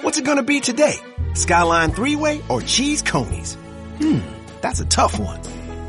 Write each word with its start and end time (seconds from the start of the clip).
What's 0.00 0.16
it 0.16 0.24
gonna 0.24 0.44
be 0.44 0.60
today? 0.60 0.94
Skyline 1.34 1.90
three 1.90 2.14
way 2.14 2.40
or 2.48 2.60
cheese 2.60 3.02
coneys? 3.02 3.54
Hmm, 3.98 4.20
that's 4.60 4.78
a 4.78 4.84
tough 4.84 5.18
one. 5.18 5.40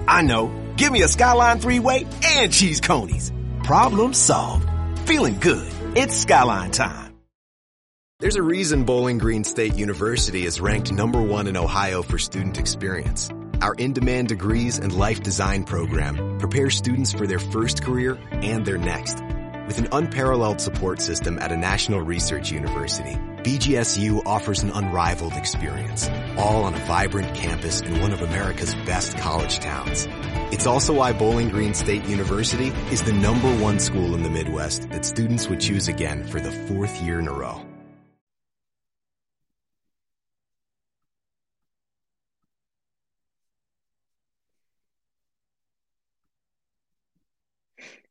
I 0.08 0.24
know. 0.24 0.52
Give 0.78 0.92
me 0.92 1.04
a 1.04 1.08
Skyline 1.08 1.60
three 1.60 1.78
way 1.80 2.08
and 2.26 2.52
cheese 2.52 2.82
coneys. 2.82 3.32
Problem 3.64 4.14
solved. 4.14 4.68
Feeling 5.08 5.36
good. 5.36 5.72
It's 5.96 6.16
Skyline 6.16 6.72
time. 6.72 7.14
There's 8.20 8.36
a 8.36 8.42
reason 8.42 8.84
Bowling 8.84 9.20
Green 9.20 9.44
State 9.44 9.76
University 9.76 10.44
is 10.44 10.60
ranked 10.60 10.92
number 10.92 11.22
one 11.22 11.46
in 11.46 11.56
Ohio 11.56 12.02
for 12.02 12.18
student 12.18 12.58
experience. 12.58 13.30
Our 13.62 13.76
in-demand 13.76 14.30
degrees 14.30 14.80
and 14.80 14.92
life 14.92 15.22
design 15.22 15.66
program 15.66 16.40
prepare 16.40 16.72
students 16.72 17.14
for 17.14 17.28
their 17.28 17.40
first 17.40 17.84
career 17.84 18.18
and 18.32 18.66
their 18.66 18.80
next. 18.80 19.20
With 19.68 19.78
an 19.78 19.88
unparalleled 19.92 20.60
support 20.60 21.00
system 21.00 21.38
at 21.38 21.52
a 21.52 21.58
national 21.58 22.02
research 22.02 22.52
university, 22.52 23.16
BGSU 23.40 24.22
offers 24.26 24.64
an 24.64 24.72
unrivaled 24.72 25.34
experience, 25.34 26.10
all 26.36 26.66
on 26.66 26.74
a 26.74 26.80
vibrant 26.80 27.34
campus 27.34 27.80
in 27.80 28.02
one 28.02 28.12
of 28.12 28.22
America's 28.22 28.76
best 28.76 29.18
college 29.18 29.60
towns. 29.60 30.10
It's 30.52 30.68
also 30.68 30.94
why 30.94 31.14
Bowling 31.14 31.48
Green 31.48 31.74
State 31.74 32.04
University 32.04 32.68
is 32.92 33.02
the 33.02 33.14
number 33.14 33.50
one 33.64 33.80
school 33.80 34.14
in 34.14 34.24
the 34.24 34.30
Midwest 34.30 34.90
that 34.90 35.06
students 35.06 35.48
would 35.48 35.62
choose 35.62 35.88
again 35.88 36.26
for 36.26 36.42
the 36.42 36.52
fourth 36.52 37.02
year 37.02 37.18
in 37.18 37.30
a 37.30 37.32
row. 37.32 37.66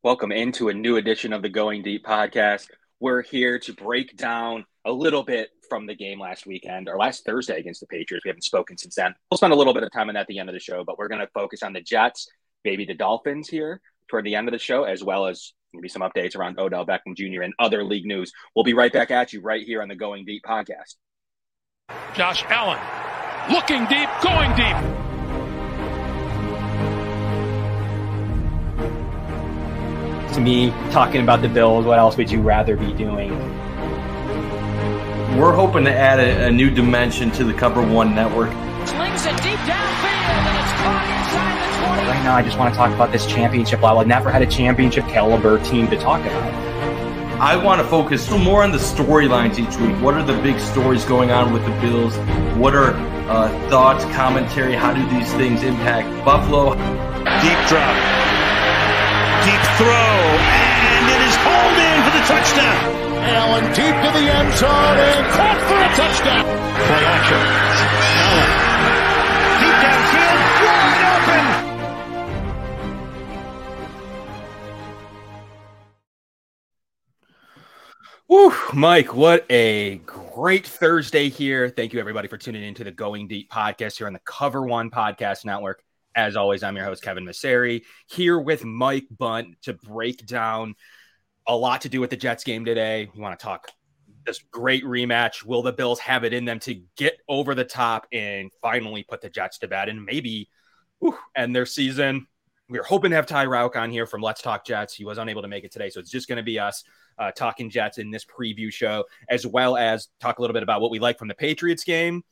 Welcome 0.03 0.33
into 0.33 0.71
a 0.71 0.75
new 0.75 0.97
edition 0.97 1.35
of 1.35 1.43
the 1.43 1.51
Going 1.51 1.83
Deep 1.83 2.07
podcast. 2.07 2.69
We're 3.01 3.23
here 3.23 3.59
to 3.61 3.73
break 3.73 4.17
down 4.17 4.65
a 4.85 4.91
little 4.91 5.23
bit 5.23 5.51
from 5.69 5.87
the 5.87 5.95
game 5.95 6.19
last 6.19 6.47
weekend 6.47 6.89
or 6.89 6.97
last 6.97 7.25
Thursday 7.25 7.59
against 7.59 7.81
the 7.81 7.87
Patriots. 7.87 8.25
We 8.25 8.31
haven't 8.31 8.43
spoken 8.43 8.77
since 8.77 8.97
then. 8.97 9.15
We'll 9.31 9.39
spend 9.39 9.53
a 9.53 9.57
little 9.57 9.75
bit 9.75 9.85
of 9.85 9.93
time 9.93 10.09
on 10.09 10.15
that 10.15 10.23
at 10.23 10.27
the 10.27 10.39
end 10.39 10.49
of 10.49 10.55
the 10.55 10.61
show, 10.61 10.83
but 10.85 10.99
we're 10.99 11.09
going 11.09 11.21
to 11.21 11.29
focus 11.29 11.63
on 11.63 11.73
the 11.73 11.81
Jets, 11.81 12.29
maybe 12.65 12.85
the 12.85 12.95
Dolphins 12.95 13.49
here 13.49 13.81
toward 14.09 14.25
the 14.25 14.35
end 14.35 14.49
of 14.49 14.53
the 14.53 14.59
show, 14.59 14.85
as 14.85 15.05
well 15.05 15.27
as 15.27 15.53
maybe 15.73 15.89
some 15.89 16.03
updates 16.03 16.37
around 16.37 16.59
Odell 16.59 16.87
Beckham 16.87 17.15
Jr. 17.15 17.43
and 17.43 17.55
other 17.59 17.85
league 17.85 18.07
news. 18.07 18.33
We'll 18.57 18.65
be 18.65 18.75
right 18.75 18.93
back 18.93 19.11
at 19.11 19.33
you 19.33 19.43
right 19.43 19.65
here 19.65 19.83
on 19.83 19.89
the 19.89 19.95
Going 19.95 20.25
Deep 20.25 20.43
podcast. 20.43 20.97
Josh 22.15 22.43
Allen 22.49 22.81
looking 23.53 23.87
deep, 23.87 24.09
going 24.23 24.55
deep. 24.57 24.98
To 30.35 30.41
me, 30.41 30.71
talking 30.91 31.23
about 31.23 31.43
the 31.43 31.49
Bills, 31.49 31.85
what 31.85 31.99
else 31.99 32.17
would 32.17 32.31
you 32.31 32.41
rather 32.41 32.77
be 32.77 32.93
doing? 32.93 33.31
We're 35.39 35.55
hoping 35.55 35.85
to 35.85 35.93
add 35.93 36.21
a, 36.21 36.47
a 36.47 36.51
new 36.51 36.71
dimension 36.71 37.31
to 37.33 37.45
the 37.45 37.55
Cover 37.55 37.81
One 37.81 38.15
network. 38.15 38.51
Slings 38.87 39.27
it 39.27 39.37
deep 39.43 39.59
downfield, 39.61 40.35
and 40.35 40.59
it's 40.59 40.73
caught 40.83 41.07
inside 41.19 41.83
the 41.83 41.97
20. 41.97 42.09
Right 42.09 42.23
now, 42.25 42.37
I 42.37 42.43
just 42.43 42.59
want 42.59 42.73
to 42.73 42.79
talk 42.79 42.93
about 42.95 43.13
this 43.13 43.27
championship 43.27 43.83
level. 43.83 43.99
I've 43.99 44.07
never 44.07 44.31
had 44.31 44.43
a 44.43 44.47
championship 44.47 45.05
caliber 45.05 45.63
team 45.65 45.89
to 45.89 45.99
talk 45.99 46.21
about. 46.23 46.69
I 47.41 47.57
want 47.57 47.81
to 47.81 47.87
focus 47.87 48.29
more 48.31 48.65
on 48.65 48.73
the 48.73 48.79
storylines 48.79 49.59
each 49.61 49.77
week. 49.79 50.03
What 50.03 50.15
are 50.15 50.25
the 50.25 50.41
big 50.43 50.59
stories 50.59 51.05
going 51.05 51.31
on 51.31 51.53
with 51.53 51.65
the 51.65 51.71
Bills? 51.81 52.17
What 52.57 52.75
are 52.75 52.95
uh, 53.31 53.49
thoughts, 53.69 54.05
commentary? 54.17 54.75
How 54.75 54.93
do 54.93 55.09
these 55.09 55.33
things 55.35 55.63
impact 55.63 56.09
Buffalo? 56.25 56.75
Deep 56.75 57.69
drop. 57.69 58.28
Deep 59.79 59.87
throw. 59.87 59.95
And 59.95 61.07
it 61.09 61.23
is 61.23 61.37
hauled 61.39 61.79
in 61.79 62.03
for 62.03 62.11
the 62.11 62.25
touchdown. 62.27 62.83
Allen 63.23 63.65
deep 63.75 63.95
to 63.95 64.11
the 64.11 64.27
end 64.27 64.51
zone 64.59 64.99
and 64.99 65.27
caught 65.31 65.61
for 65.69 65.79
a 65.79 65.89
touchdown. 65.95 66.43
Play 66.43 67.05
action. 67.07 67.39
Allen. 68.27 68.51
Deep 69.61 69.77
downfield. 69.87 70.43
Wide 70.67 71.05
open. 71.15 71.45
Woo, 78.29 78.53
Mike, 78.73 79.15
what 79.15 79.47
a 79.49 79.99
great 80.07 80.67
Thursday 80.67 81.29
here. 81.29 81.69
Thank 81.69 81.93
you, 81.93 82.01
everybody, 82.01 82.27
for 82.27 82.37
tuning 82.37 82.65
into 82.65 82.83
the 82.83 82.91
Going 82.91 83.29
Deep 83.29 83.49
podcast 83.49 83.99
here 83.99 84.09
on 84.09 84.13
the 84.13 84.21
Cover 84.25 84.63
One 84.63 84.91
Podcast 84.91 85.45
Network. 85.45 85.85
As 86.19 86.35
always, 86.35 86.65
I'm 86.65 86.75
your 86.75 86.85
host, 86.85 87.05
Kevin 87.05 87.25
Masseri, 87.25 87.85
here 88.09 88.41
with 88.41 88.65
Mike 88.65 89.07
Bunt 89.17 89.55
to 89.63 89.73
break 89.73 90.27
down 90.27 90.75
a 91.47 91.57
lot 91.57 91.83
to 91.83 91.89
do 91.89 92.01
with 92.01 92.11
the 92.11 92.17
Jets 92.17 92.43
game 92.43 92.65
today. 92.65 93.09
We 93.15 93.21
want 93.21 93.39
to 93.39 93.43
talk 93.45 93.71
this 94.27 94.41
great 94.51 94.83
rematch. 94.83 95.45
Will 95.45 95.63
the 95.63 95.73
Bills 95.73 96.01
have 96.01 96.25
it 96.25 96.33
in 96.33 96.45
them 96.45 96.59
to 96.59 96.83
get 96.97 97.21
over 97.29 97.55
the 97.55 97.65
top 97.65 98.09
and 98.11 98.51
finally 98.61 99.05
put 99.05 99.21
the 99.21 99.31
Jets 99.31 99.59
to 99.59 99.69
bed 99.69 99.89
and 99.89 100.05
maybe 100.05 100.51
whew, 100.99 101.17
end 101.37 101.55
their 101.55 101.67
season? 101.67 102.27
We 102.69 102.79
were 102.81 102.85
hoping 102.85 103.11
to 103.11 103.17
have 103.17 103.27
Ty 103.27 103.47
Rauch 103.47 103.77
on 103.77 103.93
here 103.93 104.05
from 104.05 104.21
Let's 104.21 104.43
Talk 104.43 104.67
Jets. 104.67 104.95
He 104.95 105.05
was 105.05 105.19
unable 105.19 105.43
to 105.43 105.49
make 105.49 105.63
it 105.63 105.71
today, 105.71 105.89
so 105.89 106.01
it's 106.01 106.11
just 106.11 106.27
going 106.27 106.39
to 106.39 106.43
be 106.43 106.59
us 106.59 106.83
uh, 107.17 107.31
talking 107.31 107.71
Jets 107.71 107.99
in 107.99 108.11
this 108.11 108.25
preview 108.25 108.73
show, 108.73 109.05
as 109.29 109.47
well 109.47 109.77
as 109.77 110.09
talk 110.19 110.41
a 110.41 110.43
little 110.43 110.55
bit 110.55 110.65
about 110.65 110.81
what 110.81 110.91
we 110.91 110.99
like 110.99 111.17
from 111.17 111.29
the 111.29 111.35
Patriots 111.35 111.85
game. 111.85 112.25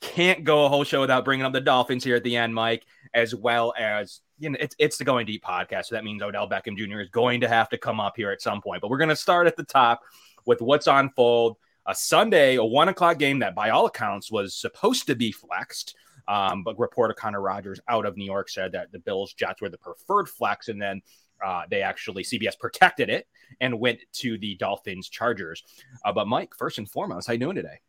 Can't 0.00 0.44
go 0.44 0.64
a 0.64 0.68
whole 0.68 0.84
show 0.84 1.00
without 1.00 1.24
bringing 1.24 1.44
up 1.44 1.52
the 1.52 1.60
Dolphins 1.60 2.04
here 2.04 2.16
at 2.16 2.24
the 2.24 2.36
end, 2.36 2.54
Mike, 2.54 2.86
as 3.12 3.34
well 3.34 3.74
as 3.78 4.20
you 4.38 4.50
know, 4.50 4.56
it's 4.58 4.74
it's 4.78 4.96
the 4.96 5.04
Going 5.04 5.26
Deep 5.26 5.44
podcast, 5.44 5.86
so 5.86 5.94
that 5.94 6.04
means 6.04 6.22
Odell 6.22 6.48
Beckham 6.48 6.76
Jr. 6.76 7.00
is 7.00 7.10
going 7.10 7.42
to 7.42 7.48
have 7.48 7.68
to 7.68 7.78
come 7.78 8.00
up 8.00 8.14
here 8.16 8.30
at 8.30 8.40
some 8.40 8.62
point. 8.62 8.80
But 8.80 8.90
we're 8.90 8.98
going 8.98 9.10
to 9.10 9.16
start 9.16 9.46
at 9.46 9.56
the 9.56 9.64
top 9.64 10.00
with 10.46 10.62
what's 10.62 10.88
on 10.88 11.10
fold. 11.10 11.56
A 11.86 11.94
Sunday, 11.94 12.56
a 12.56 12.64
one 12.64 12.88
o'clock 12.88 13.18
game 13.18 13.40
that, 13.40 13.54
by 13.54 13.70
all 13.70 13.86
accounts, 13.86 14.30
was 14.30 14.54
supposed 14.54 15.06
to 15.06 15.14
be 15.14 15.32
flexed. 15.32 15.94
Um, 16.28 16.62
but 16.62 16.78
reporter 16.78 17.12
Connor 17.12 17.40
Rogers 17.40 17.80
out 17.88 18.06
of 18.06 18.16
New 18.16 18.24
York 18.24 18.48
said 18.48 18.72
that 18.72 18.92
the 18.92 19.00
Bills 19.00 19.34
Jets 19.34 19.60
were 19.60 19.68
the 19.68 19.78
preferred 19.78 20.28
flex, 20.28 20.68
and 20.68 20.80
then 20.80 21.02
uh, 21.44 21.62
they 21.70 21.82
actually 21.82 22.22
CBS 22.22 22.58
protected 22.58 23.10
it 23.10 23.26
and 23.60 23.80
went 23.80 24.00
to 24.12 24.38
the 24.38 24.54
Dolphins 24.56 25.08
Chargers. 25.08 25.62
Uh, 26.04 26.12
but 26.12 26.28
Mike, 26.28 26.54
first 26.56 26.78
and 26.78 26.88
foremost, 26.88 27.26
how 27.26 27.32
you 27.32 27.38
doing 27.38 27.56
today? 27.56 27.80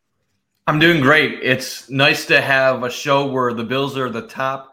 I'm 0.67 0.77
doing 0.77 1.01
great. 1.01 1.39
It's 1.41 1.89
nice 1.89 2.27
to 2.27 2.39
have 2.39 2.83
a 2.83 2.89
show 2.89 3.25
where 3.25 3.53
the 3.53 3.63
Bills 3.63 3.97
are 3.97 4.09
the 4.09 4.27
top 4.27 4.71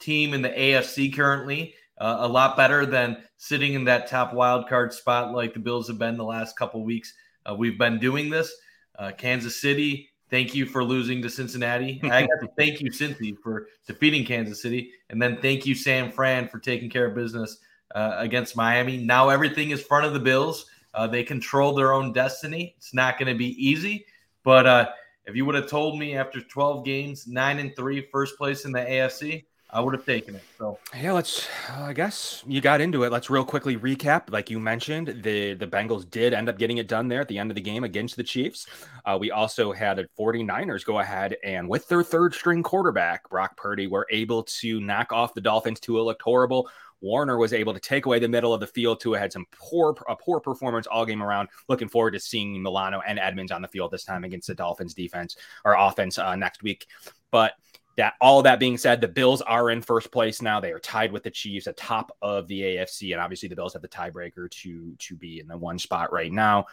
team 0.00 0.34
in 0.34 0.42
the 0.42 0.48
AFC 0.48 1.14
currently. 1.14 1.74
Uh, 1.96 2.18
a 2.20 2.28
lot 2.28 2.56
better 2.56 2.84
than 2.84 3.22
sitting 3.36 3.74
in 3.74 3.84
that 3.84 4.08
top 4.08 4.34
wild 4.34 4.68
card 4.68 4.92
spot 4.92 5.32
like 5.32 5.54
the 5.54 5.60
Bills 5.60 5.86
have 5.86 5.98
been 5.98 6.16
the 6.16 6.24
last 6.24 6.58
couple 6.58 6.84
weeks. 6.84 7.14
Uh, 7.48 7.54
we've 7.54 7.78
been 7.78 8.00
doing 8.00 8.28
this. 8.28 8.52
Uh, 8.98 9.12
Kansas 9.16 9.60
City, 9.60 10.10
thank 10.28 10.56
you 10.56 10.66
for 10.66 10.82
losing 10.82 11.22
to 11.22 11.30
Cincinnati. 11.30 12.00
I 12.02 12.22
got 12.22 12.40
to 12.40 12.48
thank 12.56 12.80
you, 12.80 12.90
Cincy, 12.90 13.36
for 13.40 13.68
defeating 13.86 14.24
Kansas 14.24 14.60
City, 14.60 14.90
and 15.08 15.22
then 15.22 15.38
thank 15.40 15.66
you, 15.66 15.74
San 15.76 16.10
Fran, 16.10 16.48
for 16.48 16.58
taking 16.58 16.90
care 16.90 17.06
of 17.06 17.14
business 17.14 17.58
uh, 17.94 18.16
against 18.18 18.56
Miami. 18.56 18.96
Now 18.96 19.28
everything 19.28 19.70
is 19.70 19.80
front 19.80 20.04
of 20.04 20.12
the 20.12 20.20
Bills. 20.20 20.66
Uh, 20.94 21.06
they 21.06 21.22
control 21.22 21.74
their 21.74 21.92
own 21.92 22.12
destiny. 22.12 22.74
It's 22.76 22.92
not 22.92 23.18
going 23.18 23.32
to 23.32 23.38
be 23.38 23.54
easy, 23.64 24.04
but 24.42 24.66
uh, 24.66 24.88
if 25.28 25.36
you 25.36 25.44
would 25.44 25.54
have 25.54 25.68
told 25.68 25.98
me 25.98 26.16
after 26.16 26.40
12 26.40 26.84
games, 26.84 27.26
nine 27.26 27.58
and 27.58 27.76
three, 27.76 28.08
first 28.10 28.38
place 28.38 28.64
in 28.64 28.72
the 28.72 28.80
AFC, 28.80 29.44
I 29.70 29.80
would 29.82 29.92
have 29.92 30.06
taken 30.06 30.34
it. 30.34 30.42
So 30.56 30.78
yeah, 30.98 31.12
let's. 31.12 31.46
I 31.70 31.92
guess 31.92 32.42
you 32.46 32.62
got 32.62 32.80
into 32.80 33.04
it. 33.04 33.12
Let's 33.12 33.28
real 33.28 33.44
quickly 33.44 33.76
recap. 33.76 34.30
Like 34.30 34.48
you 34.48 34.58
mentioned, 34.58 35.22
the 35.22 35.52
the 35.52 35.66
Bengals 35.66 36.10
did 36.10 36.32
end 36.32 36.48
up 36.48 36.56
getting 36.56 36.78
it 36.78 36.88
done 36.88 37.08
there 37.08 37.20
at 37.20 37.28
the 37.28 37.36
end 37.36 37.50
of 37.50 37.54
the 37.54 37.60
game 37.60 37.84
against 37.84 38.16
the 38.16 38.24
Chiefs. 38.24 38.66
Uh, 39.04 39.18
we 39.20 39.30
also 39.30 39.70
had 39.70 39.98
the 39.98 40.08
49ers 40.18 40.86
go 40.86 41.00
ahead 41.00 41.36
and 41.44 41.68
with 41.68 41.86
their 41.88 42.02
third 42.02 42.32
string 42.32 42.62
quarterback 42.62 43.28
Brock 43.28 43.58
Purdy 43.58 43.86
were 43.86 44.06
able 44.10 44.44
to 44.44 44.80
knock 44.80 45.12
off 45.12 45.34
the 45.34 45.40
Dolphins. 45.42 45.80
Tua 45.80 46.00
looked 46.00 46.22
horrible. 46.22 46.70
Warner 47.00 47.38
was 47.38 47.52
able 47.52 47.74
to 47.74 47.80
take 47.80 48.06
away 48.06 48.18
the 48.18 48.28
middle 48.28 48.52
of 48.52 48.60
the 48.60 48.66
field. 48.66 49.00
Tua 49.00 49.18
had 49.18 49.32
some 49.32 49.46
poor 49.52 49.94
a 50.08 50.16
poor 50.16 50.40
performance 50.40 50.86
all 50.86 51.06
game 51.06 51.22
around. 51.22 51.48
Looking 51.68 51.88
forward 51.88 52.12
to 52.12 52.20
seeing 52.20 52.62
Milano 52.62 53.00
and 53.06 53.18
Edmunds 53.18 53.52
on 53.52 53.62
the 53.62 53.68
field 53.68 53.90
this 53.90 54.04
time 54.04 54.24
against 54.24 54.48
the 54.48 54.54
Dolphins 54.54 54.94
defense 54.94 55.36
or 55.64 55.74
offense 55.74 56.18
uh, 56.18 56.36
next 56.36 56.62
week. 56.62 56.86
But 57.30 57.52
that 57.96 58.14
all 58.20 58.42
that 58.42 58.60
being 58.60 58.78
said, 58.78 59.00
the 59.00 59.08
Bills 59.08 59.42
are 59.42 59.70
in 59.70 59.82
first 59.82 60.12
place 60.12 60.40
now. 60.40 60.60
They 60.60 60.72
are 60.72 60.78
tied 60.78 61.12
with 61.12 61.24
the 61.24 61.30
Chiefs 61.30 61.66
atop 61.66 62.16
of 62.22 62.46
the 62.46 62.60
AFC, 62.60 63.12
and 63.12 63.20
obviously 63.20 63.48
the 63.48 63.56
Bills 63.56 63.72
have 63.72 63.82
the 63.82 63.88
tiebreaker 63.88 64.50
to 64.50 64.94
to 64.96 65.16
be 65.16 65.40
in 65.40 65.48
the 65.48 65.56
one 65.58 65.78
spot 65.78 66.12
right 66.12 66.32
now. 66.32 66.66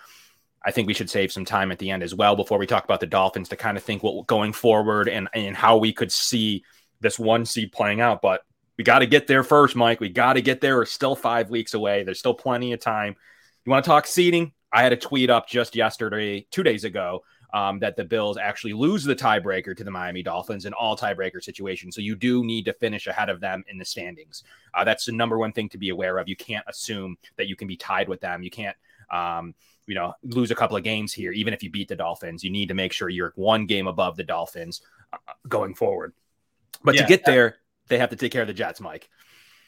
I 0.63 0.71
think 0.71 0.87
we 0.87 0.93
should 0.93 1.09
save 1.09 1.31
some 1.31 1.45
time 1.45 1.71
at 1.71 1.77
the 1.77 1.91
end 1.91 2.01
as 2.01 2.15
well 2.15 2.35
before 2.35 2.57
we 2.57 2.65
talk 2.65 2.83
about 2.83 2.99
the 2.99 3.05
Dolphins 3.05 3.49
to 3.49 3.55
kind 3.55 3.77
of 3.77 3.83
think 3.83 4.01
what 4.01 4.25
going 4.27 4.53
forward 4.53 5.07
and 5.07 5.27
and 5.33 5.55
how 5.55 5.77
we 5.77 5.93
could 5.93 6.11
see 6.11 6.63
this 7.01 7.19
one 7.19 7.45
seed 7.45 7.71
playing 7.71 8.01
out. 8.01 8.21
But 8.21 8.41
we 8.77 8.83
got 8.83 8.99
to 8.99 9.07
get 9.07 9.27
there 9.27 9.43
first, 9.43 9.75
Mike. 9.75 9.99
We 9.99 10.09
got 10.09 10.33
to 10.33 10.41
get 10.41 10.61
there. 10.61 10.77
We're 10.77 10.85
still 10.85 11.15
five 11.15 11.49
weeks 11.49 11.73
away. 11.73 12.03
There's 12.03 12.19
still 12.19 12.33
plenty 12.33 12.73
of 12.73 12.79
time. 12.79 13.15
You 13.65 13.71
want 13.71 13.85
to 13.85 13.89
talk 13.89 14.05
seeding? 14.05 14.53
I 14.71 14.83
had 14.83 14.93
a 14.93 14.97
tweet 14.97 15.29
up 15.29 15.47
just 15.47 15.75
yesterday, 15.75 16.45
two 16.51 16.63
days 16.63 16.83
ago, 16.83 17.23
um, 17.53 17.79
that 17.79 17.95
the 17.95 18.03
Bills 18.03 18.37
actually 18.37 18.73
lose 18.73 19.03
the 19.03 19.15
tiebreaker 19.15 19.75
to 19.77 19.83
the 19.83 19.91
Miami 19.91 20.21
Dolphins 20.21 20.65
in 20.65 20.73
all 20.73 20.97
tiebreaker 20.97 21.41
situations. 21.41 21.95
So 21.95 22.01
you 22.01 22.15
do 22.15 22.43
need 22.43 22.65
to 22.65 22.73
finish 22.73 23.07
ahead 23.07 23.29
of 23.29 23.39
them 23.39 23.63
in 23.69 23.77
the 23.77 23.85
standings. 23.85 24.43
Uh, 24.73 24.83
that's 24.83 25.05
the 25.05 25.13
number 25.13 25.37
one 25.37 25.53
thing 25.53 25.69
to 25.69 25.77
be 25.77 25.89
aware 25.89 26.17
of. 26.17 26.27
You 26.27 26.35
can't 26.35 26.65
assume 26.67 27.17
that 27.37 27.47
you 27.47 27.55
can 27.55 27.67
be 27.67 27.77
tied 27.77 28.09
with 28.09 28.19
them. 28.21 28.43
You 28.43 28.51
can't. 28.51 28.75
Um, 29.09 29.53
you 29.87 29.93
know, 29.93 30.13
lose 30.23 30.49
a 30.49 30.55
couple 30.55 30.75
of 30.75 30.83
games 30.83 31.13
here, 31.13 31.31
even 31.31 31.53
if 31.53 31.61
you 31.61 31.69
beat 31.69 31.87
the 31.87 31.95
Dolphins, 31.95 32.43
you 32.43 32.49
need 32.49 32.69
to 32.69 32.73
make 32.73 32.91
sure 32.91 33.07
you're 33.07 33.33
one 33.35 33.67
game 33.67 33.85
above 33.85 34.17
the 34.17 34.23
Dolphins 34.23 34.81
uh, 35.13 35.17
going 35.47 35.75
forward. 35.75 36.13
But 36.83 36.95
Yeah. 36.95 37.03
to 37.03 37.07
get 37.07 37.23
there, 37.23 37.57
they 37.87 37.97
have 37.97 38.09
to 38.09 38.15
take 38.15 38.31
care 38.31 38.41
of 38.41 38.47
the 38.47 38.53
Jets, 38.53 38.79
Mike. 38.79 39.09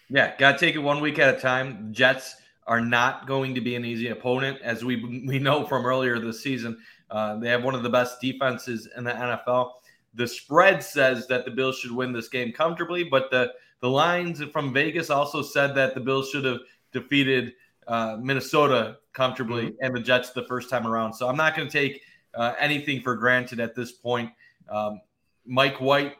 Yeah, 0.09 0.35
got 0.37 0.53
to 0.53 0.57
take 0.57 0.75
it 0.75 0.79
one 0.79 1.01
week 1.01 1.19
at 1.19 1.35
a 1.35 1.39
time. 1.39 1.91
Jets 1.91 2.35
are 2.65 2.81
not 2.81 3.27
going 3.27 3.55
to 3.55 3.61
be 3.61 3.75
an 3.75 3.85
easy 3.85 4.09
opponent, 4.09 4.59
as 4.61 4.83
we 4.83 5.23
we 5.25 5.39
know 5.39 5.65
from 5.65 5.85
earlier 5.85 6.19
this 6.19 6.41
season. 6.41 6.77
Uh, 7.09 7.37
they 7.37 7.49
have 7.49 7.63
one 7.63 7.75
of 7.75 7.83
the 7.83 7.89
best 7.89 8.19
defenses 8.19 8.89
in 8.97 9.03
the 9.03 9.11
NFL. 9.11 9.71
The 10.13 10.27
spread 10.27 10.83
says 10.83 11.27
that 11.27 11.45
the 11.45 11.51
Bills 11.51 11.77
should 11.79 11.91
win 11.91 12.11
this 12.11 12.27
game 12.27 12.51
comfortably, 12.51 13.03
but 13.03 13.29
the 13.31 13.53
the 13.81 13.89
lines 13.89 14.43
from 14.51 14.73
Vegas 14.73 15.09
also 15.09 15.41
said 15.41 15.75
that 15.75 15.93
the 15.93 15.99
Bills 15.99 16.29
should 16.29 16.45
have 16.45 16.59
defeated 16.91 17.53
uh, 17.87 18.17
Minnesota 18.19 18.97
comfortably 19.13 19.75
and 19.81 19.95
the 19.95 19.99
Jets 19.99 20.31
the 20.31 20.43
first 20.43 20.69
time 20.69 20.87
around. 20.87 21.13
So 21.13 21.27
I'm 21.27 21.37
not 21.37 21.55
going 21.55 21.67
to 21.67 21.71
take 21.71 22.01
uh, 22.33 22.53
anything 22.59 23.01
for 23.01 23.15
granted 23.15 23.59
at 23.59 23.75
this 23.75 23.91
point. 23.91 24.31
Um, 24.69 25.01
Mike 25.45 25.79
White, 25.79 26.15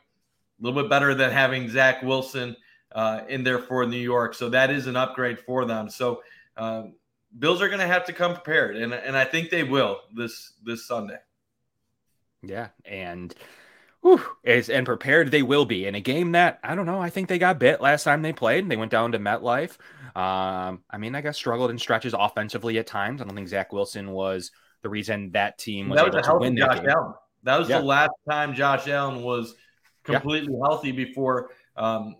a 0.59 0.63
little 0.63 0.81
bit 0.81 0.89
better 0.89 1.13
than 1.13 1.31
having 1.31 1.69
Zach 1.69 2.01
Wilson 2.03 2.55
uh, 2.93 3.21
in 3.27 3.43
there 3.43 3.59
for 3.59 3.85
New 3.85 3.97
York. 3.97 4.33
So 4.33 4.49
that 4.49 4.69
is 4.69 4.87
an 4.87 4.95
upgrade 4.95 5.39
for 5.39 5.65
them. 5.65 5.89
So 5.89 6.21
um, 6.55 6.95
Bills 7.37 7.61
are 7.61 7.67
going 7.67 7.79
to 7.81 7.87
have 7.87 8.05
to 8.05 8.13
come 8.13 8.33
prepared, 8.33 8.77
and 8.77 8.93
and 8.93 9.15
I 9.15 9.25
think 9.25 9.49
they 9.49 9.63
will 9.63 9.99
this 10.13 10.53
this 10.63 10.87
Sunday. 10.87 11.17
Yeah, 12.41 12.69
and 12.85 13.33
whew, 14.01 14.21
is 14.43 14.69
and 14.69 14.85
prepared 14.85 15.31
they 15.31 15.41
will 15.43 15.65
be 15.65 15.85
in 15.85 15.95
a 15.95 15.99
game 15.99 16.31
that 16.31 16.59
I 16.63 16.75
don't 16.75 16.85
know. 16.85 17.01
I 17.01 17.09
think 17.09 17.27
they 17.27 17.39
got 17.39 17.59
bit 17.59 17.81
last 17.81 18.03
time 18.03 18.21
they 18.21 18.33
played. 18.33 18.63
And 18.63 18.71
They 18.71 18.77
went 18.77 18.91
down 18.91 19.11
to 19.11 19.19
MetLife. 19.19 19.77
Um, 20.15 20.83
I 20.89 20.97
mean, 20.97 21.13
I 21.13 21.21
guess 21.21 21.37
struggled 21.37 21.69
in 21.69 21.77
stretches 21.77 22.15
offensively 22.17 22.79
at 22.79 22.87
times. 22.87 23.21
I 23.21 23.25
don't 23.25 23.35
think 23.35 23.49
Zach 23.49 23.71
Wilson 23.71 24.11
was 24.11 24.51
the 24.81 24.89
reason 24.89 25.31
that 25.31 25.57
team 25.57 25.89
was 25.89 25.97
that 25.97 26.05
was 26.07 26.15
able 26.27 26.33
to 26.33 26.39
win 26.39 26.55
that 26.55 26.77
game. 26.77 26.89
Allen. 26.89 27.13
That 27.43 27.59
was 27.59 27.69
Yeah. 27.69 27.79
the 27.79 27.85
last 27.85 28.11
time 28.29 28.55
Josh 28.55 28.87
Allen 28.87 29.21
was 29.21 29.55
completely 30.13 30.55
healthy 30.61 30.91
before. 30.91 31.51
Um, 31.75 32.15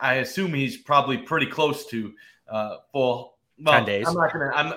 I 0.00 0.14
assume 0.14 0.52
he's 0.54 0.78
probably 0.78 1.18
pretty 1.18 1.46
close 1.46 1.86
to 1.86 2.12
uh, 2.48 2.76
full. 2.92 3.36
Well, 3.60 3.74
10 3.74 3.84
days. 3.84 4.08
I'm 4.08 4.14
not 4.14 4.32
gonna. 4.32 4.50
I'm. 4.54 4.74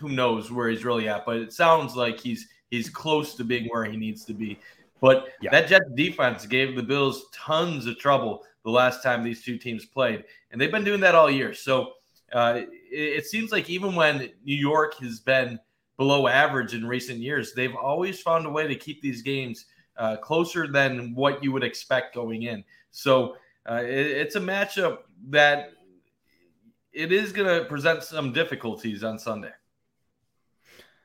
Who 0.00 0.08
knows 0.08 0.50
where 0.50 0.68
he's 0.68 0.84
really 0.84 1.08
at? 1.08 1.24
But 1.24 1.36
it 1.36 1.52
sounds 1.52 1.94
like 1.96 2.18
he's 2.18 2.48
he's 2.70 2.90
close 2.90 3.34
to 3.36 3.44
being 3.44 3.68
where 3.68 3.84
he 3.84 3.96
needs 3.96 4.24
to 4.24 4.34
be. 4.34 4.58
But 5.00 5.28
Yeah. 5.40 5.50
that 5.50 5.68
Jets 5.68 5.90
defense 5.94 6.46
gave 6.46 6.76
the 6.76 6.82
Bills 6.82 7.26
tons 7.32 7.86
of 7.86 7.98
trouble 7.98 8.44
the 8.64 8.70
last 8.70 9.02
time 9.02 9.22
these 9.22 9.42
two 9.44 9.58
teams 9.58 9.84
played, 9.84 10.24
and 10.50 10.60
they've 10.60 10.70
been 10.70 10.84
doing 10.84 11.00
that 11.00 11.14
all 11.14 11.30
year. 11.30 11.52
So 11.54 11.94
uh, 12.32 12.60
it, 12.60 12.68
it 13.18 13.26
seems 13.26 13.52
like 13.52 13.68
even 13.68 13.94
when 13.94 14.30
New 14.44 14.56
York 14.56 14.94
has 14.98 15.20
been 15.20 15.58
below 15.98 16.26
average 16.28 16.74
in 16.74 16.86
recent 16.86 17.18
years, 17.18 17.52
they've 17.52 17.74
always 17.74 18.20
found 18.20 18.46
a 18.46 18.50
way 18.50 18.66
to 18.66 18.74
keep 18.74 19.02
these 19.02 19.22
games 19.22 19.66
uh, 19.96 20.16
closer 20.16 20.66
than 20.66 21.14
what 21.14 21.42
you 21.42 21.52
would 21.52 21.64
expect 21.64 22.14
going 22.14 22.42
in. 22.42 22.64
So 22.90 23.36
uh, 23.68 23.82
it, 23.82 24.06
it's 24.06 24.36
a 24.36 24.40
matchup 24.40 24.98
that 25.28 25.72
it 26.92 27.12
is 27.12 27.32
going 27.32 27.48
to 27.48 27.66
present 27.68 28.02
some 28.02 28.32
difficulties 28.32 29.02
on 29.04 29.18
Sunday. 29.18 29.52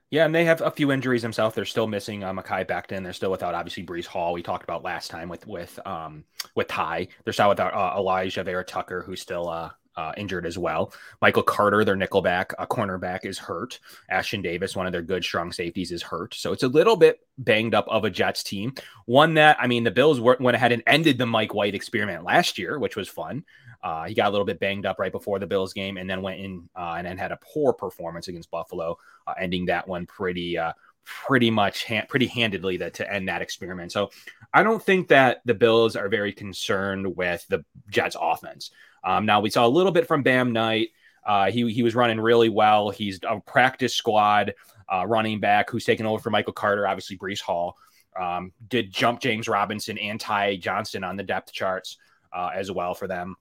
Yeah, 0.09 0.25
and 0.25 0.33
they 0.33 0.45
have 0.45 0.61
a 0.61 0.71
few 0.71 0.91
injuries 0.91 1.21
themselves. 1.21 1.53
They're 1.53 1.65
still 1.65 1.87
missing 1.87 2.23
uh, 2.23 2.31
Mekhi 2.31 2.65
Becton. 2.65 3.03
They're 3.03 3.11
still 3.11 3.31
without 3.31 3.53
obviously 3.53 3.85
Breece 3.85 4.05
Hall. 4.05 4.31
We 4.31 4.41
talked 4.41 4.63
about 4.63 4.83
last 4.83 5.11
time 5.11 5.27
with 5.27 5.45
with 5.45 5.77
um 5.85 6.23
with 6.55 6.69
Ty. 6.69 7.09
They're 7.23 7.33
still 7.33 7.49
without 7.49 7.73
uh, 7.73 7.99
Alijah 7.99 8.45
Vera 8.45 8.63
Tucker, 8.63 9.01
who's 9.01 9.21
still 9.21 9.49
uh, 9.49 9.71
uh 9.97 10.13
injured 10.15 10.45
as 10.45 10.57
well. 10.57 10.93
Michael 11.21 11.43
Carter, 11.43 11.83
their 11.83 11.97
nickelback, 11.97 12.53
a 12.57 12.65
cornerback, 12.65 13.25
is 13.25 13.37
hurt. 13.37 13.79
Ashtyn 14.09 14.41
Davis, 14.41 14.75
one 14.75 14.85
of 14.85 14.93
their 14.93 15.01
good 15.01 15.23
strong 15.23 15.51
safeties, 15.51 15.91
is 15.91 16.03
hurt. 16.03 16.33
So 16.35 16.53
it's 16.53 16.63
a 16.63 16.67
little 16.69 16.95
bit 16.95 17.19
banged 17.37 17.75
up 17.75 17.87
of 17.89 18.05
a 18.05 18.09
Jets 18.09 18.43
team. 18.43 18.73
One 19.05 19.33
that 19.33 19.57
I 19.59 19.67
mean, 19.67 19.83
the 19.83 19.91
Bills 19.91 20.21
went 20.21 20.55
ahead 20.55 20.71
and 20.71 20.83
ended 20.87 21.17
the 21.17 21.25
Mike 21.25 21.53
White 21.53 21.75
experiment 21.75 22.23
last 22.23 22.57
year, 22.57 22.79
which 22.79 22.95
was 22.95 23.09
fun. 23.09 23.43
Uh, 23.83 24.05
he 24.05 24.13
got 24.13 24.27
a 24.27 24.31
little 24.31 24.45
bit 24.45 24.59
banged 24.59 24.85
up 24.85 24.99
right 24.99 25.11
before 25.11 25.39
the 25.39 25.47
Bills 25.47 25.73
game, 25.73 25.97
and 25.97 26.09
then 26.09 26.21
went 26.21 26.39
in 26.39 26.69
uh, 26.75 26.95
and 26.97 27.05
then 27.05 27.17
had 27.17 27.31
a 27.31 27.39
poor 27.41 27.73
performance 27.73 28.27
against 28.27 28.51
Buffalo, 28.51 28.97
uh, 29.27 29.33
ending 29.39 29.65
that 29.65 29.87
one 29.87 30.05
pretty, 30.05 30.57
uh, 30.57 30.73
pretty 31.05 31.51
much, 31.51 31.85
ha- 31.85 32.05
pretty 32.09 32.27
handedly 32.27 32.77
that 32.77 32.95
to 32.95 33.11
end 33.11 33.27
that 33.29 33.41
experiment. 33.41 33.91
So 33.91 34.09
I 34.53 34.63
don't 34.63 34.83
think 34.83 35.09
that 35.09 35.41
the 35.45 35.53
Bills 35.53 35.95
are 35.95 36.09
very 36.09 36.33
concerned 36.33 37.15
with 37.15 37.45
the 37.49 37.63
Jets' 37.89 38.17
offense. 38.19 38.71
Um, 39.07 39.25
now 39.25 39.39
we 39.39 39.49
saw 39.49 39.65
a 39.65 39.69
little 39.69 39.93
bit 39.93 40.05
from 40.05 40.21
Bam 40.21 40.51
Knight. 40.51 40.89
Uh, 41.25 41.49
he 41.49 41.71
he 41.71 41.81
was 41.81 41.95
running 41.95 42.19
really 42.19 42.49
well. 42.49 42.89
He's 42.89 43.19
a 43.27 43.39
practice 43.39 43.95
squad 43.95 44.53
uh, 44.93 45.05
running 45.07 45.39
back 45.39 45.69
who's 45.69 45.85
taken 45.85 46.05
over 46.05 46.21
for 46.21 46.29
Michael 46.29 46.53
Carter. 46.53 46.85
Obviously, 46.85 47.17
Breece 47.17 47.41
Hall 47.41 47.77
um, 48.19 48.51
did 48.67 48.91
jump 48.91 49.21
James 49.21 49.47
Robinson 49.47 49.97
and 49.97 50.19
Ty 50.19 50.57
Johnson 50.57 51.05
on 51.05 51.15
the 51.15 51.23
depth 51.23 51.53
charts 51.53 51.97
uh, 52.33 52.49
as 52.53 52.69
well 52.69 52.93
for 52.93 53.07
them. 53.07 53.37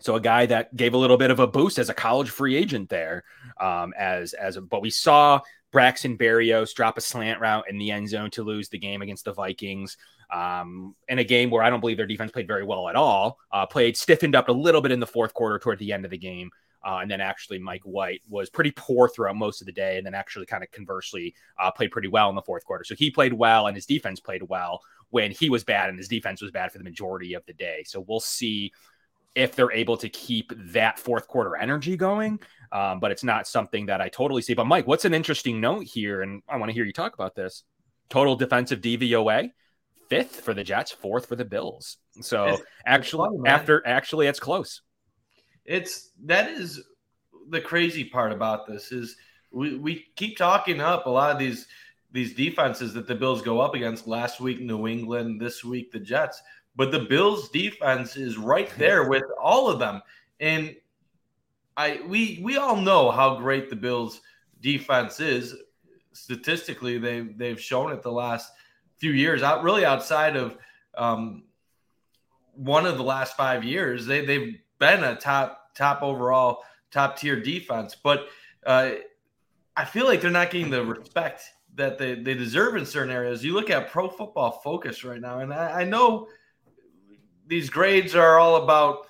So 0.00 0.16
a 0.16 0.20
guy 0.20 0.44
that 0.46 0.76
gave 0.76 0.92
a 0.92 0.98
little 0.98 1.16
bit 1.16 1.30
of 1.30 1.40
a 1.40 1.46
boost 1.46 1.78
as 1.78 1.88
a 1.88 1.94
college 1.94 2.28
free 2.28 2.54
agent 2.54 2.90
there, 2.90 3.24
um, 3.58 3.94
as 3.98 4.34
as 4.34 4.58
but 4.58 4.82
we 4.82 4.90
saw 4.90 5.40
Braxton 5.74 6.16
Berrios 6.16 6.72
drop 6.72 6.96
a 6.96 7.00
slant 7.00 7.40
route 7.40 7.64
in 7.68 7.78
the 7.78 7.90
end 7.90 8.08
zone 8.08 8.30
to 8.30 8.44
lose 8.44 8.68
the 8.68 8.78
game 8.78 9.02
against 9.02 9.24
the 9.24 9.32
Vikings. 9.32 9.96
Um, 10.32 10.94
in 11.08 11.18
a 11.18 11.24
game 11.24 11.50
where 11.50 11.64
I 11.64 11.68
don't 11.68 11.80
believe 11.80 11.96
their 11.96 12.06
defense 12.06 12.30
played 12.30 12.46
very 12.46 12.62
well 12.62 12.88
at 12.88 12.94
all, 12.94 13.40
uh, 13.50 13.66
played 13.66 13.96
stiffened 13.96 14.36
up 14.36 14.48
a 14.48 14.52
little 14.52 14.80
bit 14.80 14.92
in 14.92 15.00
the 15.00 15.06
fourth 15.06 15.34
quarter 15.34 15.58
toward 15.58 15.80
the 15.80 15.92
end 15.92 16.04
of 16.04 16.12
the 16.12 16.16
game. 16.16 16.50
Uh, 16.86 16.98
and 17.02 17.10
then 17.10 17.20
actually, 17.20 17.58
Mike 17.58 17.82
White 17.82 18.22
was 18.28 18.50
pretty 18.50 18.70
poor 18.70 19.08
throughout 19.08 19.34
most 19.34 19.62
of 19.62 19.66
the 19.66 19.72
day, 19.72 19.96
and 19.96 20.06
then 20.06 20.14
actually, 20.14 20.46
kind 20.46 20.62
of 20.62 20.70
conversely, 20.70 21.34
uh, 21.58 21.72
played 21.72 21.90
pretty 21.90 22.08
well 22.08 22.28
in 22.28 22.36
the 22.36 22.42
fourth 22.42 22.64
quarter. 22.64 22.84
So 22.84 22.94
he 22.94 23.10
played 23.10 23.32
well, 23.32 23.66
and 23.66 23.76
his 23.76 23.86
defense 23.86 24.20
played 24.20 24.44
well 24.44 24.80
when 25.10 25.32
he 25.32 25.50
was 25.50 25.64
bad, 25.64 25.88
and 25.88 25.98
his 25.98 26.08
defense 26.08 26.40
was 26.40 26.52
bad 26.52 26.70
for 26.70 26.78
the 26.78 26.84
majority 26.84 27.34
of 27.34 27.44
the 27.46 27.52
day. 27.52 27.82
So 27.84 28.04
we'll 28.06 28.20
see 28.20 28.72
if 29.34 29.56
they're 29.56 29.72
able 29.72 29.96
to 29.96 30.08
keep 30.08 30.52
that 30.56 30.98
fourth 30.98 31.26
quarter 31.26 31.56
energy 31.56 31.96
going. 31.96 32.38
Um, 32.74 32.98
but 32.98 33.12
it's 33.12 33.22
not 33.22 33.46
something 33.46 33.86
that 33.86 34.00
I 34.00 34.08
totally 34.08 34.42
see. 34.42 34.52
But 34.52 34.66
Mike, 34.66 34.86
what's 34.88 35.04
an 35.04 35.14
interesting 35.14 35.60
note 35.60 35.84
here? 35.84 36.22
And 36.22 36.42
I 36.48 36.56
want 36.56 36.70
to 36.70 36.74
hear 36.74 36.84
you 36.84 36.92
talk 36.92 37.14
about 37.14 37.36
this. 37.36 37.62
Total 38.10 38.34
defensive 38.34 38.80
DVOA, 38.80 39.50
fifth 40.08 40.40
for 40.40 40.52
the 40.54 40.64
Jets, 40.64 40.90
fourth 40.90 41.26
for 41.26 41.36
the 41.36 41.44
Bills. 41.44 41.98
So 42.20 42.44
It's- 42.48 42.62
actually, 42.84 43.28
funny, 43.28 43.38
man. 43.42 43.52
after 43.52 43.86
actually, 43.86 44.26
it's 44.26 44.40
close. 44.40 44.82
It's 45.64 46.10
that 46.24 46.50
is 46.50 46.82
the 47.48 47.60
crazy 47.60 48.04
part 48.04 48.32
about 48.32 48.66
this 48.66 48.90
is 48.92 49.16
we, 49.52 49.76
we 49.76 50.06
keep 50.16 50.36
talking 50.36 50.80
up 50.80 51.06
a 51.06 51.10
lot 51.10 51.30
of 51.30 51.38
these 51.38 51.66
these 52.10 52.34
defenses 52.34 52.92
that 52.94 53.06
the 53.08 53.14
Bills 53.14 53.40
go 53.42 53.60
up 53.60 53.74
against. 53.74 54.06
Last 54.06 54.40
week, 54.40 54.60
New 54.60 54.86
England. 54.86 55.40
This 55.40 55.64
week, 55.64 55.90
the 55.92 56.00
Jets. 56.00 56.42
But 56.76 56.90
the 56.90 57.00
Bills' 57.00 57.48
defense 57.50 58.16
is 58.16 58.36
right 58.36 58.70
there 58.78 59.08
with 59.08 59.24
all 59.40 59.68
of 59.68 59.78
them, 59.78 60.02
and 60.40 60.74
I 61.76 62.00
we 62.06 62.40
we 62.42 62.56
all 62.56 62.76
know 62.76 63.10
how 63.10 63.36
great 63.36 63.70
the 63.70 63.76
Bills' 63.76 64.20
defense 64.60 65.20
is. 65.20 65.54
Statistically, 66.12 66.98
they 66.98 67.20
they've 67.20 67.60
shown 67.60 67.92
it 67.92 68.02
the 68.02 68.12
last 68.12 68.52
few 68.98 69.10
years. 69.10 69.42
Out 69.42 69.62
really 69.62 69.84
outside 69.84 70.36
of 70.36 70.56
um, 70.96 71.44
one 72.54 72.86
of 72.86 72.96
the 72.96 73.02
last 73.02 73.36
five 73.36 73.64
years, 73.64 74.06
they 74.06 74.24
they've 74.24 74.60
been 74.78 75.02
a 75.04 75.16
top 75.16 75.74
top 75.74 76.02
overall 76.02 76.62
top 76.90 77.18
tier 77.18 77.40
defense, 77.40 77.96
but 78.00 78.28
uh, 78.64 78.92
I 79.76 79.84
feel 79.84 80.06
like 80.06 80.20
they're 80.20 80.30
not 80.30 80.50
getting 80.50 80.70
the 80.70 80.84
respect 80.84 81.42
that 81.74 81.98
they, 81.98 82.14
they 82.14 82.34
deserve 82.34 82.76
in 82.76 82.86
certain 82.86 83.12
areas. 83.12 83.44
You 83.44 83.52
look 83.54 83.70
at 83.70 83.90
Pro 83.90 84.08
Football 84.08 84.60
Focus 84.62 85.02
right 85.02 85.20
now, 85.20 85.40
and 85.40 85.52
I, 85.52 85.80
I 85.80 85.84
know 85.84 86.28
these 87.46 87.68
grades 87.68 88.14
are 88.14 88.38
all 88.38 88.62
about 88.62 89.06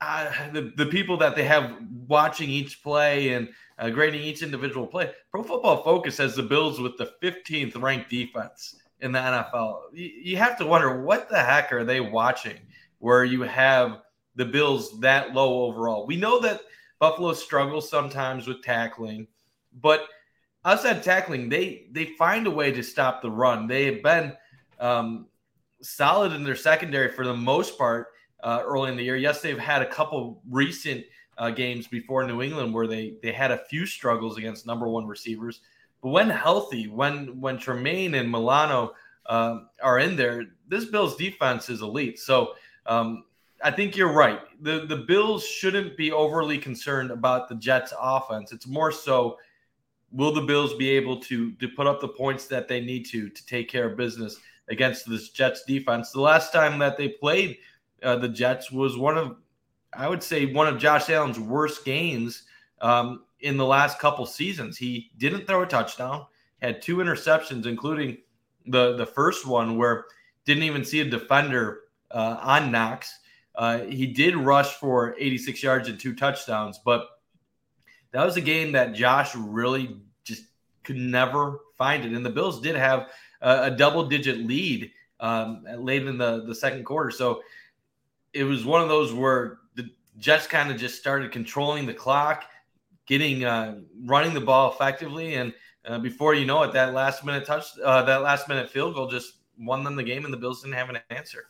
uh, 0.00 0.30
the 0.52 0.72
the 0.76 0.86
people 0.86 1.16
that 1.18 1.36
they 1.36 1.44
have 1.44 1.76
watching 2.06 2.48
each 2.48 2.82
play 2.82 3.34
and 3.34 3.48
uh, 3.78 3.90
grading 3.90 4.22
each 4.22 4.42
individual 4.42 4.86
play. 4.86 5.10
Pro 5.30 5.42
Football 5.42 5.82
Focus 5.82 6.18
has 6.18 6.34
the 6.34 6.42
Bills 6.42 6.80
with 6.80 6.96
the 6.96 7.12
15th 7.22 7.80
ranked 7.80 8.10
defense 8.10 8.76
in 9.00 9.12
the 9.12 9.18
NFL. 9.18 9.80
You, 9.92 10.10
you 10.22 10.36
have 10.36 10.58
to 10.58 10.66
wonder 10.66 11.02
what 11.02 11.28
the 11.28 11.38
heck 11.38 11.72
are 11.72 11.84
they 11.84 12.00
watching 12.00 12.58
where 12.98 13.24
you 13.24 13.42
have 13.42 14.02
the 14.36 14.44
Bills 14.44 15.00
that 15.00 15.34
low 15.34 15.64
overall. 15.64 16.06
We 16.06 16.16
know 16.16 16.40
that 16.40 16.60
Buffalo 16.98 17.32
struggles 17.32 17.88
sometimes 17.90 18.46
with 18.46 18.62
tackling, 18.62 19.26
but 19.80 20.06
outside 20.64 21.02
tackling, 21.02 21.48
they 21.48 21.86
they 21.90 22.06
find 22.18 22.46
a 22.46 22.50
way 22.50 22.70
to 22.72 22.82
stop 22.82 23.22
the 23.22 23.30
run. 23.30 23.66
They 23.66 23.86
have 23.86 24.02
been 24.02 24.36
um, 24.78 25.26
solid 25.82 26.32
in 26.32 26.44
their 26.44 26.56
secondary 26.56 27.10
for 27.10 27.26
the 27.26 27.36
most 27.36 27.76
part 27.76 28.08
uh, 28.42 28.62
early 28.64 28.90
in 28.90 28.96
the 28.96 29.04
year. 29.04 29.16
Yes, 29.16 29.40
they've 29.40 29.58
had 29.58 29.82
a 29.82 29.86
couple 29.86 30.42
recent 30.48 31.04
uh, 31.38 31.50
games 31.50 31.86
before 31.86 32.24
New 32.24 32.42
England 32.42 32.72
where 32.74 32.86
they 32.86 33.14
they 33.22 33.32
had 33.32 33.50
a 33.50 33.58
few 33.58 33.86
struggles 33.86 34.36
against 34.36 34.66
number 34.66 34.88
one 34.88 35.06
receivers. 35.06 35.60
But 36.02 36.10
when 36.10 36.30
healthy, 36.30 36.88
when 36.88 37.40
when 37.40 37.58
Tremaine 37.58 38.14
and 38.14 38.30
Milano 38.30 38.92
um, 39.26 39.68
are 39.82 39.98
in 39.98 40.16
there, 40.16 40.44
this 40.68 40.84
Bills 40.84 41.16
defense 41.16 41.68
is 41.68 41.82
elite. 41.82 42.18
So 42.18 42.54
um, 42.86 43.24
I 43.62 43.70
think 43.70 43.96
you're 43.96 44.12
right. 44.12 44.40
The 44.62 44.86
the 44.86 44.96
Bills 44.96 45.46
shouldn't 45.46 45.96
be 45.96 46.12
overly 46.12 46.58
concerned 46.58 47.10
about 47.10 47.48
the 47.48 47.54
Jets 47.54 47.92
offense. 47.98 48.52
It's 48.52 48.66
more 48.66 48.92
so 48.92 49.38
will 50.12 50.32
the 50.32 50.42
Bills 50.42 50.74
be 50.74 50.90
able 50.90 51.20
to 51.20 51.52
to 51.52 51.68
put 51.68 51.86
up 51.86 52.00
the 52.00 52.08
points 52.08 52.46
that 52.46 52.68
they 52.68 52.80
need 52.80 53.04
to 53.06 53.28
to 53.28 53.46
take 53.46 53.68
care 53.68 53.90
of 53.90 53.96
business 53.96 54.36
against 54.68 55.08
this 55.08 55.30
Jets 55.30 55.64
defense? 55.64 56.10
The 56.10 56.20
last 56.20 56.52
time 56.52 56.78
that 56.78 56.96
they 56.96 57.08
played 57.08 57.58
uh, 58.02 58.16
the 58.16 58.28
Jets 58.28 58.70
was 58.70 58.96
one 58.96 59.16
of, 59.16 59.36
I 59.92 60.08
would 60.08 60.22
say, 60.22 60.52
one 60.52 60.66
of 60.66 60.78
Josh 60.78 61.10
Allen's 61.10 61.38
worst 61.38 61.84
games 61.84 62.44
um, 62.80 63.24
in 63.40 63.56
the 63.56 63.64
last 63.64 63.98
couple 63.98 64.26
seasons. 64.26 64.76
He 64.76 65.10
didn't 65.18 65.46
throw 65.46 65.62
a 65.62 65.66
touchdown, 65.66 66.26
had 66.60 66.82
two 66.82 66.96
interceptions, 66.96 67.66
including 67.66 68.18
the 68.66 68.96
the 68.96 69.06
first 69.06 69.46
one 69.46 69.76
where 69.76 70.06
didn't 70.44 70.64
even 70.64 70.84
see 70.84 71.00
a 71.00 71.04
defender 71.04 71.82
uh, 72.10 72.38
on 72.40 72.70
Knox. 72.70 73.18
Uh, 73.54 73.80
he 73.80 74.06
did 74.06 74.36
rush 74.36 74.74
for 74.74 75.14
86 75.18 75.62
yards 75.62 75.88
and 75.88 75.98
two 75.98 76.14
touchdowns, 76.14 76.78
but 76.84 77.08
that 78.12 78.24
was 78.24 78.36
a 78.36 78.40
game 78.40 78.72
that 78.72 78.94
Josh 78.94 79.34
really 79.34 79.96
just 80.24 80.44
could 80.82 80.96
never 80.96 81.58
find 81.76 82.04
it. 82.04 82.12
And 82.12 82.24
the 82.24 82.30
Bills 82.30 82.60
did 82.60 82.76
have 82.76 83.08
a, 83.40 83.64
a 83.64 83.70
double 83.70 84.06
digit 84.06 84.38
lead 84.38 84.90
um, 85.20 85.64
late 85.78 86.06
in 86.06 86.18
the, 86.18 86.44
the 86.44 86.54
second 86.54 86.84
quarter. 86.84 87.10
So 87.10 87.42
it 88.32 88.44
was 88.44 88.64
one 88.64 88.82
of 88.82 88.88
those 88.88 89.12
where 89.12 89.58
the 89.74 89.90
Jets 90.18 90.46
kind 90.46 90.70
of 90.70 90.76
just 90.76 90.98
started 90.98 91.32
controlling 91.32 91.86
the 91.86 91.94
clock, 91.94 92.44
getting 93.06 93.44
uh, 93.44 93.78
running 94.04 94.34
the 94.34 94.40
ball 94.40 94.72
effectively, 94.72 95.34
and 95.34 95.52
uh, 95.84 95.98
before 95.98 96.34
you 96.34 96.46
know 96.46 96.62
it, 96.62 96.72
that 96.72 96.94
last 96.94 97.24
minute 97.24 97.44
touch, 97.46 97.66
uh, 97.84 98.02
that 98.02 98.22
last 98.22 98.48
minute 98.48 98.68
field 98.68 98.94
goal 98.94 99.08
just 99.08 99.34
won 99.58 99.84
them 99.84 99.96
the 99.96 100.02
game, 100.02 100.24
and 100.24 100.32
the 100.32 100.38
Bills 100.38 100.62
didn't 100.62 100.74
have 100.74 100.90
an 100.90 100.98
answer. 101.10 101.46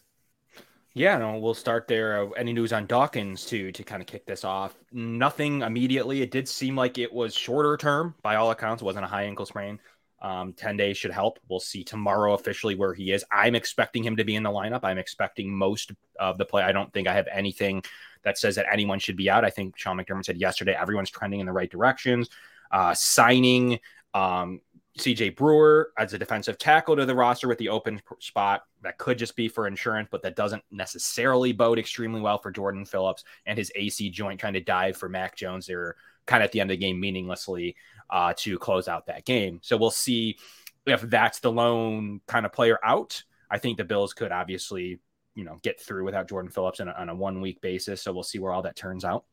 Yeah, 0.92 1.18
no, 1.18 1.38
we'll 1.38 1.54
start 1.54 1.86
there. 1.86 2.24
Uh, 2.24 2.30
any 2.30 2.52
news 2.52 2.72
on 2.72 2.86
Dawkins 2.86 3.46
to 3.46 3.70
to 3.72 3.84
kind 3.84 4.02
of 4.02 4.08
kick 4.08 4.26
this 4.26 4.44
off? 4.44 4.76
Nothing 4.92 5.62
immediately. 5.62 6.22
It 6.22 6.30
did 6.30 6.48
seem 6.48 6.74
like 6.74 6.98
it 6.98 7.12
was 7.12 7.34
shorter 7.34 7.76
term 7.76 8.14
by 8.22 8.36
all 8.36 8.50
accounts. 8.50 8.82
It 8.82 8.86
wasn't 8.86 9.04
a 9.04 9.08
high 9.08 9.24
ankle 9.24 9.46
sprain. 9.46 9.78
Um, 10.22 10.52
10 10.52 10.76
days 10.76 10.98
should 10.98 11.12
help. 11.12 11.38
We'll 11.48 11.60
see 11.60 11.82
tomorrow 11.82 12.34
officially 12.34 12.74
where 12.74 12.92
he 12.92 13.12
is. 13.12 13.24
I'm 13.32 13.54
expecting 13.54 14.04
him 14.04 14.16
to 14.16 14.24
be 14.24 14.34
in 14.34 14.42
the 14.42 14.50
lineup. 14.50 14.80
I'm 14.82 14.98
expecting 14.98 15.50
most 15.50 15.92
of 16.18 16.36
the 16.36 16.44
play. 16.44 16.62
I 16.62 16.72
don't 16.72 16.92
think 16.92 17.08
I 17.08 17.14
have 17.14 17.28
anything 17.32 17.82
that 18.22 18.36
says 18.36 18.56
that 18.56 18.66
anyone 18.70 18.98
should 18.98 19.16
be 19.16 19.30
out. 19.30 19.44
I 19.44 19.50
think 19.50 19.78
Sean 19.78 19.96
McDermott 19.96 20.26
said 20.26 20.36
yesterday 20.36 20.76
everyone's 20.78 21.10
trending 21.10 21.40
in 21.40 21.46
the 21.46 21.52
right 21.52 21.70
directions. 21.70 22.28
Uh, 22.70 22.92
signing 22.94 23.80
um, 24.12 24.60
CJ 24.98 25.36
Brewer 25.36 25.92
as 25.98 26.12
a 26.12 26.18
defensive 26.18 26.58
tackle 26.58 26.96
to 26.96 27.06
the 27.06 27.14
roster 27.14 27.48
with 27.48 27.58
the 27.58 27.68
open 27.68 28.00
spot 28.18 28.64
that 28.82 28.98
could 28.98 29.18
just 29.18 29.36
be 29.36 29.48
for 29.48 29.66
insurance, 29.66 30.08
but 30.10 30.22
that 30.22 30.36
doesn't 30.36 30.62
necessarily 30.70 31.52
bode 31.52 31.78
extremely 31.78 32.20
well 32.20 32.38
for 32.38 32.50
Jordan 32.50 32.84
Phillips 32.84 33.24
and 33.46 33.58
his 33.58 33.72
AC 33.74 34.10
joint 34.10 34.40
trying 34.40 34.54
to 34.54 34.60
dive 34.60 34.96
for 34.96 35.08
Mac 35.08 35.36
Jones. 35.36 35.66
They're 35.66 35.96
kind 36.30 36.44
of 36.44 36.46
at 36.46 36.52
the 36.52 36.60
end 36.60 36.70
of 36.70 36.74
the 36.76 36.80
game 36.80 37.00
meaninglessly 37.00 37.74
uh, 38.08 38.32
to 38.36 38.56
close 38.56 38.86
out 38.86 39.06
that 39.06 39.24
game. 39.24 39.58
So 39.62 39.76
we'll 39.76 39.90
see 39.90 40.38
if 40.86 41.00
that's 41.02 41.40
the 41.40 41.50
lone 41.50 42.20
kind 42.28 42.46
of 42.46 42.52
player 42.52 42.78
out. 42.84 43.24
I 43.50 43.58
think 43.58 43.78
the 43.78 43.84
Bills 43.84 44.14
could 44.14 44.30
obviously, 44.30 45.00
you 45.34 45.42
know, 45.42 45.58
get 45.62 45.80
through 45.80 46.04
without 46.04 46.28
Jordan 46.28 46.52
Phillips 46.52 46.78
on 46.78 46.86
a, 46.86 46.92
on 46.92 47.08
a 47.08 47.14
one 47.16 47.40
week 47.40 47.60
basis. 47.60 48.00
So 48.00 48.12
we'll 48.12 48.22
see 48.22 48.38
where 48.38 48.52
all 48.52 48.62
that 48.62 48.76
turns 48.76 49.04
out 49.04 49.24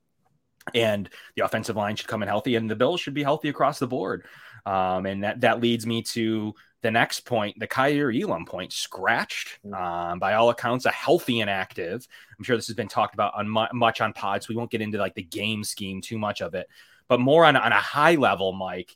and 0.73 1.07
the 1.35 1.45
offensive 1.45 1.75
line 1.75 1.95
should 1.95 2.07
come 2.07 2.23
in 2.23 2.27
healthy, 2.27 2.55
and 2.55 2.69
the 2.69 2.75
Bills 2.75 2.99
should 2.99 3.13
be 3.13 3.23
healthy 3.23 3.49
across 3.49 3.79
the 3.79 3.87
board. 3.87 4.25
Um, 4.65 5.05
and 5.05 5.23
that 5.23 5.41
that 5.41 5.61
leads 5.61 5.85
me 5.85 6.01
to 6.01 6.55
the 6.81 6.91
next 6.91 7.21
point, 7.21 7.59
the 7.59 7.67
Kaiir 7.67 8.11
Elam 8.11 8.45
point, 8.45 8.71
scratched. 8.71 9.59
Um, 9.73 10.19
by 10.19 10.33
all 10.33 10.49
accounts, 10.49 10.85
a 10.85 10.91
healthy 10.91 11.39
inactive. 11.39 12.07
I'm 12.37 12.43
sure 12.43 12.55
this 12.55 12.67
has 12.67 12.75
been 12.75 12.87
talked 12.87 13.13
about 13.13 13.33
on 13.35 13.49
mu- 13.49 13.65
much 13.73 14.01
on 14.01 14.13
pods. 14.13 14.47
We 14.47 14.55
won't 14.55 14.71
get 14.71 14.81
into 14.81 14.97
like 14.97 15.15
the 15.15 15.23
game 15.23 15.63
scheme 15.63 16.01
too 16.01 16.17
much 16.17 16.41
of 16.41 16.53
it, 16.53 16.67
but 17.07 17.19
more 17.19 17.45
on 17.45 17.55
on 17.55 17.71
a 17.71 17.75
high 17.75 18.15
level, 18.15 18.53
Mike. 18.53 18.95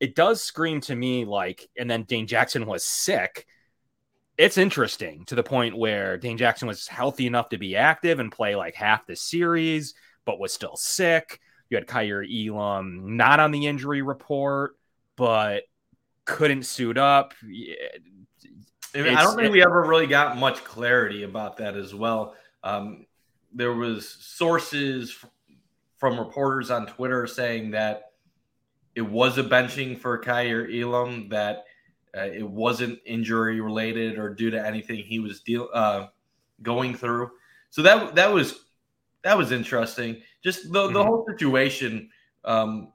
It 0.00 0.16
does 0.16 0.42
scream 0.42 0.80
to 0.82 0.96
me 0.96 1.24
like, 1.24 1.68
and 1.78 1.88
then 1.88 2.02
Dane 2.02 2.26
Jackson 2.26 2.66
was 2.66 2.84
sick. 2.84 3.46
It's 4.36 4.58
interesting 4.58 5.24
to 5.26 5.36
the 5.36 5.44
point 5.44 5.76
where 5.76 6.16
Dane 6.16 6.38
Jackson 6.38 6.66
was 6.66 6.88
healthy 6.88 7.26
enough 7.28 7.50
to 7.50 7.58
be 7.58 7.76
active 7.76 8.18
and 8.18 8.32
play 8.32 8.56
like 8.56 8.74
half 8.74 9.06
the 9.06 9.14
series 9.14 9.94
but 10.24 10.38
was 10.38 10.52
still 10.52 10.76
sick. 10.76 11.40
You 11.70 11.76
had 11.76 11.86
Kaiir 11.86 12.22
Elam 12.22 13.16
not 13.16 13.40
on 13.40 13.50
the 13.50 13.66
injury 13.66 14.02
report, 14.02 14.76
but 15.16 15.64
couldn't 16.24 16.64
suit 16.64 16.98
up. 16.98 17.34
I 18.94 19.22
don't 19.22 19.36
think 19.36 19.52
we 19.52 19.62
ever 19.62 19.82
really 19.84 20.06
got 20.06 20.36
much 20.36 20.62
clarity 20.64 21.22
about 21.22 21.56
that 21.58 21.76
as 21.76 21.94
well. 21.94 22.34
Um, 22.62 23.06
there 23.52 23.72
was 23.72 24.08
sources 24.08 25.16
from 25.96 26.18
reporters 26.18 26.70
on 26.70 26.86
Twitter 26.86 27.26
saying 27.26 27.70
that 27.72 28.12
it 28.94 29.02
was 29.02 29.38
a 29.38 29.44
benching 29.44 29.98
for 29.98 30.18
Kaiir 30.18 30.68
Elam, 30.70 31.28
that 31.30 31.64
uh, 32.16 32.22
it 32.22 32.48
wasn't 32.48 32.98
injury 33.06 33.60
related 33.60 34.18
or 34.18 34.34
due 34.34 34.50
to 34.50 34.66
anything 34.66 35.02
he 35.02 35.18
was 35.18 35.40
deal 35.40 35.68
uh, 35.72 36.08
going 36.62 36.94
through. 36.94 37.30
So 37.70 37.82
that 37.82 38.14
that 38.16 38.32
was 38.32 38.66
that 39.22 39.38
was 39.38 39.52
interesting. 39.52 40.20
Just 40.42 40.64
the, 40.64 40.88
the 40.88 40.98
mm-hmm. 40.98 41.08
whole 41.08 41.26
situation 41.26 42.10
um, 42.44 42.92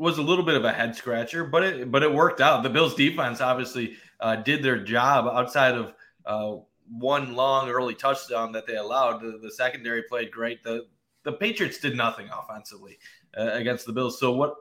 was 0.00 0.16
a 0.16 0.22
little 0.22 0.44
bit 0.44 0.54
of 0.54 0.64
a 0.64 0.72
head 0.72 0.96
scratcher, 0.96 1.44
but 1.44 1.62
it 1.62 1.90
but 1.90 2.02
it 2.02 2.12
worked 2.12 2.40
out. 2.40 2.62
The 2.62 2.70
Bills 2.70 2.94
defense 2.94 3.42
obviously 3.42 3.96
uh, 4.18 4.36
did 4.36 4.62
their 4.62 4.82
job 4.82 5.26
outside 5.26 5.74
of 5.74 5.92
uh, 6.24 6.56
one 6.88 7.34
long 7.34 7.68
early 7.68 7.94
touchdown 7.94 8.50
that 8.52 8.66
they 8.66 8.76
allowed. 8.76 9.20
The, 9.20 9.38
the, 9.42 9.50
secondary 9.50 10.02
played 10.04 10.30
great. 10.30 10.64
The 10.64 10.86
the 11.24 11.32
Patriots 11.32 11.78
did 11.78 11.98
nothing 11.98 12.30
offensively 12.32 12.98
uh, 13.36 13.50
against 13.52 13.84
the 13.84 13.92
Bills. 13.92 14.18
So 14.18 14.32
what 14.32 14.56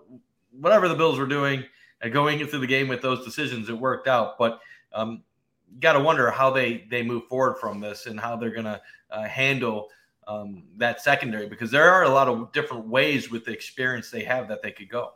whatever 0.52 0.90
the 0.90 0.96
Bills 0.96 1.18
were 1.18 1.26
doing 1.26 1.64
uh, 2.04 2.10
going 2.10 2.42
into 2.42 2.60
the 2.60 2.68
game 2.68 2.90
with 2.90 3.02
those 3.02 3.24
decisions, 3.24 3.70
it 3.70 3.80
worked 3.80 4.10
out. 4.10 4.38
But 4.38 4.60
um, 4.92 5.24
got 5.80 5.94
to 5.94 6.02
wonder 6.02 6.30
how 6.32 6.52
they 6.52 6.86
they 6.92 7.02
move 7.02 7.28
forward 7.28 7.60
from 7.60 7.80
this 7.80 8.08
and 8.08 8.20
how 8.20 8.36
they're 8.36 8.50
going 8.50 8.66
to 8.66 8.82
uh, 9.10 9.24
handle 9.24 9.88
um, 10.28 10.64
that 10.76 11.02
secondary 11.02 11.48
because 11.48 11.72
there 11.72 11.90
are 11.90 12.04
a 12.04 12.10
lot 12.10 12.28
of 12.28 12.52
different 12.52 12.88
ways 12.88 13.32
with 13.32 13.46
the 13.46 13.54
experience 13.54 14.12
they 14.12 14.26
have 14.26 14.50
that 14.50 14.62
they 14.62 14.72
could 14.72 14.90
go. 14.90 15.14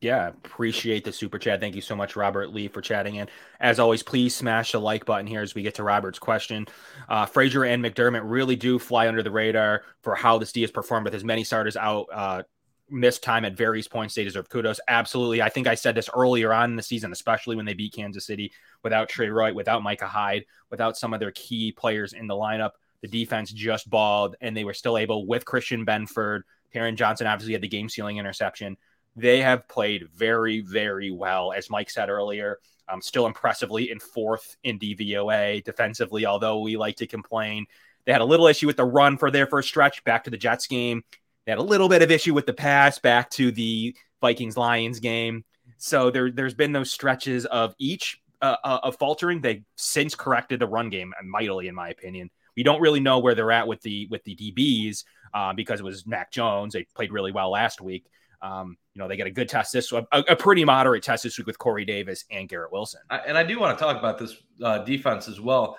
Yeah, 0.00 0.28
appreciate 0.28 1.04
the 1.04 1.12
super 1.12 1.38
chat. 1.38 1.60
Thank 1.60 1.74
you 1.74 1.80
so 1.80 1.96
much, 1.96 2.14
Robert 2.14 2.52
Lee, 2.52 2.68
for 2.68 2.82
chatting 2.82 3.14
in. 3.14 3.28
As 3.58 3.78
always, 3.78 4.02
please 4.02 4.34
smash 4.34 4.72
the 4.72 4.80
like 4.80 5.06
button 5.06 5.26
here 5.26 5.40
as 5.40 5.54
we 5.54 5.62
get 5.62 5.76
to 5.76 5.82
Robert's 5.82 6.18
question. 6.18 6.66
Uh, 7.08 7.24
Frazier 7.24 7.64
and 7.64 7.82
McDermott 7.82 8.20
really 8.22 8.54
do 8.54 8.78
fly 8.78 9.08
under 9.08 9.22
the 9.22 9.30
radar 9.30 9.82
for 10.02 10.14
how 10.14 10.36
this 10.36 10.52
D 10.52 10.60
has 10.60 10.70
performed 10.70 11.06
with 11.06 11.14
as 11.14 11.24
many 11.24 11.42
starters 11.42 11.76
out, 11.76 12.06
uh, 12.12 12.42
missed 12.90 13.22
time 13.22 13.46
at 13.46 13.56
various 13.56 13.88
points. 13.88 14.14
They 14.14 14.24
deserve 14.24 14.50
kudos. 14.50 14.78
Absolutely. 14.88 15.40
I 15.40 15.48
think 15.48 15.66
I 15.66 15.74
said 15.74 15.94
this 15.94 16.10
earlier 16.14 16.52
on 16.52 16.70
in 16.70 16.76
the 16.76 16.82
season, 16.82 17.10
especially 17.10 17.56
when 17.56 17.64
they 17.64 17.72
beat 17.72 17.94
Kansas 17.94 18.26
City 18.26 18.52
without 18.82 19.08
Trey 19.08 19.30
Roy, 19.30 19.54
without 19.54 19.82
Micah 19.82 20.06
Hyde, 20.06 20.44
without 20.70 20.98
some 20.98 21.14
of 21.14 21.20
their 21.20 21.32
key 21.32 21.72
players 21.72 22.12
in 22.12 22.26
the 22.26 22.34
lineup. 22.34 22.72
The 23.00 23.08
defense 23.08 23.52
just 23.52 23.88
balled, 23.88 24.36
and 24.42 24.54
they 24.54 24.64
were 24.64 24.74
still 24.74 24.98
able 24.98 25.26
with 25.26 25.46
Christian 25.46 25.86
Benford. 25.86 26.42
Taron 26.74 26.96
Johnson 26.96 27.26
obviously 27.26 27.52
had 27.52 27.62
the 27.62 27.68
game 27.68 27.88
sealing 27.88 28.18
interception. 28.18 28.76
They 29.16 29.40
have 29.40 29.68
played 29.68 30.08
very, 30.14 30.60
very 30.60 31.10
well, 31.10 31.52
as 31.52 31.70
Mike 31.70 31.90
said 31.90 32.10
earlier. 32.10 32.58
Um, 32.88 33.00
still 33.00 33.26
impressively 33.26 33.90
in 33.90 33.98
fourth 33.98 34.56
in 34.62 34.78
DVOA 34.78 35.64
defensively, 35.64 36.26
although 36.26 36.60
we 36.60 36.76
like 36.76 36.96
to 36.96 37.06
complain. 37.06 37.64
They 38.04 38.12
had 38.12 38.20
a 38.20 38.26
little 38.26 38.46
issue 38.46 38.66
with 38.66 38.76
the 38.76 38.84
run 38.84 39.16
for 39.16 39.30
their 39.30 39.46
first 39.46 39.68
stretch 39.68 40.04
back 40.04 40.24
to 40.24 40.30
the 40.30 40.36
Jets 40.36 40.66
game. 40.66 41.02
They 41.46 41.52
had 41.52 41.58
a 41.58 41.62
little 41.62 41.88
bit 41.88 42.02
of 42.02 42.10
issue 42.10 42.34
with 42.34 42.44
the 42.44 42.52
pass 42.52 42.98
back 42.98 43.30
to 43.30 43.50
the 43.50 43.96
Vikings 44.20 44.56
Lions 44.56 45.00
game. 45.00 45.44
So 45.78 46.10
there, 46.10 46.30
there's 46.30 46.54
been 46.54 46.72
those 46.72 46.90
stretches 46.90 47.46
of 47.46 47.74
each 47.78 48.20
uh, 48.42 48.56
uh, 48.62 48.80
of 48.82 48.96
faltering. 48.96 49.40
They've 49.40 49.64
since 49.76 50.14
corrected 50.14 50.60
the 50.60 50.66
run 50.66 50.90
game 50.90 51.14
mightily, 51.24 51.68
in 51.68 51.74
my 51.74 51.88
opinion. 51.88 52.30
We 52.56 52.62
don't 52.62 52.80
really 52.80 53.00
know 53.00 53.18
where 53.18 53.34
they're 53.34 53.52
at 53.52 53.66
with 53.66 53.80
the 53.82 54.06
with 54.10 54.22
the 54.24 54.36
DBs 54.36 55.04
uh, 55.32 55.52
because 55.54 55.80
it 55.80 55.84
was 55.84 56.06
Mac 56.06 56.30
Jones. 56.30 56.74
They 56.74 56.86
played 56.94 57.12
really 57.12 57.32
well 57.32 57.50
last 57.50 57.80
week. 57.80 58.04
Um, 58.42 58.76
you 58.94 59.00
know, 59.00 59.08
they 59.08 59.16
get 59.16 59.26
a 59.26 59.30
good 59.30 59.48
test 59.48 59.72
this 59.72 59.90
a, 59.92 60.06
a, 60.12 60.36
pretty 60.36 60.64
moderate 60.64 61.02
test 61.02 61.24
this 61.24 61.36
week 61.38 61.46
with 61.46 61.58
Corey 61.58 61.84
Davis 61.84 62.24
and 62.30 62.48
Garrett 62.48 62.72
Wilson. 62.72 63.00
And 63.10 63.36
I 63.36 63.42
do 63.42 63.58
want 63.58 63.76
to 63.76 63.82
talk 63.82 63.98
about 63.98 64.18
this 64.18 64.36
uh, 64.62 64.78
defense 64.78 65.28
as 65.28 65.40
well. 65.40 65.78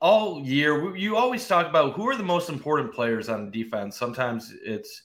All 0.00 0.44
year, 0.44 0.94
you 0.96 1.16
always 1.16 1.46
talk 1.48 1.66
about 1.66 1.94
who 1.94 2.08
are 2.08 2.16
the 2.16 2.22
most 2.22 2.48
important 2.48 2.92
players 2.92 3.28
on 3.28 3.50
defense. 3.50 3.96
Sometimes 3.96 4.52
it's 4.62 5.02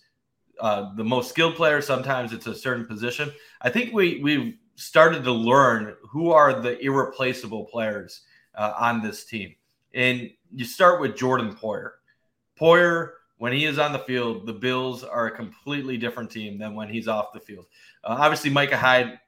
uh, 0.60 0.94
the 0.96 1.04
most 1.04 1.30
skilled 1.30 1.56
player. 1.56 1.82
Sometimes 1.82 2.34
it's 2.34 2.48
a 2.48 2.54
certain 2.54 2.86
position. 2.86 3.32
I 3.62 3.70
think 3.70 3.94
we 3.94 4.22
we've 4.22 4.56
started 4.76 5.24
to 5.24 5.32
learn 5.32 5.96
who 6.02 6.32
are 6.32 6.60
the 6.60 6.80
irreplaceable 6.80 7.66
players 7.66 8.22
uh, 8.56 8.74
on 8.78 9.02
this 9.02 9.26
team. 9.26 9.56
And 9.94 10.30
you 10.52 10.66
start 10.66 11.02
with 11.02 11.16
Jordan 11.16 11.56
Poyer. 11.56 11.92
Poyer, 12.60 13.12
when 13.42 13.54
he 13.54 13.66
is 13.66 13.80
on 13.80 13.92
the 13.92 13.98
field, 13.98 14.46
the 14.46 14.54
Bills 14.54 15.04
are 15.04 15.26
a 15.26 15.36
completely 15.36 15.98
different 15.98 16.30
team 16.30 16.60
than 16.60 16.76
when 16.76 16.88
he's 16.88 17.08
off 17.08 17.34
the 17.34 17.40
field. 17.40 17.66
Uh, 18.04 18.16
obviously, 18.20 18.52
Micah 18.52 18.78
Hyde, 18.78 19.20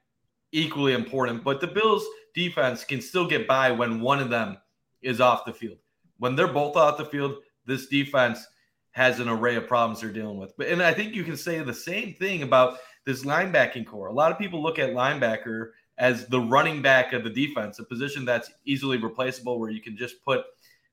equally 0.52 0.92
important, 0.92 1.42
but 1.42 1.60
the 1.60 1.66
Bills 1.66 2.06
defense 2.32 2.84
can 2.84 3.00
still 3.00 3.26
get 3.26 3.48
by 3.48 3.72
when 3.72 4.00
one 4.00 4.20
of 4.20 4.30
them 4.30 4.56
is 5.02 5.20
off 5.20 5.44
the 5.44 5.52
field. 5.52 5.78
When 6.18 6.36
they're 6.36 6.46
both 6.46 6.76
off 6.76 6.96
the 6.96 7.06
field, 7.06 7.38
this 7.66 7.88
defense 7.88 8.46
has 8.92 9.18
an 9.18 9.28
array 9.28 9.56
of 9.56 9.66
problems 9.66 10.00
they're 10.00 10.12
dealing 10.12 10.38
with. 10.38 10.56
But 10.56 10.68
and 10.68 10.80
I 10.80 10.94
think 10.94 11.16
you 11.16 11.24
can 11.24 11.36
say 11.36 11.58
the 11.58 11.74
same 11.74 12.14
thing 12.14 12.44
about 12.44 12.78
this 13.04 13.24
linebacking 13.24 13.84
corps. 13.84 14.06
A 14.06 14.12
lot 14.12 14.30
of 14.30 14.38
people 14.38 14.62
look 14.62 14.78
at 14.78 14.90
linebacker 14.90 15.70
as 15.98 16.28
the 16.28 16.40
running 16.40 16.80
back 16.80 17.14
of 17.14 17.24
the 17.24 17.30
defense, 17.30 17.80
a 17.80 17.84
position 17.84 18.24
that's 18.24 18.52
easily 18.64 18.96
replaceable 18.96 19.58
where 19.58 19.70
you 19.70 19.80
can 19.80 19.96
just 19.96 20.24
put 20.24 20.44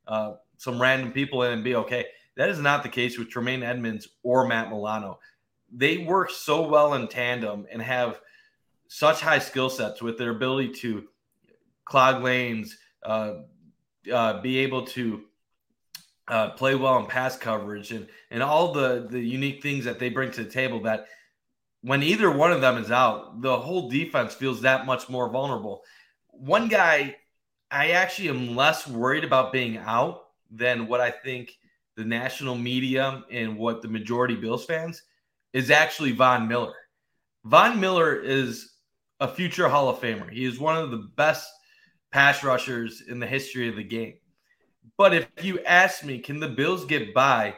uh, 0.07 0.33
some 0.57 0.81
random 0.81 1.11
people 1.11 1.43
in 1.43 1.51
and 1.51 1.63
be 1.63 1.75
okay. 1.75 2.07
That 2.37 2.49
is 2.49 2.59
not 2.59 2.83
the 2.83 2.89
case 2.89 3.17
with 3.17 3.29
Tremaine 3.29 3.63
Edmunds 3.63 4.07
or 4.23 4.47
Matt 4.47 4.69
Milano. 4.69 5.19
They 5.71 5.99
work 5.99 6.29
so 6.29 6.67
well 6.67 6.93
in 6.93 7.07
tandem 7.07 7.65
and 7.71 7.81
have 7.81 8.19
such 8.87 9.21
high 9.21 9.39
skill 9.39 9.69
sets 9.69 10.01
with 10.01 10.17
their 10.17 10.31
ability 10.31 10.73
to 10.73 11.07
clog 11.85 12.23
lanes, 12.23 12.77
uh, 13.03 13.33
uh, 14.11 14.41
be 14.41 14.59
able 14.59 14.85
to 14.87 15.23
uh, 16.27 16.49
play 16.51 16.75
well 16.75 16.97
in 16.99 17.05
pass 17.05 17.37
coverage, 17.37 17.91
and 17.91 18.07
and 18.29 18.41
all 18.41 18.73
the 18.73 19.07
the 19.09 19.19
unique 19.19 19.61
things 19.61 19.85
that 19.85 19.99
they 19.99 20.09
bring 20.09 20.31
to 20.31 20.43
the 20.43 20.49
table. 20.49 20.81
That 20.81 21.07
when 21.81 22.03
either 22.03 22.31
one 22.31 22.51
of 22.51 22.61
them 22.61 22.77
is 22.77 22.91
out, 22.91 23.41
the 23.41 23.57
whole 23.57 23.89
defense 23.89 24.33
feels 24.33 24.61
that 24.61 24.85
much 24.85 25.09
more 25.09 25.29
vulnerable. 25.29 25.83
One 26.29 26.67
guy, 26.67 27.17
I 27.69 27.91
actually 27.91 28.29
am 28.29 28.55
less 28.55 28.87
worried 28.87 29.23
about 29.23 29.51
being 29.51 29.77
out 29.77 30.23
than 30.49 30.87
what 30.87 31.01
I 31.01 31.11
think 31.11 31.57
the 32.01 32.07
national 32.07 32.55
media 32.55 33.23
and 33.31 33.55
what 33.55 33.83
the 33.83 33.87
majority 33.87 34.35
Bills 34.35 34.65
fans 34.65 35.03
is 35.53 35.69
actually 35.69 36.11
Von 36.13 36.47
Miller. 36.47 36.73
Von 37.45 37.79
Miller 37.79 38.15
is 38.15 38.71
a 39.19 39.27
future 39.27 39.69
Hall 39.69 39.87
of 39.87 39.99
Famer. 39.99 40.31
He 40.31 40.45
is 40.45 40.59
one 40.59 40.75
of 40.75 40.89
the 40.89 41.09
best 41.15 41.47
pass 42.11 42.43
rushers 42.43 43.03
in 43.07 43.19
the 43.19 43.27
history 43.27 43.69
of 43.69 43.75
the 43.75 43.83
game. 43.83 44.15
But 44.97 45.13
if 45.13 45.27
you 45.43 45.59
ask 45.59 46.03
me, 46.03 46.17
can 46.17 46.39
the 46.39 46.49
Bills 46.49 46.85
get 46.85 47.13
by 47.13 47.53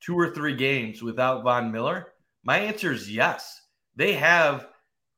two 0.00 0.16
or 0.16 0.32
three 0.32 0.54
games 0.54 1.02
without 1.02 1.42
Von 1.42 1.72
Miller? 1.72 2.12
My 2.44 2.58
answer 2.58 2.92
is 2.92 3.10
yes. 3.10 3.60
They 3.96 4.12
have 4.12 4.68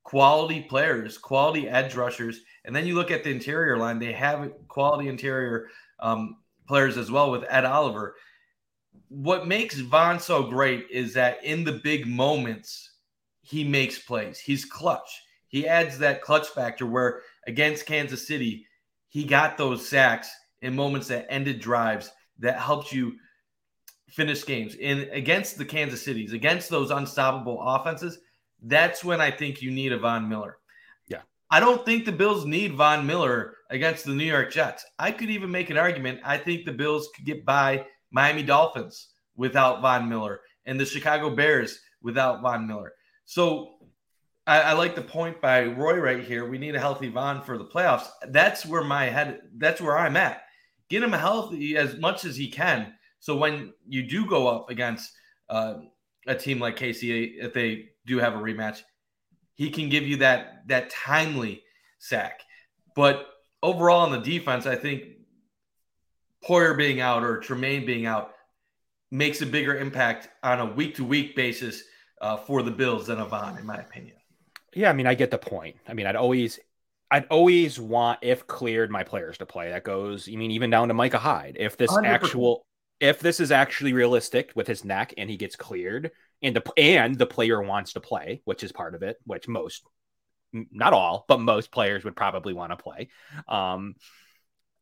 quality 0.02 0.62
players, 0.62 1.18
quality 1.18 1.68
edge 1.68 1.94
rushers. 1.94 2.40
And 2.64 2.74
then 2.74 2.86
you 2.86 2.94
look 2.94 3.10
at 3.10 3.22
the 3.22 3.30
interior 3.30 3.76
line, 3.76 3.98
they 3.98 4.12
have 4.12 4.50
quality 4.68 5.08
interior 5.08 5.68
um, 6.00 6.38
players 6.66 6.96
as 6.96 7.10
well 7.10 7.30
with 7.30 7.44
Ed 7.50 7.66
Oliver. 7.66 8.14
What 9.14 9.46
makes 9.46 9.78
Von 9.78 10.18
so 10.18 10.44
great 10.44 10.86
is 10.90 11.12
that 11.14 11.44
in 11.44 11.64
the 11.64 11.72
big 11.72 12.06
moments, 12.06 12.92
he 13.42 13.62
makes 13.62 13.98
plays. 13.98 14.38
He's 14.38 14.64
clutch. 14.64 15.20
He 15.48 15.68
adds 15.68 15.98
that 15.98 16.22
clutch 16.22 16.48
factor 16.48 16.86
where 16.86 17.20
against 17.46 17.84
Kansas 17.84 18.26
City, 18.26 18.66
he 19.10 19.24
got 19.24 19.58
those 19.58 19.86
sacks 19.86 20.30
in 20.62 20.74
moments 20.74 21.08
that 21.08 21.26
ended 21.28 21.60
drives 21.60 22.10
that 22.38 22.58
helped 22.58 22.90
you 22.90 23.12
finish 24.08 24.46
games. 24.46 24.76
And 24.82 25.00
against 25.12 25.58
the 25.58 25.66
Kansas 25.66 26.02
Cities, 26.02 26.32
against 26.32 26.70
those 26.70 26.90
unstoppable 26.90 27.60
offenses, 27.60 28.18
that's 28.62 29.04
when 29.04 29.20
I 29.20 29.30
think 29.30 29.60
you 29.60 29.70
need 29.70 29.92
a 29.92 29.98
Von 29.98 30.26
Miller. 30.26 30.56
Yeah. 31.06 31.20
I 31.50 31.60
don't 31.60 31.84
think 31.84 32.06
the 32.06 32.12
Bills 32.12 32.46
need 32.46 32.72
Von 32.72 33.06
Miller 33.06 33.56
against 33.68 34.06
the 34.06 34.14
New 34.14 34.24
York 34.24 34.50
Jets. 34.50 34.86
I 34.98 35.12
could 35.12 35.28
even 35.28 35.50
make 35.50 35.68
an 35.68 35.76
argument. 35.76 36.20
I 36.24 36.38
think 36.38 36.64
the 36.64 36.72
Bills 36.72 37.10
could 37.14 37.26
get 37.26 37.44
by 37.44 37.84
Miami 38.12 38.42
Dolphins 38.42 39.08
without 39.34 39.80
Von 39.80 40.08
Miller 40.08 40.40
and 40.66 40.78
the 40.78 40.86
Chicago 40.86 41.30
Bears 41.30 41.80
without 42.02 42.42
Von 42.42 42.66
Miller. 42.66 42.92
So 43.24 43.74
I, 44.46 44.60
I, 44.60 44.72
like 44.72 44.94
the 44.94 45.02
point 45.02 45.40
by 45.40 45.64
Roy 45.64 45.98
right 45.98 46.22
here. 46.22 46.48
We 46.48 46.58
need 46.58 46.74
a 46.74 46.80
healthy 46.80 47.08
Von 47.08 47.42
for 47.42 47.58
the 47.58 47.64
playoffs. 47.64 48.08
That's 48.28 48.66
where 48.66 48.84
my 48.84 49.06
head. 49.06 49.40
That's 49.56 49.80
where 49.80 49.98
I'm 49.98 50.16
at. 50.16 50.42
Get 50.88 51.02
him 51.02 51.12
healthy 51.12 51.76
as 51.76 51.96
much 51.96 52.24
as 52.24 52.36
he 52.36 52.50
can. 52.50 52.92
So 53.20 53.36
when 53.36 53.72
you 53.88 54.02
do 54.02 54.26
go 54.26 54.48
up 54.48 54.68
against 54.68 55.12
uh, 55.48 55.74
a 56.26 56.34
team 56.34 56.58
like 56.58 56.76
KC, 56.76 57.34
if 57.38 57.54
they 57.54 57.90
do 58.04 58.18
have 58.18 58.34
a 58.34 58.38
rematch, 58.38 58.82
he 59.54 59.70
can 59.70 59.88
give 59.88 60.06
you 60.06 60.16
that 60.18 60.66
that 60.68 60.90
timely 60.90 61.62
sack. 61.98 62.40
But 62.96 63.26
overall 63.62 64.00
on 64.00 64.10
the 64.10 64.18
defense, 64.18 64.66
I 64.66 64.74
think 64.74 65.04
Poyer 66.44 66.76
being 66.76 67.00
out 67.00 67.22
or 67.22 67.38
Tremaine 67.38 67.86
being 67.86 68.06
out 68.06 68.34
makes 69.10 69.42
a 69.42 69.46
bigger 69.46 69.76
impact 69.76 70.28
on 70.42 70.60
a 70.60 70.66
week 70.66 70.96
to 70.96 71.04
week 71.04 71.36
basis 71.36 71.82
uh, 72.20 72.36
for 72.36 72.62
the 72.62 72.70
Bills 72.70 73.06
than 73.06 73.20
a 73.20 73.24
Von, 73.24 73.58
in 73.58 73.66
my 73.66 73.76
opinion. 73.76 74.16
Yeah, 74.74 74.90
I 74.90 74.92
mean, 74.94 75.06
I 75.06 75.14
get 75.14 75.30
the 75.30 75.38
point. 75.38 75.76
I 75.86 75.92
mean, 75.92 76.06
I'd 76.06 76.16
always, 76.16 76.58
I'd 77.10 77.26
always 77.26 77.78
want 77.78 78.20
if 78.22 78.46
cleared 78.46 78.90
my 78.90 79.04
players 79.04 79.38
to 79.38 79.46
play. 79.46 79.68
That 79.70 79.84
goes, 79.84 80.26
you 80.26 80.38
mean, 80.38 80.50
even 80.52 80.70
down 80.70 80.88
to 80.88 80.94
Micah 80.94 81.18
Hyde. 81.18 81.56
If 81.60 81.76
this 81.76 81.90
100%. 81.90 82.06
actual, 82.06 82.64
if 83.00 83.20
this 83.20 83.38
is 83.38 83.52
actually 83.52 83.92
realistic 83.92 84.52
with 84.54 84.66
his 84.66 84.84
neck 84.84 85.12
and 85.18 85.28
he 85.28 85.36
gets 85.36 85.56
cleared, 85.56 86.10
and 86.42 86.56
the 86.56 86.72
and 86.76 87.18
the 87.18 87.26
player 87.26 87.62
wants 87.62 87.92
to 87.92 88.00
play, 88.00 88.40
which 88.44 88.64
is 88.64 88.72
part 88.72 88.94
of 88.94 89.02
it, 89.02 89.18
which 89.24 89.46
most, 89.46 89.84
not 90.52 90.92
all, 90.92 91.24
but 91.28 91.38
most 91.40 91.70
players 91.70 92.04
would 92.04 92.16
probably 92.16 92.54
want 92.54 92.72
to 92.72 92.76
play. 92.76 93.08
Um, 93.46 93.94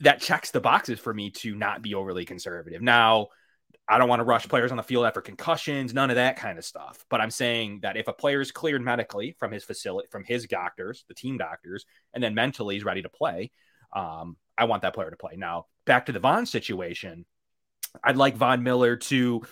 that 0.01 0.21
checks 0.21 0.51
the 0.51 0.61
boxes 0.61 0.99
for 0.99 1.13
me 1.13 1.31
to 1.31 1.55
not 1.55 1.83
be 1.83 1.95
overly 1.95 2.25
conservative. 2.25 2.83
Now, 2.83 3.29
I 3.89 3.99
don't 3.99 4.09
want 4.09 4.21
to 4.21 4.25
rush 4.25 4.49
players 4.49 4.71
on 4.71 4.77
the 4.77 4.83
field 4.83 5.05
after 5.05 5.21
concussions, 5.21 5.93
none 5.93 6.11
of 6.11 6.17
that 6.17 6.37
kind 6.37 6.59
of 6.59 6.65
stuff. 6.65 7.05
But 7.09 7.21
I'm 7.21 7.31
saying 7.31 7.81
that 7.83 7.97
if 7.97 8.09
a 8.09 8.13
player 8.13 8.41
is 8.41 8.53
cleared 8.53 8.83
medically 8.83 9.35
from 9.39 9.51
his 9.51 9.65
facility, 9.65 10.09
from 10.11 10.25
his 10.25 10.47
doctors, 10.47 11.05
the 11.09 11.15
team 11.15 11.39
doctors, 11.39 11.85
and 12.15 12.23
then 12.23 12.35
mentally 12.35 12.77
is 12.77 12.85
ready 12.85 13.03
to 13.03 13.09
play, 13.09 13.51
um, 13.95 14.37
I 14.57 14.65
want 14.65 14.83
that 14.83 14.95
player 14.95 15.11
to 15.11 15.17
play. 15.17 15.33
Now, 15.37 15.67
back 15.87 16.07
to 16.07 16.13
the 16.13 16.21
Von 16.21 16.47
situation, 16.47 17.25
I'd 18.05 18.17
like 18.17 18.37
Von 18.37 18.63
Miller 18.63 18.97
to 18.97 19.43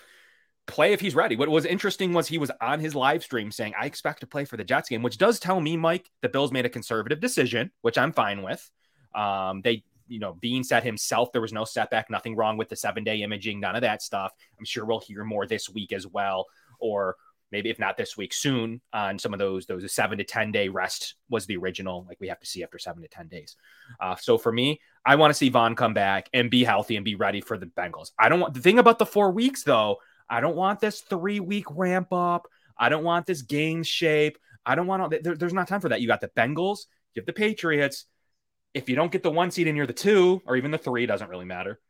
play 0.66 0.92
if 0.92 1.00
he's 1.00 1.14
ready. 1.14 1.34
What 1.34 1.48
was 1.48 1.64
interesting 1.64 2.12
was 2.12 2.28
he 2.28 2.38
was 2.38 2.52
on 2.60 2.78
his 2.78 2.94
live 2.94 3.24
stream 3.24 3.50
saying, 3.50 3.72
I 3.78 3.86
expect 3.86 4.20
to 4.20 4.26
play 4.26 4.44
for 4.44 4.56
the 4.56 4.64
Jets 4.64 4.88
game, 4.88 5.02
which 5.02 5.18
does 5.18 5.40
tell 5.40 5.60
me, 5.60 5.76
Mike, 5.76 6.08
the 6.22 6.28
Bills 6.28 6.52
made 6.52 6.66
a 6.66 6.70
conservative 6.70 7.20
decision, 7.20 7.72
which 7.80 7.98
I'm 7.98 8.12
fine 8.12 8.42
with. 8.42 8.70
Um, 9.14 9.62
they 9.62 9.82
you 10.08 10.18
know, 10.18 10.34
Beane 10.34 10.64
said 10.64 10.82
himself 10.82 11.32
there 11.32 11.40
was 11.40 11.52
no 11.52 11.64
setback, 11.64 12.10
nothing 12.10 12.36
wrong 12.36 12.56
with 12.56 12.68
the 12.68 12.76
seven 12.76 13.04
day 13.04 13.22
imaging, 13.22 13.60
none 13.60 13.76
of 13.76 13.82
that 13.82 14.02
stuff. 14.02 14.32
I'm 14.58 14.64
sure 14.64 14.84
we'll 14.84 15.00
hear 15.00 15.24
more 15.24 15.46
this 15.46 15.68
week 15.68 15.92
as 15.92 16.06
well, 16.06 16.46
or 16.78 17.16
maybe 17.50 17.70
if 17.70 17.78
not 17.78 17.96
this 17.96 18.16
week, 18.16 18.32
soon 18.32 18.80
on 18.92 19.18
some 19.18 19.32
of 19.32 19.38
those. 19.38 19.66
Those 19.66 19.92
seven 19.92 20.18
to 20.18 20.24
ten 20.24 20.52
day 20.52 20.68
rest 20.68 21.14
was 21.28 21.46
the 21.46 21.56
original, 21.56 22.04
like 22.08 22.18
we 22.20 22.28
have 22.28 22.40
to 22.40 22.46
see 22.46 22.62
after 22.62 22.78
seven 22.78 23.02
to 23.02 23.08
ten 23.08 23.28
days. 23.28 23.56
Uh, 24.00 24.16
so 24.16 24.38
for 24.38 24.52
me, 24.52 24.80
I 25.04 25.16
want 25.16 25.30
to 25.30 25.34
see 25.34 25.48
Von 25.48 25.74
come 25.74 25.94
back 25.94 26.28
and 26.32 26.50
be 26.50 26.64
healthy 26.64 26.96
and 26.96 27.04
be 27.04 27.14
ready 27.14 27.40
for 27.40 27.58
the 27.58 27.66
Bengals. 27.66 28.12
I 28.18 28.28
don't 28.28 28.40
want 28.40 28.54
the 28.54 28.60
thing 28.60 28.78
about 28.78 28.98
the 28.98 29.06
four 29.06 29.30
weeks 29.30 29.62
though. 29.62 29.98
I 30.28 30.40
don't 30.40 30.56
want 30.56 30.80
this 30.80 31.00
three 31.00 31.40
week 31.40 31.64
ramp 31.70 32.12
up. 32.12 32.48
I 32.76 32.88
don't 32.88 33.04
want 33.04 33.26
this 33.26 33.42
game 33.42 33.82
shape. 33.82 34.38
I 34.64 34.74
don't 34.74 34.86
want 34.86 35.02
all, 35.02 35.08
there, 35.08 35.34
there's 35.34 35.54
not 35.54 35.66
time 35.66 35.80
for 35.80 35.88
that. 35.88 36.00
You 36.00 36.06
got 36.06 36.20
the 36.20 36.28
Bengals, 36.28 36.86
you 37.14 37.20
have 37.20 37.26
the 37.26 37.32
Patriots, 37.32 38.04
if 38.74 38.88
you 38.88 38.96
don't 38.96 39.12
get 39.12 39.22
the 39.22 39.30
one 39.30 39.50
seed 39.50 39.66
and 39.66 39.76
you're 39.76 39.86
the 39.86 39.92
two 39.92 40.42
or 40.46 40.56
even 40.56 40.70
the 40.70 40.78
three, 40.78 41.06
doesn't 41.06 41.30
really 41.30 41.44
matter. 41.44 41.80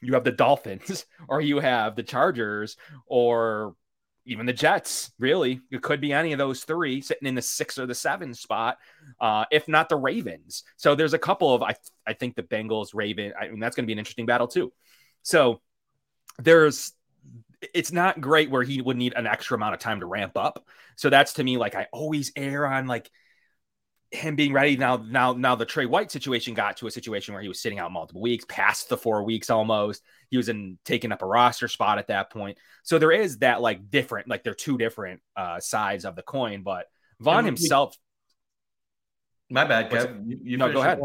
You 0.00 0.14
have 0.14 0.24
the 0.24 0.32
Dolphins 0.32 1.06
or 1.28 1.40
you 1.40 1.58
have 1.60 1.96
the 1.96 2.02
Chargers 2.02 2.76
or 3.06 3.74
even 4.24 4.46
the 4.46 4.52
Jets. 4.52 5.10
Really, 5.18 5.60
it 5.70 5.82
could 5.82 6.00
be 6.00 6.12
any 6.12 6.32
of 6.32 6.38
those 6.38 6.64
three 6.64 7.00
sitting 7.00 7.26
in 7.26 7.34
the 7.34 7.42
six 7.42 7.78
or 7.78 7.86
the 7.86 7.94
seven 7.94 8.34
spot, 8.34 8.78
uh, 9.20 9.44
if 9.50 9.68
not 9.68 9.88
the 9.88 9.96
Ravens. 9.96 10.64
So 10.76 10.94
there's 10.94 11.14
a 11.14 11.18
couple 11.18 11.54
of 11.54 11.62
I 11.62 11.74
I 12.06 12.12
think 12.12 12.36
the 12.36 12.42
Bengals, 12.42 12.94
Raven. 12.94 13.32
I 13.38 13.48
mean 13.48 13.60
that's 13.60 13.74
going 13.74 13.84
to 13.84 13.88
be 13.88 13.92
an 13.92 13.98
interesting 13.98 14.26
battle 14.26 14.48
too. 14.48 14.72
So 15.22 15.60
there's 16.38 16.92
it's 17.74 17.90
not 17.90 18.20
great 18.20 18.50
where 18.50 18.62
he 18.62 18.80
would 18.80 18.96
need 18.96 19.14
an 19.14 19.26
extra 19.26 19.56
amount 19.56 19.74
of 19.74 19.80
time 19.80 20.00
to 20.00 20.06
ramp 20.06 20.36
up. 20.36 20.64
So 20.96 21.10
that's 21.10 21.34
to 21.34 21.44
me 21.44 21.56
like 21.56 21.74
I 21.74 21.88
always 21.92 22.32
err 22.36 22.66
on 22.66 22.86
like 22.86 23.10
him 24.10 24.36
being 24.36 24.52
ready 24.54 24.76
now 24.76 24.96
now 24.96 25.34
now 25.34 25.54
the 25.54 25.66
Trey 25.66 25.84
White 25.84 26.10
situation 26.10 26.54
got 26.54 26.78
to 26.78 26.86
a 26.86 26.90
situation 26.90 27.34
where 27.34 27.42
he 27.42 27.48
was 27.48 27.60
sitting 27.60 27.78
out 27.78 27.92
multiple 27.92 28.22
weeks 28.22 28.44
past 28.48 28.88
the 28.88 28.96
4 28.96 29.22
weeks 29.22 29.50
almost. 29.50 30.02
He 30.30 30.36
was 30.36 30.48
in 30.48 30.78
taking 30.84 31.12
up 31.12 31.22
a 31.22 31.26
roster 31.26 31.68
spot 31.68 31.98
at 31.98 32.06
that 32.06 32.30
point. 32.30 32.58
So 32.84 32.98
there 32.98 33.12
is 33.12 33.38
that 33.38 33.60
like 33.60 33.90
different 33.90 34.28
like 34.28 34.44
they're 34.44 34.54
two 34.54 34.78
different 34.78 35.20
uh 35.36 35.60
sides 35.60 36.04
of 36.04 36.16
the 36.16 36.22
coin 36.22 36.62
but 36.62 36.86
Von 37.20 37.44
himself 37.44 37.96
my 39.50 39.64
bad 39.64 39.90
Kev. 39.90 40.26
you, 40.26 40.38
you 40.42 40.56
no 40.56 40.72
go 40.72 40.80
ahead. 40.80 41.00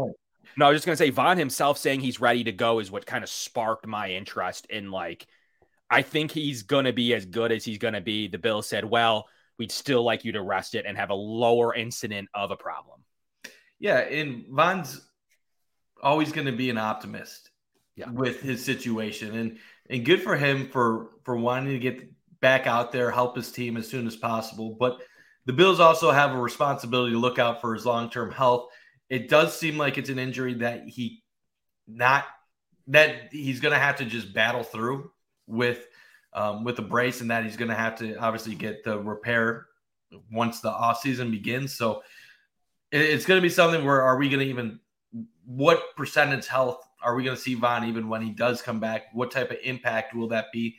no 0.56 0.66
I 0.66 0.70
was 0.70 0.76
just 0.76 0.86
going 0.86 0.96
to 0.96 1.04
say 1.04 1.10
Von 1.10 1.36
himself 1.36 1.76
saying 1.76 2.00
he's 2.00 2.20
ready 2.20 2.44
to 2.44 2.52
go 2.52 2.78
is 2.78 2.90
what 2.90 3.04
kind 3.04 3.22
of 3.22 3.28
sparked 3.28 3.86
my 3.86 4.10
interest 4.12 4.66
in 4.70 4.90
like 4.90 5.26
I 5.90 6.00
think 6.00 6.30
he's 6.30 6.62
going 6.62 6.86
to 6.86 6.92
be 6.94 7.12
as 7.12 7.26
good 7.26 7.52
as 7.52 7.64
he's 7.64 7.78
going 7.78 7.94
to 7.94 8.00
be. 8.00 8.28
The 8.28 8.38
bill 8.38 8.62
said 8.62 8.84
well 8.84 9.28
we'd 9.58 9.72
still 9.72 10.02
like 10.02 10.24
you 10.24 10.32
to 10.32 10.42
rest 10.42 10.74
it 10.74 10.84
and 10.86 10.96
have 10.96 11.10
a 11.10 11.14
lower 11.14 11.74
incident 11.74 12.28
of 12.34 12.50
a 12.50 12.56
problem. 12.56 13.00
Yeah, 13.78 13.98
and 13.98 14.46
Von's 14.48 15.00
always 16.02 16.32
going 16.32 16.46
to 16.46 16.52
be 16.52 16.70
an 16.70 16.78
optimist 16.78 17.50
yeah. 17.96 18.10
with 18.10 18.40
his 18.40 18.64
situation, 18.64 19.36
and 19.36 19.58
and 19.90 20.04
good 20.04 20.22
for 20.22 20.36
him 20.36 20.68
for 20.70 21.10
for 21.24 21.36
wanting 21.36 21.72
to 21.72 21.78
get 21.78 22.10
back 22.40 22.66
out 22.66 22.92
there, 22.92 23.10
help 23.10 23.36
his 23.36 23.50
team 23.50 23.76
as 23.76 23.88
soon 23.88 24.06
as 24.06 24.16
possible. 24.16 24.76
But 24.78 25.00
the 25.46 25.52
Bills 25.52 25.80
also 25.80 26.10
have 26.10 26.32
a 26.32 26.40
responsibility 26.40 27.12
to 27.12 27.18
look 27.18 27.38
out 27.38 27.60
for 27.60 27.74
his 27.74 27.84
long 27.84 28.10
term 28.10 28.30
health. 28.30 28.68
It 29.08 29.28
does 29.28 29.58
seem 29.58 29.76
like 29.76 29.98
it's 29.98 30.10
an 30.10 30.18
injury 30.18 30.54
that 30.54 30.88
he 30.88 31.22
not 31.86 32.24
that 32.88 33.32
he's 33.32 33.60
going 33.60 33.72
to 33.72 33.78
have 33.78 33.96
to 33.96 34.04
just 34.04 34.34
battle 34.34 34.62
through 34.62 35.10
with 35.46 35.86
um, 36.34 36.64
with 36.64 36.76
the 36.76 36.82
brace, 36.82 37.20
and 37.20 37.30
that 37.30 37.44
he's 37.44 37.56
going 37.56 37.68
to 37.68 37.74
have 37.74 37.96
to 37.98 38.16
obviously 38.16 38.54
get 38.54 38.84
the 38.84 38.98
repair 38.98 39.66
once 40.30 40.60
the 40.60 40.70
off 40.70 41.00
season 41.00 41.30
begins. 41.30 41.74
So 41.74 42.02
it's 42.92 43.26
going 43.26 43.38
to 43.38 43.42
be 43.42 43.48
something 43.48 43.84
where 43.84 44.02
are 44.02 44.16
we 44.16 44.28
going 44.28 44.40
to 44.40 44.46
even 44.46 44.78
what 45.46 45.96
percentage 45.96 46.46
health 46.46 46.80
are 47.02 47.14
we 47.14 47.24
going 47.24 47.36
to 47.36 47.42
see 47.42 47.54
Von 47.54 47.84
even 47.84 48.08
when 48.08 48.22
he 48.22 48.30
does 48.30 48.62
come 48.62 48.80
back? 48.80 49.06
What 49.12 49.30
type 49.30 49.50
of 49.50 49.58
impact 49.62 50.14
will 50.14 50.28
that 50.28 50.46
be? 50.52 50.76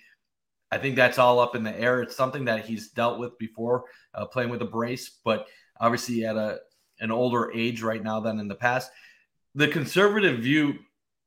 I 0.71 0.77
think 0.77 0.95
that's 0.95 1.19
all 1.19 1.39
up 1.39 1.55
in 1.55 1.63
the 1.63 1.77
air. 1.79 2.01
It's 2.01 2.15
something 2.15 2.45
that 2.45 2.65
he's 2.65 2.89
dealt 2.89 3.19
with 3.19 3.37
before, 3.37 3.85
uh, 4.13 4.25
playing 4.25 4.49
with 4.49 4.61
a 4.61 4.65
brace, 4.65 5.19
but 5.23 5.47
obviously 5.79 6.25
at 6.25 6.35
a 6.35 6.59
an 7.01 7.11
older 7.11 7.51
age 7.51 7.81
right 7.81 8.01
now 8.01 8.21
than 8.21 8.39
in 8.39 8.47
the 8.47 8.55
past. 8.55 8.89
The 9.53 9.67
conservative 9.67 10.39
view 10.39 10.79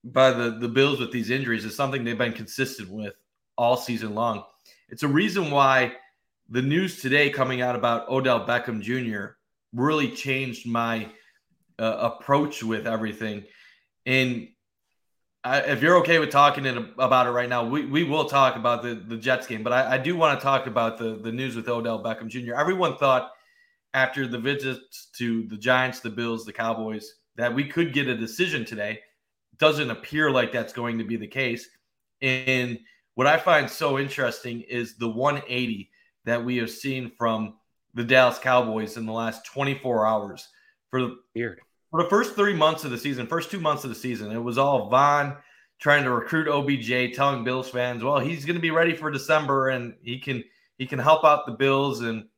by 0.04 0.30
the 0.32 0.58
the 0.58 0.68
Bills 0.68 0.98
with 1.00 1.12
these 1.12 1.30
injuries 1.30 1.64
is 1.64 1.76
something 1.76 2.02
they've 2.02 2.18
been 2.18 2.32
consistent 2.32 2.90
with 2.90 3.14
all 3.58 3.76
season 3.76 4.14
long. 4.14 4.44
It's 4.88 5.02
a 5.02 5.08
reason 5.08 5.50
why 5.50 5.92
the 6.48 6.62
news 6.62 7.02
today 7.02 7.28
coming 7.28 7.60
out 7.60 7.76
about 7.76 8.08
Odell 8.08 8.46
Beckham 8.46 8.80
Jr. 8.80 9.34
really 9.74 10.10
changed 10.10 10.66
my 10.66 11.10
uh, 11.78 12.10
approach 12.12 12.62
with 12.62 12.86
everything. 12.86 13.44
And 14.06 14.48
I, 15.44 15.60
if 15.60 15.82
you're 15.82 15.98
okay 15.98 16.18
with 16.18 16.30
talking 16.30 16.66
about 16.66 17.26
it 17.26 17.30
right 17.30 17.48
now, 17.48 17.64
we, 17.64 17.84
we 17.84 18.04
will 18.04 18.24
talk 18.24 18.56
about 18.56 18.82
the, 18.82 18.94
the 18.94 19.16
Jets 19.16 19.46
game. 19.46 19.62
But 19.62 19.72
I, 19.72 19.94
I 19.94 19.98
do 19.98 20.16
want 20.16 20.38
to 20.38 20.42
talk 20.42 20.66
about 20.66 20.96
the, 20.96 21.16
the 21.16 21.32
news 21.32 21.54
with 21.54 21.68
Odell 21.68 22.02
Beckham 22.02 22.28
Jr. 22.28 22.54
Everyone 22.54 22.96
thought 22.96 23.30
after 23.92 24.26
the 24.26 24.38
visits 24.38 25.08
to 25.16 25.46
the 25.48 25.56
Giants, 25.56 26.00
the 26.00 26.10
Bills, 26.10 26.44
the 26.44 26.52
Cowboys, 26.52 27.14
that 27.36 27.54
we 27.54 27.64
could 27.64 27.92
get 27.92 28.08
a 28.08 28.16
decision 28.16 28.64
today. 28.64 29.00
Doesn't 29.58 29.90
appear 29.90 30.30
like 30.30 30.52
that's 30.52 30.72
going 30.72 30.98
to 30.98 31.04
be 31.04 31.16
the 31.16 31.26
case. 31.26 31.68
And 32.20 32.78
what 33.18 33.26
I 33.26 33.36
find 33.36 33.68
so 33.68 33.98
interesting 33.98 34.60
is 34.60 34.94
the 34.94 35.08
180 35.08 35.90
that 36.24 36.44
we 36.44 36.56
have 36.58 36.70
seen 36.70 37.10
from 37.18 37.54
the 37.92 38.04
Dallas 38.04 38.38
Cowboys 38.38 38.96
in 38.96 39.06
the 39.06 39.12
last 39.12 39.44
24 39.44 40.06
hours. 40.06 40.46
For 40.92 41.14
Weird. 41.34 41.60
For 41.90 42.00
the 42.00 42.08
first 42.08 42.36
three 42.36 42.54
months 42.54 42.84
of 42.84 42.92
the 42.92 42.96
season, 42.96 43.26
first 43.26 43.50
two 43.50 43.58
months 43.58 43.82
of 43.82 43.90
the 43.90 43.96
season, 43.96 44.30
it 44.30 44.38
was 44.38 44.56
all 44.56 44.88
Von 44.88 45.36
trying 45.80 46.04
to 46.04 46.12
recruit 46.12 46.46
OBJ, 46.46 47.16
telling 47.16 47.42
Bills 47.42 47.68
fans, 47.68 48.04
well, 48.04 48.20
he's 48.20 48.44
going 48.44 48.54
to 48.54 48.62
be 48.62 48.70
ready 48.70 48.94
for 48.94 49.10
December 49.10 49.70
and 49.70 49.94
he 50.00 50.20
can 50.20 50.44
he 50.76 50.86
can 50.86 51.00
help 51.00 51.24
out 51.24 51.44
the 51.44 51.54
Bills. 51.54 52.02
And 52.02 52.28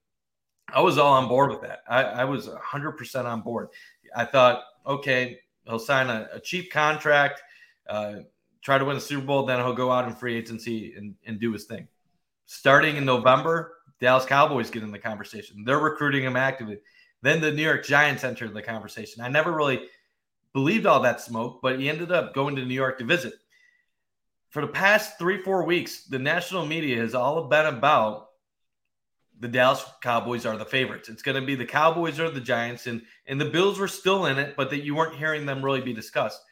I 0.72 0.80
was 0.80 0.96
all 0.96 1.12
on 1.12 1.28
board 1.28 1.50
with 1.50 1.60
that. 1.60 1.80
I, 1.90 2.04
I 2.04 2.24
was 2.24 2.48
100% 2.48 3.24
on 3.26 3.42
board. 3.42 3.68
I 4.16 4.24
thought, 4.24 4.62
okay, 4.86 5.40
he'll 5.66 5.78
sign 5.78 6.08
a, 6.08 6.26
a 6.32 6.40
cheap 6.40 6.72
contract, 6.72 7.42
uh, 7.86 8.20
try 8.62 8.78
to 8.78 8.84
win 8.84 8.96
a 8.96 9.00
Super 9.00 9.26
Bowl, 9.26 9.46
then 9.46 9.58
he'll 9.58 9.72
go 9.72 9.90
out 9.90 10.06
in 10.06 10.14
free 10.14 10.36
agency 10.36 10.94
and, 10.94 11.14
and 11.26 11.40
do 11.40 11.52
his 11.52 11.64
thing. 11.64 11.88
Starting 12.46 12.96
in 12.96 13.04
November, 13.04 13.76
Dallas 14.00 14.26
Cowboys 14.26 14.70
get 14.70 14.82
in 14.82 14.90
the 14.90 14.98
conversation. 14.98 15.64
They're 15.64 15.78
recruiting 15.78 16.24
him 16.24 16.36
actively. 16.36 16.78
Then 17.22 17.40
the 17.40 17.52
New 17.52 17.62
York 17.62 17.84
Giants 17.84 18.24
entered 18.24 18.54
the 18.54 18.62
conversation. 18.62 19.22
I 19.22 19.28
never 19.28 19.52
really 19.52 19.82
believed 20.52 20.86
all 20.86 21.00
that 21.00 21.20
smoke, 21.20 21.60
but 21.62 21.78
he 21.78 21.88
ended 21.88 22.10
up 22.10 22.34
going 22.34 22.56
to 22.56 22.64
New 22.64 22.74
York 22.74 22.98
to 22.98 23.04
visit. 23.04 23.34
For 24.48 24.62
the 24.62 24.72
past 24.72 25.18
three, 25.18 25.42
four 25.42 25.64
weeks, 25.64 26.04
the 26.04 26.18
national 26.18 26.66
media 26.66 26.98
has 26.98 27.14
all 27.14 27.44
been 27.44 27.66
about 27.66 28.30
the 29.38 29.48
Dallas 29.48 29.84
Cowboys 30.02 30.44
are 30.44 30.56
the 30.56 30.64
favorites. 30.66 31.08
It's 31.08 31.22
going 31.22 31.40
to 31.40 31.46
be 31.46 31.54
the 31.54 31.64
Cowboys 31.64 32.20
or 32.20 32.30
the 32.30 32.40
Giants, 32.40 32.86
and 32.86 33.02
and 33.26 33.40
the 33.40 33.46
Bills 33.46 33.78
were 33.78 33.88
still 33.88 34.26
in 34.26 34.38
it, 34.38 34.54
but 34.56 34.68
that 34.70 34.84
you 34.84 34.94
weren't 34.94 35.16
hearing 35.16 35.46
them 35.46 35.64
really 35.64 35.80
be 35.80 35.94
discussed. 35.94 36.42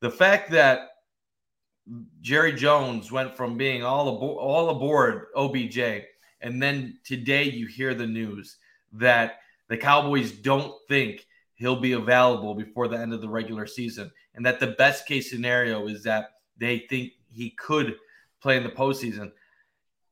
The 0.00 0.10
fact 0.10 0.50
that 0.52 0.90
Jerry 2.20 2.52
Jones 2.52 3.12
went 3.12 3.36
from 3.36 3.56
being 3.56 3.84
all 3.84 4.08
aboard, 4.08 4.38
all 4.38 4.70
aboard 4.70 5.26
OBJ, 5.36 5.78
and 6.40 6.60
then 6.60 6.98
today 7.04 7.44
you 7.44 7.66
hear 7.66 7.94
the 7.94 8.06
news 8.06 8.56
that 8.92 9.40
the 9.68 9.76
Cowboys 9.76 10.32
don't 10.32 10.74
think 10.88 11.26
he'll 11.54 11.80
be 11.80 11.92
available 11.92 12.54
before 12.54 12.88
the 12.88 12.98
end 12.98 13.12
of 13.12 13.20
the 13.20 13.28
regular 13.28 13.66
season, 13.66 14.10
and 14.34 14.44
that 14.44 14.60
the 14.60 14.68
best 14.78 15.06
case 15.06 15.30
scenario 15.30 15.86
is 15.86 16.02
that 16.02 16.30
they 16.58 16.80
think 16.90 17.12
he 17.30 17.50
could 17.50 17.96
play 18.40 18.56
in 18.56 18.62
the 18.62 18.68
postseason. 18.68 19.30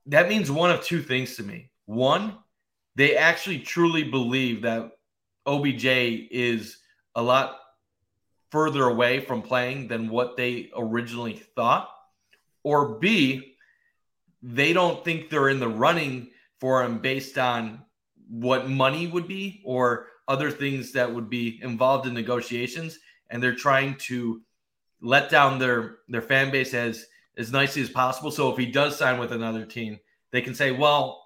That 0.07 0.29
means 0.29 0.51
one 0.51 0.71
of 0.71 0.83
two 0.83 1.03
things 1.03 1.37
to 1.37 1.43
me. 1.43 1.71
One, 1.87 2.39
they 2.95 3.17
actually 3.17 3.61
truly 3.61 4.05
believe 4.05 4.63
that 4.63 4.93
OBJ 5.47 5.85
is 5.85 6.79
a 7.15 7.23
lot 7.23 7.59
further 8.55 8.85
away 8.85 9.19
from 9.19 9.43
playing 9.43 9.89
than 9.89 10.09
what 10.09 10.37
they 10.37 10.71
originally 10.77 11.33
thought. 11.57 11.91
Or 12.63 13.01
B, 13.01 13.57
they 14.45 14.73
don't 14.73 15.05
think 15.05 15.29
they're 15.29 15.49
in 15.49 15.59
the 15.59 15.69
running 15.69 16.31
for 16.61 16.85
him 16.85 16.99
based 17.01 17.37
on 17.37 17.83
what 18.29 18.71
money 18.71 19.09
would 19.09 19.27
be 19.27 19.61
or 19.65 20.07
other 20.29 20.53
things 20.53 20.93
that 20.93 21.13
would 21.13 21.29
be 21.29 21.59
involved 21.65 22.07
in 22.07 22.15
negotiations. 22.15 23.01
And 23.29 23.43
they're 23.43 23.57
trying 23.57 23.97
to 24.07 24.41
let 25.01 25.31
down 25.31 25.59
their 25.59 25.97
their 26.09 26.23
fan 26.23 26.53
base 26.53 26.75
as 26.75 27.07
as 27.37 27.51
nicely 27.51 27.83
as 27.83 27.91
possible. 27.91 28.31
So 28.31 28.53
if 28.53 28.57
he 28.57 28.67
does 28.67 28.97
sign 28.97 29.19
with 29.19 29.33
another 29.33 29.67
team, 29.67 29.99
they 30.31 30.41
can 30.41 30.55
say, 30.55 30.71
well, 30.71 31.25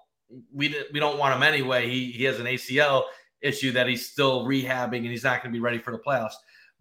we 0.51 0.75
we 0.91 0.99
don't 0.99 1.19
want 1.19 1.35
him 1.35 1.43
anyway. 1.43 1.87
He 1.91 2.11
he 2.11 2.23
has 2.23 2.39
an 2.39 2.47
ACL 2.47 3.03
issue 3.39 3.71
that 3.73 3.87
he's 3.87 4.09
still 4.09 4.47
rehabbing 4.47 4.97
and 4.97 5.11
he's 5.11 5.23
not 5.23 5.43
going 5.43 5.53
to 5.53 5.57
be 5.57 5.61
ready 5.61 5.77
for 5.77 5.91
the 5.91 5.99
playoffs. 5.99 6.33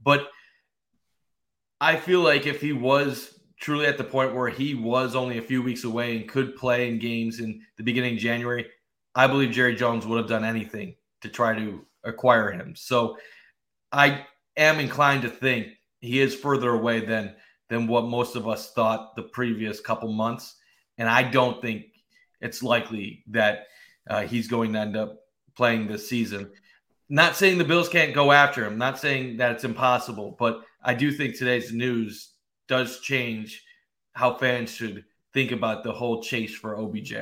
But 0.02 0.28
I 1.80 1.96
feel 1.96 2.20
like 2.20 2.46
if 2.46 2.60
he 2.60 2.72
was 2.72 3.38
truly 3.60 3.86
at 3.86 3.98
the 3.98 4.04
point 4.04 4.34
where 4.34 4.48
he 4.48 4.74
was 4.74 5.14
only 5.14 5.38
a 5.38 5.42
few 5.42 5.62
weeks 5.62 5.84
away 5.84 6.16
and 6.16 6.28
could 6.28 6.56
play 6.56 6.88
in 6.88 6.98
games 6.98 7.40
in 7.40 7.60
the 7.76 7.82
beginning 7.82 8.14
of 8.14 8.20
January, 8.20 8.66
I 9.14 9.26
believe 9.26 9.50
Jerry 9.50 9.74
Jones 9.74 10.06
would 10.06 10.18
have 10.18 10.28
done 10.28 10.44
anything 10.44 10.94
to 11.22 11.28
try 11.28 11.54
to 11.54 11.84
acquire 12.04 12.50
him. 12.50 12.74
So 12.76 13.16
I 13.92 14.26
am 14.56 14.80
inclined 14.80 15.22
to 15.22 15.28
think 15.28 15.68
he 16.00 16.20
is 16.20 16.34
further 16.34 16.70
away 16.70 17.04
than 17.04 17.34
than 17.68 17.86
what 17.86 18.04
most 18.04 18.34
of 18.34 18.48
us 18.48 18.72
thought 18.72 19.14
the 19.14 19.22
previous 19.22 19.78
couple 19.78 20.10
months. 20.10 20.56
And 20.96 21.08
I 21.08 21.22
don't 21.22 21.60
think 21.60 21.84
it's 22.40 22.62
likely 22.62 23.24
that 23.28 23.66
uh, 24.08 24.22
he's 24.22 24.48
going 24.48 24.72
to 24.72 24.78
end 24.78 24.96
up 24.96 25.18
playing 25.54 25.86
this 25.86 26.08
season. 26.08 26.50
Not 27.10 27.36
saying 27.36 27.58
the 27.58 27.64
Bills 27.64 27.88
can't 27.88 28.14
go 28.14 28.32
after 28.32 28.64
him, 28.64 28.78
not 28.78 28.98
saying 28.98 29.36
that 29.36 29.52
it's 29.52 29.64
impossible, 29.64 30.34
but 30.38 30.62
I 30.82 30.94
do 30.94 31.10
think 31.10 31.36
today's 31.36 31.72
news 31.72 32.30
does 32.68 33.00
change 33.00 33.64
how 34.12 34.34
fans 34.34 34.70
should 34.70 35.04
think 35.34 35.50
about 35.50 35.82
the 35.82 35.92
whole 35.92 36.22
chase 36.22 36.54
for 36.54 36.78
OBJ. 36.78 37.14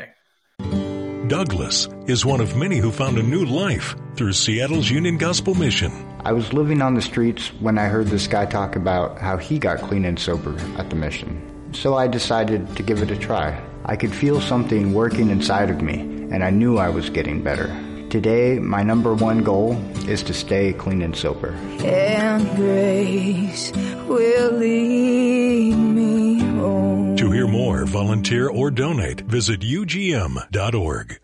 Douglas 1.28 1.88
is 2.06 2.24
one 2.24 2.40
of 2.40 2.54
many 2.56 2.76
who 2.76 2.92
found 2.92 3.18
a 3.18 3.22
new 3.22 3.44
life 3.44 3.96
through 4.14 4.32
Seattle's 4.34 4.90
Union 4.90 5.16
Gospel 5.16 5.54
Mission. 5.54 5.90
I 6.24 6.32
was 6.32 6.52
living 6.52 6.82
on 6.82 6.94
the 6.94 7.02
streets 7.02 7.48
when 7.54 7.78
I 7.78 7.86
heard 7.86 8.08
this 8.08 8.26
guy 8.26 8.44
talk 8.46 8.76
about 8.76 9.18
how 9.18 9.38
he 9.38 9.58
got 9.58 9.78
clean 9.78 10.04
and 10.04 10.18
sober 10.18 10.56
at 10.78 10.90
the 10.90 10.96
mission. 10.96 11.72
So 11.72 11.94
I 11.94 12.08
decided 12.08 12.76
to 12.76 12.82
give 12.82 13.02
it 13.02 13.10
a 13.10 13.16
try. 13.16 13.60
I 13.86 13.96
could 13.96 14.14
feel 14.14 14.40
something 14.40 14.92
working 14.92 15.30
inside 15.30 15.70
of 15.70 15.80
me, 15.80 16.00
and 16.30 16.44
I 16.44 16.50
knew 16.50 16.76
I 16.76 16.90
was 16.90 17.10
getting 17.10 17.42
better. 17.42 17.74
Today, 18.16 18.58
my 18.58 18.82
number 18.82 19.12
one 19.14 19.44
goal 19.44 19.76
is 20.08 20.22
to 20.22 20.32
stay 20.32 20.72
clean 20.72 21.02
and 21.02 21.14
sober. 21.14 21.50
And 21.84 22.48
grace 22.56 23.70
will 24.08 24.52
lead 24.52 25.74
me 25.74 26.38
home. 26.38 27.16
To 27.16 27.30
hear 27.30 27.46
more, 27.46 27.84
volunteer, 27.84 28.48
or 28.48 28.70
donate, 28.70 29.20
visit 29.20 29.60
UGM.org. 29.60 31.20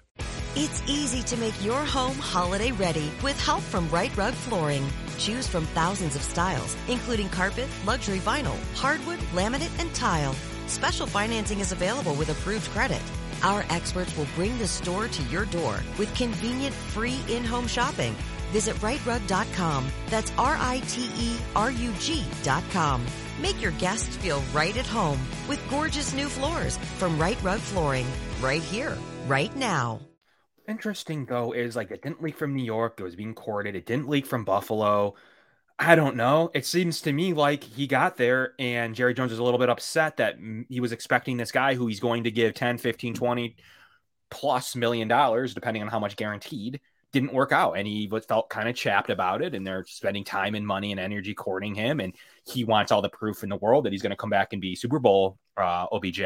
It's 0.55 0.83
easy 0.87 1.22
to 1.22 1.37
make 1.38 1.64
your 1.64 1.83
home 1.83 2.18
holiday 2.18 2.72
ready 2.72 3.11
with 3.24 3.40
help 3.40 3.62
from 3.62 3.88
Rite 3.88 4.14
Rug 4.14 4.35
Flooring. 4.35 4.87
Choose 5.16 5.48
from 5.48 5.64
thousands 5.68 6.14
of 6.14 6.20
styles, 6.20 6.76
including 6.88 7.31
carpet, 7.31 7.68
luxury 7.87 8.18
vinyl, 8.18 8.59
hardwood, 8.74 9.18
laminate, 9.33 9.72
and 9.81 9.94
tile. 9.94 10.35
Special 10.66 11.07
financing 11.07 11.61
is 11.61 11.72
available 11.72 12.14
with 12.16 12.28
approved 12.28 12.68
credit. 12.72 13.00
Our 13.42 13.64
experts 13.70 14.16
will 14.16 14.26
bring 14.35 14.57
the 14.59 14.66
store 14.66 15.09
to 15.09 15.22
your 15.24 15.44
door 15.46 15.81
with 15.98 16.14
convenient 16.14 16.74
free 16.74 17.20
in-home 17.28 17.66
shopping. 17.66 18.14
Visit 18.52 18.76
riterug.com. 18.76 19.87
That's 20.09 20.33
R-I-T-E-R-U-G.com. 20.38 20.87
Make 23.40 23.61
your 23.62 23.72
guests 23.72 24.16
feel 24.16 24.42
right 24.52 24.76
at 24.76 24.87
home 24.87 25.18
with 25.48 25.61
gorgeous 25.70 26.12
new 26.14 26.28
floors 26.28 26.76
from 26.98 27.18
Rite 27.18 27.42
Rug 27.42 27.61
Flooring. 27.61 28.07
Right 28.40 28.62
here, 28.62 28.96
right 29.26 29.55
now. 29.57 30.00
Interesting 30.68 31.24
though 31.26 31.52
is 31.52 31.74
like 31.74 31.90
it 31.90 32.02
didn't 32.02 32.22
leak 32.22 32.37
from 32.37 32.55
New 32.55 32.62
York. 32.64 33.00
It 33.00 33.02
was 33.02 33.16
being 33.16 33.35
courted. 33.35 33.74
It 33.74 33.87
didn't 33.87 34.09
leak 34.09 34.26
from 34.26 34.44
Buffalo. 34.44 35.14
I 35.85 35.97
don't 35.97 36.14
know. 36.16 36.51
It 36.55 36.64
seems 36.64 37.01
to 37.03 37.12
me 37.12 37.33
like 37.33 37.64
he 37.64 37.88
got 37.88 38.16
there 38.16 38.55
and 38.59 38.95
Jerry 38.95 39.14
Jones 39.14 39.33
is 39.33 39.40
a 39.40 39.42
little 39.42 39.59
bit 39.59 39.68
upset 39.68 40.16
that 40.18 40.37
he 40.68 40.79
was 40.79 40.92
expecting 40.92 41.37
this 41.37 41.51
guy 41.51 41.75
who 41.75 41.88
he's 41.88 41.99
going 41.99 42.23
to 42.25 42.31
give 42.31 42.55
10, 42.55 42.79
15, 42.79 43.14
20 43.14 43.57
plus 44.31 44.77
million 44.77 45.09
dollars, 45.09 45.55
depending 45.55 45.83
on 45.83 45.88
how 45.88 45.99
much 45.99 46.14
guaranteed, 46.16 46.81
didn't 47.12 47.33
work 47.33 47.51
out. 47.51 47.73
And 47.73 47.87
he 47.87 48.09
felt 48.29 48.49
kind 48.49 48.68
of 48.68 48.77
chapped 48.77 49.11
about 49.11 49.42
it. 49.42 49.55
And 49.55 49.66
they're 49.66 49.85
spending 49.88 50.23
time 50.25 50.55
and 50.55 50.64
money 50.66 50.92
and 50.92 51.01
energy 51.01 51.35
courting 51.35 51.75
him. 51.75 51.99
And 52.01 52.14
he 52.47 52.64
wants 52.64 52.92
all 52.92 53.03
the 53.03 53.09
proof 53.11 53.42
in 53.42 53.49
the 53.49 53.57
world 53.57 53.85
that 53.85 53.92
he's 53.92 54.03
going 54.03 54.11
to 54.11 54.16
come 54.16 54.31
back 54.31 54.53
and 54.53 54.62
be 54.62 54.77
Super 54.77 55.01
Bowl 55.01 55.37
uh, 55.57 55.87
OBJ. 55.92 56.21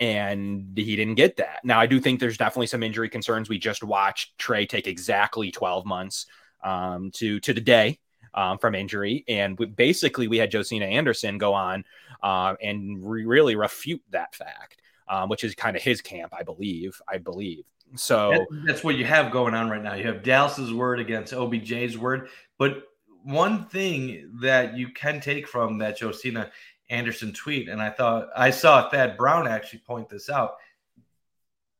and 0.00 0.76
he 0.76 0.96
didn't 0.96 1.14
get 1.14 1.36
that. 1.36 1.60
Now, 1.64 1.80
I 1.80 1.86
do 1.86 2.00
think 2.00 2.20
there's 2.20 2.36
definitely 2.36 2.66
some 2.66 2.82
injury 2.82 3.08
concerns. 3.08 3.48
We 3.48 3.58
just 3.58 3.82
watched 3.82 4.36
Trey 4.38 4.66
take 4.66 4.86
exactly 4.86 5.50
12 5.50 5.86
months 5.86 6.26
um, 6.62 7.10
to 7.12 7.40
to 7.40 7.52
the 7.52 7.60
day 7.60 7.98
um, 8.34 8.58
from 8.58 8.74
injury, 8.74 9.24
and 9.28 9.58
we, 9.58 9.66
basically 9.66 10.28
we 10.28 10.38
had 10.38 10.50
Josina 10.50 10.86
Anderson 10.86 11.38
go 11.38 11.54
on 11.54 11.84
uh, 12.22 12.54
and 12.62 13.08
re- 13.08 13.24
really 13.24 13.56
refute 13.56 14.02
that 14.10 14.34
fact, 14.34 14.82
um, 15.08 15.28
which 15.28 15.44
is 15.44 15.54
kind 15.54 15.76
of 15.76 15.82
his 15.82 16.00
camp, 16.00 16.34
I 16.36 16.42
believe. 16.42 17.00
I 17.08 17.18
believe. 17.18 17.64
So 17.96 18.30
that, 18.30 18.64
that's 18.66 18.84
what 18.84 18.96
you 18.96 19.04
have 19.04 19.30
going 19.30 19.54
on 19.54 19.70
right 19.70 19.82
now. 19.82 19.94
You 19.94 20.06
have 20.06 20.22
Dallas's 20.22 20.72
word 20.72 20.98
against 20.98 21.32
OBJ's 21.32 21.96
word, 21.96 22.28
but 22.58 22.82
one 23.22 23.66
thing 23.66 24.30
that 24.40 24.76
you 24.76 24.88
can 24.88 25.20
take 25.20 25.48
from 25.48 25.78
that 25.78 25.98
Josina 25.98 26.50
Anderson 26.90 27.32
tweet, 27.32 27.68
and 27.68 27.80
I 27.80 27.90
thought 27.90 28.28
I 28.36 28.50
saw 28.50 28.88
Thad 28.88 29.16
Brown 29.16 29.48
actually 29.48 29.80
point 29.80 30.08
this 30.08 30.28
out. 30.28 30.56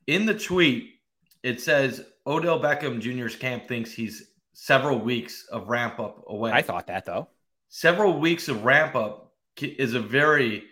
In 0.06 0.24
the 0.24 0.38
tweet, 0.38 0.94
it 1.42 1.60
says 1.60 2.04
Odell 2.26 2.60
Beckham 2.60 3.00
Jr.'s 3.00 3.36
camp 3.36 3.68
thinks 3.68 3.92
he's 3.92 4.30
several 4.54 4.98
weeks 4.98 5.46
of 5.50 5.68
ramp 5.68 6.00
up 6.00 6.24
away. 6.26 6.52
I 6.52 6.62
thought 6.62 6.86
that 6.86 7.04
though. 7.04 7.28
Several 7.68 8.18
weeks 8.18 8.48
of 8.48 8.64
ramp 8.64 8.94
up 8.94 9.32
is 9.60 9.94
a 9.94 10.00
very 10.00 10.64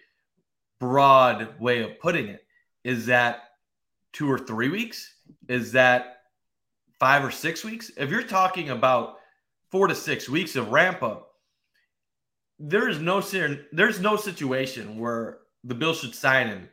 broad 0.81 1.61
way 1.61 1.83
of 1.83 1.99
putting 2.01 2.29
it. 2.29 2.45
Is 2.85 3.07
that 3.07 3.42
two 4.12 4.31
or 4.31 4.38
three 4.38 4.68
weeks? 4.68 5.14
Is 5.49 5.73
that 5.73 6.23
five 6.99 7.25
or 7.25 7.31
six 7.31 7.64
weeks? 7.64 7.90
If 7.97 8.11
you're 8.11 8.23
talking 8.23 8.71
about 8.71 9.16
four 9.71 9.88
to 9.88 9.95
six 9.95 10.29
weeks 10.29 10.57
of 10.57 10.71
ramp 10.71 11.03
up, 11.03 11.29
there 12.59 12.88
is 12.88 13.01
no 13.01 13.21
there's 13.73 14.01
no 14.01 14.16
situation 14.16 14.99
where 14.99 15.38
the 15.64 15.75
Bills 15.75 16.01
should 16.01 16.14
sign 16.14 16.47
him 16.47 16.68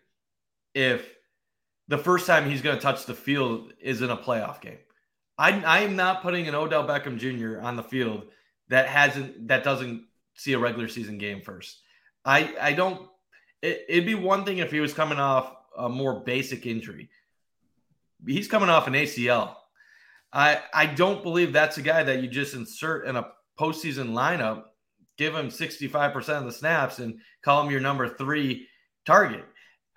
if 0.76 1.16
the 1.88 1.98
first 1.98 2.28
time 2.28 2.48
he's 2.48 2.62
going 2.62 2.76
to 2.76 2.82
touch 2.82 3.06
the 3.06 3.16
field 3.16 3.74
is 3.82 4.04
in 4.04 4.12
a 4.12 4.18
playoff 4.18 4.62
game. 4.62 4.78
I 5.40 5.62
I 5.64 5.80
am 5.80 5.96
not 5.96 6.22
putting 6.22 6.48
an 6.48 6.56
Odell 6.56 6.86
Beckham 6.86 7.18
Jr. 7.18 7.62
on 7.62 7.78
the 7.78 7.84
field 7.84 8.26
that 8.68 8.88
hasn't 8.88 9.48
that 9.48 9.64
doesn't 9.64 10.06
see 10.36 10.54
a 10.54 10.60
regular 10.60 10.90
season 10.90 11.18
game 11.18 11.42
first. 11.42 11.80
I 12.26 12.54
I 12.62 12.74
don't. 12.74 13.08
It, 13.62 13.86
it'd 13.90 14.06
be 14.06 14.16
one 14.16 14.46
thing 14.46 14.60
if 14.60 14.72
he 14.72 14.82
was 14.82 14.94
coming 14.94 15.20
off 15.20 15.56
a 15.78 15.88
more 15.88 16.20
basic 16.20 16.66
injury. 16.66 17.10
He's 18.28 18.50
coming 18.50 18.70
off 18.70 18.88
an 18.88 18.94
ACL. 18.94 19.56
I 20.34 20.60
I 20.74 20.86
don't 20.86 21.24
believe 21.24 21.54
that's 21.54 21.78
a 21.78 21.82
guy 21.82 22.04
that 22.04 22.22
you 22.22 22.28
just 22.28 22.54
insert 22.54 23.08
in 23.08 23.16
a 23.16 23.32
postseason 23.58 24.12
lineup 24.12 24.66
give 25.18 25.36
him 25.36 25.50
65% 25.50 26.16
of 26.30 26.46
the 26.46 26.52
snaps 26.52 27.00
and 27.00 27.20
call 27.44 27.62
him 27.62 27.70
your 27.70 27.82
number 27.82 28.08
three 28.08 28.68
target. 29.06 29.44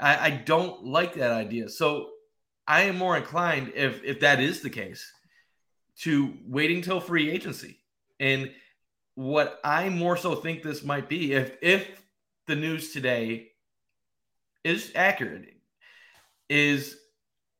I, 0.00 0.26
I 0.26 0.30
don't 0.30 0.84
like 0.84 1.14
that 1.14 1.30
idea. 1.30 1.68
So 1.68 2.10
I 2.66 2.82
am 2.82 2.98
more 2.98 3.16
inclined, 3.16 3.72
if 3.74 4.02
if 4.04 4.20
that 4.20 4.40
is 4.40 4.60
the 4.60 4.70
case, 4.70 5.10
to 6.00 6.34
waiting 6.46 6.82
till 6.82 7.00
free 7.00 7.30
agency. 7.30 7.78
And 8.20 8.50
what 9.14 9.60
I 9.64 9.88
more 9.88 10.16
so 10.16 10.34
think 10.34 10.62
this 10.62 10.82
might 10.82 11.08
be, 11.08 11.32
if 11.34 11.56
if 11.60 12.02
the 12.46 12.56
news 12.56 12.92
today 12.92 13.52
is 14.64 14.92
accurate, 14.94 15.54
is 16.48 16.96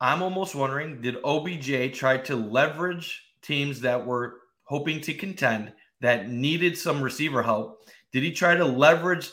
I'm 0.01 0.23
almost 0.23 0.55
wondering, 0.55 1.01
did 1.01 1.18
OBJ 1.23 1.95
try 1.95 2.18
to 2.18 2.37
leverage 2.37 3.23
teams 3.42 3.81
that 3.83 4.05
were 4.05 4.40
hoping 4.64 5.01
to 5.03 5.14
contend 5.14 5.73
that 6.01 6.29
needed 6.29 6.77
some 6.77 7.03
receiver 7.03 7.42
help? 7.42 7.87
Did 8.12 8.23
he 8.23 8.33
try 8.33 8.57
to 8.57 8.64
leverage 8.64 9.31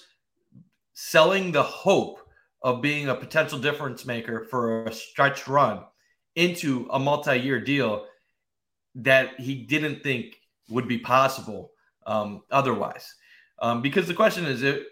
selling 0.93 1.51
the 1.51 1.63
hope 1.63 2.19
of 2.61 2.81
being 2.81 3.07
a 3.07 3.15
potential 3.15 3.57
difference 3.57 4.05
maker 4.05 4.45
for 4.49 4.83
a 4.83 4.93
stretch 4.93 5.47
run 5.47 5.81
into 6.35 6.87
a 6.91 6.99
multi 6.99 7.37
year 7.37 7.59
deal 7.59 8.05
that 9.03 9.39
he 9.39 9.55
didn't 9.63 10.03
think 10.03 10.37
would 10.69 10.87
be 10.87 10.97
possible 10.97 11.71
um, 12.05 12.43
otherwise? 12.51 13.15
Um, 13.61 13.81
because 13.81 14.07
the 14.07 14.13
question 14.13 14.45
is, 14.45 14.63
if 14.63 14.83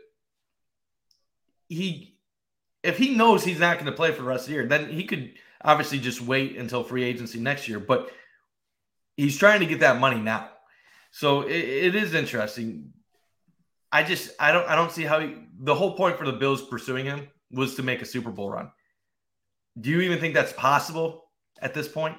he 1.69 2.17
if 2.83 2.97
he 2.97 3.15
knows 3.15 3.43
he's 3.43 3.59
not 3.59 3.75
going 3.75 3.85
to 3.87 3.91
play 3.91 4.11
for 4.11 4.21
the 4.21 4.27
rest 4.27 4.43
of 4.43 4.47
the 4.47 4.53
year, 4.53 4.67
then 4.67 4.89
he 4.89 5.03
could 5.03 5.33
obviously 5.63 5.99
just 5.99 6.21
wait 6.21 6.57
until 6.57 6.83
free 6.83 7.03
agency 7.03 7.39
next 7.39 7.67
year. 7.67 7.79
But 7.79 8.09
he's 9.15 9.37
trying 9.37 9.59
to 9.59 9.65
get 9.65 9.81
that 9.81 9.99
money 9.99 10.19
now. 10.19 10.49
So 11.11 11.41
it, 11.41 11.55
it 11.55 11.95
is 11.95 12.13
interesting. 12.13 12.93
I 13.91 14.03
just 14.03 14.31
I 14.39 14.51
don't 14.51 14.67
I 14.67 14.75
don't 14.75 14.91
see 14.91 15.03
how 15.03 15.19
he, 15.19 15.35
the 15.59 15.75
whole 15.75 15.95
point 15.95 16.17
for 16.17 16.25
the 16.25 16.33
Bills 16.33 16.61
pursuing 16.61 17.05
him 17.05 17.27
was 17.51 17.75
to 17.75 17.83
make 17.83 18.01
a 18.01 18.05
Super 18.05 18.31
Bowl 18.31 18.51
run. 18.51 18.71
Do 19.79 19.89
you 19.89 20.01
even 20.01 20.19
think 20.19 20.33
that's 20.33 20.53
possible 20.53 21.25
at 21.61 21.73
this 21.73 21.87
point? 21.87 22.17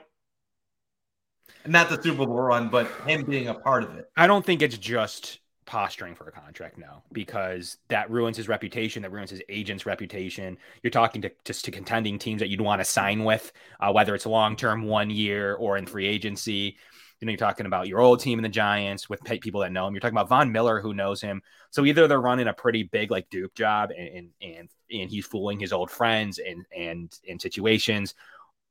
Not 1.66 1.88
the 1.88 2.00
Super 2.02 2.26
Bowl 2.26 2.40
run, 2.40 2.68
but 2.68 2.90
him 3.06 3.24
being 3.24 3.48
a 3.48 3.54
part 3.54 3.82
of 3.84 3.96
it. 3.96 4.06
I 4.16 4.26
don't 4.26 4.44
think 4.44 4.62
it's 4.62 4.78
just 4.78 5.40
posturing 5.66 6.14
for 6.14 6.26
a 6.26 6.32
contract 6.32 6.78
no 6.78 7.02
because 7.12 7.76
that 7.88 8.10
ruins 8.10 8.38
his 8.38 8.48
reputation 8.48 9.02
that 9.02 9.12
ruins 9.12 9.28
his 9.28 9.42
agent's 9.50 9.84
reputation 9.84 10.56
you're 10.82 10.90
talking 10.90 11.20
to 11.20 11.30
just 11.44 11.62
to 11.66 11.70
contending 11.70 12.18
teams 12.18 12.40
that 12.40 12.48
you'd 12.48 12.58
want 12.58 12.80
to 12.80 12.86
sign 12.86 13.22
with 13.22 13.52
uh, 13.80 13.92
whether 13.92 14.14
it's 14.14 14.24
long 14.24 14.56
term 14.56 14.84
one 14.84 15.10
year 15.10 15.52
or 15.56 15.76
in 15.76 15.84
free 15.84 16.06
agency 16.06 16.78
you 17.20 17.26
know, 17.26 17.32
you're 17.32 17.38
talking 17.38 17.66
about 17.66 17.88
your 17.88 18.00
old 18.00 18.20
team 18.20 18.38
in 18.38 18.44
the 18.44 18.48
Giants 18.48 19.08
with 19.08 19.24
people 19.24 19.62
that 19.62 19.72
know 19.72 19.86
him. 19.86 19.94
You're 19.94 20.00
talking 20.00 20.16
about 20.16 20.28
Von 20.28 20.52
Miller, 20.52 20.80
who 20.80 20.94
knows 20.94 21.20
him. 21.20 21.42
So 21.70 21.84
either 21.84 22.06
they're 22.06 22.20
running 22.20 22.46
a 22.46 22.52
pretty 22.52 22.84
big 22.84 23.10
like 23.10 23.28
dupe 23.28 23.54
job, 23.54 23.90
and 23.90 24.30
and 24.40 24.68
and 24.90 25.10
he's 25.10 25.26
fooling 25.26 25.58
his 25.58 25.72
old 25.72 25.90
friends 25.90 26.38
and 26.38 26.64
and 26.76 27.12
in 27.24 27.40
situations, 27.40 28.14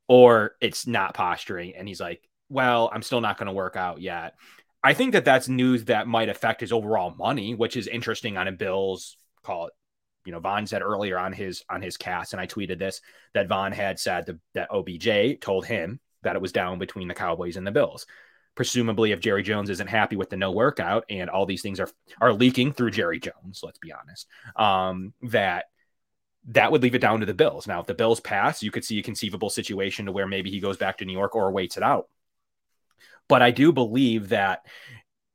or 0.08 0.56
it's 0.60 0.86
not 0.86 1.14
posturing, 1.14 1.74
and 1.74 1.86
he's 1.86 2.00
like, 2.00 2.22
well, 2.48 2.90
I'm 2.92 3.02
still 3.02 3.20
not 3.20 3.38
going 3.38 3.46
to 3.46 3.52
work 3.52 3.76
out 3.76 4.00
yet. 4.00 4.34
I 4.82 4.94
think 4.94 5.12
that 5.12 5.24
that's 5.24 5.48
news 5.48 5.86
that 5.86 6.06
might 6.06 6.28
affect 6.28 6.60
his 6.60 6.72
overall 6.72 7.14
money, 7.16 7.54
which 7.54 7.76
is 7.76 7.86
interesting 7.86 8.36
on 8.36 8.48
a 8.48 8.52
Bills 8.52 9.16
call 9.42 9.66
it. 9.66 9.72
You 10.24 10.32
know, 10.32 10.40
Von 10.40 10.66
said 10.66 10.82
earlier 10.82 11.18
on 11.18 11.32
his 11.32 11.64
on 11.70 11.80
his 11.80 11.96
cast, 11.96 12.34
and 12.34 12.40
I 12.40 12.46
tweeted 12.46 12.78
this 12.78 13.00
that 13.32 13.48
Von 13.48 13.72
had 13.72 13.98
said 13.98 14.26
that, 14.26 14.36
that 14.54 14.70
OBJ 14.70 15.40
told 15.40 15.64
him 15.64 16.00
that 16.22 16.36
it 16.36 16.42
was 16.42 16.52
down 16.52 16.78
between 16.78 17.08
the 17.08 17.14
Cowboys 17.14 17.56
and 17.56 17.66
the 17.66 17.70
Bills 17.70 18.06
presumably 18.58 19.12
if 19.12 19.20
Jerry 19.20 19.44
Jones 19.44 19.70
isn't 19.70 19.86
happy 19.86 20.16
with 20.16 20.30
the 20.30 20.36
no 20.36 20.50
workout 20.50 21.04
and 21.08 21.30
all 21.30 21.46
these 21.46 21.62
things 21.62 21.78
are 21.78 21.88
are 22.20 22.32
leaking 22.32 22.72
through 22.72 22.90
Jerry 22.90 23.20
Jones, 23.20 23.60
let's 23.62 23.78
be 23.78 23.92
honest, 23.92 24.26
um, 24.56 25.14
that 25.22 25.66
that 26.48 26.72
would 26.72 26.82
leave 26.82 26.96
it 26.96 27.00
down 27.00 27.20
to 27.20 27.26
the 27.26 27.34
Bills. 27.34 27.68
Now, 27.68 27.78
if 27.78 27.86
the 27.86 27.94
Bills 27.94 28.18
pass, 28.18 28.60
you 28.60 28.72
could 28.72 28.84
see 28.84 28.98
a 28.98 29.02
conceivable 29.04 29.48
situation 29.48 30.06
to 30.06 30.12
where 30.12 30.26
maybe 30.26 30.50
he 30.50 30.58
goes 30.58 30.76
back 30.76 30.98
to 30.98 31.04
New 31.04 31.12
York 31.12 31.36
or 31.36 31.52
waits 31.52 31.76
it 31.76 31.84
out. 31.84 32.08
But 33.28 33.42
I 33.42 33.50
do 33.50 33.72
believe 33.72 34.30
that 34.30 34.64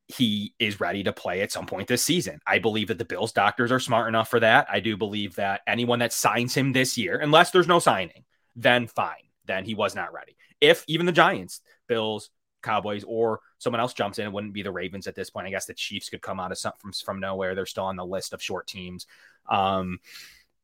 he 0.08 0.54
is 0.60 0.80
ready 0.80 1.04
to 1.04 1.14
play 1.14 1.42
at 1.42 1.52
some 1.52 1.66
point 1.66 1.88
this 1.88 2.04
season. 2.04 2.40
I 2.46 2.60
believe 2.60 2.90
that 2.90 2.98
the 2.98 3.06
Bills 3.06 3.32
doctors 3.32 3.72
are 3.72 3.80
smart 3.80 4.08
enough 4.08 4.30
for 4.30 4.40
that. 4.40 4.68
I 4.70 4.80
do 4.80 4.98
believe 4.98 5.36
that 5.36 5.62
anyone 5.66 6.00
that 6.00 6.14
signs 6.14 6.56
him 6.56 6.74
this 6.74 6.98
year, 6.98 7.18
unless 7.20 7.52
there's 7.52 7.68
no 7.68 7.80
signing, 7.80 8.26
then 8.56 8.88
fine. 8.88 9.30
Then 9.46 9.66
he 9.66 9.76
was 9.76 9.96
not 9.96 10.14
ready. 10.14 10.36
If 10.60 10.84
even 10.88 11.06
the 11.06 11.12
Giants, 11.12 11.62
Bills, 11.88 12.30
Cowboys 12.64 13.04
or 13.04 13.42
someone 13.60 13.80
else 13.80 13.94
jumps 13.94 14.18
in. 14.18 14.26
It 14.26 14.34
wouldn't 14.34 14.54
be 14.54 14.64
the 14.64 14.72
Ravens 14.72 15.06
at 15.06 15.14
this 15.14 15.30
point. 15.30 15.46
I 15.46 15.52
guess 15.52 15.66
the 15.66 15.74
Chiefs 15.74 16.10
could 16.10 16.22
come 16.22 16.40
out 16.40 16.52
of 16.52 16.58
some, 16.58 16.74
from 16.80 16.94
from 16.94 17.20
nowhere. 17.20 17.54
They're 17.54 17.66
still 17.68 17.84
on 17.84 17.98
the 17.98 18.06
list 18.06 18.34
of 18.34 18.42
short 18.42 18.66
teams. 18.66 19.06
Um, 19.48 20.00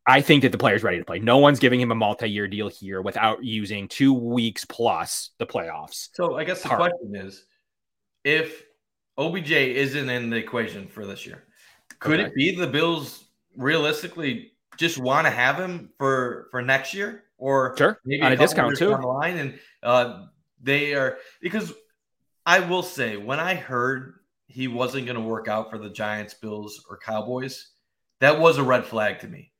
I 0.10 0.22
think 0.22 0.41
that 0.41 0.52
the 0.52 0.58
player's 0.58 0.82
ready 0.82 0.98
to 0.98 1.06
play. 1.06 1.19
No 1.19 1.38
one's 1.38 1.60
giving 1.60 1.80
him 1.80 1.91
a 1.91 1.95
multi-year 1.95 2.48
deal 2.48 2.67
here 2.67 3.00
without 3.04 3.43
using 3.43 3.88
two 3.88 4.12
weeks 4.12 4.65
plus 4.65 5.30
the 5.38 5.45
playoffs. 5.45 6.10
So 6.13 6.36
I 6.36 6.45
guess 6.45 6.63
the 6.63 6.69
part. 6.69 6.80
question 6.80 7.15
is, 7.15 7.45
if 8.24 8.63
OBJ 9.19 9.52
isn't 9.52 10.10
in 10.10 10.32
the 10.32 10.38
equation 10.38 10.88
for 10.88 11.06
this 11.06 11.28
year, 11.28 11.43
could 12.00 12.19
okay. 12.19 12.30
it 12.30 12.34
be 12.34 12.56
the 12.56 12.65
Bills 12.65 13.26
realistically 13.56 14.54
just 14.78 14.98
want 14.98 15.28
to 15.28 15.32
have 15.32 15.58
him 15.58 15.91
for 16.00 16.48
for 16.50 16.63
next 16.63 16.95
year, 16.95 17.26
or 17.38 17.76
sure 17.78 18.00
maybe 18.04 18.24
on 18.24 18.32
a 18.32 18.36
discount 18.36 18.78
too? 18.78 18.91
On 18.91 19.02
the 19.02 19.08
line, 19.08 19.38
and 19.38 19.60
uh, 19.84 20.26
they 20.60 20.95
are 20.95 21.19
because 21.39 21.72
I 22.48 22.62
will 22.62 22.84
say, 22.84 23.15
when 23.15 23.39
I 23.39 23.54
heard 23.54 24.15
he 24.48 24.67
wasn't 24.67 25.06
going 25.06 25.17
to 25.17 25.22
work 25.22 25.48
out 25.48 25.69
for 25.69 25.78
the 25.78 25.91
Giants, 25.91 26.34
Bills, 26.34 26.84
or 26.89 26.98
Cowboys, 26.98 27.74
that 28.22 28.39
was 28.39 28.58
a 28.58 28.63
red 28.63 28.86
flag 28.86 29.19
to 29.19 29.28
me. 29.28 29.52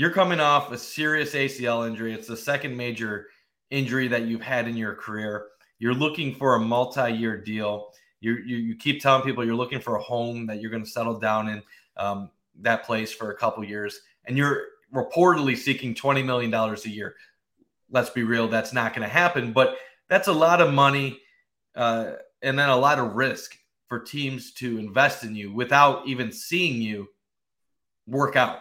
You're 0.00 0.08
coming 0.08 0.40
off 0.40 0.72
a 0.72 0.78
serious 0.78 1.34
ACL 1.34 1.86
injury. 1.86 2.14
It's 2.14 2.26
the 2.26 2.34
second 2.34 2.74
major 2.74 3.26
injury 3.68 4.08
that 4.08 4.22
you've 4.22 4.40
had 4.40 4.66
in 4.66 4.74
your 4.74 4.94
career. 4.94 5.48
You're 5.78 5.92
looking 5.92 6.34
for 6.34 6.54
a 6.54 6.58
multi-year 6.58 7.36
deal. 7.36 7.92
You, 8.22 8.36
you, 8.36 8.56
you 8.56 8.76
keep 8.76 9.02
telling 9.02 9.22
people 9.22 9.44
you're 9.44 9.54
looking 9.54 9.78
for 9.78 9.96
a 9.96 10.02
home 10.02 10.46
that 10.46 10.62
you're 10.62 10.70
going 10.70 10.84
to 10.84 10.88
settle 10.88 11.18
down 11.18 11.50
in 11.50 11.62
um, 11.98 12.30
that 12.62 12.86
place 12.86 13.12
for 13.12 13.32
a 13.32 13.36
couple 13.36 13.62
years, 13.62 14.00
and 14.24 14.38
you're 14.38 14.68
reportedly 14.94 15.54
seeking 15.54 15.94
twenty 15.94 16.22
million 16.22 16.50
dollars 16.50 16.86
a 16.86 16.88
year. 16.88 17.14
Let's 17.90 18.08
be 18.08 18.22
real, 18.22 18.48
that's 18.48 18.72
not 18.72 18.94
going 18.94 19.06
to 19.06 19.14
happen. 19.14 19.52
But 19.52 19.76
that's 20.08 20.28
a 20.28 20.32
lot 20.32 20.62
of 20.62 20.72
money 20.72 21.20
uh, 21.76 22.12
and 22.40 22.58
then 22.58 22.70
a 22.70 22.76
lot 22.76 22.98
of 22.98 23.16
risk 23.16 23.54
for 23.86 23.98
teams 23.98 24.52
to 24.52 24.78
invest 24.78 25.24
in 25.24 25.34
you 25.34 25.52
without 25.52 26.08
even 26.08 26.32
seeing 26.32 26.80
you 26.80 27.06
work 28.06 28.34
out. 28.34 28.60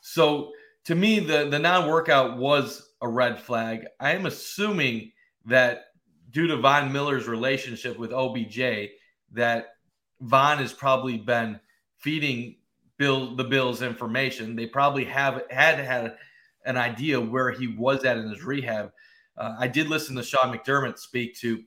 So 0.00 0.50
to 0.84 0.94
me, 0.94 1.20
the 1.20 1.48
the 1.48 1.58
non 1.58 1.88
workout 1.88 2.36
was 2.36 2.90
a 3.00 3.08
red 3.08 3.38
flag. 3.38 3.86
I 4.00 4.12
am 4.12 4.26
assuming 4.26 5.12
that 5.46 5.86
due 6.30 6.46
to 6.46 6.56
Von 6.56 6.92
Miller's 6.92 7.28
relationship 7.28 7.98
with 7.98 8.12
OBJ, 8.12 8.90
that 9.32 9.74
Von 10.20 10.58
has 10.58 10.72
probably 10.72 11.18
been 11.18 11.60
feeding 11.98 12.56
Bill 12.98 13.36
the 13.36 13.44
Bills 13.44 13.82
information. 13.82 14.56
They 14.56 14.66
probably 14.66 15.04
have 15.04 15.42
had 15.50 15.78
had 15.78 16.16
an 16.64 16.76
idea 16.76 17.20
where 17.20 17.50
he 17.50 17.68
was 17.68 18.04
at 18.04 18.18
in 18.18 18.28
his 18.28 18.44
rehab. 18.44 18.92
Uh, 19.36 19.56
I 19.58 19.68
did 19.68 19.88
listen 19.88 20.14
to 20.16 20.22
Sean 20.22 20.56
McDermott 20.56 20.98
speak 20.98 21.36
to 21.40 21.62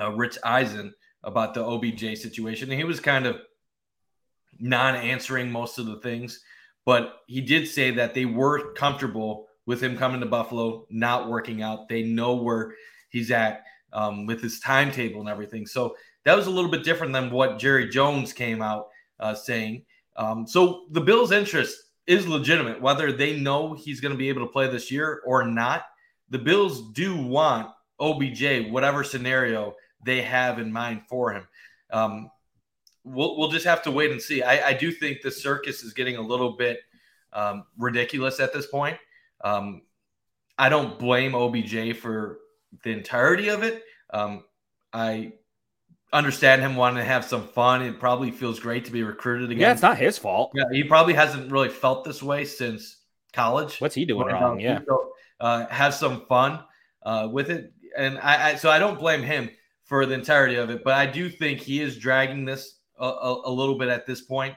uh, 0.00 0.12
Rich 0.12 0.38
Eisen 0.42 0.94
about 1.22 1.54
the 1.54 1.64
OBJ 1.64 2.18
situation, 2.18 2.70
and 2.70 2.78
he 2.78 2.84
was 2.84 3.00
kind 3.00 3.26
of 3.26 3.38
non-answering 4.58 5.50
most 5.50 5.78
of 5.78 5.86
the 5.86 6.00
things, 6.00 6.40
but 6.88 7.20
he 7.26 7.42
did 7.42 7.68
say 7.68 7.90
that 7.90 8.14
they 8.14 8.24
were 8.24 8.72
comfortable 8.72 9.46
with 9.66 9.82
him 9.82 9.94
coming 9.94 10.20
to 10.20 10.26
Buffalo, 10.26 10.86
not 10.88 11.28
working 11.28 11.60
out. 11.60 11.86
They 11.86 12.02
know 12.02 12.36
where 12.36 12.72
he's 13.10 13.30
at 13.30 13.64
um, 13.92 14.24
with 14.24 14.40
his 14.40 14.58
timetable 14.60 15.20
and 15.20 15.28
everything. 15.28 15.66
So 15.66 15.94
that 16.24 16.34
was 16.34 16.46
a 16.46 16.50
little 16.50 16.70
bit 16.70 16.84
different 16.84 17.12
than 17.12 17.30
what 17.30 17.58
Jerry 17.58 17.90
Jones 17.90 18.32
came 18.32 18.62
out 18.62 18.86
uh, 19.20 19.34
saying. 19.34 19.84
Um, 20.16 20.46
so 20.46 20.86
the 20.92 21.02
Bills' 21.02 21.30
interest 21.30 21.76
is 22.06 22.26
legitimate, 22.26 22.80
whether 22.80 23.12
they 23.12 23.38
know 23.38 23.74
he's 23.74 24.00
going 24.00 24.12
to 24.12 24.18
be 24.18 24.30
able 24.30 24.46
to 24.46 24.50
play 24.50 24.66
this 24.66 24.90
year 24.90 25.20
or 25.26 25.44
not. 25.44 25.84
The 26.30 26.38
Bills 26.38 26.90
do 26.92 27.14
want 27.14 27.68
OBJ, 28.00 28.70
whatever 28.70 29.04
scenario 29.04 29.74
they 30.06 30.22
have 30.22 30.58
in 30.58 30.72
mind 30.72 31.02
for 31.06 31.34
him. 31.34 31.46
Um, 31.90 32.30
we'll, 33.08 33.36
we'll 33.36 33.50
just 33.50 33.66
have 33.66 33.82
to 33.82 33.90
wait 33.90 34.10
and 34.10 34.20
see. 34.20 34.42
I, 34.42 34.68
I 34.68 34.72
do 34.72 34.90
think 34.90 35.22
the 35.22 35.30
circus 35.30 35.82
is 35.82 35.92
getting 35.92 36.16
a 36.16 36.20
little 36.20 36.56
bit 36.56 36.80
um, 37.32 37.64
ridiculous 37.76 38.40
at 38.40 38.52
this 38.52 38.66
point. 38.66 38.98
Um, 39.42 39.82
I 40.58 40.68
don't 40.68 40.98
blame 40.98 41.34
OBJ 41.34 41.96
for 41.96 42.38
the 42.82 42.90
entirety 42.90 43.48
of 43.48 43.62
it. 43.62 43.82
Um, 44.10 44.44
I 44.92 45.32
understand 46.12 46.62
him 46.62 46.76
wanting 46.76 46.98
to 46.98 47.04
have 47.04 47.24
some 47.24 47.46
fun. 47.46 47.82
It 47.82 48.00
probably 48.00 48.30
feels 48.30 48.58
great 48.58 48.84
to 48.86 48.92
be 48.92 49.02
recruited 49.02 49.50
again. 49.50 49.60
Yeah, 49.60 49.72
it's 49.72 49.82
not 49.82 49.98
his 49.98 50.18
fault. 50.18 50.52
Yeah, 50.54 50.64
he 50.72 50.84
probably 50.84 51.14
hasn't 51.14 51.52
really 51.52 51.68
felt 51.68 52.04
this 52.04 52.22
way 52.22 52.44
since 52.44 52.96
college. 53.32 53.80
What's 53.80 53.94
he 53.94 54.04
doing 54.04 54.26
wrong? 54.26 54.58
Yeah, 54.58 54.80
so, 54.86 55.12
uh, 55.40 55.66
have 55.66 55.94
some 55.94 56.26
fun 56.26 56.60
uh, 57.02 57.28
with 57.30 57.50
it, 57.50 57.72
and 57.96 58.18
I, 58.18 58.50
I, 58.50 58.54
so 58.56 58.70
I 58.70 58.78
don't 58.78 58.98
blame 58.98 59.22
him 59.22 59.50
for 59.84 60.04
the 60.06 60.14
entirety 60.14 60.56
of 60.56 60.70
it, 60.70 60.82
but 60.82 60.94
I 60.94 61.06
do 61.06 61.30
think 61.30 61.60
he 61.60 61.80
is 61.80 61.98
dragging 61.98 62.44
this 62.44 62.77
a, 63.04 63.36
a, 63.44 63.50
little 63.50 63.78
bit 63.78 63.88
at 63.88 64.06
this 64.06 64.20
point. 64.22 64.54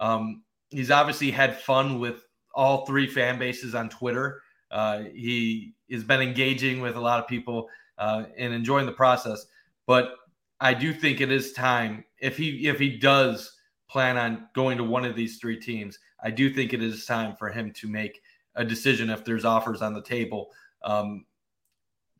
Um, 0.00 0.42
he's 0.70 0.90
obviously 0.90 1.30
had 1.30 1.60
fun 1.60 1.98
with 1.98 2.24
all 2.54 2.86
three 2.86 3.06
fan 3.06 3.38
bases 3.38 3.74
on 3.74 3.88
Twitter. 3.88 4.42
Uh, 4.70 5.04
he 5.14 5.74
has 5.90 6.04
been 6.04 6.20
engaging 6.20 6.80
with 6.80 6.96
a 6.96 7.00
lot 7.00 7.20
of 7.20 7.28
people 7.28 7.68
uh, 7.98 8.24
and 8.36 8.52
enjoying 8.52 8.86
the 8.86 8.92
process. 8.92 9.46
But 9.86 10.14
I 10.60 10.74
do 10.74 10.92
think 10.92 11.20
it 11.20 11.30
is 11.30 11.52
time 11.52 12.04
if 12.18 12.36
he 12.36 12.68
if 12.68 12.78
he 12.78 12.96
does 12.96 13.52
plan 13.88 14.16
on 14.16 14.48
going 14.54 14.78
to 14.78 14.84
one 14.84 15.04
of 15.04 15.14
these 15.14 15.38
three 15.38 15.60
teams. 15.60 15.98
I 16.22 16.30
do 16.30 16.52
think 16.52 16.72
it 16.72 16.82
is 16.82 17.04
time 17.04 17.36
for 17.36 17.50
him 17.50 17.72
to 17.74 17.88
make 17.88 18.20
a 18.54 18.64
decision 18.64 19.10
if 19.10 19.24
there's 19.24 19.44
offers 19.44 19.82
on 19.82 19.94
the 19.94 20.02
table 20.02 20.50
um, 20.82 21.26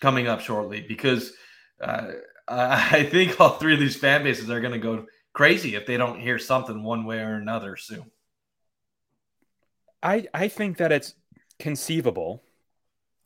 coming 0.00 0.26
up 0.26 0.40
shortly 0.40 0.84
because 0.86 1.32
uh, 1.80 2.12
I 2.48 3.04
think 3.10 3.40
all 3.40 3.50
three 3.50 3.74
of 3.74 3.80
these 3.80 3.96
fan 3.96 4.22
bases 4.22 4.50
are 4.50 4.60
going 4.60 4.72
to 4.72 4.78
go 4.78 5.06
crazy 5.34 5.74
if 5.74 5.84
they 5.84 5.98
don't 5.98 6.18
hear 6.18 6.38
something 6.38 6.82
one 6.82 7.04
way 7.04 7.18
or 7.18 7.34
another 7.34 7.76
soon. 7.76 8.10
I 10.02 10.26
I 10.32 10.48
think 10.48 10.78
that 10.78 10.92
it's 10.92 11.14
conceivable 11.58 12.42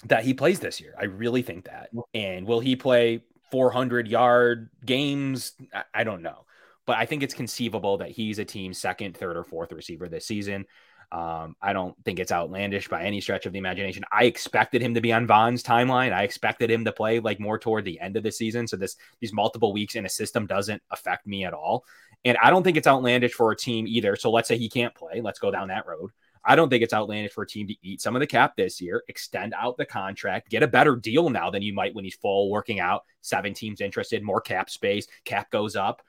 that 0.07 0.25
he 0.25 0.35
plays 0.35 0.61
this 0.61 0.81
year. 0.81 0.95
I 0.99 1.05
really 1.05 1.43
think 1.43 1.67
that. 1.67 1.91
And 2.15 2.47
will 2.47 2.61
he 2.61 2.77
play 2.77 3.25
400 3.51 4.09
yard 4.09 4.71
games? 4.85 5.53
I 5.95 6.05
don't 6.05 6.23
know. 6.23 6.45
But 6.87 6.97
I 6.97 7.07
think 7.07 7.23
it's 7.23 7.35
conceivable 7.35 7.99
that 7.99 8.11
he's 8.11 8.39
a 8.39 8.45
team 8.45 8.73
second, 8.73 9.17
third, 9.17 9.37
or 9.37 9.45
fourth 9.45 9.73
receiver 9.73 10.09
this 10.09 10.27
season. 10.27 10.65
Um, 11.11 11.57
I 11.63 11.73
don't 11.73 11.97
think 12.05 12.19
it's 12.19 12.33
outlandish 12.33 12.89
by 12.89 13.03
any 13.03 13.21
stretch 13.21 13.47
of 13.47 13.53
the 13.53 13.59
imagination. 13.59 14.05
I 14.13 14.25
expected 14.25 14.83
him 14.83 14.95
to 14.95 15.01
be 15.01 15.13
on 15.13 15.27
Vaughn's 15.27 15.63
timeline. 15.63 16.13
I 16.13 16.23
expected 16.23 16.71
him 16.71 16.85
to 16.85 16.93
play 16.93 17.19
like 17.19 17.41
more 17.41 17.59
toward 17.59 17.85
the 17.85 17.99
end 17.99 18.17
of 18.17 18.23
the 18.23 18.33
season. 18.33 18.67
So 18.67 18.77
this 18.77 18.97
these 19.21 19.33
multiple 19.33 19.73
weeks 19.73 19.95
in 19.95 20.05
a 20.05 20.11
system 20.11 20.47
doesn't 20.47 20.83
affect 20.91 21.27
me 21.27 21.45
at 21.45 21.55
all. 21.55 21.85
And 22.25 22.37
I 22.43 22.51
don't 22.51 22.63
think 22.63 22.77
it's 22.77 22.87
outlandish 22.87 23.33
for 23.33 23.51
a 23.53 23.57
team 23.57 23.87
either. 23.87 24.17
So 24.17 24.31
let's 24.31 24.49
say 24.49 24.59
he 24.59 24.69
can't 24.69 24.95
play. 24.95 25.21
Let's 25.23 25.39
go 25.39 25.51
down 25.51 25.69
that 25.69 25.87
road. 25.87 26.11
I 26.45 26.57
don't 26.57 26.69
think 26.71 26.83
it's 26.83 26.95
outlandish 26.95 27.33
for 27.33 27.43
a 27.43 27.47
team 27.47 27.67
to 27.69 27.75
eat 27.83 28.01
some 28.01 28.17
of 28.17 28.21
the 28.21 28.27
cap 28.27 28.57
this 28.57 28.81
year, 28.81 29.03
extend 29.09 29.55
out 29.55 29.77
the 29.77 29.85
contract, 29.85 30.49
get 30.49 30.63
a 30.63 30.69
better 30.69 30.97
deal 30.97 31.31
now 31.31 31.51
than 31.51 31.63
you 31.63 31.75
might 31.75 31.95
when 31.95 32.05
he's 32.05 32.17
full 32.17 32.51
working 32.51 32.81
out. 32.81 33.05
Seven 33.21 33.55
teams 33.55 33.81
interested, 33.81 34.23
more 34.23 34.41
cap 34.41 34.71
space, 34.71 35.07
cap 35.25 35.51
goes 35.51 35.77
up. 35.77 36.03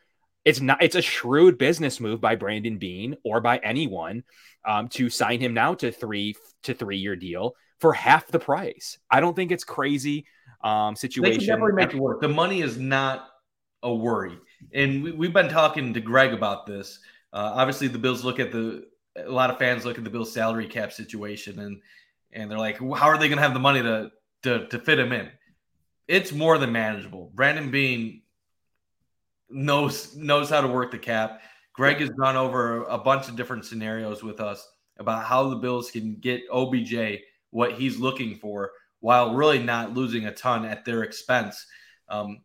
It's 0.46 0.62
not. 0.62 0.82
It's 0.82 0.96
a 0.96 1.02
shrewd 1.02 1.58
business 1.58 2.00
move 2.00 2.22
by 2.22 2.36
Brandon 2.36 2.78
Beane 2.78 3.18
or 3.24 3.42
by 3.42 3.58
anyone 3.58 4.24
um, 4.66 4.88
to 4.90 5.10
sign 5.10 5.40
him 5.40 5.54
now 5.54 5.74
to 5.76 5.92
three 5.92 6.36
to 6.64 6.74
three 6.74 6.98
year 6.98 7.16
deal 7.16 7.56
for 7.80 7.94
half 7.94 8.28
the 8.28 8.40
price. 8.40 8.98
I 9.12 9.20
don't 9.20 9.36
think 9.36 9.52
it's 9.52 9.64
crazy 9.64 10.26
um, 10.64 10.96
situation. 10.96 11.40
They 11.40 11.46
can 11.46 11.48
definitely 11.48 11.74
make 11.74 11.94
it 11.94 12.00
work. 12.00 12.22
The 12.22 12.30
money 12.30 12.62
is 12.62 12.78
not 12.78 13.28
a 13.84 13.94
worry, 13.94 14.38
and 14.74 15.04
we, 15.18 15.28
have 15.28 15.34
been 15.34 15.50
talking 15.50 15.94
to 15.94 16.02
Greg 16.02 16.34
about 16.34 16.66
this. 16.66 17.00
Uh, 17.32 17.52
obviously, 17.56 17.88
the 17.88 18.00
Bills 18.00 18.24
look 18.24 18.40
at 18.40 18.52
the 18.52 18.86
a 19.16 19.32
lot 19.32 19.50
of 19.50 19.58
fans 19.58 19.86
look 19.86 19.98
at 19.98 20.04
the 20.04 20.10
Bills 20.10 20.32
salary 20.32 20.68
cap 20.68 20.92
situation 20.92 21.60
and 21.60 21.82
and 22.32 22.50
they're 22.50 22.60
like, 22.60 22.78
how 22.78 23.08
are 23.08 23.18
they 23.18 23.28
going 23.28 23.38
to 23.38 23.44
have 23.44 23.54
the 23.54 23.60
money 23.60 23.82
to, 23.82 24.12
to 24.44 24.68
to 24.68 24.80
fit 24.80 25.00
him 25.00 25.12
in? 25.12 25.30
It's 26.08 26.32
more 26.32 26.58
than 26.58 26.72
manageable. 26.72 27.32
Brandon 27.34 27.72
Beane 27.72 28.22
knows 29.50 30.16
knows 30.16 30.50
how 30.50 30.62
to 30.62 30.68
work 30.68 30.92
the 30.92 30.98
cap. 30.98 31.42
Greg 31.74 31.98
has 31.98 32.10
gone 32.10 32.36
over 32.36 32.84
a 32.84 32.98
bunch 32.98 33.30
of 33.30 33.36
different 33.36 33.66
scenarios 33.66 34.24
with 34.24 34.40
us 34.40 34.68
about 35.00 35.24
how 35.26 35.50
the 35.50 35.56
Bills 35.56 35.92
can 35.92 36.16
get 36.16 36.42
OBJ 36.52 37.20
what 37.52 37.74
he's 37.74 38.00
looking 38.00 38.36
for 38.36 38.72
while 39.00 39.34
really 39.34 39.60
not 39.60 39.94
losing 39.94 40.26
a 40.26 40.34
ton 40.34 40.66
at 40.66 40.86
their 40.86 41.04
expense. 41.04 41.66
Um, 42.10 42.42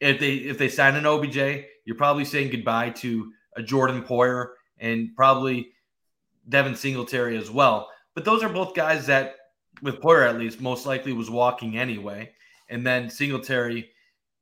if 0.00 0.20
they 0.20 0.34
if 0.34 0.58
they 0.58 0.68
sign 0.68 0.96
an 0.96 1.06
OBJ, 1.06 1.64
you're 1.84 1.96
probably 1.96 2.24
saying 2.24 2.50
goodbye 2.50 2.90
to 2.90 3.32
a 3.56 3.62
Jordan 3.62 4.02
Poyer 4.02 4.48
and 4.78 5.14
probably 5.16 5.72
Devin 6.48 6.76
Singletary 6.76 7.36
as 7.36 7.50
well. 7.50 7.88
But 8.14 8.24
those 8.24 8.42
are 8.42 8.48
both 8.48 8.74
guys 8.74 9.06
that, 9.06 9.34
with 9.82 10.00
Poyer 10.00 10.28
at 10.28 10.38
least, 10.38 10.60
most 10.60 10.86
likely 10.86 11.12
was 11.12 11.30
walking 11.30 11.78
anyway. 11.78 12.32
And 12.68 12.86
then 12.86 13.10
Singletary, 13.10 13.90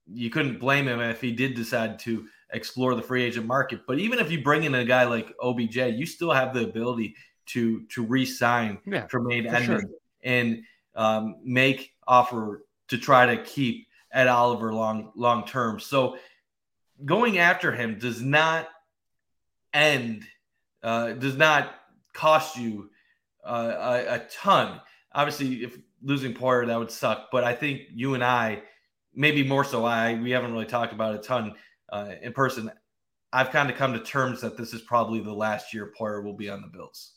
you 0.07 0.31
couldn't 0.31 0.59
blame 0.59 0.89
him 0.89 1.01
if 1.01 1.21
he 1.21 1.33
did 1.33 1.55
decide 1.55 1.99
to 2.01 2.27
explore 2.53 2.95
the 2.95 3.03
free 3.03 3.23
agent 3.23 3.47
market. 3.47 3.81
But 3.87 3.99
even 3.99 4.19
if 4.19 4.31
you 4.31 4.43
bring 4.43 4.65
in 4.65 4.75
a 4.75 4.85
guy 4.85 5.05
like 5.05 5.33
OBJ, 5.41 5.77
you 5.77 6.07
still 6.07 6.33
have 6.33 6.55
the 6.55 6.65
ability 6.65 7.17
to 7.47 7.85
to 7.87 8.05
re-sign 8.05 8.79
yeah, 8.87 9.03
Tremaine 9.03 9.47
Edmunds 9.47 9.83
sure. 9.83 9.91
and 10.23 10.63
um, 10.95 11.37
make 11.45 11.93
offer 12.07 12.65
to 12.89 12.99
try 12.99 13.35
to 13.35 13.43
keep 13.43 13.89
Ed 14.13 14.29
Oliver 14.29 14.73
long 14.73 15.13
long 15.17 15.47
term. 15.47 15.81
So 15.81 16.17
going 17.05 17.39
after 17.39 17.73
him 17.73 17.99
does 17.99 18.21
not 18.21 18.69
end, 19.73 20.25
uh, 20.83 21.13
does 21.13 21.37
not 21.37 21.75
cost 22.13 22.57
you 22.57 22.91
uh, 23.45 24.03
a, 24.09 24.15
a, 24.15 24.19
ton. 24.31 24.81
Obviously, 25.15 25.65
if 25.65 25.77
losing 26.03 26.35
Poyer, 26.35 26.67
that 26.67 26.79
would 26.79 26.91
suck. 26.91 27.29
But 27.33 27.45
I 27.45 27.55
think 27.55 27.83
you 27.93 28.15
and 28.15 28.23
I, 28.23 28.63
maybe 29.15 29.43
more 29.43 29.65
so, 29.65 29.85
I 29.85 30.15
we 30.15 30.31
haven't 30.31 30.53
really 30.53 30.67
talked 30.67 30.93
about 30.93 31.15
a 31.15 31.19
ton 31.19 31.55
uh, 31.93 32.13
in 32.23 32.33
person. 32.33 32.71
I've 33.33 33.51
kind 33.51 33.71
of 33.71 33.77
come 33.77 33.95
to 33.95 34.01
terms 34.01 34.43
that 34.43 34.57
this 34.57 34.75
is 34.75 34.83
probably 34.83 35.21
the 35.21 35.33
last 35.33 35.73
year 35.73 35.93
Poyer 35.99 36.23
will 36.23 36.37
be 36.37 36.51
on 36.51 36.61
the 36.61 36.69
Bills. 36.69 37.15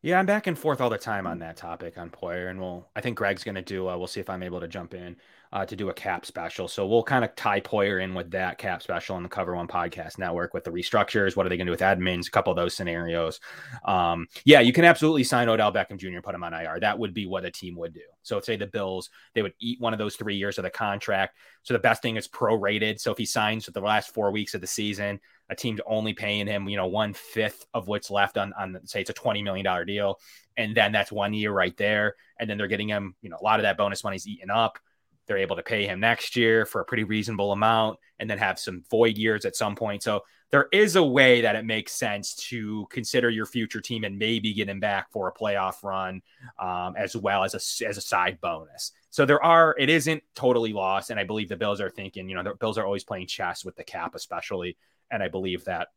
Yeah, 0.00 0.18
I'm 0.18 0.26
back 0.26 0.46
and 0.46 0.56
forth 0.56 0.82
all 0.82 0.90
the 0.90 0.98
time 0.98 1.26
on 1.26 1.38
that 1.38 1.56
topic 1.56 1.96
on 1.96 2.10
Poyer, 2.10 2.50
and 2.50 2.60
we'll. 2.60 2.88
I 2.94 3.00
think 3.00 3.16
Greg's 3.16 3.42
going 3.42 3.54
to 3.54 3.62
do. 3.62 3.88
Uh, 3.88 3.96
we'll 3.96 4.06
see 4.06 4.20
if 4.20 4.28
I'm 4.28 4.42
able 4.42 4.60
to 4.60 4.68
jump 4.68 4.94
in 4.94 5.16
uh, 5.54 5.64
to 5.64 5.76
do 5.76 5.88
a 5.88 5.94
cap 5.94 6.26
special. 6.26 6.66
So 6.66 6.84
we'll 6.84 7.04
kind 7.04 7.24
of 7.24 7.34
tie 7.36 7.60
Poyer 7.60 8.02
in 8.02 8.12
with 8.12 8.32
that 8.32 8.58
cap 8.58 8.82
special 8.82 9.14
on 9.14 9.22
the 9.22 9.28
Cover 9.28 9.54
One 9.54 9.68
Podcast 9.68 10.18
Network 10.18 10.52
with 10.52 10.64
the 10.64 10.72
restructures. 10.72 11.36
What 11.36 11.46
are 11.46 11.48
they 11.48 11.56
going 11.56 11.66
to 11.66 11.70
do 11.70 11.74
with 11.74 11.80
Edmunds? 11.80 12.26
A 12.26 12.30
couple 12.32 12.50
of 12.50 12.56
those 12.56 12.74
scenarios. 12.74 13.38
Um, 13.84 14.26
yeah, 14.44 14.58
you 14.58 14.72
can 14.72 14.84
absolutely 14.84 15.22
sign 15.22 15.48
Odell 15.48 15.72
Beckham 15.72 15.96
Jr. 15.96 16.20
put 16.20 16.34
him 16.34 16.42
on 16.42 16.52
IR. 16.52 16.80
That 16.80 16.98
would 16.98 17.14
be 17.14 17.26
what 17.26 17.44
a 17.44 17.52
team 17.52 17.76
would 17.76 17.94
do. 17.94 18.00
So 18.24 18.40
say 18.40 18.56
the 18.56 18.66
Bills, 18.66 19.10
they 19.34 19.42
would 19.42 19.54
eat 19.60 19.80
one 19.80 19.92
of 19.92 20.00
those 20.00 20.16
three 20.16 20.34
years 20.34 20.58
of 20.58 20.64
the 20.64 20.70
contract. 20.70 21.36
So 21.62 21.72
the 21.72 21.78
best 21.78 22.02
thing 22.02 22.16
is 22.16 22.26
prorated. 22.26 22.98
So 22.98 23.12
if 23.12 23.18
he 23.18 23.24
signs 23.24 23.66
for 23.66 23.70
the 23.70 23.80
last 23.80 24.12
four 24.12 24.32
weeks 24.32 24.54
of 24.54 24.60
the 24.60 24.66
season, 24.66 25.20
a 25.50 25.54
team's 25.54 25.80
only 25.86 26.14
paying 26.14 26.48
him, 26.48 26.68
you 26.68 26.76
know, 26.76 26.88
one 26.88 27.14
fifth 27.14 27.64
of 27.72 27.86
what's 27.86 28.10
left 28.10 28.38
on, 28.38 28.52
on 28.58 28.76
say 28.86 29.02
it's 29.02 29.10
a 29.10 29.14
$20 29.14 29.44
million 29.44 29.86
deal. 29.86 30.18
And 30.56 30.74
then 30.74 30.90
that's 30.90 31.12
one 31.12 31.32
year 31.32 31.52
right 31.52 31.76
there. 31.76 32.16
And 32.40 32.50
then 32.50 32.58
they're 32.58 32.66
getting 32.66 32.88
him, 32.88 33.14
you 33.22 33.30
know, 33.30 33.38
a 33.40 33.44
lot 33.44 33.60
of 33.60 33.64
that 33.64 33.76
bonus 33.76 34.02
money's 34.02 34.26
eaten 34.26 34.50
up 34.50 34.80
they're 35.26 35.38
able 35.38 35.56
to 35.56 35.62
pay 35.62 35.86
him 35.86 36.00
next 36.00 36.36
year 36.36 36.66
for 36.66 36.80
a 36.80 36.84
pretty 36.84 37.04
reasonable 37.04 37.52
amount 37.52 37.98
and 38.18 38.28
then 38.28 38.38
have 38.38 38.58
some 38.58 38.82
void 38.90 39.16
years 39.16 39.44
at 39.44 39.56
some 39.56 39.74
point. 39.74 40.02
So 40.02 40.22
there 40.50 40.68
is 40.72 40.96
a 40.96 41.02
way 41.02 41.40
that 41.40 41.56
it 41.56 41.64
makes 41.64 41.92
sense 41.92 42.34
to 42.48 42.86
consider 42.90 43.28
your 43.30 43.46
future 43.46 43.80
team 43.80 44.04
and 44.04 44.18
maybe 44.18 44.52
get 44.52 44.68
him 44.68 44.80
back 44.80 45.10
for 45.10 45.28
a 45.28 45.32
playoff 45.32 45.82
run 45.82 46.22
um, 46.58 46.94
as 46.96 47.16
well 47.16 47.42
as 47.42 47.54
a, 47.54 47.86
as 47.86 47.96
a 47.96 48.00
side 48.00 48.40
bonus. 48.40 48.92
So 49.10 49.24
there 49.24 49.42
are, 49.42 49.74
it 49.78 49.88
isn't 49.88 50.22
totally 50.34 50.72
lost. 50.72 51.10
And 51.10 51.18
I 51.18 51.24
believe 51.24 51.48
the 51.48 51.56
Bills 51.56 51.80
are 51.80 51.90
thinking, 51.90 52.28
you 52.28 52.36
know, 52.36 52.42
the 52.42 52.54
Bills 52.54 52.78
are 52.78 52.84
always 52.84 53.04
playing 53.04 53.26
chess 53.26 53.64
with 53.64 53.76
the 53.76 53.84
cap, 53.84 54.14
especially. 54.14 54.76
And 55.10 55.22
I 55.22 55.28
believe 55.28 55.64
that 55.64 55.88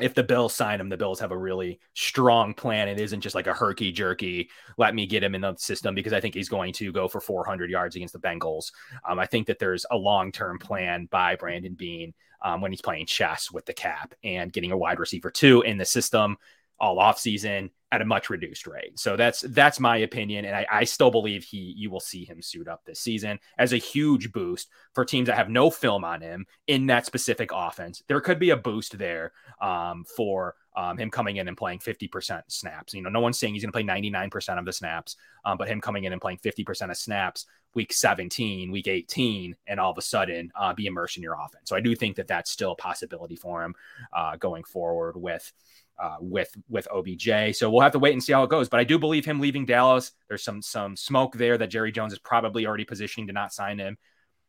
if 0.00 0.14
the 0.14 0.22
Bills 0.22 0.54
sign 0.54 0.80
him, 0.80 0.88
the 0.88 0.96
Bills 0.96 1.20
have 1.20 1.32
a 1.32 1.38
really 1.38 1.80
strong 1.94 2.54
plan. 2.54 2.88
It 2.88 3.00
isn't 3.00 3.20
just 3.20 3.34
like 3.34 3.46
a 3.46 3.54
herky 3.54 3.90
jerky, 3.90 4.50
let 4.76 4.94
me 4.94 5.06
get 5.06 5.24
him 5.24 5.34
in 5.34 5.40
the 5.40 5.56
system 5.56 5.94
because 5.94 6.12
I 6.12 6.20
think 6.20 6.34
he's 6.34 6.48
going 6.48 6.72
to 6.74 6.92
go 6.92 7.08
for 7.08 7.20
400 7.20 7.70
yards 7.70 7.96
against 7.96 8.12
the 8.12 8.20
Bengals. 8.20 8.72
Um, 9.08 9.18
I 9.18 9.26
think 9.26 9.46
that 9.48 9.58
there's 9.58 9.86
a 9.90 9.96
long 9.96 10.30
term 10.32 10.58
plan 10.58 11.08
by 11.10 11.36
Brandon 11.36 11.74
Beane 11.74 12.14
um, 12.44 12.60
when 12.60 12.70
he's 12.70 12.80
playing 12.80 13.06
chess 13.06 13.50
with 13.50 13.66
the 13.66 13.72
cap 13.72 14.14
and 14.22 14.52
getting 14.52 14.72
a 14.72 14.78
wide 14.78 15.00
receiver 15.00 15.30
two 15.30 15.62
in 15.62 15.78
the 15.78 15.84
system 15.84 16.36
all 16.78 16.98
off 17.00 17.18
season 17.18 17.70
at 17.90 18.02
a 18.02 18.04
much 18.04 18.28
reduced 18.28 18.66
rate. 18.66 18.98
So 18.98 19.16
that's 19.16 19.40
that's 19.40 19.80
my 19.80 19.98
opinion, 19.98 20.44
and 20.44 20.54
I, 20.54 20.66
I, 20.70 20.84
still 20.84 21.10
believe 21.10 21.44
he 21.44 21.74
you 21.76 21.90
will 21.90 22.00
see 22.00 22.24
him 22.24 22.42
suit 22.42 22.68
up 22.68 22.84
this 22.84 23.00
season 23.00 23.38
as 23.56 23.72
a 23.72 23.78
huge 23.78 24.30
boost 24.30 24.68
for 24.94 25.04
teams 25.04 25.26
that 25.26 25.36
have 25.36 25.48
no 25.48 25.70
film 25.70 26.04
on 26.04 26.20
him 26.20 26.46
in 26.66 26.86
that 26.86 27.06
specific 27.06 27.50
offense. 27.52 28.02
There 28.06 28.20
could 28.20 28.38
be 28.38 28.50
a 28.50 28.56
boost 28.56 28.98
there 28.98 29.32
um, 29.60 30.04
for 30.16 30.54
um, 30.76 30.98
him 30.98 31.10
coming 31.10 31.36
in 31.36 31.48
and 31.48 31.56
playing 31.56 31.80
50% 31.80 32.42
snaps. 32.48 32.94
You 32.94 33.02
know, 33.02 33.10
no 33.10 33.20
one's 33.20 33.38
saying 33.38 33.54
he's 33.54 33.64
going 33.64 33.72
to 33.72 33.76
play 33.76 33.82
99% 33.82 34.58
of 34.58 34.64
the 34.64 34.72
snaps, 34.72 35.16
um, 35.44 35.58
but 35.58 35.66
him 35.66 35.80
coming 35.80 36.04
in 36.04 36.12
and 36.12 36.20
playing 36.20 36.38
50% 36.38 36.90
of 36.90 36.96
snaps 36.96 37.46
week 37.74 37.92
17, 37.92 38.70
week 38.70 38.88
18, 38.88 39.56
and 39.66 39.80
all 39.80 39.90
of 39.90 39.98
a 39.98 40.02
sudden 40.02 40.50
uh, 40.58 40.72
be 40.72 40.86
immersed 40.86 41.16
in 41.16 41.22
your 41.22 41.34
offense. 41.34 41.68
So 41.68 41.76
I 41.76 41.80
do 41.80 41.94
think 41.94 42.16
that 42.16 42.28
that's 42.28 42.50
still 42.50 42.72
a 42.72 42.76
possibility 42.76 43.36
for 43.36 43.62
him 43.62 43.74
uh, 44.12 44.36
going 44.36 44.64
forward 44.64 45.16
with 45.16 45.52
uh, 45.98 46.16
with 46.20 46.56
with 46.68 46.86
OBJ. 46.90 47.56
So 47.56 47.70
we'll 47.70 47.82
have 47.82 47.92
to 47.92 47.98
wait 47.98 48.12
and 48.12 48.22
see 48.22 48.32
how 48.32 48.42
it 48.44 48.50
goes. 48.50 48.68
But 48.68 48.80
I 48.80 48.84
do 48.84 48.98
believe 48.98 49.24
him 49.24 49.40
leaving 49.40 49.66
Dallas. 49.66 50.12
There's 50.28 50.44
some 50.44 50.62
some 50.62 50.96
smoke 50.96 51.36
there 51.36 51.58
that 51.58 51.68
Jerry 51.68 51.92
Jones 51.92 52.12
is 52.12 52.18
probably 52.18 52.66
already 52.66 52.84
positioning 52.84 53.26
to 53.28 53.32
not 53.32 53.52
sign 53.52 53.78
him. 53.78 53.98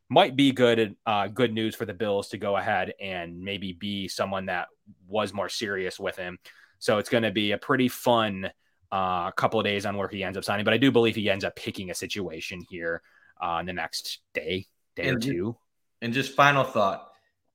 Might 0.10 0.36
be 0.36 0.52
good 0.52 0.96
uh, 1.06 1.28
good 1.28 1.54
news 1.54 1.76
for 1.76 1.86
the 1.86 1.94
Bills 1.94 2.30
to 2.30 2.38
go 2.38 2.58
ahead 2.58 2.94
and 3.00 3.42
maybe 3.42 3.74
be 3.74 4.08
someone 4.08 4.48
that 4.48 4.68
was 5.08 5.34
more 5.34 5.50
serious 5.50 6.00
with 6.00 6.16
him. 6.16 6.40
So 6.80 6.98
it's 6.98 7.10
going 7.10 7.24
to 7.24 7.32
be 7.32 7.52
a 7.52 7.58
pretty 7.58 7.90
fun 7.90 8.52
uh, 8.92 9.32
couple 9.32 9.60
of 9.60 9.66
days 9.66 9.86
on 9.86 9.98
where 9.98 10.08
he 10.08 10.24
ends 10.24 10.38
up 10.38 10.44
signing. 10.44 10.66
But 10.66 10.74
I 10.74 10.78
do 10.78 10.92
believe 10.92 11.16
he 11.16 11.30
ends 11.30 11.44
up 11.44 11.56
picking 11.56 11.92
a 11.92 11.96
situation 11.96 12.62
here 12.70 13.02
uh, 13.42 13.58
in 13.60 13.66
the 13.66 13.74
next 13.74 14.20
day, 14.34 14.66
day 14.96 15.10
and, 15.10 15.18
or 15.18 15.20
two. 15.20 15.58
And 16.02 16.14
just 16.14 16.36
final 16.36 16.64
thought 16.64 17.09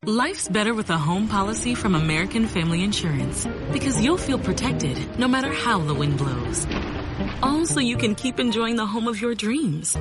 Life's 0.07 0.49
better 0.49 0.75
with 0.75 0.91
a 0.91 0.99
home 0.99 1.29
policy 1.29 1.75
from 1.75 1.95
American 1.95 2.47
Family 2.47 2.85
Insurance 2.85 3.49
because 3.73 4.05
you'll 4.05 4.19
feel 4.19 4.39
protected 4.39 5.19
no 5.19 5.27
matter 5.27 5.51
how 5.51 5.79
the 5.79 5.95
wind 5.95 6.19
blows. 6.19 6.67
All 7.43 7.65
so 7.65 7.81
you 7.81 7.97
can 7.97 8.15
keep 8.15 8.39
enjoying 8.39 8.77
the 8.77 8.85
home 8.85 9.09
of 9.09 9.19
your 9.19 9.35
dreams. 9.35 9.97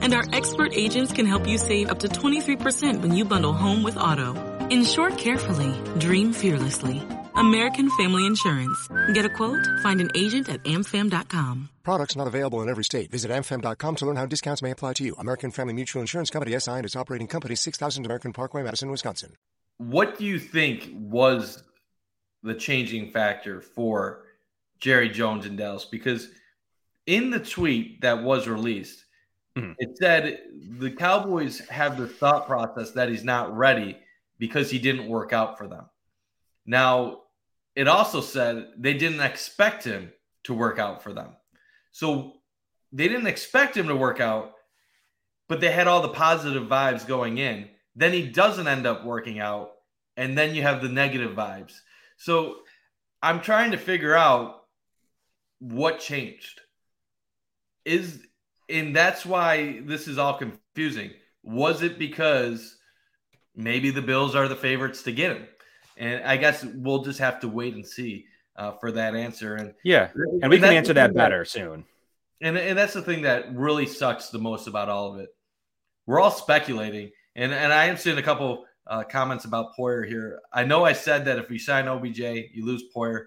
And 0.00 0.14
our 0.14 0.24
expert 0.32 0.72
agents 0.72 1.12
can 1.12 1.26
help 1.26 1.46
you 1.46 1.58
save 1.58 1.90
up 1.90 1.98
to 1.98 2.08
23% 2.08 3.02
when 3.02 3.14
you 3.14 3.26
bundle 3.26 3.52
home 3.52 3.82
with 3.82 3.98
auto. 3.98 4.32
Insure 4.70 5.10
carefully, 5.10 5.74
dream 5.98 6.32
fearlessly. 6.32 7.02
American 7.34 7.90
Family 7.98 8.24
Insurance. 8.24 8.88
Get 9.12 9.26
a 9.26 9.28
quote? 9.28 9.66
Find 9.82 10.00
an 10.00 10.10
agent 10.14 10.48
at 10.48 10.62
amfam.com. 10.64 11.68
Products 11.84 12.16
not 12.16 12.26
available 12.26 12.62
in 12.62 12.70
every 12.70 12.82
state. 12.82 13.10
Visit 13.10 13.30
amfam.com 13.30 13.96
to 13.96 14.06
learn 14.06 14.16
how 14.16 14.24
discounts 14.24 14.62
may 14.62 14.70
apply 14.70 14.94
to 14.94 15.04
you. 15.04 15.14
American 15.18 15.50
Family 15.50 15.74
Mutual 15.74 16.00
Insurance 16.00 16.30
Company 16.30 16.58
SI 16.58 16.70
and 16.70 16.86
its 16.86 16.96
operating 16.96 17.26
company 17.26 17.54
6000 17.54 18.06
American 18.06 18.32
Parkway, 18.32 18.62
Madison, 18.62 18.90
Wisconsin. 18.90 19.34
What 19.76 20.18
do 20.18 20.24
you 20.24 20.38
think 20.38 20.88
was 20.94 21.62
the 22.42 22.54
changing 22.54 23.10
factor 23.10 23.60
for 23.60 24.22
Jerry 24.78 25.10
Jones 25.10 25.44
in 25.44 25.56
Dallas? 25.56 25.84
Because 25.84 26.30
in 27.06 27.28
the 27.28 27.40
tweet 27.40 28.00
that 28.00 28.22
was 28.22 28.48
released, 28.48 29.04
mm-hmm. 29.54 29.72
it 29.76 29.98
said 29.98 30.40
the 30.78 30.90
Cowboys 30.90 31.58
have 31.68 31.98
the 31.98 32.08
thought 32.08 32.46
process 32.46 32.92
that 32.92 33.10
he's 33.10 33.24
not 33.24 33.54
ready 33.54 33.98
because 34.38 34.70
he 34.70 34.78
didn't 34.78 35.06
work 35.06 35.34
out 35.34 35.58
for 35.58 35.66
them. 35.66 35.84
Now, 36.64 37.24
it 37.76 37.88
also 37.88 38.22
said 38.22 38.68
they 38.78 38.94
didn't 38.94 39.20
expect 39.20 39.84
him 39.84 40.12
to 40.44 40.54
work 40.54 40.78
out 40.78 41.02
for 41.02 41.12
them. 41.12 41.36
So 41.94 42.32
they 42.92 43.06
didn't 43.06 43.28
expect 43.28 43.76
him 43.76 43.86
to 43.86 43.94
work 43.94 44.18
out, 44.18 44.54
but 45.48 45.60
they 45.60 45.70
had 45.70 45.86
all 45.86 46.02
the 46.02 46.08
positive 46.08 46.64
vibes 46.64 47.06
going 47.06 47.38
in. 47.38 47.68
Then 47.94 48.12
he 48.12 48.26
doesn't 48.26 48.66
end 48.66 48.84
up 48.84 49.04
working 49.04 49.38
out, 49.38 49.70
and 50.16 50.36
then 50.36 50.56
you 50.56 50.62
have 50.62 50.82
the 50.82 50.88
negative 50.88 51.36
vibes. 51.36 51.74
So 52.16 52.56
I'm 53.22 53.40
trying 53.40 53.70
to 53.70 53.78
figure 53.78 54.16
out 54.16 54.64
what 55.60 56.00
changed. 56.00 56.62
Is 57.84 58.26
and 58.68 58.94
that's 58.94 59.24
why 59.24 59.80
this 59.84 60.08
is 60.08 60.18
all 60.18 60.36
confusing. 60.36 61.12
Was 61.44 61.82
it 61.82 61.96
because 61.96 62.76
maybe 63.54 63.90
the 63.90 64.02
Bills 64.02 64.34
are 64.34 64.48
the 64.48 64.56
favorites 64.56 65.04
to 65.04 65.12
get 65.12 65.36
him? 65.36 65.46
And 65.96 66.24
I 66.24 66.38
guess 66.38 66.64
we'll 66.64 67.04
just 67.04 67.20
have 67.20 67.38
to 67.40 67.48
wait 67.48 67.74
and 67.74 67.86
see 67.86 68.26
uh, 68.56 68.72
for 68.72 68.92
that 68.92 69.14
answer. 69.14 69.56
And 69.56 69.74
yeah, 69.84 70.10
and 70.14 70.50
we 70.50 70.56
and 70.56 70.64
can 70.64 70.74
answer 70.74 70.94
that 70.94 71.14
better 71.14 71.40
that, 71.40 71.48
soon. 71.48 71.84
And 72.40 72.56
and 72.56 72.78
that's 72.78 72.94
the 72.94 73.02
thing 73.02 73.22
that 73.22 73.54
really 73.54 73.86
sucks 73.86 74.28
the 74.28 74.38
most 74.38 74.66
about 74.66 74.88
all 74.88 75.14
of 75.14 75.20
it. 75.20 75.30
We're 76.06 76.20
all 76.20 76.30
speculating, 76.30 77.10
and 77.34 77.52
and 77.52 77.72
I 77.72 77.86
am 77.86 77.96
seeing 77.96 78.18
a 78.18 78.22
couple 78.22 78.66
uh, 78.86 79.02
comments 79.04 79.44
about 79.44 79.74
Poyer 79.76 80.06
here. 80.06 80.40
I 80.52 80.64
know 80.64 80.84
I 80.84 80.92
said 80.92 81.24
that 81.24 81.38
if 81.38 81.48
we 81.48 81.58
sign 81.58 81.88
OBJ, 81.88 82.18
you 82.18 82.64
lose 82.64 82.84
Poyer. 82.94 83.26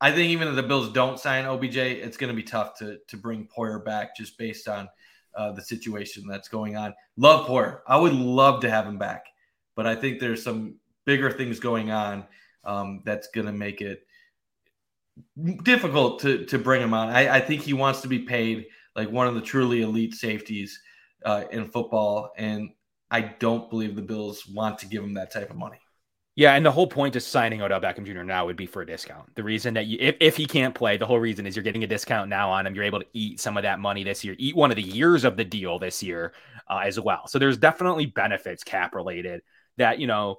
I 0.00 0.10
think 0.10 0.30
even 0.30 0.48
if 0.48 0.56
the 0.56 0.62
Bills 0.62 0.92
don't 0.92 1.18
sign 1.18 1.44
OBJ, 1.44 1.76
it's 1.76 2.16
going 2.16 2.28
to 2.28 2.36
be 2.36 2.42
tough 2.42 2.78
to 2.78 2.98
to 3.08 3.16
bring 3.16 3.48
Poyer 3.56 3.84
back 3.84 4.16
just 4.16 4.38
based 4.38 4.68
on 4.68 4.88
uh, 5.36 5.52
the 5.52 5.62
situation 5.62 6.26
that's 6.26 6.48
going 6.48 6.76
on. 6.76 6.94
Love 7.16 7.46
Poyer. 7.46 7.80
I 7.86 7.96
would 7.96 8.12
love 8.12 8.60
to 8.62 8.70
have 8.70 8.86
him 8.86 8.98
back, 8.98 9.26
but 9.76 9.86
I 9.86 9.94
think 9.94 10.18
there's 10.18 10.42
some 10.42 10.76
bigger 11.04 11.30
things 11.30 11.60
going 11.60 11.90
on 11.90 12.24
um, 12.64 13.02
that's 13.04 13.28
going 13.28 13.46
to 13.46 13.52
make 13.52 13.80
it 13.80 14.06
difficult 15.62 16.20
to 16.20 16.44
to 16.46 16.58
bring 16.58 16.82
him 16.82 16.94
on. 16.94 17.08
I, 17.08 17.36
I, 17.36 17.40
think 17.40 17.62
he 17.62 17.72
wants 17.72 18.00
to 18.00 18.08
be 18.08 18.20
paid 18.20 18.66
like 18.96 19.10
one 19.10 19.26
of 19.26 19.34
the 19.34 19.40
truly 19.40 19.82
elite 19.82 20.14
safeties 20.14 20.80
uh, 21.24 21.44
in 21.50 21.66
football, 21.66 22.32
and 22.36 22.70
I 23.10 23.20
don't 23.20 23.70
believe 23.70 23.96
the 23.96 24.02
Bills 24.02 24.46
want 24.46 24.78
to 24.78 24.86
give 24.86 25.02
him 25.02 25.14
that 25.14 25.32
type 25.32 25.50
of 25.50 25.56
money. 25.56 25.78
Yeah, 26.36 26.54
and 26.54 26.66
the 26.66 26.72
whole 26.72 26.88
point 26.88 27.14
of 27.14 27.22
signing 27.22 27.62
Odell 27.62 27.80
Beckham 27.80 28.04
Jr. 28.04 28.24
now 28.24 28.44
would 28.44 28.56
be 28.56 28.66
for 28.66 28.82
a 28.82 28.86
discount. 28.86 29.32
The 29.36 29.44
reason 29.44 29.74
that 29.74 29.86
you, 29.86 29.98
if, 30.00 30.16
if 30.18 30.36
he 30.36 30.46
can't 30.46 30.74
play, 30.74 30.96
the 30.96 31.06
whole 31.06 31.20
reason 31.20 31.46
is 31.46 31.54
you're 31.54 31.62
getting 31.62 31.84
a 31.84 31.86
discount 31.86 32.28
now 32.28 32.50
on 32.50 32.66
him. 32.66 32.74
You're 32.74 32.84
able 32.84 32.98
to 32.98 33.06
eat 33.12 33.38
some 33.38 33.56
of 33.56 33.62
that 33.62 33.78
money 33.78 34.02
this 34.02 34.24
year, 34.24 34.34
eat 34.38 34.56
one 34.56 34.72
of 34.72 34.76
the 34.76 34.82
years 34.82 35.22
of 35.22 35.36
the 35.36 35.44
deal 35.44 35.78
this 35.78 36.02
year 36.02 36.32
uh, 36.68 36.80
as 36.84 36.98
well. 36.98 37.28
So 37.28 37.38
there's 37.38 37.56
definitely 37.56 38.06
benefits 38.06 38.64
cap 38.64 38.96
related 38.96 39.42
that 39.76 40.00
you 40.00 40.08
know 40.08 40.38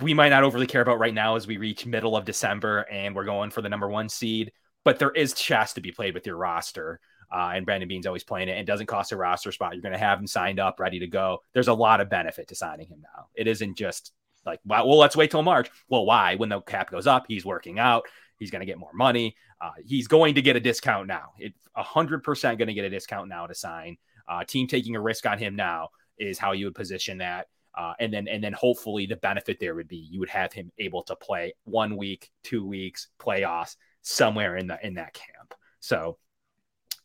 we 0.00 0.14
might 0.14 0.30
not 0.30 0.44
overly 0.44 0.66
care 0.66 0.82
about 0.82 0.98
right 0.98 1.14
now 1.14 1.36
as 1.36 1.46
we 1.46 1.56
reach 1.56 1.86
middle 1.86 2.16
of 2.16 2.24
December 2.24 2.86
and 2.90 3.14
we're 3.14 3.24
going 3.24 3.50
for 3.50 3.62
the 3.62 3.68
number 3.68 3.88
one 3.88 4.08
seed. 4.08 4.52
But 4.84 4.98
there 4.98 5.10
is 5.10 5.34
chess 5.34 5.74
to 5.74 5.80
be 5.80 5.92
played 5.92 6.14
with 6.14 6.26
your 6.26 6.36
roster. 6.36 7.00
Uh, 7.30 7.52
and 7.54 7.66
Brandon 7.66 7.88
Beane's 7.88 8.06
always 8.06 8.22
playing 8.22 8.48
it. 8.48 8.58
It 8.58 8.66
doesn't 8.66 8.86
cost 8.86 9.12
a 9.12 9.16
roster 9.16 9.50
spot. 9.50 9.72
You're 9.72 9.82
going 9.82 9.92
to 9.92 9.98
have 9.98 10.20
him 10.20 10.28
signed 10.28 10.60
up, 10.60 10.78
ready 10.78 11.00
to 11.00 11.08
go. 11.08 11.40
There's 11.52 11.68
a 11.68 11.74
lot 11.74 12.00
of 12.00 12.08
benefit 12.08 12.48
to 12.48 12.54
signing 12.54 12.86
him 12.86 13.02
now. 13.02 13.26
It 13.34 13.48
isn't 13.48 13.76
just 13.76 14.12
like, 14.44 14.60
well, 14.64 14.96
let's 14.96 15.16
wait 15.16 15.32
till 15.32 15.42
March. 15.42 15.68
Well, 15.88 16.06
why? 16.06 16.36
When 16.36 16.48
the 16.48 16.60
cap 16.60 16.90
goes 16.90 17.06
up, 17.06 17.24
he's 17.26 17.44
working 17.44 17.80
out. 17.80 18.04
He's 18.38 18.50
going 18.50 18.60
to 18.60 18.66
get 18.66 18.78
more 18.78 18.92
money. 18.92 19.34
Uh, 19.60 19.72
he's 19.84 20.06
going 20.06 20.34
to 20.36 20.42
get 20.42 20.56
a 20.56 20.60
discount 20.60 21.08
now. 21.08 21.32
It's 21.38 21.58
100% 21.76 22.42
going 22.42 22.68
to 22.68 22.74
get 22.74 22.84
a 22.84 22.90
discount 22.90 23.28
now 23.28 23.46
to 23.46 23.54
sign. 23.54 23.96
Uh, 24.28 24.44
team 24.44 24.66
taking 24.66 24.94
a 24.94 25.00
risk 25.00 25.26
on 25.26 25.38
him 25.38 25.56
now 25.56 25.88
is 26.18 26.38
how 26.38 26.52
you 26.52 26.66
would 26.66 26.74
position 26.74 27.18
that. 27.18 27.48
Uh, 27.76 27.92
and 28.00 28.12
then 28.12 28.26
and 28.26 28.42
then 28.42 28.52
hopefully 28.52 29.06
the 29.06 29.16
benefit 29.16 29.58
there 29.60 29.74
would 29.74 29.88
be 29.88 29.96
you 29.96 30.18
would 30.18 30.30
have 30.30 30.52
him 30.52 30.72
able 30.78 31.02
to 31.02 31.14
play 31.16 31.52
one 31.64 31.96
week, 31.96 32.30
two 32.42 32.66
weeks, 32.66 33.08
playoffs 33.18 33.76
somewhere 34.02 34.56
in 34.56 34.66
the 34.66 34.78
in 34.86 34.94
that 34.94 35.12
camp. 35.12 35.54
So 35.80 36.18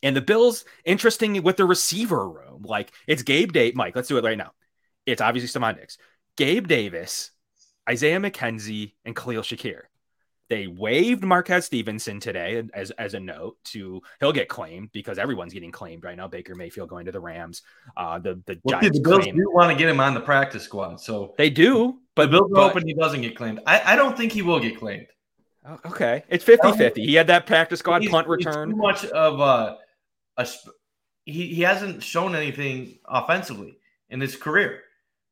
and 0.02 0.16
the 0.16 0.20
Bills, 0.20 0.64
interesting 0.84 1.40
with 1.42 1.56
the 1.56 1.64
receiver 1.64 2.28
room, 2.28 2.62
like 2.64 2.92
it's 3.06 3.22
Gabe 3.22 3.52
Day. 3.52 3.72
Mike, 3.74 3.94
let's 3.94 4.08
do 4.08 4.18
it 4.18 4.24
right 4.24 4.38
now. 4.38 4.52
It's 5.06 5.20
obviously 5.20 5.74
Diggs, 5.74 5.98
Gabe 6.36 6.66
Davis, 6.66 7.30
Isaiah 7.88 8.18
McKenzie, 8.18 8.94
and 9.04 9.14
Khalil 9.14 9.42
Shakir. 9.42 9.82
They 10.52 10.66
waived 10.66 11.24
Marquez 11.24 11.64
Stevenson 11.64 12.20
today 12.20 12.62
as, 12.74 12.90
as 12.90 13.14
a 13.14 13.20
note 13.20 13.56
to 13.64 14.02
he'll 14.20 14.34
get 14.34 14.50
claimed 14.50 14.92
because 14.92 15.16
everyone's 15.16 15.54
getting 15.54 15.72
claimed 15.72 16.04
right 16.04 16.14
now. 16.14 16.28
Baker 16.28 16.54
Mayfield 16.54 16.90
going 16.90 17.06
to 17.06 17.10
the 17.10 17.20
Rams. 17.20 17.62
Uh, 17.96 18.18
the 18.18 18.34
the 18.44 18.60
well, 18.62 18.78
Giants 18.78 18.98
the 18.98 19.02
Bills 19.02 19.22
claim. 19.22 19.34
do 19.34 19.50
want 19.50 19.72
to 19.72 19.78
get 19.78 19.88
him 19.88 19.98
on 19.98 20.12
the 20.12 20.20
practice 20.20 20.62
squad, 20.64 21.00
so 21.00 21.34
they 21.38 21.48
do. 21.48 22.00
But 22.14 22.26
the 22.26 22.32
Bills 22.32 22.50
but, 22.52 22.60
are 22.60 22.68
hoping 22.68 22.86
he 22.86 22.92
doesn't 22.92 23.22
get 23.22 23.34
claimed. 23.34 23.60
I, 23.66 23.94
I 23.94 23.96
don't 23.96 24.14
think 24.14 24.30
he 24.30 24.42
will 24.42 24.60
get 24.60 24.78
claimed. 24.78 25.06
Oh, 25.66 25.78
okay, 25.86 26.22
it's 26.28 26.44
50-50. 26.44 26.96
He 26.96 27.14
had 27.14 27.28
that 27.28 27.46
practice 27.46 27.78
squad 27.78 28.04
punt 28.10 28.28
return. 28.28 28.72
too 28.72 28.76
much 28.76 29.06
of 29.06 29.40
a, 29.40 29.78
a 30.36 30.46
he, 31.24 31.46
he 31.46 31.62
hasn't 31.62 32.02
shown 32.02 32.34
anything 32.34 32.98
offensively 33.08 33.78
in 34.10 34.20
his 34.20 34.36
career. 34.36 34.82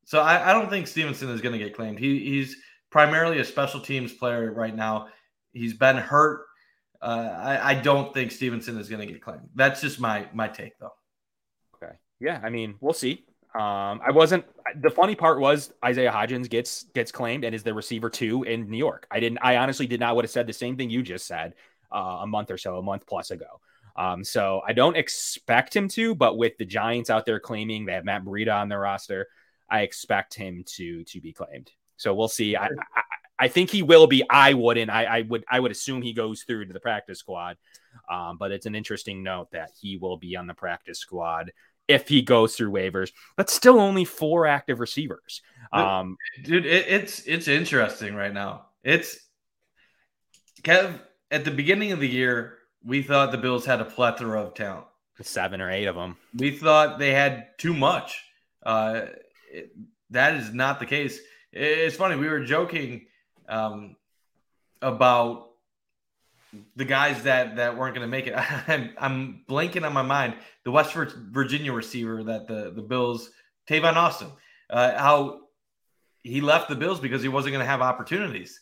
So 0.06 0.20
I, 0.20 0.48
I 0.48 0.54
don't 0.54 0.70
think 0.70 0.86
Stevenson 0.86 1.28
is 1.28 1.42
going 1.42 1.52
to 1.52 1.62
get 1.62 1.76
claimed. 1.76 1.98
He, 1.98 2.20
he's 2.20 2.56
primarily 2.90 3.38
a 3.38 3.44
special 3.44 3.80
teams 3.80 4.12
player 4.12 4.52
right 4.52 4.74
now. 4.74 5.08
He's 5.52 5.74
been 5.74 5.96
hurt. 5.96 6.46
Uh, 7.02 7.34
I, 7.38 7.70
I 7.70 7.74
don't 7.74 8.12
think 8.12 8.30
Stevenson 8.30 8.78
is 8.78 8.88
going 8.88 9.00
to 9.00 9.12
get 9.12 9.22
claimed. 9.22 9.48
That's 9.54 9.80
just 9.80 10.00
my 10.00 10.26
my 10.34 10.48
take, 10.48 10.78
though. 10.78 10.92
Okay. 11.76 11.94
Yeah. 12.20 12.40
I 12.42 12.50
mean, 12.50 12.76
we'll 12.80 12.92
see. 12.92 13.24
Um, 13.54 14.00
I 14.06 14.12
wasn't. 14.12 14.44
The 14.80 14.90
funny 14.90 15.16
part 15.16 15.40
was 15.40 15.72
Isaiah 15.84 16.12
Hodgins 16.12 16.48
gets 16.48 16.84
gets 16.94 17.10
claimed 17.10 17.44
and 17.44 17.54
is 17.54 17.64
the 17.64 17.74
receiver 17.74 18.10
two 18.10 18.44
in 18.44 18.70
New 18.70 18.76
York. 18.78 19.06
I 19.10 19.18
didn't. 19.18 19.38
I 19.42 19.56
honestly 19.56 19.86
did 19.86 19.98
not 19.98 20.14
would 20.14 20.24
have 20.24 20.30
said 20.30 20.46
the 20.46 20.52
same 20.52 20.76
thing 20.76 20.90
you 20.90 21.02
just 21.02 21.26
said 21.26 21.54
uh, 21.90 22.18
a 22.20 22.26
month 22.26 22.50
or 22.50 22.58
so, 22.58 22.76
a 22.76 22.82
month 22.82 23.06
plus 23.06 23.30
ago. 23.30 23.60
Um, 23.96 24.22
so 24.22 24.62
I 24.66 24.72
don't 24.72 24.96
expect 24.96 25.74
him 25.74 25.88
to, 25.88 26.14
but 26.14 26.38
with 26.38 26.56
the 26.58 26.64
Giants 26.64 27.10
out 27.10 27.26
there 27.26 27.40
claiming 27.40 27.84
they 27.84 27.94
have 27.94 28.04
Matt 28.04 28.24
Breida 28.24 28.54
on 28.54 28.68
their 28.68 28.78
roster, 28.78 29.26
I 29.68 29.80
expect 29.80 30.34
him 30.34 30.64
to 30.76 31.02
to 31.04 31.20
be 31.20 31.32
claimed. 31.32 31.72
So 32.00 32.14
we'll 32.14 32.28
see. 32.28 32.56
I, 32.56 32.66
I, 32.66 33.02
I 33.38 33.48
think 33.48 33.70
he 33.70 33.82
will 33.82 34.06
be. 34.06 34.24
I 34.28 34.54
wouldn't. 34.54 34.90
I, 34.90 35.04
I 35.04 35.20
would. 35.22 35.44
I 35.50 35.60
would 35.60 35.70
assume 35.70 36.00
he 36.00 36.14
goes 36.14 36.44
through 36.44 36.64
to 36.66 36.72
the 36.72 36.80
practice 36.80 37.18
squad. 37.18 37.58
Um, 38.10 38.38
but 38.38 38.52
it's 38.52 38.66
an 38.66 38.74
interesting 38.74 39.22
note 39.22 39.50
that 39.52 39.70
he 39.80 39.98
will 39.98 40.16
be 40.16 40.34
on 40.34 40.46
the 40.46 40.54
practice 40.54 40.98
squad 40.98 41.52
if 41.88 42.08
he 42.08 42.22
goes 42.22 42.56
through 42.56 42.70
waivers. 42.70 43.12
But 43.36 43.50
still, 43.50 43.78
only 43.78 44.06
four 44.06 44.46
active 44.46 44.80
receivers. 44.80 45.42
Um, 45.72 46.16
dude, 46.42 46.64
it, 46.64 46.86
it's 46.88 47.20
it's 47.26 47.48
interesting 47.48 48.14
right 48.14 48.32
now. 48.32 48.66
It's 48.82 49.18
Kev 50.62 50.98
at 51.30 51.44
the 51.44 51.50
beginning 51.50 51.92
of 51.92 52.00
the 52.00 52.08
year 52.08 52.56
we 52.82 53.02
thought 53.02 53.30
the 53.30 53.38
Bills 53.38 53.66
had 53.66 53.80
a 53.80 53.84
plethora 53.84 54.40
of 54.40 54.54
talent. 54.54 54.86
Seven 55.20 55.60
or 55.60 55.70
eight 55.70 55.84
of 55.84 55.96
them. 55.96 56.16
We 56.34 56.50
thought 56.50 56.98
they 56.98 57.12
had 57.12 57.48
too 57.58 57.74
much. 57.74 58.24
Uh, 58.62 59.02
it, 59.52 59.70
that 60.08 60.36
is 60.36 60.54
not 60.54 60.80
the 60.80 60.86
case. 60.86 61.20
It's 61.52 61.96
funny. 61.96 62.16
We 62.16 62.28
were 62.28 62.44
joking 62.44 63.06
um, 63.48 63.96
about 64.80 65.50
the 66.76 66.84
guys 66.84 67.22
that 67.24 67.56
that 67.56 67.76
weren't 67.76 67.94
going 67.94 68.06
to 68.06 68.10
make 68.10 68.26
it. 68.26 68.34
I'm, 68.68 68.90
I'm 68.98 69.44
blanking 69.48 69.84
on 69.84 69.92
my 69.92 70.02
mind. 70.02 70.34
The 70.64 70.70
West 70.70 70.94
Virginia 70.94 71.72
receiver 71.72 72.22
that 72.24 72.46
the 72.46 72.70
the 72.70 72.82
Bills, 72.82 73.30
Tavon 73.68 73.96
Austin, 73.96 74.28
uh, 74.68 74.96
how 74.96 75.40
he 76.22 76.40
left 76.40 76.68
the 76.68 76.76
Bills 76.76 77.00
because 77.00 77.22
he 77.22 77.28
wasn't 77.28 77.52
going 77.52 77.64
to 77.64 77.70
have 77.70 77.80
opportunities. 77.80 78.60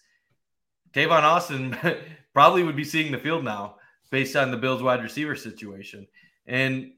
Tavon 0.93 1.23
Austin 1.23 1.77
probably 2.33 2.63
would 2.63 2.77
be 2.77 2.85
seeing 2.85 3.13
the 3.13 3.19
field 3.19 3.45
now 3.45 3.77
based 4.11 4.37
on 4.37 4.51
the 4.51 4.57
Bills 4.57 4.83
wide 4.83 5.03
receiver 5.03 5.37
situation. 5.37 6.07
And 6.47 6.93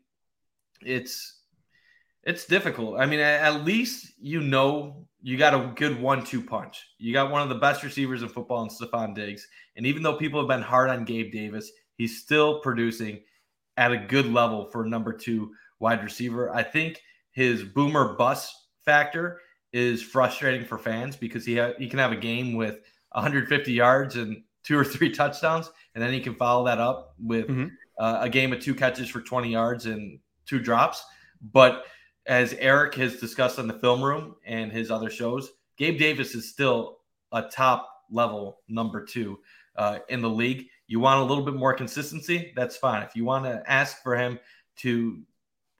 it's 0.82 1.39
it's 2.24 2.44
difficult. 2.44 3.00
I 3.00 3.06
mean, 3.06 3.20
at 3.20 3.64
least 3.64 4.12
you 4.20 4.40
know 4.40 5.06
you 5.22 5.36
got 5.36 5.54
a 5.54 5.72
good 5.74 6.00
one-two 6.00 6.42
punch. 6.42 6.86
You 6.98 7.12
got 7.12 7.30
one 7.30 7.42
of 7.42 7.48
the 7.48 7.54
best 7.54 7.82
receivers 7.82 8.22
in 8.22 8.28
football 8.28 8.62
in 8.62 8.68
Stefon 8.68 9.14
Diggs. 9.14 9.46
And 9.76 9.86
even 9.86 10.02
though 10.02 10.16
people 10.16 10.40
have 10.40 10.48
been 10.48 10.62
hard 10.62 10.90
on 10.90 11.04
Gabe 11.04 11.32
Davis, 11.32 11.70
he's 11.96 12.22
still 12.22 12.60
producing 12.60 13.20
at 13.76 13.92
a 13.92 13.98
good 13.98 14.26
level 14.26 14.66
for 14.70 14.84
a 14.84 14.88
number 14.88 15.12
two 15.12 15.52
wide 15.78 16.02
receiver. 16.02 16.54
I 16.54 16.62
think 16.62 17.00
his 17.32 17.62
boomer 17.62 18.14
bust 18.14 18.54
factor 18.84 19.40
is 19.72 20.02
frustrating 20.02 20.66
for 20.66 20.78
fans 20.78 21.16
because 21.16 21.44
he 21.44 21.56
ha- 21.56 21.74
he 21.78 21.88
can 21.88 21.98
have 21.98 22.12
a 22.12 22.16
game 22.16 22.54
with 22.54 22.78
150 23.12 23.72
yards 23.72 24.16
and 24.16 24.42
two 24.62 24.78
or 24.78 24.84
three 24.84 25.10
touchdowns, 25.10 25.70
and 25.94 26.02
then 26.02 26.12
he 26.12 26.20
can 26.20 26.34
follow 26.34 26.64
that 26.64 26.78
up 26.78 27.14
with 27.18 27.48
mm-hmm. 27.48 27.66
uh, 27.98 28.18
a 28.20 28.28
game 28.28 28.52
of 28.52 28.60
two 28.60 28.74
catches 28.74 29.08
for 29.08 29.20
20 29.20 29.50
yards 29.50 29.86
and 29.86 30.18
two 30.46 30.58
drops. 30.58 31.04
But 31.52 31.84
as 32.26 32.54
Eric 32.54 32.94
has 32.94 33.16
discussed 33.16 33.58
on 33.58 33.66
the 33.66 33.78
film 33.78 34.02
room 34.02 34.36
and 34.44 34.70
his 34.70 34.90
other 34.90 35.10
shows, 35.10 35.50
Gabe 35.76 35.98
Davis 35.98 36.34
is 36.34 36.48
still 36.48 36.98
a 37.32 37.42
top 37.42 37.88
level 38.10 38.60
number 38.68 39.04
two 39.04 39.38
uh, 39.76 39.98
in 40.08 40.20
the 40.20 40.28
league. 40.28 40.66
You 40.86 41.00
want 41.00 41.20
a 41.20 41.24
little 41.24 41.44
bit 41.44 41.54
more 41.54 41.72
consistency? 41.72 42.52
That's 42.56 42.76
fine. 42.76 43.02
If 43.02 43.14
you 43.14 43.24
want 43.24 43.44
to 43.44 43.62
ask 43.70 44.02
for 44.02 44.16
him 44.16 44.38
to 44.78 45.22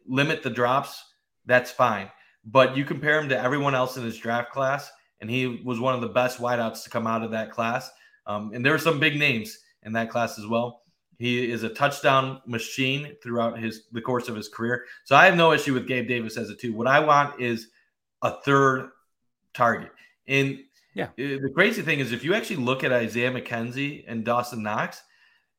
limit 0.07 0.43
the 0.43 0.51
drops, 0.51 1.05
that's 1.47 1.70
fine. 1.70 2.11
But 2.45 2.76
you 2.76 2.84
compare 2.84 3.20
him 3.20 3.28
to 3.28 3.38
everyone 3.38 3.74
else 3.74 3.97
in 3.97 4.05
his 4.05 4.16
draft 4.16 4.53
class, 4.53 4.91
and 5.20 5.28
he 5.28 5.62
was 5.64 5.80
one 5.80 5.95
of 5.95 6.01
the 6.01 6.09
best 6.09 6.38
wideouts 6.38 6.84
to 6.84 6.91
come 6.91 7.07
out 7.07 7.22
of 7.22 7.30
that 7.32 7.51
class. 7.51 7.91
Um, 8.26 8.53
and 8.55 8.64
there 8.64 8.74
are 8.74 8.78
some 8.78 8.99
big 8.99 9.18
names 9.18 9.59
in 9.82 9.93
that 9.93 10.11
class 10.11 10.38
as 10.38 10.47
well. 10.47 10.82
He 11.21 11.53
is 11.53 11.64
a 11.64 11.68
touchdown 11.68 12.41
machine 12.47 13.14
throughout 13.23 13.59
his 13.59 13.83
the 13.93 14.01
course 14.01 14.29
of 14.29 14.35
his 14.35 14.49
career. 14.49 14.87
So 15.05 15.14
I 15.14 15.27
have 15.27 15.37
no 15.37 15.53
issue 15.53 15.75
with 15.75 15.87
Gabe 15.87 16.09
Davis 16.09 16.39
as 16.39 16.49
a 16.49 16.55
two. 16.55 16.73
What 16.73 16.87
I 16.87 17.01
want 17.01 17.39
is 17.39 17.68
a 18.23 18.41
third 18.41 18.89
target. 19.53 19.93
And 20.27 20.61
yeah, 20.95 21.09
uh, 21.09 21.11
the 21.16 21.51
crazy 21.55 21.83
thing 21.83 21.99
is 21.99 22.12
if 22.12 22.25
you 22.25 22.33
actually 22.33 22.57
look 22.57 22.85
at 22.85 22.93
Isaiah 22.93 23.31
McKenzie 23.31 24.03
and 24.09 24.25
Dawson 24.25 24.62
Knox, 24.62 25.03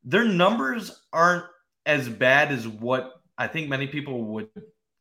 their 0.04 0.26
numbers 0.26 1.04
aren't 1.14 1.46
as 1.86 2.10
bad 2.10 2.52
as 2.52 2.68
what 2.68 3.22
I 3.38 3.46
think 3.46 3.70
many 3.70 3.86
people 3.86 4.24
would 4.34 4.50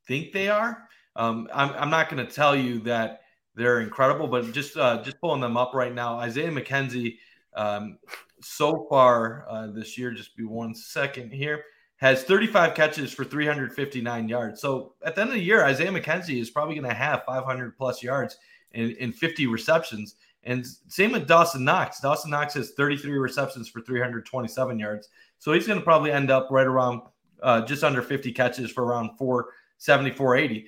think 0.06 0.32
they 0.32 0.50
are. 0.50 0.86
Um, 1.16 1.48
I'm, 1.54 1.70
I'm 1.70 1.90
not 1.90 2.10
going 2.10 2.26
to 2.26 2.30
tell 2.30 2.54
you 2.54 2.80
that 2.80 3.22
they're 3.54 3.80
incredible, 3.80 4.28
but 4.28 4.52
just 4.52 4.76
uh, 4.76 5.02
just 5.02 5.18
pulling 5.22 5.40
them 5.40 5.56
up 5.56 5.72
right 5.72 5.94
now, 5.94 6.18
Isaiah 6.18 6.50
McKenzie 6.50 7.16
um, 7.54 7.98
so 8.42 8.86
far 8.88 9.46
uh, 9.48 9.68
this 9.68 9.96
year, 9.98 10.12
just 10.12 10.36
be 10.36 10.44
one 10.44 10.74
second 10.74 11.32
here, 11.32 11.64
has 11.96 12.24
35 12.24 12.74
catches 12.74 13.12
for 13.12 13.24
359 13.24 14.28
yards. 14.28 14.60
So 14.60 14.94
at 15.04 15.14
the 15.14 15.20
end 15.20 15.30
of 15.30 15.34
the 15.34 15.42
year, 15.42 15.64
Isaiah 15.64 15.92
McKenzie 15.92 16.40
is 16.40 16.50
probably 16.50 16.74
going 16.74 16.88
to 16.88 16.94
have 16.94 17.24
500 17.24 17.76
plus 17.76 18.02
yards 18.02 18.38
in, 18.72 18.92
in 18.92 19.12
50 19.12 19.46
receptions. 19.46 20.16
And 20.44 20.66
same 20.88 21.12
with 21.12 21.28
Dawson 21.28 21.64
Knox. 21.64 22.00
Dawson 22.00 22.30
Knox 22.30 22.54
has 22.54 22.70
33 22.70 23.18
receptions 23.18 23.68
for 23.68 23.82
327 23.82 24.78
yards. 24.78 25.08
So 25.38 25.52
he's 25.52 25.66
going 25.66 25.78
to 25.78 25.84
probably 25.84 26.12
end 26.12 26.30
up 26.30 26.48
right 26.50 26.66
around 26.66 27.02
uh, 27.42 27.62
just 27.62 27.84
under 27.84 28.02
50 28.02 28.32
catches 28.32 28.70
for 28.70 28.84
around 28.84 29.16
470, 29.18 30.16
480. 30.16 30.66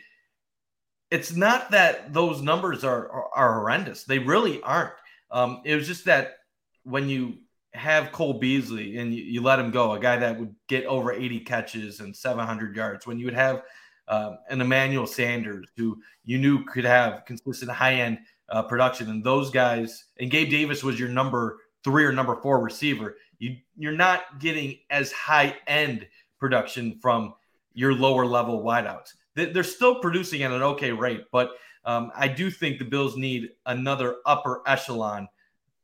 It's 1.11 1.35
not 1.35 1.71
that 1.71 2.13
those 2.13 2.43
numbers 2.43 2.85
are, 2.85 3.09
are, 3.11 3.29
are 3.35 3.55
horrendous. 3.61 4.05
They 4.05 4.19
really 4.19 4.63
aren't. 4.63 4.93
Um, 5.31 5.63
it 5.65 5.75
was 5.77 5.87
just 5.87 6.05
that 6.07 6.39
when 6.85 7.09
you 7.09 7.39
have 7.75 8.13
Cole 8.13 8.35
Beasley 8.35 8.99
and 8.99 9.15
you, 9.15 9.23
you, 9.23 9.43
let 9.43 9.59
him 9.59 9.71
go, 9.71 9.93
a 9.93 9.99
guy 9.99 10.17
that 10.17 10.39
would 10.39 10.55
get 10.69 10.85
over 10.87 11.13
80 11.13 11.41
catches 11.41 12.01
and 12.01 12.15
700 12.15 12.77
yards, 12.77 13.07
when 13.07 13.19
you 13.19 13.25
would 13.25 13.35
have 13.35 13.63
um, 14.09 14.39
an 14.51 14.61
Emmanuel 14.61 15.07
Sanders 15.07 15.69
who 15.77 15.99
you 16.25 16.39
knew 16.39 16.65
could 16.65 16.85
have 16.85 17.25
consistent 17.25 17.71
high 17.71 17.95
end 17.95 18.19
uh, 18.51 18.63
production, 18.63 19.09
and 19.09 19.25
those 19.25 19.51
guys, 19.51 20.05
and 20.21 20.31
Gabe 20.31 20.51
Davis 20.51 20.85
was 20.85 21.01
your 21.01 21.09
number 21.09 21.59
three 21.83 22.05
or 22.05 22.13
number 22.13 22.37
four 22.43 22.61
receiver, 22.61 23.17
you, 23.39 23.57
you're 23.77 23.93
not 23.93 24.39
getting 24.39 24.79
as 24.91 25.11
high 25.13 25.57
end 25.67 26.07
production 26.39 26.99
from 27.01 27.35
your 27.73 27.95
lower 27.95 28.27
level 28.27 28.63
wideouts. 28.63 29.15
They're 29.35 29.65
still 29.65 29.95
producing 29.95 30.43
at 30.43 30.53
an 30.53 30.63
okay 30.63 30.93
rate, 30.93 31.25
but 31.33 31.53
um, 31.85 32.13
I 32.15 32.29
do 32.29 32.51
think 32.51 32.79
the 32.79 32.85
Bills 32.85 33.17
need 33.17 33.51
another 33.65 34.17
upper 34.27 34.63
echelon 34.67 35.29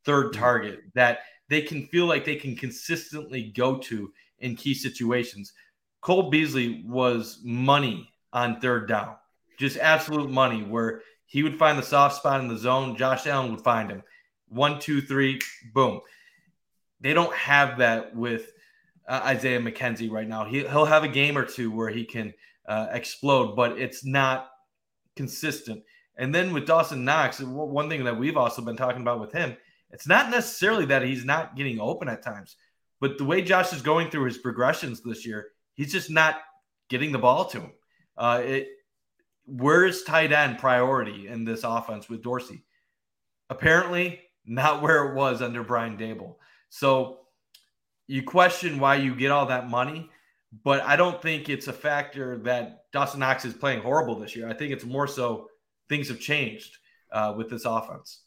third 0.05 0.33
mm-hmm. 0.33 0.41
target 0.41 0.81
that 0.95 1.21
they 1.49 1.63
can 1.63 1.87
feel 1.87 2.07
like 2.07 2.25
they 2.25 2.37
can 2.37 2.57
consistently 2.57 3.53
go 3.57 3.79
to 3.79 4.13
in 4.41 4.57
key 4.57 4.75
situations. 4.75 5.53
Cole 6.01 6.31
Beasley 6.31 6.85
was 6.87 7.41
money 7.43 8.09
on 8.33 8.61
third 8.61 8.89
down, 8.89 9.17
just 9.59 9.79
absolute 9.79 10.31
money 10.31 10.63
where 10.63 11.03
he 11.27 11.43
would 11.43 11.59
find 11.59 11.79
the 11.79 11.83
soft 11.83 12.17
spot 12.17 12.41
in 12.41 12.49
the 12.49 12.57
zone. 12.57 12.97
Josh 12.97 13.27
Allen 13.27 13.51
would 13.51 13.65
find 13.65 13.91
him. 13.91 14.03
One, 14.49 14.79
two, 14.79 15.01
three, 15.01 15.41
boom. 15.75 16.01
They 17.01 17.13
don't 17.13 17.35
have 17.35 17.79
that 17.79 18.15
with 18.15 18.53
uh, 19.07 19.21
Isaiah 19.25 19.61
McKenzie 19.61 20.11
right 20.11 20.29
now. 20.29 20.45
He, 20.45 20.63
will 20.63 20.85
have 20.85 21.05
a 21.05 21.09
game 21.09 21.37
or 21.37 21.45
two 21.45 21.71
where 21.71 21.91
he 21.91 22.05
can 22.05 22.33
uh, 22.67 22.89
explode, 22.93 23.57
but 23.57 23.79
it's 23.79 24.05
not 24.05 24.51
consistent. 25.17 25.83
And 26.17 26.35
then 26.35 26.53
with 26.53 26.67
Dawson 26.67 27.05
Knox, 27.05 27.41
one 27.41 27.89
thing 27.89 28.05
that 28.05 28.19
we've 28.19 28.37
also 28.37 28.63
been 28.63 28.77
talking 28.77 29.03
about 29.03 29.21
with 29.21 29.33
him 29.33 29.57
it's 29.91 30.07
not 30.07 30.31
necessarily 30.31 30.87
that 30.87 31.03
he's 31.03 31.25
not 31.25 31.57
getting 31.57 31.81
open 31.81 32.09
at 32.09 32.23
times, 32.23 32.57
but 33.01 33.19
the 33.19 33.25
way 33.25 33.43
Josh 33.43 33.73
is 33.73 33.83
going 33.83 34.11
through 34.11 34.25
his 34.25 34.39
progressions 34.39 35.01
this 35.01 35.27
year, 35.27 35.49
he's 35.75 35.93
just 35.93 36.11
not 36.11 36.37
getting 36.89 37.13
the 37.13 37.19
ball 37.19 37.47
to 37.47 37.61
him. 37.61 37.73
Uh, 38.17 38.43
it, 38.45 38.69
where's 39.47 40.03
tight 40.03 40.33
end 40.33 40.59
priority 40.59 41.29
in 41.29 41.45
this 41.45 41.65
offense 41.65 42.09
with 42.09 42.23
Dorsey? 42.23 42.65
Apparently, 43.51 44.21
not 44.45 44.83
where 44.83 45.09
it 45.09 45.15
was 45.15 45.41
under 45.41 45.63
Brian 45.63 45.97
Daboll. 45.97 46.37
So 46.69 47.21
you 48.07 48.23
question 48.23 48.79
why 48.79 48.97
you 48.97 49.15
get 49.15 49.31
all 49.31 49.47
that 49.47 49.71
money, 49.71 50.11
but 50.65 50.83
I 50.83 50.97
don't 50.97 51.21
think 51.21 51.49
it's 51.49 51.69
a 51.69 51.73
factor 51.73 52.39
that 52.39 52.85
Dawson 52.93 53.21
Knox 53.21 53.45
is 53.45 53.55
playing 53.55 53.83
horrible 53.83 54.19
this 54.19 54.35
year. 54.35 54.49
I 54.49 54.55
think 54.55 54.73
it's 54.73 54.85
more 54.85 55.07
so 55.07 55.49
things 55.89 56.09
have 56.09 56.21
changed 56.21 56.79
uh, 57.13 57.35
with 57.37 57.51
this 57.51 57.65
offense. 57.65 58.23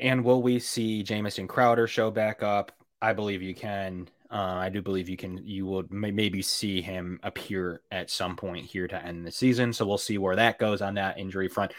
And 0.00 0.24
will 0.24 0.42
we 0.42 0.58
see 0.58 1.02
Jamison 1.02 1.46
Crowder 1.46 1.86
show 1.86 2.10
back 2.10 2.42
up? 2.42 2.72
I 3.02 3.12
believe 3.12 3.42
you 3.42 3.54
can. 3.54 4.08
Uh, 4.30 4.56
I 4.58 4.68
do 4.68 4.80
believe 4.80 5.08
you 5.08 5.16
can 5.16 5.38
you 5.44 5.66
will 5.66 5.84
may, 5.90 6.10
maybe 6.10 6.40
see 6.40 6.80
him 6.80 7.18
appear 7.22 7.82
at 7.90 8.10
some 8.10 8.36
point 8.36 8.64
here 8.64 8.88
to 8.88 9.04
end 9.04 9.26
the 9.26 9.32
season. 9.32 9.72
So 9.72 9.86
we'll 9.86 9.98
see 9.98 10.18
where 10.18 10.36
that 10.36 10.58
goes 10.58 10.82
on 10.82 10.94
that 10.94 11.18
injury 11.18 11.48
front. 11.48 11.72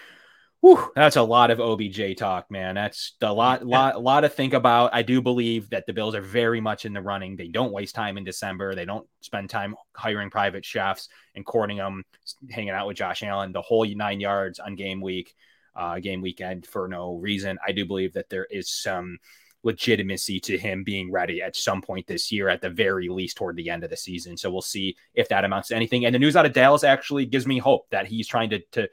Whew, 0.60 0.92
that's 0.96 1.16
a 1.16 1.24
lot 1.24 1.50
of 1.50 1.60
OBJ 1.60 2.18
talk, 2.18 2.52
man. 2.52 2.76
That's 2.76 3.14
a 3.22 3.34
lot, 3.34 3.66
lot, 3.66 3.96
a 3.96 4.00
lot 4.00 4.22
to 4.22 4.30
think 4.30 4.54
about. 4.54 4.94
I 4.94 5.02
do 5.02 5.20
believe 5.20 5.72
that 5.72 5.88
the 5.88 5.94
Bills 5.94 6.14
are 6.14 6.22
very 6.22 6.62
much 6.62 6.86
in 6.86 6.94
the 6.94 7.02
running. 7.02 7.36
They 7.36 7.48
don't 7.48 7.72
waste 7.72 7.96
time 7.96 8.16
in 8.16 8.24
December. 8.24 8.76
They 8.76 8.86
don't 8.86 9.08
spend 9.22 9.50
time 9.50 9.76
hiring 9.96 10.30
private 10.30 10.64
chefs 10.64 11.10
and 11.34 11.44
courting 11.44 11.78
them, 11.78 12.04
hanging 12.52 12.70
out 12.70 12.86
with 12.86 12.98
Josh 12.98 13.24
Allen 13.24 13.54
the 13.54 13.62
whole 13.62 13.88
nine 13.88 14.20
yards 14.20 14.60
on 14.60 14.76
game 14.76 15.02
week, 15.02 15.34
uh, 15.76 16.00
game 16.00 16.22
weekend 16.22 16.66
for 16.66 16.88
no 16.88 17.16
reason. 17.16 17.58
I 17.66 17.72
do 17.72 17.86
believe 17.86 18.14
that 18.14 18.30
there 18.30 18.46
is 18.50 18.70
some 18.70 19.18
legitimacy 19.64 20.40
to 20.40 20.58
him 20.58 20.84
being 20.84 21.12
ready 21.12 21.42
at 21.42 21.56
some 21.56 21.82
point 21.82 22.08
this 22.08 22.32
year, 22.32 22.50
at 22.50 22.62
the 22.62 22.70
very 22.70 23.10
least 23.10 23.38
toward 23.38 23.56
the 23.56 23.70
end 23.70 23.84
of 23.84 23.90
the 23.90 23.98
season. 23.98 24.36
So 24.36 24.50
we'll 24.52 24.62
see 24.62 24.96
if 25.14 25.30
that 25.30 25.46
amounts 25.46 25.68
to 25.70 25.76
anything. 25.76 26.06
And 26.06 26.16
the 26.16 26.20
news 26.20 26.36
out 26.36 26.46
of 26.46 26.54
Dallas 26.54 26.84
actually 26.84 27.26
gives 27.26 27.46
me 27.46 27.60
hope 27.60 27.88
that 27.92 28.08
he's 28.08 28.28
trying 28.28 28.50
to 28.52 28.60
to 28.72 28.90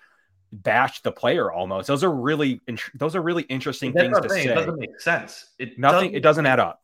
bash 0.52 1.02
the 1.02 1.12
player 1.12 1.50
almost. 1.50 1.88
Those 1.88 2.04
are 2.04 2.10
really 2.14 2.60
those 2.94 3.16
are 3.16 3.22
really 3.22 3.44
interesting 3.44 3.92
That's 3.92 4.04
things 4.08 4.20
to 4.20 4.28
saying. 4.28 4.46
say. 4.46 4.52
It 4.52 4.54
doesn't 4.56 4.78
make 4.78 5.00
sense. 5.00 5.50
It 5.58 5.78
Nothing. 5.78 5.98
doesn't- 6.00 6.14
It 6.16 6.20
doesn't 6.20 6.46
add 6.46 6.60
up. 6.60 6.82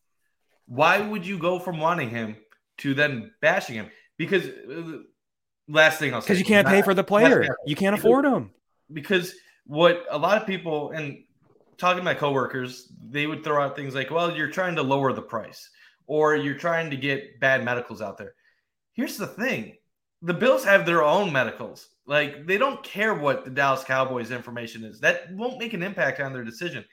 Why 0.66 0.98
would 1.00 1.26
you 1.26 1.38
go 1.38 1.58
from 1.58 1.78
wanting 1.78 2.08
him 2.08 2.36
to 2.78 2.94
then 2.94 3.32
bashing 3.42 3.74
him? 3.76 3.90
Because 4.16 4.46
uh, 4.48 4.98
last 5.68 5.98
thing 5.98 6.14
I'll 6.14 6.22
say 6.22 6.28
Because 6.28 6.38
you 6.38 6.46
can't 6.46 6.66
pay 6.66 6.80
for 6.80 6.94
the 6.94 7.04
player. 7.04 7.54
You 7.66 7.76
can't 7.76 7.94
afford 7.94 8.24
him. 8.24 8.50
Because 8.90 9.34
what 9.66 10.04
a 10.10 10.18
lot 10.18 10.40
of 10.40 10.46
people 10.46 10.90
and 10.90 11.22
talking 11.78 11.98
to 11.98 12.04
my 12.04 12.14
coworkers, 12.14 12.92
they 13.10 13.26
would 13.26 13.42
throw 13.42 13.62
out 13.62 13.76
things 13.76 13.94
like, 13.94 14.10
"Well, 14.10 14.36
you're 14.36 14.50
trying 14.50 14.76
to 14.76 14.82
lower 14.82 15.12
the 15.12 15.22
price, 15.22 15.70
or 16.06 16.36
you're 16.36 16.58
trying 16.58 16.90
to 16.90 16.96
get 16.96 17.40
bad 17.40 17.64
medicals 17.64 18.00
out 18.02 18.18
there." 18.18 18.34
Here's 18.92 19.16
the 19.16 19.26
thing: 19.26 19.76
the 20.22 20.34
Bills 20.34 20.64
have 20.64 20.86
their 20.86 21.02
own 21.02 21.32
medicals. 21.32 21.88
Like 22.06 22.46
they 22.46 22.58
don't 22.58 22.82
care 22.82 23.14
what 23.14 23.44
the 23.44 23.50
Dallas 23.50 23.84
Cowboys 23.84 24.30
information 24.30 24.84
is. 24.84 25.00
That 25.00 25.32
won't 25.32 25.58
make 25.58 25.72
an 25.72 25.82
impact 25.82 26.20
on 26.20 26.32
their 26.32 26.44
decision. 26.44 26.84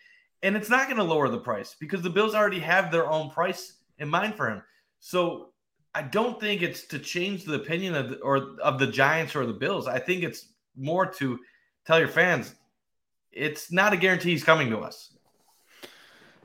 And 0.43 0.55
it's 0.55 0.69
not 0.69 0.87
going 0.87 0.97
to 0.97 1.03
lower 1.03 1.29
the 1.29 1.39
price 1.39 1.75
because 1.79 2.01
the 2.01 2.09
Bills 2.09 2.33
already 2.33 2.59
have 2.59 2.91
their 2.91 3.09
own 3.09 3.29
price 3.29 3.77
in 3.99 4.09
mind 4.09 4.35
for 4.35 4.49
him. 4.49 4.63
So 4.99 5.53
I 5.93 6.01
don't 6.01 6.39
think 6.39 6.61
it's 6.61 6.87
to 6.87 6.99
change 6.99 7.43
the 7.43 7.55
opinion 7.55 7.95
of 7.95 8.09
the, 8.09 8.17
or 8.19 8.55
of 8.61 8.79
the 8.79 8.87
Giants 8.87 9.35
or 9.35 9.45
the 9.45 9.53
Bills. 9.53 9.87
I 9.87 9.99
think 9.99 10.23
it's 10.23 10.53
more 10.75 11.05
to 11.05 11.39
tell 11.85 11.99
your 11.99 12.07
fans 12.07 12.55
it's 13.31 13.71
not 13.71 13.93
a 13.93 13.97
guarantee 13.97 14.31
he's 14.31 14.43
coming 14.43 14.69
to 14.69 14.79
us. 14.79 15.11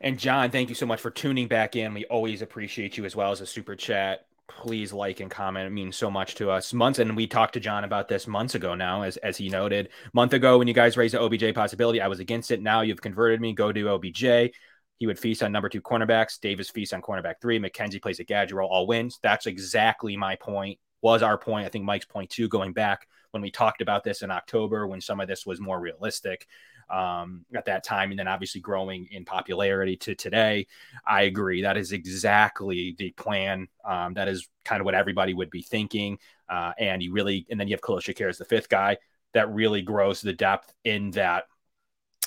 And 0.01 0.19
John, 0.19 0.51
thank 0.51 0.69
you 0.69 0.75
so 0.75 0.87
much 0.87 1.01
for 1.01 1.11
tuning 1.11 1.49
back 1.49 1.75
in. 1.75 1.95
We 1.95 2.05
always 2.07 2.43
appreciate 2.43 2.97
you 2.97 3.05
as 3.05 3.17
well 3.17 3.33
as 3.33 3.41
a 3.41 3.47
super 3.47 3.75
chat. 3.75 4.27
Please 4.49 4.93
like 4.93 5.21
and 5.21 5.31
comment. 5.31 5.67
It 5.67 5.71
means 5.71 5.97
so 5.97 6.11
much 6.11 6.35
to 6.37 6.51
us. 6.51 6.73
Months 6.73 6.99
and 6.99 7.17
we 7.17 7.27
talked 7.27 7.55
to 7.55 7.61
John 7.61 7.83
about 7.83 8.07
this 8.09 8.27
months 8.27 8.55
ago 8.55 8.75
now, 8.75 9.03
as 9.03 9.17
as 9.19 9.37
he 9.37 9.49
noted. 9.49 9.89
Month 10.13 10.35
ago, 10.35 10.59
when 10.59 10.69
you 10.69 10.75
guys 10.75 10.97
raised 10.97 11.15
the 11.15 11.21
OBJ 11.21 11.55
possibility, 11.55 12.01
I 12.01 12.09
was 12.09 12.21
against 12.21 12.51
it. 12.51 12.63
Now 12.63 12.83
you've 12.83 13.01
converted 13.01 13.41
me. 13.41 13.55
Go 13.55 13.73
to 13.73 13.89
OBJ. 13.89 14.53
He 14.99 15.07
would 15.07 15.19
feast 15.19 15.43
on 15.43 15.51
number 15.51 15.69
two 15.69 15.83
cornerbacks. 15.83 16.39
Davis 16.41 16.71
feast 16.71 16.95
on 16.95 17.03
cornerback 17.03 17.35
three. 17.41 17.59
McKenzie 17.59 18.01
plays 18.01 18.21
a 18.21 18.25
gadget 18.25 18.55
role. 18.55 18.71
All 18.71 18.87
wins. 18.87 19.19
That's 19.23 19.47
exactly 19.47 20.17
my 20.17 20.37
point. 20.37 20.79
Was 21.03 21.23
our 21.23 21.39
point. 21.39 21.67
I 21.67 21.69
think 21.69 21.85
Mike's 21.85 22.07
point 22.07 22.31
too, 22.31 22.49
going 22.49 22.73
back 22.73 23.09
when 23.33 23.43
we 23.43 23.51
talked 23.51 23.83
about 23.83 24.05
this 24.05 24.23
in 24.23 24.31
October, 24.31 24.87
when 24.87 25.01
some 25.01 25.21
of 25.21 25.29
this 25.29 25.45
was 25.45 25.61
more 25.61 25.81
realistic 25.81 26.47
um, 26.89 27.45
at 27.55 27.65
that 27.67 27.85
time, 27.85 28.11
and 28.11 28.19
then 28.19 28.29
obviously 28.29 28.61
growing 28.61 29.09
in 29.11 29.25
popularity 29.25 29.97
to 29.99 30.15
today. 30.15 30.67
I 31.07 31.23
agree. 31.23 31.63
That 31.63 31.77
is 31.77 31.93
exactly 31.93 32.95
the 32.99 33.11
plan. 33.13 33.69
Um, 33.85 34.15
that 34.15 34.29
is 34.29 34.49
kind 34.65 34.81
of 34.81 34.85
what 34.85 34.95
everybody 34.95 35.35
would 35.35 35.51
be 35.51 35.63
thinking. 35.63 36.19
Uh, 36.49 36.73
and 36.79 37.03
you 37.03 37.13
really, 37.13 37.47
and 37.51 37.59
then 37.59 37.69
you 37.69 37.75
have 37.75 37.83
Khalil 37.83 38.01
Shakir 38.01 38.29
as 38.29 38.39
the 38.39 38.45
fifth 38.45 38.69
guy 38.69 38.99
that 39.35 39.53
really 39.53 39.83
grows 39.83 40.21
the 40.21 40.33
depth 40.33 40.73
in 40.85 41.11
that 41.13 41.45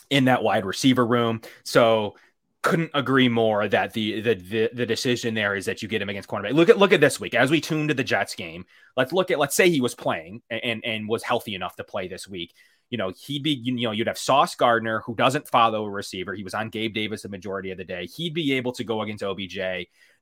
in 0.09 0.25
that 0.25 0.43
wide 0.43 0.65
receiver 0.65 1.05
room. 1.05 1.41
So 1.63 2.15
couldn't 2.61 2.91
agree 2.93 3.29
more 3.29 3.67
that 3.67 3.93
the, 3.93 4.19
the 4.19 4.33
the 4.35 4.69
the 4.73 4.85
decision 4.85 5.33
there 5.33 5.55
is 5.55 5.65
that 5.65 5.81
you 5.81 5.87
get 5.87 6.01
him 6.01 6.09
against 6.09 6.27
cornerback. 6.27 6.53
Look 6.53 6.69
at 6.69 6.77
look 6.77 6.91
at 6.91 6.99
this 6.99 7.19
week 7.19 7.33
as 7.33 7.49
we 7.49 7.61
tune 7.61 7.87
to 7.87 7.93
the 7.93 8.03
Jets 8.03 8.35
game. 8.35 8.65
Let's 8.97 9.13
look 9.13 9.31
at 9.31 9.39
let's 9.39 9.55
say 9.55 9.69
he 9.69 9.81
was 9.81 9.95
playing 9.95 10.41
and 10.49 10.83
and 10.83 11.07
was 11.07 11.23
healthy 11.23 11.55
enough 11.55 11.75
to 11.77 11.83
play 11.83 12.07
this 12.07 12.27
week. 12.27 12.53
You 12.89 12.97
know, 12.97 13.11
he'd 13.25 13.43
be 13.43 13.51
you 13.51 13.73
know 13.73 13.91
you'd 13.91 14.07
have 14.07 14.17
Sauce 14.17 14.55
Gardner 14.55 15.01
who 15.01 15.15
doesn't 15.15 15.47
follow 15.47 15.85
a 15.85 15.89
receiver. 15.89 16.33
He 16.33 16.43
was 16.43 16.53
on 16.53 16.69
Gabe 16.69 16.93
Davis 16.93 17.21
the 17.21 17.29
majority 17.29 17.71
of 17.71 17.77
the 17.77 17.83
day. 17.83 18.07
He'd 18.07 18.33
be 18.33 18.53
able 18.53 18.71
to 18.73 18.83
go 18.83 19.01
against 19.01 19.23
OBJ. 19.23 19.59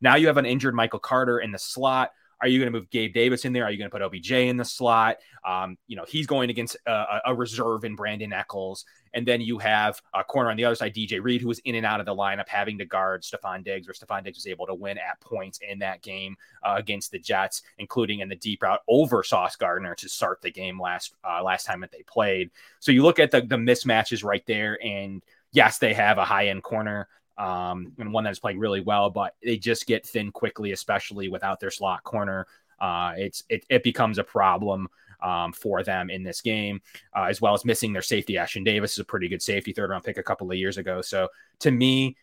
Now 0.01 0.15
you 0.15 0.27
have 0.27 0.37
an 0.37 0.45
injured 0.45 0.75
Michael 0.75 0.99
Carter 0.99 1.39
in 1.39 1.51
the 1.51 1.59
slot. 1.59 2.11
Are 2.41 2.47
you 2.47 2.59
going 2.59 2.71
to 2.71 2.77
move 2.77 2.89
Gabe 2.89 3.13
Davis 3.13 3.45
in 3.45 3.53
there? 3.53 3.63
Are 3.63 3.71
you 3.71 3.77
going 3.77 3.89
to 3.89 3.97
put 3.97 4.01
OBJ 4.01 4.31
in 4.31 4.57
the 4.57 4.65
slot? 4.65 5.17
Um, 5.45 5.77
you 5.87 5.95
know, 5.95 6.05
he's 6.07 6.27
going 6.27 6.49
against 6.49 6.77
a, 6.85 7.19
a 7.25 7.35
reserve 7.35 7.83
in 7.83 7.95
Brandon 7.95 8.31
Echols. 8.31 8.85
And 9.13 9.25
then 9.25 9.41
you 9.41 9.57
have 9.57 9.99
a 10.13 10.23
corner 10.23 10.51
on 10.51 10.57
the 10.57 10.65
other 10.65 10.75
side, 10.75 10.93
DJ 10.93 11.23
Reed, 11.23 11.41
who 11.41 11.47
was 11.47 11.59
in 11.59 11.75
and 11.75 11.85
out 11.85 11.99
of 11.99 12.05
the 12.05 12.15
lineup, 12.15 12.47
having 12.47 12.77
to 12.77 12.85
guard 12.85 13.23
Stefon 13.23 13.63
Diggs, 13.63 13.87
where 13.87 13.95
Stefon 13.95 14.23
Diggs 14.23 14.37
was 14.37 14.47
able 14.47 14.67
to 14.67 14.75
win 14.75 14.97
at 14.97 15.19
points 15.21 15.59
in 15.67 15.79
that 15.79 16.03
game 16.03 16.35
uh, 16.63 16.75
against 16.77 17.11
the 17.11 17.19
Jets, 17.19 17.63
including 17.79 18.19
in 18.19 18.29
the 18.29 18.35
deep 18.35 18.61
route 18.61 18.81
over 18.87 19.23
Sauce 19.23 19.55
Gardner 19.55 19.95
to 19.95 20.09
start 20.09 20.41
the 20.41 20.51
game 20.51 20.79
last 20.79 21.15
uh, 21.27 21.41
last 21.41 21.65
time 21.65 21.81
that 21.81 21.91
they 21.91 22.03
played. 22.03 22.51
So 22.79 22.91
you 22.91 23.01
look 23.01 23.17
at 23.17 23.31
the, 23.31 23.41
the 23.41 23.55
mismatches 23.55 24.23
right 24.23 24.45
there, 24.45 24.77
and 24.85 25.23
yes, 25.51 25.79
they 25.79 25.93
have 25.93 26.17
a 26.17 26.25
high 26.25 26.49
end 26.49 26.61
corner 26.61 27.07
um, 27.37 27.93
and 27.99 28.11
one 28.11 28.23
that's 28.23 28.39
playing 28.39 28.59
really 28.59 28.81
well, 28.81 29.09
but 29.09 29.35
they 29.43 29.57
just 29.57 29.85
get 29.85 30.05
thin 30.05 30.31
quickly, 30.31 30.71
especially 30.71 31.29
without 31.29 31.59
their 31.59 31.71
slot 31.71 32.03
corner. 32.03 32.47
Uh, 32.79 33.13
it's 33.17 33.43
it, 33.49 33.65
it 33.69 33.83
becomes 33.83 34.17
a 34.17 34.23
problem 34.23 34.87
um, 35.21 35.51
for 35.53 35.83
them 35.83 36.09
in 36.09 36.23
this 36.23 36.41
game, 36.41 36.81
uh, 37.15 37.23
as 37.23 37.41
well 37.41 37.53
as 37.53 37.65
missing 37.65 37.93
their 37.93 38.01
safety. 38.01 38.33
Ashtyn 38.33 38.65
Davis 38.65 38.93
is 38.93 38.99
a 38.99 39.05
pretty 39.05 39.27
good 39.27 39.41
safety, 39.41 39.73
third 39.73 39.89
round 39.89 40.03
pick 40.03 40.17
a 40.17 40.23
couple 40.23 40.49
of 40.51 40.57
years 40.57 40.77
ago. 40.77 41.01
So 41.01 41.29
to 41.59 41.71
me, 41.71 42.15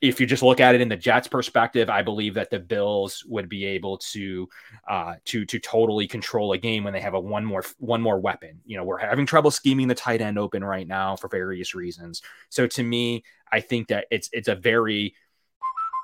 if 0.00 0.18
you 0.18 0.26
just 0.26 0.42
look 0.42 0.60
at 0.60 0.74
it 0.74 0.80
in 0.80 0.88
the 0.88 0.96
Jets' 0.96 1.28
perspective, 1.28 1.90
I 1.90 2.02
believe 2.02 2.34
that 2.34 2.50
the 2.50 2.58
Bills 2.58 3.24
would 3.28 3.48
be 3.48 3.66
able 3.66 3.98
to 3.98 4.48
uh, 4.88 5.14
to 5.26 5.44
to 5.44 5.58
totally 5.58 6.06
control 6.06 6.52
a 6.52 6.58
game 6.58 6.84
when 6.84 6.92
they 6.92 7.00
have 7.00 7.14
a 7.14 7.20
one 7.20 7.44
more 7.44 7.64
one 7.78 8.00
more 8.00 8.18
weapon. 8.18 8.60
You 8.64 8.76
know, 8.76 8.84
we're 8.84 8.98
having 8.98 9.26
trouble 9.26 9.50
scheming 9.50 9.88
the 9.88 9.94
tight 9.94 10.20
end 10.20 10.38
open 10.38 10.64
right 10.64 10.86
now 10.86 11.16
for 11.16 11.28
various 11.28 11.74
reasons. 11.74 12.22
So 12.48 12.66
to 12.68 12.82
me, 12.82 13.24
I 13.52 13.60
think 13.60 13.88
that 13.88 14.06
it's 14.10 14.30
it's 14.32 14.48
a 14.48 14.54
very 14.54 15.14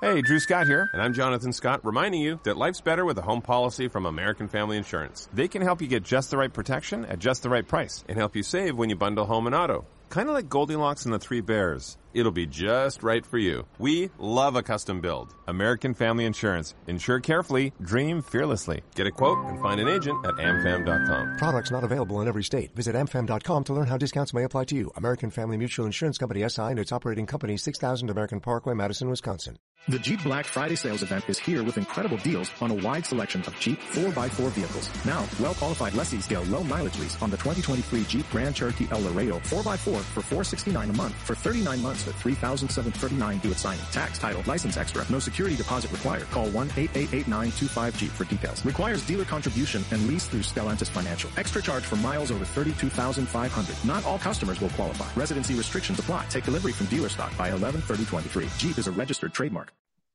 Hey, 0.03 0.21
Drew 0.21 0.39
Scott 0.39 0.67
here, 0.67 0.91
and 0.93 1.01
I'm 1.01 1.15
Jonathan 1.15 1.55
Scott, 1.55 1.83
reminding 1.83 2.21
you 2.21 2.39
that 2.45 2.59
life's 2.59 2.83
better 2.83 3.07
with 3.07 3.17
a 3.17 3.23
home 3.23 3.41
policy 3.41 3.89
from 3.89 4.05
American 4.05 4.47
Family 4.47 4.77
Insurance. 4.77 5.27
They 5.33 5.49
can 5.49 5.63
help 5.63 5.81
you 5.81 5.89
get 5.89 6.03
just 6.03 6.31
the 6.31 6.37
right 6.37 6.53
protection 6.53 7.07
at 7.07 7.19
just 7.19 7.43
the 7.43 7.49
right 7.49 7.67
price 7.67 8.05
and 8.07 8.19
help 8.19 8.37
you 8.37 8.43
save 8.43 8.77
when 8.77 8.91
you 8.91 8.97
bundle 8.97 9.25
home 9.25 9.47
and 9.47 9.55
auto. 9.57 9.87
Kind 10.11 10.29
of 10.29 10.35
like 10.35 10.51
Goldilocks 10.51 11.07
and 11.07 11.15
the 11.15 11.19
Three 11.19 11.41
Bears. 11.41 11.97
It'll 12.17 12.33
be 12.33 12.47
just 12.47 13.03
right 13.03 13.27
for 13.27 13.37
you. 13.37 13.67
We 13.79 14.09
love 14.19 14.57
a 14.57 14.63
custom 14.63 15.03
build. 15.03 15.35
American 15.47 15.93
Family 15.93 16.25
Insurance. 16.25 16.75
Insure 16.87 17.21
carefully, 17.21 17.75
dream 17.83 18.23
fearlessly. 18.23 18.81
Get 18.95 19.07
a 19.07 19.11
quote 19.11 19.37
and 19.45 19.61
find 19.61 19.79
an 19.83 19.89
agent 19.89 20.25
at 20.25 20.37
amfam.com. 20.37 21.37
Products 21.37 21.71
not 21.71 21.85
available 21.85 22.23
in 22.23 22.27
every 22.27 22.43
state. 22.43 22.75
Visit 22.75 22.95
amfam.com 22.95 23.65
to 23.65 23.75
learn 23.75 23.87
how 23.87 23.99
discounts 23.99 24.33
may 24.33 24.45
apply 24.45 24.65
to 24.65 24.75
you. 24.75 24.91
American 24.97 25.29
Family 25.29 25.59
Mutual 25.59 25.85
Insurance 25.85 26.17
Company 26.17 26.49
SI 26.49 26.63
and 26.63 26.79
its 26.79 26.91
operating 26.91 27.27
company 27.27 27.59
6000 27.59 28.09
American 28.09 28.41
Parkway, 28.41 28.73
Madison, 28.73 29.11
Wisconsin. 29.11 29.59
The 29.89 29.99
Jeep 30.01 30.21
Black 30.25 30.47
Friday 30.47 30.75
sales 30.75 31.03
event 31.03 31.29
is 31.29 31.39
here 31.39 31.63
with 31.63 31.79
incredible 31.79 32.17
deals 32.17 32.51
on 32.61 32.73
a 32.73 32.75
wide 32.75 33.07
selection 33.07 33.43
of 33.43 33.55
Jeep 33.61 33.79
4x4 33.93 34.51
vehicles. 34.51 34.91
Now, 35.05 35.25
well-qualified 35.39 35.95
lessees 35.95 36.27
get 36.27 36.39
a 36.39 36.51
low 36.51 36.65
mileage 36.65 36.99
lease 36.99 37.21
on 37.23 37.31
the 37.31 37.37
2023 37.37 38.05
Jeep 38.05 38.29
Grand 38.31 38.57
Cherokee 38.57 38.89
El 38.91 39.03
Laredo 39.03 39.39
4x4 39.39 40.01
for 40.01 40.23
469 40.23 40.91
a 40.91 40.93
month 40.95 41.15
for 41.15 41.37
39 41.37 41.83
months 41.83 42.06
at 42.09 42.15
3,739 42.15 43.39
due 43.39 43.51
at 43.51 43.59
signing. 43.59 43.85
Tax, 43.93 44.19
title, 44.19 44.43
license 44.47 44.77
extra. 44.77 45.05
No 45.11 45.19
security 45.19 45.57
deposit 45.57 45.91
required. 45.93 46.31
Call 46.31 46.49
1-888-925-JEEP 46.49 48.11
for 48.11 48.25
details. 48.25 48.65
Requires 48.65 49.07
dealer 49.07 49.25
contribution 49.25 49.85
and 49.91 50.07
lease 50.07 50.27
through 50.27 50.41
Stellantis 50.41 50.89
Financial. 50.89 51.31
Extra 51.37 51.63
charge 51.63 51.85
for 51.85 51.97
miles 51.97 52.31
over 52.31 52.45
32,500. 52.45 53.85
Not 53.85 54.05
all 54.05 54.19
customers 54.19 54.61
will 54.61 54.71
qualify. 54.71 55.09
Residency 55.19 55.55
restrictions 55.55 55.99
apply. 55.99 56.27
Take 56.27 56.45
delivery 56.45 56.73
from 56.73 56.87
dealer 56.87 57.09
stock 57.09 57.37
by 57.37 57.51
11-30-23. 57.51 58.59
Jeep 58.59 58.79
is 58.79 58.87
a 58.87 58.93
registered 58.93 59.33
trademark 59.33 59.73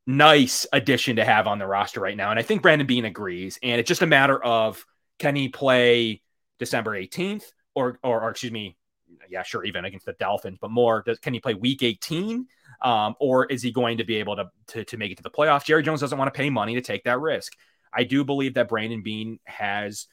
nice 0.07 0.65
addition 0.73 1.17
to 1.17 1.25
have 1.25 1.47
on 1.47 1.59
the 1.59 1.67
roster 1.67 1.99
right 1.99 2.17
now. 2.17 2.29
And 2.29 2.39
I 2.39 2.43
think 2.43 2.61
Brandon 2.61 2.87
Beane 2.87 3.05
agrees. 3.05 3.59
And 3.61 3.79
it's 3.79 3.87
just 3.87 4.01
a 4.01 4.07
matter 4.07 4.41
of 4.41 4.85
can 5.19 5.35
he 5.35 5.49
play 5.49 6.21
December 6.59 6.91
18th 6.91 7.43
or, 7.75 7.99
or, 8.03 8.21
or 8.21 8.29
excuse 8.31 8.51
me, 8.51 8.77
yeah, 9.31 9.43
sure, 9.43 9.63
even 9.63 9.85
against 9.85 10.05
the 10.05 10.13
Dolphins, 10.13 10.57
but 10.59 10.71
more, 10.71 11.03
does, 11.05 11.19
can 11.19 11.33
he 11.33 11.39
play 11.39 11.53
week 11.53 11.83
18? 11.83 12.47
Um, 12.81 13.15
or 13.19 13.45
is 13.45 13.61
he 13.61 13.71
going 13.71 13.97
to 13.97 14.03
be 14.03 14.17
able 14.17 14.35
to, 14.35 14.49
to, 14.67 14.83
to 14.85 14.97
make 14.97 15.11
it 15.11 15.17
to 15.17 15.23
the 15.23 15.29
playoffs? 15.29 15.65
Jerry 15.65 15.83
Jones 15.83 16.01
doesn't 16.01 16.17
want 16.17 16.33
to 16.33 16.37
pay 16.37 16.49
money 16.49 16.75
to 16.75 16.81
take 16.81 17.03
that 17.05 17.19
risk. 17.19 17.53
I 17.93 18.03
do 18.03 18.23
believe 18.23 18.55
that 18.55 18.69
Brandon 18.69 19.01
Beane 19.01 19.39
has 19.45 20.07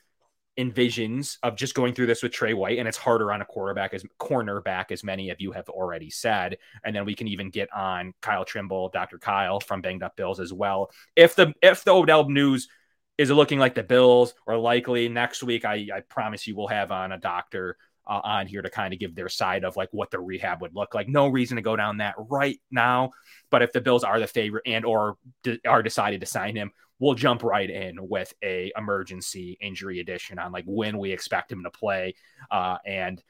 envisions 0.58 1.38
of 1.44 1.56
just 1.56 1.74
going 1.74 1.94
through 1.94 2.06
this 2.06 2.22
with 2.22 2.32
Trey 2.32 2.52
White, 2.52 2.78
and 2.78 2.88
it's 2.88 2.96
harder 2.96 3.32
on 3.32 3.40
a 3.40 3.44
quarterback 3.44 3.94
as 3.94 4.04
cornerback, 4.20 4.90
as 4.90 5.04
many 5.04 5.30
of 5.30 5.40
you 5.40 5.52
have 5.52 5.68
already 5.68 6.10
said. 6.10 6.58
And 6.84 6.94
then 6.94 7.04
we 7.04 7.14
can 7.14 7.28
even 7.28 7.50
get 7.50 7.72
on 7.72 8.12
Kyle 8.20 8.44
Trimble, 8.44 8.88
Dr. 8.88 9.18
Kyle 9.18 9.60
from 9.60 9.80
Banged 9.80 10.02
Up 10.02 10.16
Bills 10.16 10.40
as 10.40 10.52
well. 10.52 10.90
If 11.14 11.36
the 11.36 11.54
if 11.62 11.84
the 11.84 11.92
Odell 11.92 12.28
news 12.28 12.68
is 13.16 13.30
looking 13.30 13.58
like 13.58 13.74
the 13.74 13.82
Bills 13.82 14.34
or 14.46 14.56
likely 14.56 15.08
next 15.08 15.42
week, 15.42 15.64
I, 15.64 15.88
I 15.94 16.00
promise 16.08 16.46
you 16.46 16.56
we'll 16.56 16.68
have 16.68 16.90
on 16.90 17.12
a 17.12 17.18
doctor 17.18 17.76
uh, 18.08 18.20
on 18.24 18.46
here 18.46 18.62
to 18.62 18.70
kind 18.70 18.94
of 18.94 19.00
give 19.00 19.14
their 19.14 19.28
side 19.28 19.64
of 19.64 19.76
like 19.76 19.88
what 19.92 20.10
the 20.10 20.18
rehab 20.18 20.62
would 20.62 20.74
look 20.74 20.94
like. 20.94 21.08
No 21.08 21.28
reason 21.28 21.56
to 21.56 21.62
go 21.62 21.76
down 21.76 21.98
that 21.98 22.14
right 22.16 22.58
now, 22.70 23.10
but 23.50 23.62
if 23.62 23.72
the 23.72 23.80
Bills 23.80 24.04
are 24.04 24.18
the 24.18 24.26
favorite 24.26 24.62
and 24.66 24.84
or 24.84 25.16
de- 25.42 25.60
are 25.66 25.82
decided 25.82 26.20
to 26.20 26.26
sign 26.26 26.56
him, 26.56 26.70
we'll 26.98 27.14
jump 27.14 27.42
right 27.42 27.68
in 27.68 27.96
with 28.08 28.32
a 28.42 28.72
emergency 28.76 29.56
injury 29.60 30.00
edition 30.00 30.38
on 30.38 30.52
like 30.52 30.64
when 30.66 30.98
we 30.98 31.12
expect 31.12 31.52
him 31.52 31.64
to 31.64 31.70
play. 31.70 32.14
Uh, 32.50 32.78
and 32.84 33.22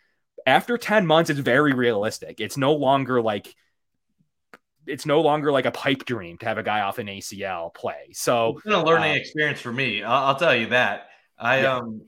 after 0.47 0.79
10 0.79 1.07
months, 1.07 1.31
it's 1.31 1.41
very 1.41 1.75
realistic. 1.75 2.41
It's 2.41 2.57
no 2.57 2.75
longer 2.75 3.21
like 3.21 3.55
it's 4.87 5.05
no 5.05 5.21
longer 5.21 5.53
like 5.53 5.67
a 5.67 5.71
pipe 5.71 6.07
dream 6.07 6.39
to 6.39 6.47
have 6.47 6.57
a 6.57 6.63
guy 6.63 6.81
off 6.81 6.99
an 6.99 7.09
ACL 7.09 7.75
play. 7.75 8.13
So 8.13 8.55
it's 8.57 8.63
been 8.63 8.73
a 8.73 8.85
learning 8.85 9.13
uh, 9.13 9.17
experience 9.17 9.61
for 9.61 9.73
me. 9.73 10.03
I'll, 10.03 10.29
I'll, 10.29 10.37
tell 10.37 10.55
you 10.55 10.69
that. 10.69 11.09
I 11.39 11.63
yeah. 11.63 11.77
um 11.77 12.03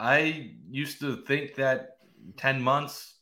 I 0.00 0.52
used 0.68 1.00
to 1.00 1.16
think 1.16 1.54
that 1.56 1.98
10 2.36 2.60
months 2.60 3.16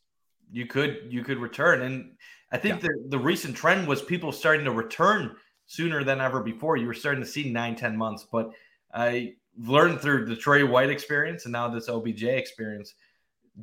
you 0.50 0.66
could 0.66 1.00
you 1.10 1.22
could 1.22 1.38
return 1.38 1.82
and 1.82 2.12
I 2.50 2.56
think 2.56 2.82
yeah. 2.82 2.88
the, 2.88 3.08
the 3.10 3.18
recent 3.18 3.56
trend 3.56 3.86
was 3.86 4.00
people 4.00 4.32
starting 4.32 4.64
to 4.64 4.72
return 4.72 5.36
sooner 5.66 6.02
than 6.02 6.20
ever 6.20 6.42
before. 6.42 6.76
You 6.76 6.86
were 6.86 6.94
starting 6.94 7.22
to 7.22 7.28
see 7.28 7.50
nine, 7.52 7.76
10 7.76 7.96
months. 7.96 8.26
But 8.30 8.50
I 8.92 9.34
learned 9.58 10.00
through 10.00 10.24
the 10.24 10.36
Trey 10.36 10.62
White 10.62 10.90
experience 10.90 11.44
and 11.44 11.52
now 11.52 11.68
this 11.68 11.88
OBJ 11.88 12.22
experience. 12.24 12.94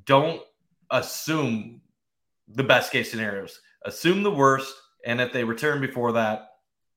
Don't 0.05 0.41
assume 0.91 1.81
the 2.47 2.63
best 2.63 2.91
case 2.91 3.09
scenarios. 3.09 3.59
Assume 3.83 4.23
the 4.23 4.31
worst. 4.31 4.73
And 5.05 5.19
if 5.19 5.33
they 5.33 5.43
return 5.43 5.81
before 5.81 6.11
that, 6.13 6.49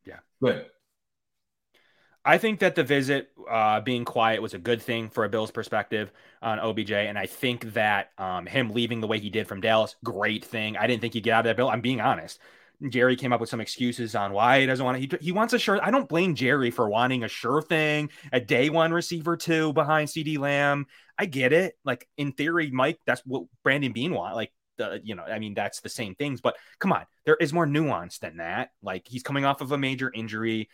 yeah, 0.06 0.18
good. 0.42 0.66
I 2.28 2.36
think 2.36 2.60
that 2.60 2.74
the 2.74 2.84
visit 2.84 3.30
uh, 3.50 3.80
being 3.80 4.04
quiet 4.04 4.42
was 4.42 4.52
a 4.52 4.58
good 4.58 4.82
thing 4.82 5.08
for 5.08 5.24
a 5.24 5.30
Bills 5.30 5.50
perspective 5.50 6.12
on 6.42 6.60
OBJ, 6.60 6.92
and 6.92 7.18
I 7.18 7.24
think 7.24 7.72
that 7.72 8.10
um, 8.18 8.44
him 8.44 8.68
leaving 8.68 9.00
the 9.00 9.06
way 9.06 9.18
he 9.18 9.30
did 9.30 9.48
from 9.48 9.62
Dallas, 9.62 9.96
great 10.04 10.44
thing. 10.44 10.76
I 10.76 10.86
didn't 10.86 11.00
think 11.00 11.14
he'd 11.14 11.22
get 11.22 11.32
out 11.32 11.38
of 11.40 11.44
that 11.46 11.56
bill. 11.56 11.70
I'm 11.70 11.80
being 11.80 12.02
honest. 12.02 12.38
Jerry 12.90 13.16
came 13.16 13.32
up 13.32 13.40
with 13.40 13.48
some 13.48 13.62
excuses 13.62 14.14
on 14.14 14.34
why 14.34 14.60
he 14.60 14.66
doesn't 14.66 14.84
want 14.84 14.96
to. 14.96 15.16
He, 15.18 15.24
he 15.24 15.32
wants 15.32 15.54
a 15.54 15.58
sure. 15.58 15.82
I 15.82 15.90
don't 15.90 16.06
blame 16.06 16.34
Jerry 16.34 16.70
for 16.70 16.86
wanting 16.90 17.24
a 17.24 17.28
sure 17.28 17.62
thing, 17.62 18.10
a 18.30 18.40
day 18.40 18.68
one 18.68 18.92
receiver 18.92 19.38
two 19.38 19.72
behind 19.72 20.10
CeeDee 20.10 20.38
Lamb. 20.38 20.84
I 21.18 21.24
get 21.24 21.54
it. 21.54 21.78
Like 21.82 22.06
in 22.18 22.32
theory, 22.32 22.70
Mike, 22.70 23.00
that's 23.06 23.22
what 23.24 23.44
Brandon 23.64 23.92
Beane 23.92 24.12
want. 24.12 24.36
Like 24.36 24.52
the, 24.76 25.00
you 25.02 25.14
know, 25.14 25.24
I 25.24 25.38
mean, 25.38 25.54
that's 25.54 25.80
the 25.80 25.88
same 25.88 26.14
things. 26.14 26.42
But 26.42 26.56
come 26.78 26.92
on, 26.92 27.06
there 27.24 27.36
is 27.36 27.54
more 27.54 27.64
nuance 27.64 28.18
than 28.18 28.36
that. 28.36 28.68
Like 28.82 29.08
he's 29.08 29.22
coming 29.22 29.46
off 29.46 29.62
of 29.62 29.72
a 29.72 29.78
major 29.78 30.12
injury. 30.14 30.68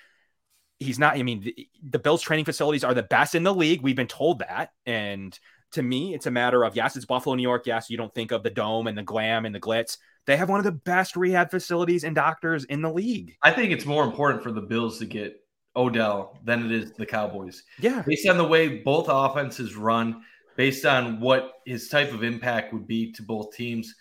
He's 0.78 0.98
not. 0.98 1.16
I 1.16 1.22
mean, 1.22 1.40
the, 1.40 1.68
the 1.82 1.98
Bills 1.98 2.22
training 2.22 2.44
facilities 2.44 2.84
are 2.84 2.94
the 2.94 3.02
best 3.02 3.34
in 3.34 3.42
the 3.42 3.54
league. 3.54 3.82
We've 3.82 3.96
been 3.96 4.06
told 4.06 4.40
that, 4.40 4.70
and 4.86 5.38
to 5.72 5.82
me, 5.82 6.14
it's 6.14 6.26
a 6.26 6.30
matter 6.30 6.64
of 6.64 6.76
yes, 6.76 6.96
it's 6.96 7.06
Buffalo, 7.06 7.34
New 7.36 7.42
York. 7.42 7.66
Yes, 7.66 7.90
you 7.90 7.96
don't 7.96 8.14
think 8.14 8.32
of 8.32 8.42
the 8.42 8.50
dome 8.50 8.86
and 8.86 8.98
the 8.98 9.02
glam 9.02 9.46
and 9.46 9.54
the 9.54 9.60
glitz 9.60 9.96
they 10.26 10.36
have 10.36 10.48
one 10.48 10.58
of 10.58 10.64
the 10.64 10.72
best 10.72 11.16
rehab 11.16 11.50
facilities 11.50 12.04
and 12.04 12.14
doctors 12.14 12.64
in 12.64 12.82
the 12.82 12.90
league. 12.90 13.36
I 13.42 13.50
think 13.50 13.72
it's 13.72 13.84
more 13.84 14.04
important 14.04 14.42
for 14.42 14.52
the 14.52 14.60
Bills 14.60 14.98
to 14.98 15.06
get 15.06 15.40
Odell 15.76 16.38
than 16.44 16.64
it 16.64 16.72
is 16.72 16.92
the 16.92 17.06
Cowboys. 17.06 17.62
Yeah. 17.78 18.02
Based 18.06 18.26
on 18.28 18.38
the 18.38 18.44
way 18.44 18.78
both 18.78 19.06
offenses 19.08 19.76
run, 19.76 20.22
based 20.56 20.86
on 20.86 21.20
what 21.20 21.52
his 21.66 21.88
type 21.88 22.12
of 22.12 22.22
impact 22.22 22.72
would 22.72 22.86
be 22.86 23.12
to 23.12 23.22
both 23.22 23.54
teams, 23.54 23.94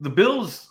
the 0.00 0.10
Bills 0.10 0.68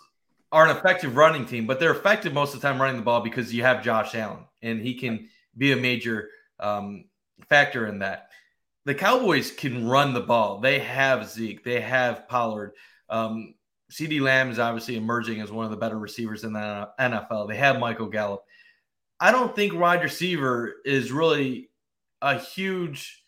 are 0.50 0.64
an 0.64 0.76
effective 0.76 1.16
running 1.16 1.44
team, 1.44 1.66
but 1.66 1.78
they're 1.78 1.92
effective 1.92 2.32
most 2.32 2.54
of 2.54 2.60
the 2.60 2.66
time 2.66 2.80
running 2.80 2.96
the 2.96 3.02
ball 3.02 3.20
because 3.20 3.52
you 3.52 3.62
have 3.62 3.84
Josh 3.84 4.14
Allen 4.14 4.44
and 4.62 4.80
he 4.80 4.94
can 4.94 5.28
be 5.56 5.72
a 5.72 5.76
major 5.76 6.28
um, 6.60 7.04
factor 7.48 7.86
in 7.86 8.00
that. 8.00 8.28
The 8.84 8.94
Cowboys 8.94 9.50
can 9.50 9.86
run 9.86 10.14
the 10.14 10.20
ball. 10.20 10.60
They 10.60 10.78
have 10.78 11.28
Zeke, 11.28 11.62
they 11.64 11.80
have 11.80 12.28
Pollard. 12.28 12.72
Um, 13.10 13.54
CeeDee 13.90 14.20
Lamb 14.20 14.50
is 14.50 14.58
obviously 14.58 14.96
emerging 14.96 15.40
as 15.40 15.50
one 15.50 15.64
of 15.64 15.70
the 15.70 15.76
better 15.76 15.98
receivers 15.98 16.44
in 16.44 16.52
the 16.52 16.88
NFL. 17.00 17.48
They 17.48 17.56
have 17.56 17.78
Michael 17.78 18.08
Gallup. 18.08 18.44
I 19.20 19.32
don't 19.32 19.54
think 19.54 19.74
wide 19.74 20.02
receiver 20.02 20.76
is 20.84 21.10
really 21.10 21.70
a 22.20 22.38
huge 22.38 23.24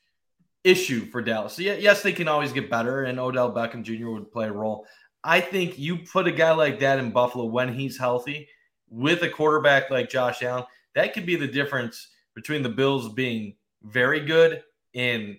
issue 0.65 1.07
for 1.07 1.23
Dallas. 1.23 1.55
So 1.55 1.63
yes, 1.63 2.03
they 2.03 2.13
can 2.13 2.29
always 2.29 2.53
get 2.53 2.71
better, 2.71 3.05
and 3.05 3.19
Odell 3.19 3.53
Beckham 3.53 3.83
Jr. 3.83 4.11
would 4.11 4.31
play 4.31 4.49
a 4.49 4.53
role. 4.53 4.87
I 5.23 5.41
think 5.41 5.79
you 5.79 5.99
put 5.99 6.27
a 6.27 6.33
guy 6.33 6.53
like 6.53 6.81
that 6.81 6.99
in 6.99 7.11
Buffalo 7.11 7.45
when 7.45 7.73
he's 7.73 7.99
healthy 7.99 8.49
with 8.89 9.23
a 9.23 9.29
quarterback 9.29 9.91
like 9.91 10.11
Josh 10.11 10.43
Allen, 10.43 10.65
that 10.95 11.15
could 11.15 11.27
be 11.27 11.37
the 11.37 11.47
difference 11.47 12.09
between 12.35 12.63
the 12.63 12.69
Bills 12.69 13.13
being 13.13 13.57
very 13.83 14.21
good 14.21 14.63
and 14.95 15.37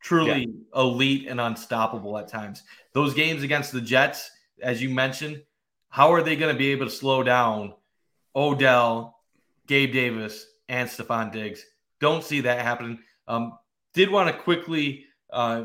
truly 0.00 0.40
yeah. 0.40 0.80
elite 0.80 1.26
and 1.28 1.40
unstoppable 1.40 2.16
at 2.18 2.28
times. 2.28 2.62
Those 2.92 3.14
games 3.14 3.42
against 3.42 3.72
the 3.72 3.80
Jets, 3.80 4.30
as 4.62 4.82
you 4.82 4.90
mentioned, 4.90 5.42
how 5.88 6.12
are 6.12 6.22
they 6.22 6.36
going 6.36 6.54
to 6.54 6.58
be 6.58 6.72
able 6.72 6.86
to 6.86 6.90
slow 6.90 7.22
down 7.22 7.74
Odell, 8.34 9.18
Gabe 9.66 9.92
Davis, 9.92 10.46
and 10.68 10.88
Stefon 10.88 11.32
Diggs? 11.32 11.64
Don't 12.00 12.22
see 12.22 12.42
that 12.42 12.60
happening. 12.60 12.98
Um, 13.26 13.58
did 13.94 14.10
want 14.10 14.28
to 14.28 14.42
quickly 14.42 15.06
uh, 15.32 15.64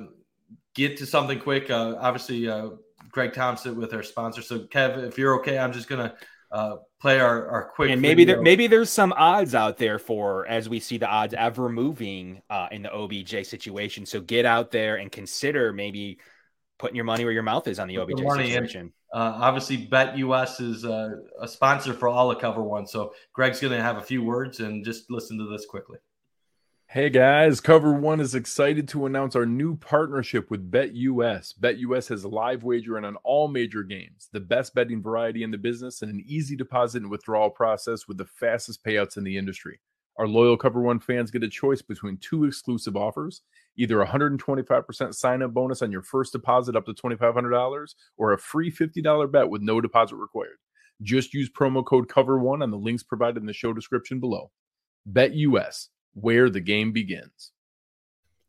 get 0.74 0.98
to 0.98 1.06
something 1.06 1.40
quick. 1.40 1.70
Uh, 1.70 1.96
obviously, 2.00 2.48
uh, 2.48 2.70
Greg 3.12 3.34
Thompson 3.34 3.76
with 3.76 3.94
our 3.94 4.04
sponsor. 4.04 4.42
So, 4.42 4.60
Kev, 4.60 5.06
if 5.06 5.18
you're 5.18 5.40
okay, 5.40 5.60
I'm 5.60 5.74
just 5.74 5.90
going 5.90 6.10
to 6.10 6.16
uh, 6.52 6.78
play 7.00 7.20
our, 7.20 7.48
our 7.48 7.72
quick. 7.74 7.92
And 7.92 8.02
maybe 8.02 8.26
there, 8.26 8.42
maybe 8.42 8.68
there's 8.68 8.90
some 8.90 9.14
odds 9.14 9.56
out 9.56 9.78
there 9.78 10.00
for 10.00 10.46
as 10.48 10.68
we 10.68 10.80
see 10.80 10.98
the 10.98 11.08
odds 11.08 11.34
ever 11.34 11.70
moving 11.70 12.42
uh, 12.50 12.68
in 12.72 12.84
the 12.84 12.94
OBJ 12.94 13.46
situation. 13.46 14.06
So 14.06 14.20
get 14.20 14.46
out 14.46 14.72
there 14.72 14.98
and 14.98 15.12
consider 15.12 15.72
maybe 15.74 16.20
putting 16.78 16.96
your 16.96 17.06
money 17.06 17.24
where 17.24 17.34
your 17.34 17.44
mouth 17.44 17.68
is 17.68 17.80
on 17.80 17.88
the 17.88 17.98
OBJ 17.98 18.20
situation. 18.20 18.92
Uh, 19.14 19.34
obviously, 19.42 19.78
Bet 19.78 20.18
US 20.18 20.60
is 20.60 20.86
uh, 20.86 21.10
a 21.40 21.48
sponsor 21.48 21.94
for 21.94 22.08
all 22.08 22.30
the 22.30 22.36
Cover 22.36 22.64
One. 22.64 22.88
So 22.88 23.14
Greg's 23.34 23.60
going 23.60 23.74
to 23.74 23.82
have 23.82 23.98
a 23.98 24.02
few 24.02 24.24
words 24.24 24.60
and 24.60 24.84
just 24.84 25.10
listen 25.10 25.38
to 25.38 25.50
this 25.50 25.66
quickly. 25.66 25.98
Hey 26.94 27.10
guys, 27.10 27.62
Cover 27.62 27.94
One 27.94 28.20
is 28.20 28.36
excited 28.36 28.86
to 28.90 29.06
announce 29.06 29.34
our 29.34 29.46
new 29.46 29.78
partnership 29.78 30.52
with 30.52 30.70
BetUS. 30.70 31.58
BetUS 31.58 32.10
has 32.10 32.26
live 32.26 32.66
wagering 32.66 33.06
on 33.06 33.16
all 33.24 33.48
major 33.48 33.82
games, 33.82 34.28
the 34.34 34.42
best 34.42 34.76
betting 34.76 35.02
variety 35.02 35.44
in 35.44 35.52
the 35.52 35.58
business, 35.58 36.02
and 36.02 36.12
an 36.12 36.22
easy 36.28 36.58
deposit 36.58 37.02
and 37.02 37.10
withdrawal 37.10 37.50
process 37.50 38.10
with 38.10 38.18
the 38.18 38.26
fastest 38.26 38.84
payouts 38.84 39.16
in 39.16 39.24
the 39.24 39.38
industry. 39.38 39.80
Our 40.18 40.28
loyal 40.28 40.58
Cover 40.58 40.82
One 40.82 41.00
fans 41.00 41.32
get 41.32 41.44
a 41.44 41.48
choice 41.48 41.82
between 41.82 42.18
two 42.18 42.44
exclusive 42.44 42.98
offers 42.98 43.44
either 43.78 44.02
a 44.02 44.06
125% 44.06 45.16
sign 45.16 45.42
up 45.44 45.54
bonus 45.54 45.82
on 45.82 45.94
your 45.94 46.04
first 46.04 46.34
deposit 46.34 46.76
up 46.76 46.86
to 46.88 46.94
$2,500 46.94 47.96
or 48.18 48.34
a 48.34 48.38
free 48.38 48.70
$50 48.70 49.32
bet 49.32 49.50
with 49.50 49.62
no 49.62 49.80
deposit 49.80 50.18
required. 50.18 50.58
Just 51.02 51.34
use 51.34 51.50
promo 51.50 51.86
code 51.86 52.10
COVER1 52.10 52.62
on 52.62 52.70
the 52.70 52.76
links 52.76 53.02
provided 53.02 53.38
in 53.38 53.46
the 53.46 53.54
show 53.54 53.72
description 53.72 54.20
below. 54.20 54.52
BetUS, 55.10 55.88
where 56.14 56.50
the 56.50 56.60
game 56.60 56.92
begins. 56.92 57.52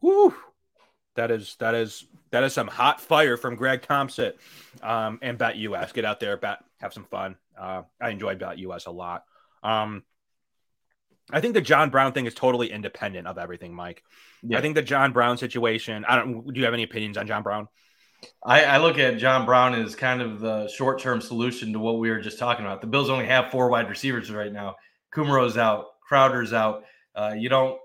Woo! 0.00 0.34
That 1.14 1.30
is 1.30 1.56
that 1.58 1.74
is 1.74 2.06
that 2.30 2.42
is 2.42 2.54
some 2.54 2.68
hot 2.68 3.00
fire 3.00 3.36
from 3.36 3.56
Greg 3.56 3.82
Thompson 3.82 4.32
um, 4.82 5.18
and 5.22 5.38
BetUS. 5.38 5.92
Get 5.92 6.04
out 6.04 6.20
there, 6.20 6.36
bet, 6.36 6.64
have 6.80 6.92
some 6.92 7.04
fun. 7.04 7.36
Uh, 7.58 7.82
I 8.00 8.10
enjoy 8.10 8.34
BetUS 8.34 8.86
a 8.86 8.90
lot. 8.90 9.24
Um, 9.62 10.02
I 11.30 11.40
think 11.40 11.54
the 11.54 11.60
John 11.60 11.90
Brown 11.90 12.12
thing 12.12 12.26
is 12.26 12.34
totally 12.34 12.70
independent 12.72 13.26
of 13.26 13.38
everything, 13.38 13.74
Mike. 13.74 14.02
Yeah. 14.42 14.58
I 14.58 14.60
think 14.60 14.74
the 14.74 14.82
John 14.82 15.12
Brown 15.12 15.38
situation. 15.38 16.04
I 16.06 16.16
don't. 16.16 16.52
Do 16.52 16.58
you 16.58 16.64
have 16.64 16.74
any 16.74 16.82
opinions 16.82 17.16
on 17.16 17.26
John 17.26 17.42
Brown? 17.42 17.68
I, 18.42 18.64
I 18.64 18.78
look 18.78 18.98
at 18.98 19.18
John 19.18 19.44
Brown 19.46 19.74
as 19.74 19.96
kind 19.96 20.22
of 20.22 20.40
the 20.40 20.68
short-term 20.68 21.20
solution 21.20 21.72
to 21.72 21.80
what 21.80 21.98
we 21.98 22.08
were 22.08 22.20
just 22.20 22.38
talking 22.38 22.64
about. 22.64 22.80
The 22.80 22.86
Bills 22.86 23.10
only 23.10 23.26
have 23.26 23.50
four 23.50 23.68
wide 23.68 23.88
receivers 23.88 24.30
right 24.30 24.52
now. 24.52 24.76
Kumerow's 25.12 25.56
out, 25.56 25.86
Crowder's 26.00 26.52
out. 26.52 26.84
Uh, 27.14 27.34
you 27.36 27.48
don't 27.48 27.78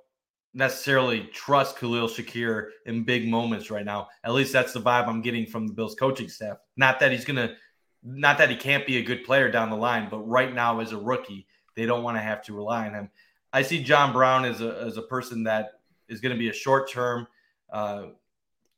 necessarily 0.54 1.30
trust 1.34 1.78
Khalil 1.78 2.08
Shakir 2.08 2.70
in 2.86 3.04
big 3.04 3.28
moments 3.28 3.70
right 3.70 3.86
now. 3.86 4.08
At 4.24 4.34
least 4.34 4.54
that's 4.54 4.74
the 4.74 4.82
vibe 4.82 5.08
I'm 5.08 5.22
getting 5.22 5.46
from 5.46 5.68
the 5.68 5.74
Bills 5.74 5.96
coaching 5.96 6.30
staff. 6.30 6.58
Not 6.76 7.00
that 7.00 7.12
he's 7.12 7.26
gonna, 7.26 7.56
not 8.04 8.38
that 8.38 8.50
he 8.50 8.56
can't 8.56 8.86
be 8.86 8.98
a 8.98 9.04
good 9.04 9.24
player 9.24 9.52
down 9.52 9.70
the 9.70 9.76
line, 9.76 10.08
but 10.10 10.20
right 10.20 10.54
now 10.54 10.80
as 10.80 10.94
a 10.94 10.98
rookie, 10.98 11.48
they 11.76 11.86
don't 11.86 12.04
want 12.04 12.18
to 12.18 12.22
have 12.22 12.42
to 12.44 12.54
rely 12.54 12.88
on 12.88 12.94
him. 12.94 13.10
I 13.54 13.62
see 13.62 13.84
John 13.84 14.14
Brown 14.14 14.46
as 14.46 14.62
a 14.62 14.82
as 14.82 14.98
a 14.98 15.02
person 15.04 15.44
that 15.44 15.74
is 16.10 16.22
going 16.22 16.34
to 16.34 16.40
be 16.40 16.50
a 16.50 16.54
short 16.54 16.90
term 16.90 17.28
uh, 17.72 18.08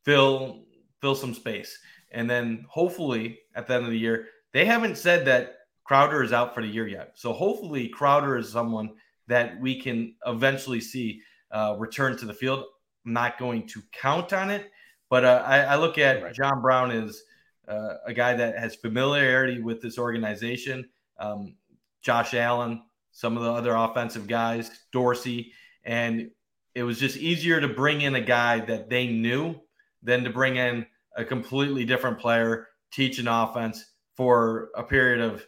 fill 0.04 0.64
fill 1.00 1.14
some 1.14 1.34
space, 1.34 1.78
and 2.12 2.28
then 2.28 2.66
hopefully 2.68 3.40
at 3.54 3.66
the 3.66 3.74
end 3.74 3.84
of 3.84 3.90
the 3.90 3.98
year 3.98 4.26
they 4.52 4.64
haven't 4.64 4.98
said 4.98 5.24
that 5.26 5.56
Crowder 5.84 6.22
is 6.22 6.32
out 6.32 6.54
for 6.54 6.62
the 6.62 6.68
year 6.68 6.86
yet. 6.86 7.12
So 7.14 7.32
hopefully 7.32 7.88
Crowder 7.88 8.36
is 8.36 8.50
someone 8.50 8.90
that 9.30 9.60
we 9.60 9.80
can 9.80 10.14
eventually 10.26 10.80
see 10.80 11.22
uh, 11.52 11.76
return 11.78 12.16
to 12.18 12.26
the 12.26 12.34
field. 12.34 12.64
I'm 13.06 13.12
not 13.12 13.38
going 13.38 13.66
to 13.68 13.82
count 13.92 14.32
on 14.32 14.50
it. 14.50 14.70
But 15.08 15.24
uh, 15.24 15.42
I, 15.46 15.60
I, 15.60 15.76
look 15.76 15.98
at 15.98 16.22
right. 16.22 16.34
John 16.34 16.60
Brown 16.60 16.90
as 16.90 17.22
uh, 17.66 17.94
a 18.06 18.12
guy 18.12 18.34
that 18.34 18.58
has 18.58 18.74
familiarity 18.74 19.60
with 19.60 19.80
this 19.80 19.98
organization. 19.98 20.88
Um, 21.18 21.54
Josh 22.02 22.34
Allen, 22.34 22.82
some 23.12 23.36
of 23.36 23.44
the 23.44 23.52
other 23.52 23.74
offensive 23.74 24.26
guys, 24.26 24.70
Dorsey, 24.92 25.52
and 25.84 26.30
it 26.74 26.82
was 26.82 26.98
just 26.98 27.16
easier 27.16 27.60
to 27.60 27.68
bring 27.68 28.00
in 28.00 28.14
a 28.14 28.20
guy 28.20 28.60
that 28.60 28.88
they 28.88 29.06
knew 29.06 29.56
than 30.02 30.24
to 30.24 30.30
bring 30.30 30.56
in 30.56 30.86
a 31.16 31.24
completely 31.24 31.84
different 31.84 32.18
player, 32.18 32.68
teach 32.92 33.18
an 33.18 33.28
offense 33.28 33.84
for 34.16 34.70
a 34.76 34.82
period 34.82 35.20
of 35.20 35.44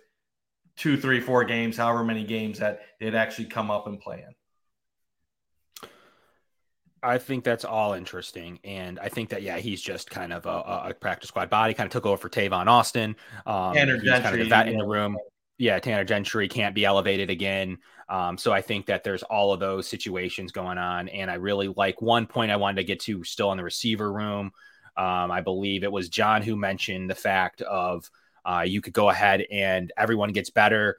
two, 0.82 0.96
three, 0.96 1.20
four 1.20 1.44
games, 1.44 1.76
however 1.76 2.02
many 2.02 2.24
games 2.24 2.58
that 2.58 2.80
they'd 2.98 3.14
actually 3.14 3.44
come 3.44 3.70
up 3.70 3.86
and 3.86 4.00
play 4.00 4.24
in. 4.26 5.88
I 7.04 7.18
think 7.18 7.44
that's 7.44 7.64
all 7.64 7.92
interesting, 7.92 8.58
and 8.64 8.98
I 8.98 9.08
think 9.08 9.28
that 9.30 9.42
yeah, 9.42 9.58
he's 9.58 9.80
just 9.80 10.10
kind 10.10 10.32
of 10.32 10.44
a, 10.44 10.88
a 10.88 10.94
practice 10.94 11.28
squad 11.28 11.50
body. 11.50 11.72
Kind 11.72 11.86
of 11.86 11.92
took 11.92 12.06
over 12.06 12.16
for 12.16 12.28
Tavon 12.28 12.66
Austin. 12.66 13.14
Um, 13.46 13.74
Tanner 13.74 13.96
Gentry, 13.96 14.22
kind 14.22 14.34
of 14.34 14.38
the 14.40 14.48
vet 14.48 14.68
in 14.68 14.76
the 14.76 14.84
room. 14.84 15.16
Yeah, 15.56 15.78
Tanner 15.78 16.04
Gentry 16.04 16.48
can't 16.48 16.74
be 16.74 16.84
elevated 16.84 17.30
again. 17.30 17.78
Um, 18.08 18.36
so 18.36 18.52
I 18.52 18.60
think 18.60 18.86
that 18.86 19.04
there's 19.04 19.22
all 19.22 19.52
of 19.52 19.60
those 19.60 19.86
situations 19.86 20.50
going 20.50 20.78
on, 20.78 21.08
and 21.08 21.30
I 21.30 21.34
really 21.34 21.68
like 21.68 22.02
one 22.02 22.26
point 22.26 22.50
I 22.50 22.56
wanted 22.56 22.76
to 22.76 22.84
get 22.84 22.98
to 23.00 23.22
still 23.22 23.52
in 23.52 23.56
the 23.56 23.64
receiver 23.64 24.12
room. 24.12 24.50
Um, 24.96 25.30
I 25.30 25.42
believe 25.42 25.84
it 25.84 25.92
was 25.92 26.08
John 26.08 26.42
who 26.42 26.56
mentioned 26.56 27.08
the 27.08 27.14
fact 27.14 27.62
of 27.62 28.10
uh, 28.44 28.64
you 28.66 28.80
could 28.80 28.92
go 28.92 29.08
ahead 29.08 29.44
and 29.50 29.92
everyone 29.96 30.32
gets 30.32 30.50
better 30.50 30.96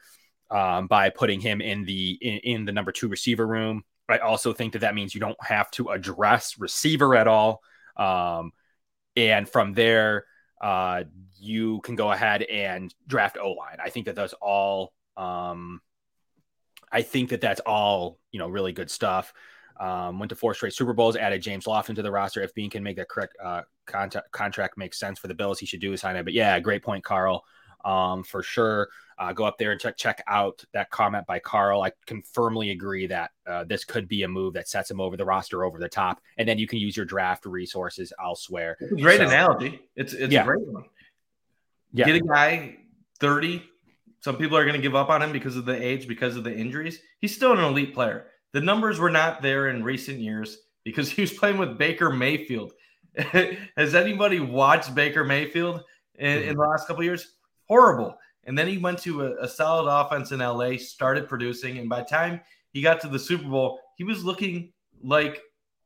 um, 0.52 0.88
by 0.88 1.10
putting 1.10 1.40
him 1.40 1.62
in 1.62 1.84
the 1.86 2.18
in, 2.22 2.38
in 2.40 2.66
the 2.66 2.72
number 2.72 2.92
two 2.92 3.08
receiver 3.08 3.46
room. 3.46 3.84
I 4.10 4.18
also 4.20 4.54
think 4.54 4.74
that 4.74 4.80
that 4.80 4.96
means 4.96 5.16
you 5.16 5.22
don't 5.22 5.42
have 5.44 5.72
to 5.72 5.90
address 5.90 6.60
receiver 6.60 7.16
at 7.16 7.28
all. 7.28 7.62
Um, 7.96 8.52
and 9.16 9.48
from 9.48 9.74
there, 9.74 10.26
uh, 10.62 11.04
you 11.40 11.82
can 11.82 11.96
go 11.96 12.12
ahead 12.12 12.44
and 12.44 12.94
draft 13.08 13.38
O 13.42 13.52
line. 13.52 13.78
I 13.84 13.90
think 13.90 14.06
that 14.06 14.16
that's 14.16 14.34
all. 14.34 14.94
Um, 15.18 15.82
I 16.92 17.02
think 17.02 17.30
that 17.30 17.42
that's 17.42 17.62
all 17.62 18.20
you 18.34 18.40
know, 18.40 18.50
really 18.50 18.74
good 18.74 18.92
stuff. 18.92 19.34
Um, 19.80 20.20
went 20.20 20.30
to 20.30 20.36
four 20.36 20.54
straight 20.54 20.74
Super 20.74 20.94
Bowls, 20.94 21.16
added 21.16 21.42
James 21.42 21.66
Lofton 21.66 21.96
to 21.96 22.02
the 22.02 22.12
roster. 22.12 22.42
If 22.42 22.54
Beane 22.54 22.70
can 22.70 22.84
make 22.84 22.98
that 22.98 23.10
correct 23.10 23.36
uh, 23.44 23.64
contract 23.86 24.32
contract 24.32 24.78
make 24.78 24.94
sense 24.94 25.20
for 25.20 25.28
the 25.28 25.34
Bills, 25.34 25.60
he 25.60 25.66
should 25.66 25.82
do 25.82 25.94
is 25.94 26.02
sign 26.02 26.16
it. 26.16 26.24
But 26.24 26.34
yeah, 26.34 26.60
great 26.60 26.84
point, 26.84 27.04
Carl. 27.04 27.44
Um, 27.84 28.24
for 28.24 28.42
sure 28.44 28.88
uh, 29.18 29.34
go 29.34 29.46
up 29.46 29.58
there 29.58 29.72
and 29.72 29.80
check 29.80 29.98
check 29.98 30.24
out 30.28 30.64
that 30.74 30.90
comment 30.90 31.26
by 31.26 31.40
Carl. 31.40 31.82
I 31.82 31.92
can 32.06 32.22
firmly 32.22 32.72
agree 32.72 33.08
that 33.08 33.32
uh, 33.46 33.64
this 33.64 33.84
could 33.84 34.08
be 34.08 34.24
a 34.24 34.28
move 34.28 34.54
that 34.54 34.68
sets 34.68 34.90
him 34.90 35.00
over 35.00 35.18
the 35.18 35.26
roster 35.26 35.64
over 35.64 35.80
the 35.80 35.90
top, 35.90 36.22
and 36.38 36.48
then 36.48 36.58
you 36.58 36.68
can 36.68 36.80
use 36.80 36.98
your 36.98 37.06
draft 37.06 37.46
resources 37.46 38.12
elsewhere. 38.22 38.78
great 38.80 39.18
so, 39.18 39.28
analogy. 39.28 39.80
It's 39.96 40.14
it's 40.14 40.34
yeah. 40.34 40.42
a 40.42 40.46
great 40.46 40.66
one. 40.68 40.86
Yeah. 41.94 42.06
Get 42.06 42.16
a 42.16 42.20
guy 42.22 42.78
thirty. 43.20 43.64
Some 44.20 44.38
people 44.38 44.58
are 44.58 44.64
going 44.64 44.76
to 44.76 44.82
give 44.82 44.96
up 44.96 45.10
on 45.10 45.22
him 45.22 45.34
because 45.34 45.58
of 45.58 45.66
the 45.66 45.76
age, 45.76 46.08
because 46.08 46.38
of 46.38 46.46
the 46.46 46.56
injuries. 46.56 47.00
He's 47.20 47.36
still 47.36 47.52
an 47.52 47.60
elite 47.60 47.94
player. 47.94 48.28
The 48.54 48.62
numbers 48.62 49.00
were 49.00 49.10
not 49.10 49.42
there 49.42 49.70
in 49.70 49.84
recent 49.84 50.20
years 50.20 50.60
because 50.84 51.10
he 51.12 51.22
was 51.22 51.34
playing 51.34 51.58
with 51.58 51.78
Baker 51.78 52.10
Mayfield. 52.10 52.74
Has 53.18 53.94
anybody 53.94 54.40
watched 54.40 54.96
Baker 54.96 55.24
Mayfield 55.24 55.84
in, 56.16 56.44
in 56.44 56.56
the 56.56 56.62
last 56.62 56.88
couple 56.88 57.04
years? 57.04 57.34
Horrible. 57.68 58.18
And 58.46 58.58
then 58.58 58.68
he 58.68 58.78
went 58.78 59.00
to 59.00 59.26
a, 59.26 59.44
a, 59.44 59.48
solid 59.48 59.90
offense 59.90 60.32
in 60.32 60.40
LA, 60.40 60.78
started 60.78 61.30
producing, 61.30 61.78
and 61.78 61.88
by 61.88 62.00
the 62.00 62.08
time 62.08 62.42
he 62.72 62.82
got 62.82 63.00
to 63.02 63.08
the 63.08 63.20
Super 63.20 63.48
Bowl, 63.48 63.80
he 63.96 64.04
was 64.04 64.26
looking 64.26 64.74
like 65.02 65.42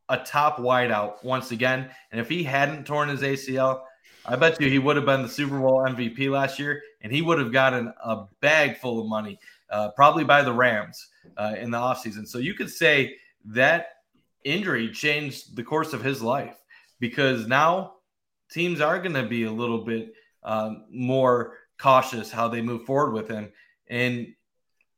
a 0.09 0.17
top 0.17 0.57
wideout 0.57 1.23
once 1.23 1.51
again. 1.51 1.89
And 2.11 2.19
if 2.19 2.29
he 2.29 2.43
hadn't 2.43 2.85
torn 2.85 3.09
his 3.09 3.21
ACL, 3.21 3.81
I 4.25 4.37
bet 4.37 4.59
you 4.59 4.69
he 4.69 4.79
would 4.79 4.95
have 4.95 5.05
been 5.05 5.21
the 5.21 5.29
Super 5.29 5.59
Bowl 5.59 5.85
MVP 5.87 6.31
last 6.31 6.57
year, 6.57 6.81
and 7.01 7.11
he 7.11 7.21
would 7.21 7.37
have 7.37 7.51
gotten 7.51 7.93
a 8.03 8.25
bag 8.41 8.77
full 8.77 8.99
of 9.01 9.07
money, 9.07 9.39
uh, 9.69 9.89
probably 9.91 10.23
by 10.23 10.41
the 10.41 10.53
Rams 10.53 11.07
uh, 11.37 11.55
in 11.57 11.71
the 11.71 11.77
offseason. 11.77 12.27
So 12.27 12.37
you 12.37 12.53
could 12.53 12.69
say 12.69 13.15
that 13.45 13.87
injury 14.43 14.89
changed 14.89 15.55
the 15.55 15.63
course 15.63 15.93
of 15.93 16.03
his 16.03 16.21
life 16.21 16.57
because 16.99 17.47
now 17.47 17.93
teams 18.51 18.81
are 18.81 18.99
going 18.99 19.15
to 19.15 19.23
be 19.23 19.43
a 19.43 19.51
little 19.51 19.83
bit 19.83 20.13
um, 20.43 20.85
more 20.89 21.53
cautious 21.77 22.31
how 22.31 22.47
they 22.47 22.61
move 22.61 22.85
forward 22.85 23.13
with 23.13 23.27
him. 23.27 23.51
And 23.87 24.33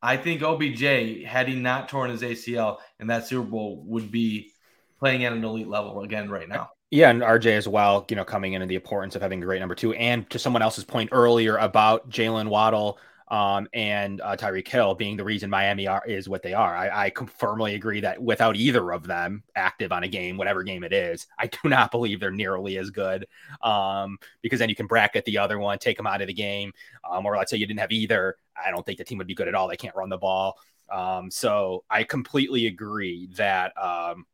I 0.01 0.17
think 0.17 0.41
OBJ, 0.41 1.25
had 1.25 1.47
he 1.47 1.55
not 1.55 1.89
torn 1.89 2.09
his 2.09 2.21
ACL 2.21 2.77
in 2.99 3.07
that 3.07 3.27
Super 3.27 3.47
Bowl, 3.47 3.84
would 3.88 4.11
be 4.11 4.51
playing 4.97 5.25
at 5.25 5.34
an 5.34 5.43
elite 5.43 5.67
level 5.67 6.01
again 6.01 6.30
right 6.30 6.47
now. 6.47 6.69
Yeah, 6.91 7.11
and 7.11 7.21
RJ 7.21 7.51
as 7.51 7.67
well, 7.67 8.05
you 8.09 8.15
know, 8.15 8.23
coming 8.23 8.53
in 8.53 8.61
and 8.61 8.71
the 8.71 8.75
importance 8.75 9.15
of 9.15 9.21
having 9.21 9.41
a 9.43 9.45
great 9.45 9.59
number 9.59 9.75
two. 9.75 9.93
And 9.93 10.27
to 10.32 10.39
someone 10.39 10.61
else's 10.61 10.84
point 10.84 11.09
earlier 11.11 11.57
about 11.57 12.09
Jalen 12.09 12.47
Waddle 12.47 12.97
um, 13.30 13.67
and 13.73 14.21
uh, 14.21 14.36
Tyreek 14.36 14.67
Hill 14.67 14.95
being 14.95 15.15
the 15.15 15.23
reason 15.23 15.49
Miami 15.49 15.88
are, 15.88 16.03
is 16.05 16.27
what 16.27 16.41
they 16.41 16.53
are. 16.53 16.75
I, 16.75 17.05
I 17.05 17.11
firmly 17.38 17.75
agree 17.75 18.01
that 18.01 18.21
without 18.21 18.55
either 18.55 18.91
of 18.91 19.05
them 19.05 19.43
active 19.55 19.91
on 19.91 20.03
a 20.03 20.07
game, 20.07 20.38
whatever 20.38 20.63
game 20.63 20.84
it 20.84 20.93
is, 20.93 21.27
I 21.38 21.47
do 21.47 21.69
not 21.69 21.91
believe 21.91 22.19
they're 22.19 22.32
nearly 22.32 22.77
as 22.77 22.89
good. 22.89 23.27
Um, 23.61 24.17
because 24.41 24.59
then 24.59 24.69
you 24.69 24.75
can 24.75 24.88
bracket 24.88 25.25
the 25.25 25.38
other 25.38 25.59
one, 25.59 25.77
take 25.77 25.97
them 25.97 26.07
out 26.07 26.21
of 26.21 26.27
the 26.27 26.34
game, 26.34 26.73
um, 27.09 27.25
or 27.25 27.38
let's 27.38 27.51
say 27.51 27.57
you 27.57 27.67
didn't 27.67 27.80
have 27.82 27.91
either. 27.91 28.38
I 28.55 28.71
don't 28.71 28.86
think 28.86 28.97
the 28.97 29.03
team 29.03 29.19
would 29.19 29.27
be 29.27 29.36
good 29.36 29.47
at 29.47 29.55
all. 29.55 29.67
They 29.67 29.77
can't 29.77 29.95
run 29.95 30.09
the 30.09 30.17
ball. 30.17 30.57
Um, 30.91 31.30
so 31.30 31.84
I 31.89 32.03
completely 32.03 32.65
agree 32.65 33.30
that 33.36 33.73
um, 33.77 34.25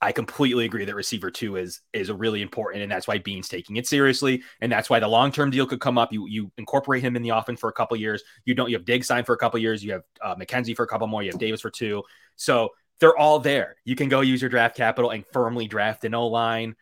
I 0.00 0.12
completely 0.12 0.64
agree 0.64 0.84
that 0.84 0.94
receiver 0.94 1.30
two 1.30 1.56
is 1.56 1.80
is 1.92 2.10
really 2.10 2.42
important, 2.42 2.82
and 2.82 2.92
that's 2.92 3.08
why 3.08 3.18
Beane's 3.18 3.48
taking 3.48 3.76
it 3.76 3.86
seriously, 3.86 4.42
and 4.60 4.70
that's 4.70 4.90
why 4.90 5.00
the 5.00 5.08
long 5.08 5.32
term 5.32 5.50
deal 5.50 5.66
could 5.66 5.80
come 5.80 5.98
up. 5.98 6.12
You 6.12 6.26
you 6.26 6.50
incorporate 6.58 7.02
him 7.02 7.16
in 7.16 7.22
the 7.22 7.30
offense 7.30 7.60
for 7.60 7.68
a 7.68 7.72
couple 7.72 7.96
years. 7.96 8.22
You 8.44 8.54
don't 8.54 8.68
you 8.68 8.76
have 8.76 8.84
Diggs 8.84 9.06
signed 9.06 9.26
for 9.26 9.34
a 9.34 9.38
couple 9.38 9.58
years. 9.60 9.84
You 9.84 9.92
have 9.92 10.02
uh, 10.22 10.34
McKenzie 10.36 10.76
for 10.76 10.84
a 10.84 10.88
couple 10.88 11.06
more. 11.06 11.22
You 11.22 11.30
have 11.30 11.40
Davis 11.40 11.60
for 11.60 11.70
two. 11.70 12.02
So 12.36 12.70
they're 13.00 13.16
all 13.16 13.38
there. 13.38 13.76
You 13.84 13.96
can 13.96 14.08
go 14.08 14.20
use 14.20 14.40
your 14.40 14.50
draft 14.50 14.76
capital 14.76 15.10
and 15.10 15.24
firmly 15.32 15.66
draft 15.66 16.04
an 16.04 16.14
O 16.14 16.26
line 16.28 16.76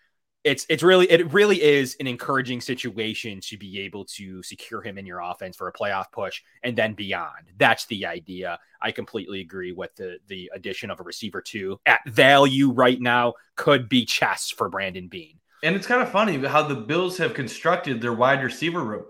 it's 0.45 0.67
it's 0.69 0.83
really 0.83 1.11
it 1.11 1.33
really 1.33 1.63
is 1.63 1.97
an 2.01 2.07
encouraging 2.07 2.61
situation 2.61 3.41
to 3.41 3.57
be 3.57 3.81
able 3.81 4.05
to 4.05 4.43
secure 4.43 4.83
him 4.83 4.99
in 4.99 5.07
your 5.07 5.21
offense 5.21 5.57
for 5.57 5.69
a 5.69 5.73
playoff 5.73 6.13
push 6.13 6.43
and 6.63 6.77
then 6.77 6.93
beyond. 6.93 7.51
That's 7.59 7.87
the 7.87 8.05
idea. 8.05 8.59
I 8.81 8.93
completely 8.93 9.41
agree 9.41 9.73
with 9.73 9.95
the 9.97 10.19
the 10.29 10.51
addition 10.55 10.91
of 10.91 11.01
a 11.01 11.03
receiver 11.03 11.41
two 11.41 11.81
at 11.87 12.07
value 12.07 12.71
right 12.71 13.01
now 13.01 13.35
could 13.57 13.89
be 13.89 14.05
chess 14.05 14.51
for 14.51 14.69
Brandon 14.69 15.09
Beane. 15.09 15.41
And 15.63 15.75
it's 15.75 15.87
kind 15.87 16.03
of 16.03 16.11
funny 16.11 16.37
how 16.47 16.63
the 16.63 16.75
Bills 16.75 17.17
have 17.17 17.33
constructed 17.33 18.03
their 18.03 18.13
wide 18.13 18.45
receiver 18.45 18.85
room. 18.85 19.07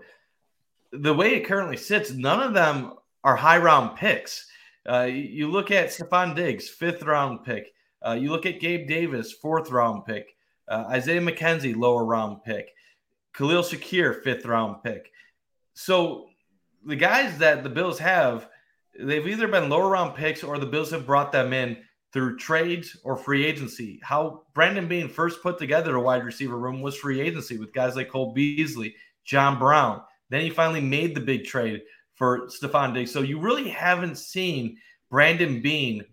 The 0.93 1.13
way 1.13 1.35
it 1.35 1.45
currently 1.45 1.75
sits, 1.75 2.11
none 2.11 2.41
of 2.41 2.53
them 2.53 2.93
are 3.25 3.35
high 3.35 3.57
round 3.57 3.97
picks. 3.97 4.47
Uh, 4.89 5.09
you 5.11 5.51
look 5.51 5.69
at 5.69 5.89
Stefon 5.89 6.33
Diggs, 6.33 6.69
fifth 6.69 7.03
round 7.03 7.43
pick. 7.43 7.73
Uh, 8.05 8.13
you 8.13 8.29
look 8.29 8.45
at 8.45 8.61
Gabe 8.61 8.87
Davis, 8.87 9.33
fourth 9.33 9.69
round 9.69 10.05
pick. 10.05 10.34
Uh, 10.67 10.85
Isaiah 10.89 11.21
McKenzie, 11.21 11.75
lower 11.75 12.03
round 12.03 12.43
pick. 12.43 12.73
Khalil 13.33 13.63
Shakir, 13.63 14.23
fifth 14.23 14.45
round 14.45 14.81
pick. 14.83 15.11
So 15.73 16.27
the 16.85 16.95
guys 16.95 17.37
that 17.39 17.63
the 17.63 17.69
Bills 17.69 17.99
have, 17.99 18.47
they've 18.97 19.27
either 19.27 19.47
been 19.47 19.69
lower 19.69 19.89
round 19.89 20.15
picks 20.15 20.43
or 20.43 20.57
the 20.57 20.65
Bills 20.65 20.91
have 20.91 21.05
brought 21.05 21.31
them 21.31 21.53
in 21.53 21.77
through 22.13 22.37
trades 22.37 22.97
or 23.03 23.17
free 23.17 23.45
agency. 23.45 23.99
How 24.01 24.43
Brandon 24.53 24.87
Beane 24.87 25.09
first 25.09 25.43
put 25.43 25.57
together 25.57 25.95
a 25.95 26.01
wide 26.01 26.23
receiver 26.23 26.57
room 26.57 26.81
was 26.81 26.95
free 26.95 27.19
agency 27.19 27.57
with 27.57 27.73
guys 27.73 27.97
like 27.97 28.09
Cole 28.09 28.33
Beasley, 28.33 28.95
John 29.25 29.59
Brown. 29.59 30.01
Then 30.29 30.41
he 30.41 30.49
finally 30.49 30.81
made 30.81 31.13
the 31.13 31.21
big 31.21 31.43
trade 31.43 31.81
for 32.15 32.47
Stefon 32.47 32.93
Diggs. 32.93 33.11
So 33.11 33.21
you 33.21 33.39
really 33.39 33.67
haven't 33.67 34.17
seen 34.17 34.77
Brandon 35.11 35.61
Beane 35.61 36.05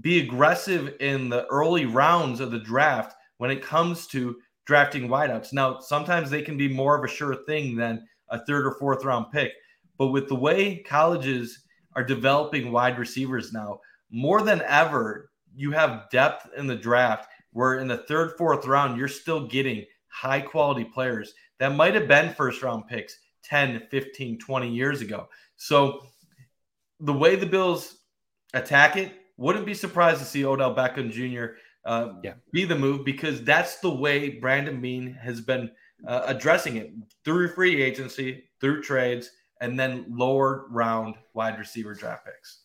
be 0.00 0.20
aggressive 0.20 0.96
in 1.00 1.30
the 1.30 1.46
early 1.46 1.86
rounds 1.86 2.40
of 2.40 2.50
the 2.50 2.58
draft 2.58 3.14
when 3.38 3.50
it 3.50 3.62
comes 3.62 4.06
to 4.08 4.36
drafting 4.66 5.08
wideouts. 5.08 5.52
Now, 5.52 5.80
sometimes 5.80 6.28
they 6.28 6.42
can 6.42 6.56
be 6.56 6.68
more 6.68 6.96
of 6.96 7.02
a 7.02 7.12
sure 7.12 7.34
thing 7.34 7.74
than 7.74 8.06
a 8.28 8.44
third 8.44 8.66
or 8.66 8.72
fourth 8.72 9.04
round 9.04 9.32
pick. 9.32 9.52
But 9.96 10.08
with 10.08 10.28
the 10.28 10.34
way 10.34 10.76
colleges 10.76 11.64
are 11.96 12.04
developing 12.04 12.70
wide 12.70 12.98
receivers 12.98 13.52
now, 13.52 13.80
more 14.10 14.42
than 14.42 14.62
ever, 14.62 15.30
you 15.56 15.70
have 15.72 16.10
depth 16.10 16.48
in 16.56 16.66
the 16.66 16.76
draft 16.76 17.28
where 17.52 17.78
in 17.78 17.88
the 17.88 17.96
third, 17.96 18.32
fourth 18.36 18.66
round, 18.66 18.98
you're 18.98 19.08
still 19.08 19.46
getting 19.46 19.84
high 20.08 20.40
quality 20.40 20.84
players 20.84 21.32
that 21.58 21.74
might 21.74 21.94
have 21.94 22.06
been 22.06 22.34
first 22.34 22.62
round 22.62 22.86
picks 22.86 23.18
10, 23.44 23.86
15, 23.90 24.38
20 24.38 24.68
years 24.68 25.00
ago. 25.00 25.28
So 25.56 26.02
the 27.00 27.12
way 27.12 27.36
the 27.36 27.46
Bills 27.46 27.96
attack 28.52 28.96
it, 28.96 29.12
wouldn't 29.38 29.66
be 29.66 29.74
surprised 29.74 30.18
to 30.18 30.26
see 30.26 30.44
Odell 30.44 30.74
Beckham 30.74 31.10
Jr 31.10 31.54
uh, 31.88 32.12
yeah. 32.22 32.34
be 32.52 32.64
the 32.64 32.76
move 32.76 33.04
because 33.04 33.42
that's 33.42 33.78
the 33.78 33.90
way 33.90 34.28
Brandon 34.28 34.80
Beane 34.80 35.14
has 35.14 35.40
been 35.40 35.70
uh, 36.06 36.22
addressing 36.26 36.76
it 36.76 36.92
through 37.24 37.48
free 37.48 37.82
agency, 37.82 38.44
through 38.60 38.82
trades, 38.82 39.30
and 39.60 39.80
then 39.80 40.04
lower 40.08 40.66
round 40.70 41.16
wide 41.32 41.58
receiver 41.58 41.94
draft 41.94 42.26
picks. 42.26 42.60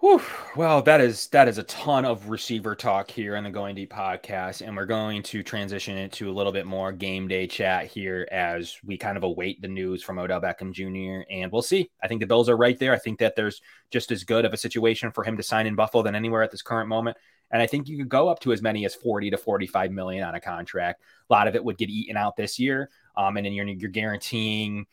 Whew. 0.00 0.22
Well, 0.56 0.80
that 0.82 1.00
is 1.00 1.26
that 1.28 1.46
is 1.46 1.58
a 1.58 1.62
ton 1.64 2.06
of 2.06 2.30
receiver 2.30 2.74
talk 2.74 3.10
here 3.10 3.36
in 3.36 3.44
the 3.44 3.50
Going 3.50 3.74
Deep 3.74 3.92
podcast, 3.92 4.66
and 4.66 4.74
we're 4.74 4.86
going 4.86 5.22
to 5.24 5.42
transition 5.42 5.96
it 5.96 6.12
to 6.12 6.30
a 6.30 6.32
little 6.32 6.52
bit 6.52 6.66
more 6.66 6.90
game 6.90 7.28
day 7.28 7.46
chat 7.46 7.86
here 7.86 8.26
as 8.30 8.76
we 8.84 8.96
kind 8.96 9.18
of 9.18 9.24
await 9.24 9.60
the 9.60 9.68
news 9.68 10.02
from 10.02 10.18
Odell 10.18 10.40
Beckham 10.40 10.72
Jr. 10.72 11.30
And 11.30 11.52
we'll 11.52 11.60
see. 11.60 11.90
I 12.02 12.08
think 12.08 12.20
the 12.20 12.26
Bills 12.26 12.48
are 12.48 12.56
right 12.56 12.78
there. 12.78 12.94
I 12.94 12.98
think 12.98 13.18
that 13.18 13.36
there's 13.36 13.60
just 13.90 14.10
as 14.10 14.24
good 14.24 14.46
of 14.46 14.54
a 14.54 14.58
situation 14.58 15.12
for 15.12 15.22
him 15.22 15.36
to 15.36 15.42
sign 15.42 15.66
in 15.66 15.74
Buffalo 15.74 16.02
than 16.02 16.14
anywhere 16.14 16.42
at 16.42 16.50
this 16.50 16.62
current 16.62 16.88
moment. 16.88 17.18
And 17.50 17.60
I 17.60 17.66
think 17.66 17.88
you 17.88 17.98
could 17.98 18.08
go 18.08 18.28
up 18.28 18.40
to 18.40 18.52
as 18.52 18.62
many 18.62 18.84
as 18.84 18.94
40 18.94 19.30
to 19.30 19.36
45 19.36 19.90
million 19.90 20.22
on 20.22 20.34
a 20.34 20.40
contract. 20.40 21.02
A 21.28 21.32
lot 21.32 21.48
of 21.48 21.54
it 21.54 21.64
would 21.64 21.78
get 21.78 21.88
eaten 21.88 22.16
out 22.16 22.36
this 22.36 22.58
year. 22.58 22.90
Um, 23.16 23.36
and 23.36 23.46
then 23.46 23.52
you're, 23.52 23.66
you're 23.66 23.90
guaranteeing 23.90 24.86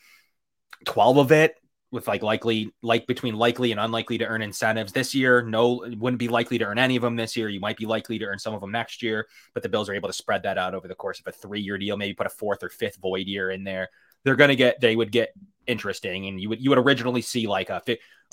12 0.86 1.18
of 1.18 1.32
it 1.32 1.56
with 1.92 2.08
like 2.08 2.22
likely 2.22 2.74
like 2.82 3.08
between 3.08 3.36
likely 3.36 3.72
and 3.72 3.80
unlikely 3.80 4.18
to 4.18 4.26
earn 4.26 4.42
incentives 4.42 4.92
this 4.92 5.16
year 5.16 5.42
no 5.42 5.86
wouldn't 5.98 6.20
be 6.20 6.28
likely 6.28 6.58
to 6.58 6.66
earn 6.66 6.78
any 6.78 6.96
of 6.98 7.02
them 7.02 7.16
this 7.16 7.38
year 7.38 7.48
you 7.48 7.60
might 7.60 7.78
be 7.78 7.86
likely 7.86 8.20
to 8.20 8.26
earn 8.26 8.38
some 8.38 8.54
of 8.54 8.60
them 8.60 8.72
next 8.72 9.02
year 9.02 9.26
but 9.54 9.64
the 9.64 9.70
bills 9.70 9.88
are 9.88 9.94
able 9.94 10.10
to 10.10 10.14
spread 10.14 10.44
that 10.44 10.58
out 10.58 10.76
over 10.76 10.88
the 10.88 10.96
course 10.96 11.20
of 11.20 11.28
a 11.28 11.32
three 11.32 11.62
year 11.62 11.78
deal 11.78 11.96
maybe 11.96 12.14
put 12.14 12.28
a 12.28 12.30
fourth 12.30 12.62
or 12.62 12.70
fifth 12.70 12.98
void 12.98 13.26
year 13.26 13.50
in 13.52 13.64
there 13.64 13.88
they're 14.24 14.36
going 14.36 14.50
to 14.50 14.56
get 14.56 14.82
they 14.82 14.96
would 14.96 15.12
get 15.12 15.34
interesting 15.66 16.28
and 16.28 16.42
you 16.42 16.50
would 16.50 16.62
you 16.62 16.70
would 16.70 16.80
originally 16.80 17.22
see 17.22 17.48
like 17.48 17.70
a 17.70 17.82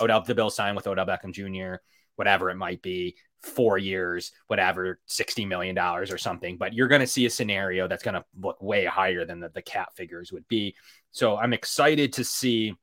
odell 0.00 0.20
the 0.22 0.34
bill 0.34 0.50
sign 0.50 0.74
with 0.74 0.86
odell 0.86 1.06
beckham 1.06 1.32
jr 1.32 1.80
whatever 2.16 2.50
it 2.50 2.56
might 2.56 2.82
be 2.82 3.14
four 3.44 3.78
years 3.78 4.32
whatever 4.46 4.98
60 5.06 5.44
million 5.44 5.74
dollars 5.74 6.10
or 6.10 6.18
something 6.18 6.56
but 6.56 6.72
you're 6.72 6.88
going 6.88 7.00
to 7.00 7.06
see 7.06 7.26
a 7.26 7.30
scenario 7.30 7.86
that's 7.86 8.02
going 8.02 8.14
to 8.14 8.24
look 8.40 8.62
way 8.62 8.84
higher 8.84 9.24
than 9.24 9.40
the, 9.40 9.48
the 9.50 9.62
cap 9.62 9.94
figures 9.94 10.32
would 10.32 10.46
be 10.48 10.74
so 11.10 11.36
i'm 11.36 11.52
excited 11.52 12.12
to 12.12 12.24
see 12.24 12.74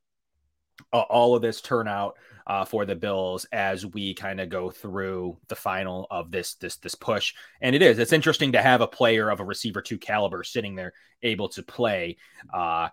uh, 0.94 1.02
all 1.02 1.36
of 1.36 1.42
this 1.42 1.62
turnout 1.62 2.18
uh, 2.48 2.66
for 2.66 2.86
the 2.86 2.96
Bills 2.96 3.46
as 3.52 3.86
we 3.86 4.14
kind 4.14 4.42
of 4.42 4.50
go 4.50 4.72
through 4.72 5.38
the 5.48 5.56
final 5.56 6.08
of 6.10 6.32
this 6.32 6.56
this 6.56 6.78
this 6.78 6.96
push. 6.96 7.34
And 7.62 7.76
it 7.76 7.82
is 7.82 8.00
it's 8.00 8.14
interesting 8.14 8.54
to 8.54 8.62
have 8.62 8.82
a 8.82 8.88
player 8.88 9.30
of 9.30 9.40
a 9.40 9.46
receiver 9.46 9.82
two 9.82 9.98
caliber 9.98 10.44
sitting 10.44 10.76
there 10.76 10.94
able 11.22 11.50
to 11.50 11.64
play. 11.64 12.18
Uh, 12.54 12.90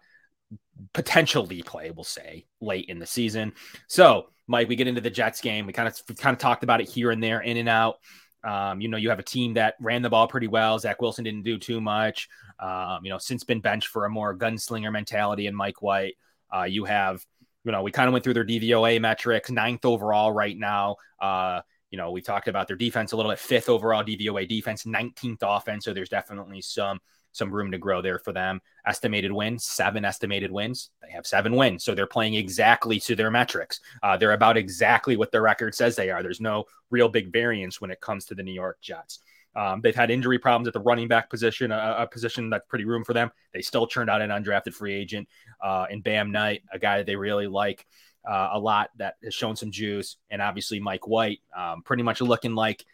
potentially 0.93 1.63
play, 1.63 1.91
we'll 1.91 2.05
say, 2.05 2.47
late 2.61 2.87
in 2.89 2.99
the 2.99 3.07
season. 3.07 3.53
So, 3.87 4.29
Mike, 4.47 4.69
we 4.69 4.77
get 4.77 4.87
into 4.87 5.01
the 5.01 5.11
Jets 5.11 5.41
game. 5.41 5.67
We 5.67 5.73
kind 5.73 5.89
of 5.89 6.17
kind 6.17 6.35
of 6.35 6.41
talked 6.41 6.65
about 6.65 6.81
it 6.81 6.89
here 6.89 7.11
and 7.11 7.23
there, 7.23 7.41
in 7.41 7.57
and 7.57 7.69
out. 7.69 7.97
Um, 8.45 8.81
you 8.81 8.89
know, 8.89 8.97
you 8.97 9.11
have 9.11 9.19
a 9.19 9.25
team 9.25 9.55
that 9.55 9.75
ran 9.81 10.03
the 10.03 10.11
ball 10.11 10.29
pretty 10.29 10.47
well. 10.47 10.79
Zach 10.79 11.03
Wilson 11.03 11.25
didn't 11.25 11.43
do 11.43 11.59
too 11.59 11.81
much. 11.81 12.29
Um, 12.61 13.01
you 13.05 13.11
know, 13.11 13.19
since 13.19 13.45
been 13.45 13.61
benched 13.61 13.89
for 13.89 14.05
a 14.05 14.11
more 14.11 14.37
gunslinger 14.37 14.93
mentality 14.93 15.47
in 15.47 15.55
Mike 15.55 15.83
White. 15.83 16.17
Uh, 16.55 16.65
you 16.65 16.85
have 16.85 17.25
you 17.69 17.73
know, 17.73 17.83
we 17.83 17.91
kind 17.91 18.09
of 18.09 18.13
went 18.13 18.25
through 18.25 18.33
their 18.33 18.47
DVOA 18.47 18.99
metrics, 18.99 19.51
ninth 19.51 19.85
overall 19.85 20.33
right 20.33 20.57
now. 20.57 20.97
Uh, 21.21 21.61
you 21.91 21.99
know, 21.99 22.11
we 22.11 22.23
talked 22.23 22.49
about 22.49 22.67
their 22.67 22.77
defense 22.77 23.13
a 23.13 23.17
little 23.17 23.31
bit, 23.31 23.39
fifth 23.39 23.69
overall 23.69 24.03
DVOA 24.03 24.49
defense, 24.49 24.85
19th 24.85 25.39
offense. 25.43 25.85
So 25.85 25.93
there's 25.93 26.09
definitely 26.09 26.63
some 26.63 26.99
some 27.39 27.51
room 27.51 27.71
to 27.71 27.79
grow 27.79 28.03
there 28.03 28.19
for 28.19 28.33
them. 28.33 28.61
Estimated 28.87 29.33
wins, 29.33 29.65
seven 29.65 30.05
estimated 30.05 30.51
wins. 30.51 30.91
They 31.01 31.11
have 31.11 31.27
seven 31.27 31.55
wins. 31.55 31.85
So 31.85 31.95
they're 31.95 32.07
playing 32.07 32.35
exactly 32.35 33.01
to 33.01 33.17
their 33.17 33.31
metrics. 33.31 33.81
Uh, 34.03 34.17
they're 34.17 34.33
about 34.33 34.57
exactly 34.57 35.17
what 35.17 35.33
their 35.33 35.43
record 35.43 35.75
says 35.75 35.97
they 35.97 36.11
are. 36.11 36.23
There's 36.23 36.41
no 36.41 36.65
real 36.91 37.09
big 37.09 37.33
variance 37.33 37.81
when 37.81 37.91
it 37.91 38.01
comes 38.01 38.27
to 38.27 38.35
the 38.35 38.43
New 38.43 38.53
York 38.53 38.79
Jets. 38.83 39.21
Um, 39.57 39.81
they've 39.81 39.95
had 39.95 40.11
injury 40.11 40.39
problems 40.39 40.69
at 40.69 40.75
the 40.75 40.81
running 40.81 41.09
back 41.09 41.31
position, 41.31 41.73
a, 41.73 41.97
a, 42.01 42.07
position 42.07 42.51
that's 42.51 42.67
pretty 42.69 42.85
room 42.85 43.03
for 43.03 43.13
them. 43.13 43.31
They 43.53 43.63
still 43.63 43.87
turned 43.87 44.11
out 44.11 44.23
an 44.23 44.31
undrafted 44.31 44.75
free 44.75 44.95
agent 44.95 45.29
uh, 45.61 45.87
in 45.91 46.01
Bam 46.01 46.31
Knight, 46.31 46.63
a 46.73 46.79
guy 46.79 46.99
that 46.99 47.07
they 47.07 47.17
really 47.17 47.49
like 47.49 47.85
uh, 48.29 48.51
a 48.53 48.59
lot 48.59 48.91
that 48.99 49.17
has 49.25 49.35
shown 49.35 49.57
some 49.57 49.71
juice. 49.71 50.17
And 50.31 50.43
obviously, 50.43 50.79
Mike 50.81 51.09
White, 51.09 51.41
um, 51.57 51.83
pretty 51.83 52.03
much 52.03 52.21
looking 52.21 52.55
like 52.55 52.85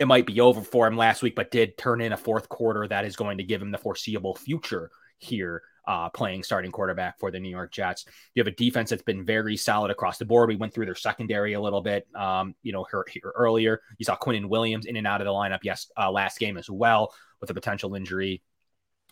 it 0.00 0.06
might 0.06 0.26
be 0.26 0.40
over 0.40 0.62
for 0.62 0.86
him 0.86 0.96
last 0.96 1.22
week, 1.22 1.36
but 1.36 1.50
did 1.50 1.76
turn 1.76 2.00
in 2.00 2.12
a 2.12 2.16
fourth 2.16 2.48
quarter 2.48 2.88
that 2.88 3.04
is 3.04 3.16
going 3.16 3.36
to 3.36 3.44
give 3.44 3.60
him 3.60 3.70
the 3.70 3.78
foreseeable 3.78 4.34
future 4.34 4.90
here 5.18 5.62
uh, 5.86 6.08
playing 6.08 6.42
starting 6.42 6.70
quarterback 6.70 7.18
for 7.18 7.30
the 7.30 7.38
New 7.38 7.50
York 7.50 7.70
Jets. 7.70 8.06
You 8.34 8.40
have 8.40 8.46
a 8.46 8.56
defense 8.56 8.88
that's 8.88 9.02
been 9.02 9.26
very 9.26 9.58
solid 9.58 9.90
across 9.90 10.16
the 10.16 10.24
board. 10.24 10.48
We 10.48 10.56
went 10.56 10.72
through 10.72 10.86
their 10.86 10.94
secondary 10.94 11.52
a 11.52 11.60
little 11.60 11.82
bit, 11.82 12.06
um, 12.14 12.54
you 12.62 12.72
know, 12.72 12.86
her, 12.90 13.04
her 13.22 13.32
earlier. 13.36 13.82
You 13.98 14.04
saw 14.06 14.16
Quinnen 14.16 14.48
Williams 14.48 14.86
in 14.86 14.96
and 14.96 15.06
out 15.06 15.20
of 15.20 15.26
the 15.26 15.32
lineup 15.32 15.60
yes 15.64 15.90
uh, 15.98 16.10
last 16.10 16.38
game 16.38 16.56
as 16.56 16.70
well 16.70 17.12
with 17.42 17.50
a 17.50 17.54
potential 17.54 17.94
injury. 17.94 18.42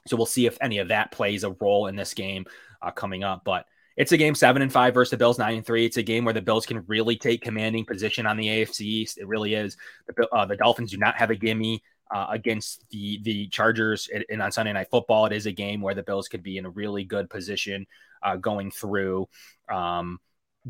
So 0.06 0.16
we'll 0.16 0.24
see 0.24 0.46
if 0.46 0.56
any 0.62 0.78
of 0.78 0.88
that 0.88 1.12
plays 1.12 1.44
a 1.44 1.50
role 1.50 1.86
in 1.88 1.96
this 1.96 2.14
game 2.14 2.46
uh, 2.80 2.92
coming 2.92 3.24
up. 3.24 3.42
But 3.44 3.66
it's 3.98 4.12
a 4.12 4.16
game 4.16 4.36
seven 4.36 4.62
and 4.62 4.72
five 4.72 4.94
versus 4.94 5.10
the 5.10 5.16
Bills 5.16 5.38
nine 5.38 5.56
and 5.56 5.66
three. 5.66 5.84
It's 5.84 5.96
a 5.96 6.02
game 6.04 6.24
where 6.24 6.32
the 6.32 6.40
Bills 6.40 6.64
can 6.64 6.84
really 6.86 7.16
take 7.16 7.42
commanding 7.42 7.84
position 7.84 8.26
on 8.26 8.36
the 8.36 8.46
AFC 8.46 8.80
East. 8.82 9.18
It 9.18 9.26
really 9.26 9.54
is. 9.54 9.76
The, 10.06 10.28
uh, 10.28 10.46
the 10.46 10.56
Dolphins 10.56 10.92
do 10.92 10.98
not 10.98 11.16
have 11.16 11.30
a 11.30 11.34
gimme 11.34 11.82
uh, 12.14 12.28
against 12.30 12.88
the 12.90 13.20
the 13.24 13.48
Chargers 13.48 14.08
and 14.30 14.40
on 14.40 14.52
Sunday 14.52 14.72
Night 14.72 14.86
Football. 14.88 15.26
It 15.26 15.32
is 15.32 15.46
a 15.46 15.52
game 15.52 15.80
where 15.80 15.96
the 15.96 16.04
Bills 16.04 16.28
could 16.28 16.44
be 16.44 16.58
in 16.58 16.64
a 16.64 16.70
really 16.70 17.02
good 17.02 17.28
position 17.28 17.86
uh, 18.22 18.36
going 18.36 18.70
through 18.70 19.28
um, 19.68 20.20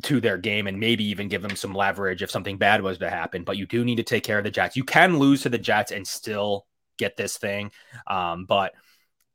to 0.05 0.23
their 0.23 0.39
game 0.39 0.67
and 0.67 0.81
maybe 0.81 1.05
even 1.05 1.29
give 1.29 1.43
them 1.43 1.55
some 1.55 1.75
leverage 1.75 2.23
if 2.23 2.31
something 2.31 2.57
bad 2.57 2.81
was 2.81 2.97
to 2.99 3.11
happen. 3.11 3.45
But 3.45 3.59
you 3.59 3.67
do 3.67 3.85
need 3.85 3.97
to 3.97 4.03
take 4.05 4.25
care 4.25 4.39
of 4.39 4.45
the 4.45 4.51
Jets. 4.51 4.75
You 4.75 4.85
can 4.85 5.19
lose 5.19 5.43
to 5.43 5.51
the 5.51 5.59
Jets 5.59 5.93
and 5.93 6.09
still 6.09 6.65
get 6.97 7.19
this 7.19 7.37
thing, 7.37 7.73
um, 8.07 8.47
but 8.47 8.73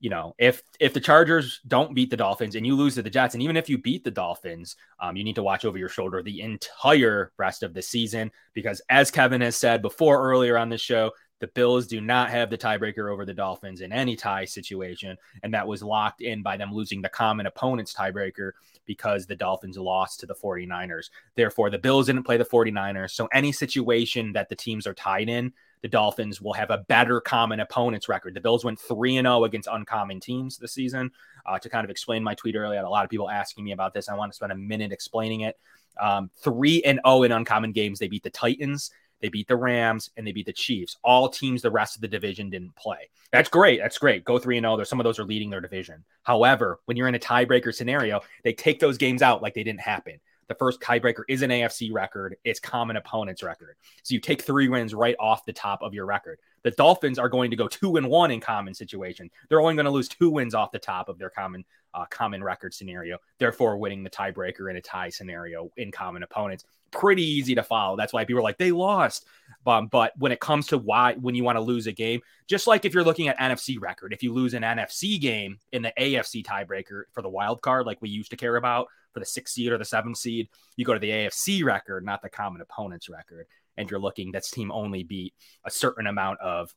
you 0.04 0.10
know, 0.10 0.36
if 0.38 0.62
if 0.82 0.94
the 0.94 1.00
Chargers 1.00 1.62
don't 1.66 1.96
beat 1.96 2.10
the 2.10 2.18
Dolphins 2.18 2.56
and 2.56 2.68
you 2.68 2.76
lose 2.76 2.96
to 2.96 3.02
the 3.02 3.10
Jets, 3.10 3.36
and 3.36 3.42
even 3.42 3.56
if 3.56 3.70
you 3.70 3.78
beat 3.78 4.04
the 4.04 4.12
Dolphins, 4.12 4.76
um, 5.00 5.16
you 5.16 5.24
need 5.24 5.36
to 5.36 5.44
watch 5.44 5.64
over 5.64 5.78
your 5.78 5.88
shoulder 5.88 6.22
the 6.22 6.42
entire 6.42 7.32
rest 7.38 7.64
of 7.64 7.74
the 7.74 7.82
season 7.82 8.30
because, 8.52 8.82
as 8.90 9.10
Kevin 9.10 9.40
has 9.40 9.56
said 9.56 9.82
before 9.82 10.22
earlier 10.22 10.58
on 10.58 10.68
the 10.68 10.78
show, 10.78 11.12
the 11.40 11.48
Bills 11.48 11.88
do 11.88 12.02
not 12.02 12.30
have 12.32 12.50
the 12.50 12.58
tiebreaker 12.58 13.10
over 13.10 13.26
the 13.26 13.34
Dolphins 13.34 13.80
in 13.80 13.94
any 13.94 14.18
tie 14.18 14.44
situation. 14.44 15.16
And 15.42 15.54
that 15.54 15.70
was 15.70 15.82
locked 15.82 16.20
in 16.20 16.44
by 16.44 16.58
them 16.58 16.74
losing 16.74 17.02
the 17.02 17.08
common 17.08 17.46
opponent's 17.46 17.94
tiebreaker 17.94 18.52
because 18.86 19.26
the 19.26 19.38
Dolphins 19.38 19.78
lost 19.78 20.20
to 20.20 20.26
the 20.26 20.36
49ers. 20.36 21.12
Therefore, 21.36 21.70
the 21.70 21.80
Bills 21.80 22.08
didn't 22.08 22.24
play 22.24 22.36
the 22.36 22.44
49ers. 22.44 23.12
So 23.12 23.30
any 23.32 23.54
situation 23.54 24.34
that 24.34 24.50
the 24.50 24.56
teams 24.58 24.86
are 24.86 24.94
tied 24.94 25.30
in, 25.30 25.54
the 25.84 25.90
Dolphins 25.90 26.42
will 26.42 26.54
have 26.54 26.72
a 26.72 26.80
better 26.88 27.22
common 27.22 27.60
opponents 27.60 28.10
record. 28.10 28.34
The 28.34 28.42
Bills 28.42 28.66
went 28.66 28.80
3 28.80 29.18
and 29.18 29.26
0 29.26 29.44
against 29.44 29.68
uncommon 29.72 30.22
teams 30.22 30.58
this 30.58 30.72
season. 30.72 31.12
Uh, 31.46 31.60
to 31.60 31.70
kind 31.70 31.84
of 31.84 31.92
explain 31.92 32.24
my 32.24 32.34
tweet 32.34 32.56
earlier, 32.56 32.80
I 32.80 32.82
had 32.82 32.86
a 32.86 32.90
lot 32.90 33.04
of 33.04 33.12
people 33.12 33.30
asking 33.30 33.66
me 33.66 33.74
about 33.74 33.94
this. 33.94 34.08
I 34.08 34.16
want 34.16 34.32
to 34.32 34.36
spend 34.36 34.54
a 34.54 34.56
minute 34.56 34.94
explaining 34.94 35.42
it. 35.42 35.60
Um, 36.02 36.32
3 36.42 36.84
and 36.84 37.02
0 37.06 37.24
in 37.24 37.34
uncommon 37.34 37.74
games. 37.74 38.00
They 38.00 38.08
beat 38.08 38.24
the 38.24 38.30
Titans, 38.30 38.92
they 39.22 39.28
beat 39.28 39.50
the 39.50 39.58
Rams 39.58 40.10
and 40.16 40.26
they 40.26 40.32
beat 40.32 40.46
the 40.46 40.54
Chiefs. 40.54 40.98
All 41.04 41.28
teams 41.28 41.62
the 41.62 41.70
rest 41.70 41.96
of 41.96 42.02
the 42.02 42.08
division 42.08 42.50
didn't 42.50 42.76
play. 42.78 43.10
That's 43.32 43.50
great. 43.50 43.80
That's 43.80 43.98
great. 43.98 44.24
Go 44.24 44.40
3 44.40 44.58
and 44.58 44.64
0. 44.64 44.78
There's 44.78 44.90
some 44.90 45.02
of 45.02 45.04
those 45.04 45.20
are 45.20 45.26
leading 45.26 45.50
their 45.50 45.62
division. 45.62 46.06
However, 46.24 46.80
when 46.86 46.96
you're 46.96 47.10
in 47.10 47.16
a 47.16 47.20
tiebreaker 47.20 47.76
scenario, 47.76 48.22
they 48.46 48.54
take 48.54 48.80
those 48.80 48.98
games 48.98 49.22
out 49.22 49.42
like 49.42 49.54
they 49.54 49.64
didn't 49.64 49.82
happen. 49.82 50.20
The 50.54 50.60
first 50.60 50.82
tiebreaker 50.82 51.24
is 51.28 51.42
an 51.42 51.50
AFC 51.50 51.92
record, 51.92 52.36
it's 52.44 52.60
common 52.60 52.96
opponent's 52.96 53.42
record. 53.42 53.76
So 54.04 54.14
you 54.14 54.20
take 54.20 54.44
three 54.44 54.68
wins 54.68 54.94
right 54.94 55.16
off 55.20 55.44
the 55.46 55.54
top 55.54 55.82
of 55.82 55.96
your 55.96 56.06
record. 56.06 56.38
The 56.62 56.70
Dolphins 56.70 57.18
are 57.18 57.28
going 57.28 57.50
to 57.50 57.58
go 57.58 57.68
two 57.68 57.98
and 57.98 58.08
one 58.08 58.30
in 58.30 58.40
common 58.40 58.76
situation. 58.76 59.32
They're 59.50 59.62
only 59.62 59.74
going 59.74 59.86
to 59.86 59.92
lose 59.92 60.08
two 60.08 60.30
wins 60.30 60.54
off 60.54 60.72
the 60.72 60.78
top 60.78 61.10
of 61.10 61.18
their 61.18 61.32
common 61.32 61.66
uh, 61.96 62.06
common 62.12 62.44
record 62.44 62.72
scenario, 62.72 63.18
therefore 63.40 63.78
winning 63.78 64.04
the 64.04 64.12
tiebreaker 64.12 64.70
in 64.70 64.76
a 64.76 64.82
tie 64.82 65.10
scenario 65.10 65.72
in 65.76 65.92
common 65.92 66.22
opponents. 66.22 66.66
Pretty 66.92 67.24
easy 67.24 67.56
to 67.56 67.64
follow. 67.64 67.98
That's 67.98 68.14
why 68.14 68.26
people 68.26 68.40
are 68.40 68.44
like, 68.44 68.60
they 68.60 68.72
lost. 68.72 69.26
Um, 69.66 69.88
but 69.88 70.14
when 70.18 70.32
it 70.32 70.40
comes 70.40 70.68
to 70.68 70.78
why, 70.78 71.14
when 71.14 71.34
you 71.34 71.44
want 71.44 71.56
to 71.56 71.62
lose 71.62 71.88
a 71.88 71.92
game, 71.92 72.22
just 72.48 72.68
like 72.68 72.86
if 72.86 72.94
you're 72.94 73.04
looking 73.04 73.28
at 73.28 73.40
NFC 73.40 73.82
record, 73.82 74.14
if 74.14 74.22
you 74.22 74.34
lose 74.34 74.54
an 74.54 74.62
NFC 74.62 75.20
game 75.20 75.58
in 75.72 75.82
the 75.82 75.94
AFC 76.00 76.46
tiebreaker 76.46 77.04
for 77.12 77.24
the 77.24 77.30
wild 77.30 77.62
card, 77.64 77.88
like 77.88 78.02
we 78.02 78.10
used 78.10 78.30
to 78.32 78.38
care 78.38 78.56
about 78.56 78.88
for 79.14 79.20
the 79.20 79.26
sixth 79.26 79.54
seed 79.54 79.72
or 79.72 79.78
the 79.78 79.86
seventh 79.86 80.18
seed, 80.18 80.50
you 80.76 80.86
go 80.86 80.94
to 80.94 81.00
the 81.00 81.10
AFC 81.10 81.64
record, 81.64 82.06
not 82.06 82.22
the 82.22 82.30
common 82.30 82.62
opponent's 82.62 83.10
record. 83.10 83.48
And 83.78 83.90
you're 83.90 84.00
looking, 84.00 84.32
that's 84.32 84.52
team 84.52 84.72
only 84.72 85.04
beat 85.04 85.34
a 85.66 85.72
certain 85.72 86.08
amount 86.08 86.40
of 86.42 86.74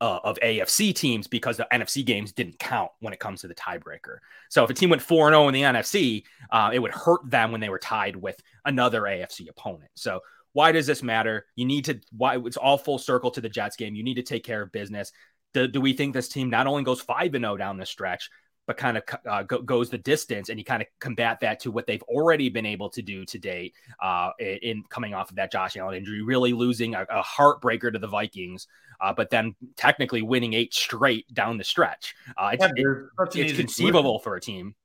uh, 0.00 0.18
of 0.24 0.38
AFC 0.42 0.94
teams 0.94 1.26
because 1.26 1.56
the 1.56 1.66
NFC 1.72 2.04
games 2.04 2.32
didn't 2.32 2.58
count 2.58 2.90
when 3.00 3.12
it 3.12 3.20
comes 3.20 3.42
to 3.42 3.48
the 3.48 3.54
tiebreaker. 3.54 4.18
So 4.48 4.64
if 4.64 4.70
a 4.70 4.74
team 4.74 4.90
went 4.90 5.02
4 5.02 5.30
0 5.30 5.48
in 5.48 5.54
the 5.54 5.62
NFC, 5.62 6.24
uh, 6.50 6.70
it 6.72 6.78
would 6.78 6.92
hurt 6.92 7.20
them 7.28 7.52
when 7.52 7.60
they 7.60 7.68
were 7.68 7.78
tied 7.78 8.16
with 8.16 8.40
another 8.64 9.02
AFC 9.02 9.48
opponent. 9.50 9.90
So 9.94 10.20
why 10.52 10.72
does 10.72 10.86
this 10.86 11.02
matter? 11.02 11.46
You 11.54 11.66
need 11.66 11.84
to, 11.86 12.00
why 12.16 12.38
it's 12.38 12.56
all 12.56 12.78
full 12.78 12.98
circle 12.98 13.30
to 13.32 13.40
the 13.40 13.48
Jets 13.48 13.76
game. 13.76 13.94
You 13.94 14.02
need 14.02 14.14
to 14.14 14.22
take 14.22 14.42
care 14.42 14.62
of 14.62 14.72
business. 14.72 15.12
Do, 15.52 15.68
do 15.68 15.80
we 15.80 15.92
think 15.92 16.14
this 16.14 16.28
team 16.28 16.48
not 16.48 16.66
only 16.66 16.82
goes 16.82 17.00
5 17.00 17.32
0 17.32 17.56
down 17.56 17.76
the 17.76 17.86
stretch, 17.86 18.30
but 18.70 18.76
kind 18.76 18.96
of 18.96 19.02
uh, 19.28 19.42
go, 19.42 19.60
goes 19.62 19.90
the 19.90 19.98
distance 19.98 20.48
and 20.48 20.56
you 20.56 20.64
kind 20.64 20.80
of 20.80 20.86
combat 21.00 21.40
that 21.40 21.58
to 21.58 21.72
what 21.72 21.88
they've 21.88 22.04
already 22.04 22.48
been 22.48 22.64
able 22.64 22.88
to 22.88 23.02
do 23.02 23.24
to 23.24 23.36
date 23.36 23.74
uh, 24.00 24.30
in 24.38 24.84
coming 24.88 25.12
off 25.12 25.28
of 25.28 25.34
that 25.34 25.50
Josh 25.50 25.76
Allen 25.76 25.96
injury, 25.96 26.22
really 26.22 26.52
losing 26.52 26.94
a, 26.94 27.02
a 27.10 27.20
heartbreaker 27.20 27.92
to 27.92 27.98
the 27.98 28.06
Vikings, 28.06 28.68
uh, 29.00 29.12
but 29.12 29.28
then 29.28 29.56
technically 29.74 30.22
winning 30.22 30.54
eight 30.54 30.72
straight 30.72 31.26
down 31.34 31.58
the 31.58 31.64
stretch. 31.64 32.14
Uh, 32.38 32.50
it's, 32.52 32.64
it, 32.76 33.40
it's 33.40 33.58
conceivable 33.58 34.20
for 34.20 34.36
a 34.36 34.40
team. 34.40 34.76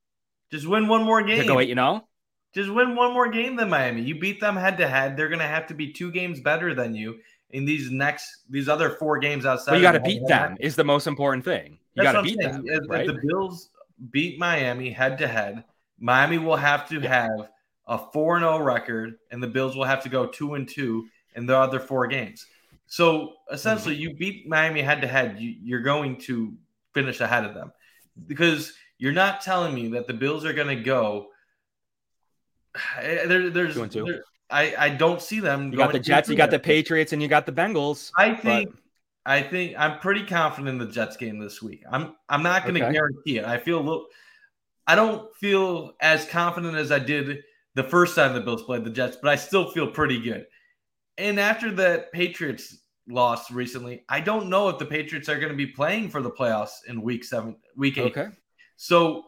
Just 0.50 0.66
win 0.66 0.88
one 0.88 1.04
more 1.04 1.22
game. 1.22 1.46
Go 1.46 1.60
eight, 1.60 1.70
you 1.70 1.76
know? 1.76 2.08
Just 2.56 2.72
win 2.72 2.96
one 2.96 3.14
more 3.14 3.30
game 3.30 3.56
than 3.56 3.70
Miami. 3.70 4.02
You 4.02 4.18
beat 4.18 4.42
them 4.42 4.56
head 4.56 4.80
to 4.80 4.88
head. 4.88 5.16
They're 5.16 5.30
going 5.30 5.38
to 5.42 5.46
have 5.46 5.68
to 5.68 5.76
be 5.76 5.94
two 5.94 6.10
games 6.10 6.42
better 6.42 6.74
than 6.74 6.96
you 6.96 7.20
in 7.52 7.66
these 7.66 7.92
next 7.92 8.46
these 8.50 8.68
other 8.68 8.90
four 8.90 9.20
games 9.20 9.46
outside. 9.46 9.74
But 9.74 9.78
you 9.78 9.84
got 9.84 9.92
to 9.92 10.00
beat 10.00 10.26
them 10.26 10.58
is 10.60 10.76
the 10.76 10.84
most 10.84 11.06
important 11.06 11.46
thing. 11.46 11.78
You 11.96 12.04
got 12.04 12.14
to 12.14 12.24
beat 12.24 12.40
them. 12.40 12.66
Right? 12.88 13.08
the 13.08 13.20
Bills 13.26 13.70
beat 14.12 14.40
Miami 14.40 14.90
head 14.90 15.18
to 15.20 15.28
head, 15.28 15.64
Miami 16.00 16.38
will 16.38 16.56
have 16.56 16.88
to 16.90 17.00
have 17.00 17.50
a 17.88 17.98
4 17.98 18.40
0 18.40 18.60
record, 18.60 19.16
and 19.32 19.42
the 19.42 19.48
Bills 19.48 19.76
will 19.76 19.86
have 19.86 20.04
to 20.04 20.10
go 20.10 20.26
2 20.26 20.56
and 20.56 20.68
2 20.68 21.08
in 21.36 21.46
the 21.46 21.58
other 21.58 21.80
four 21.80 22.08
games. 22.08 22.46
So 22.88 23.34
essentially, 23.52 23.96
mm-hmm. 23.96 24.02
you 24.04 24.16
beat 24.16 24.48
Miami 24.48 24.82
head 24.82 25.02
to 25.02 25.08
head, 25.08 25.38
you're 25.40 25.82
going 25.82 26.18
to 26.22 26.54
finish 26.94 27.20
ahead 27.20 27.46
of 27.46 27.54
them 27.54 27.72
because 28.28 28.74
you're 28.98 29.14
not 29.14 29.42
telling 29.42 29.74
me 29.74 29.90
that 29.90 30.08
the 30.08 30.14
Bills 30.14 30.46
are 30.46 30.54
going 30.54 30.76
to 30.76 30.84
go. 30.84 31.28
There, 33.02 33.50
there's, 33.50 33.76
there, 33.76 34.24
I, 34.50 34.76
I 34.78 34.90
don't 34.90 35.22
see 35.22 35.40
them. 35.40 35.72
You 35.72 35.78
got 35.78 35.92
the 35.92 36.00
Jets, 36.00 36.30
you 36.30 36.36
got 36.36 36.52
the 36.52 36.60
Patriots, 36.60 37.14
and 37.14 37.22
you 37.22 37.28
got 37.28 37.46
the 37.46 37.52
Bengals. 37.52 38.12
I 38.18 38.34
think. 38.36 38.72
But... 38.72 38.80
I 39.26 39.42
think 39.42 39.76
I'm 39.78 40.00
pretty 40.00 40.24
confident 40.24 40.70
in 40.70 40.78
the 40.78 40.94
Jets 40.94 41.18
game 41.18 41.40
this 41.40 41.62
week. 41.62 41.84
I'm 41.92 42.16
I'm 42.30 42.44
not 42.44 42.64
going 42.64 42.76
to 42.76 42.84
okay. 42.84 42.94
guarantee 42.94 43.38
it. 43.38 43.46
I 43.46 43.58
feel 43.58 43.80
a 43.80 43.82
little. 43.82 44.06
I 44.88 44.96
don't 44.96 45.36
feel 45.38 45.94
as 46.00 46.26
confident 46.26 46.76
as 46.76 46.92
I 46.92 47.00
did 47.00 47.42
the 47.74 47.84
first 47.84 48.16
time 48.16 48.34
the 48.34 48.42
Bills 48.42 48.64
played 48.64 48.84
the 48.84 48.92
Jets, 48.92 49.18
but 49.22 49.32
I 49.32 49.36
still 49.36 49.72
feel 49.72 49.88
pretty 49.88 50.22
good. 50.22 50.46
And 51.18 51.40
after 51.40 51.72
the 51.72 52.06
Patriots 52.14 52.78
loss 53.08 53.52
recently, 53.52 54.04
I 54.10 54.20
don't 54.20 54.48
know 54.48 54.70
if 54.70 54.78
the 54.78 54.86
Patriots 54.86 55.28
are 55.28 55.38
going 55.38 55.52
to 55.52 55.58
be 55.58 55.68
playing 55.68 56.10
for 56.10 56.22
the 56.22 56.32
playoffs 56.32 56.86
in 56.88 57.02
week 57.02 57.24
seven, 57.24 57.56
week 57.76 57.98
eight. 57.98 58.16
Okay. 58.16 58.28
So 58.78 59.26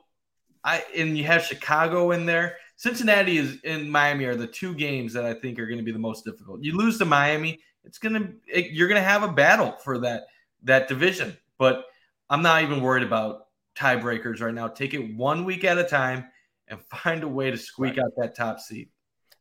I 0.63 0.83
and 0.95 1.17
you 1.17 1.23
have 1.23 1.43
Chicago 1.43 2.11
in 2.11 2.25
there. 2.25 2.57
Cincinnati 2.75 3.37
is 3.37 3.57
in 3.63 3.89
Miami 3.89 4.25
are 4.25 4.35
the 4.35 4.45
two 4.45 4.75
games 4.75 5.11
that 5.13 5.25
I 5.25 5.33
think 5.33 5.57
are 5.57 5.65
going 5.65 5.79
to 5.79 5.83
be 5.83 5.91
the 5.91 5.97
most 5.97 6.23
difficult. 6.23 6.63
You 6.63 6.77
lose 6.77 6.99
to 6.99 7.05
Miami, 7.05 7.59
it's 7.87 7.97
gonna 7.97 8.29
it, 8.47 8.71
you're 8.71 8.87
gonna 8.87 9.01
have 9.01 9.23
a 9.23 9.31
battle 9.31 9.71
for 9.83 9.97
that 9.99 10.27
that 10.63 10.87
division. 10.87 11.35
But 11.57 11.85
I'm 12.29 12.41
not 12.43 12.61
even 12.61 12.81
worried 12.81 13.03
about 13.03 13.47
tiebreakers 13.75 14.41
right 14.41 14.53
now. 14.53 14.67
Take 14.67 14.93
it 14.93 15.15
one 15.15 15.45
week 15.45 15.63
at 15.63 15.77
a 15.77 15.83
time 15.83 16.25
and 16.67 16.79
find 17.03 17.23
a 17.23 17.27
way 17.27 17.49
to 17.49 17.57
squeak 17.57 17.97
right. 17.97 18.05
out 18.05 18.11
that 18.17 18.35
top 18.35 18.59
seed 18.59 18.89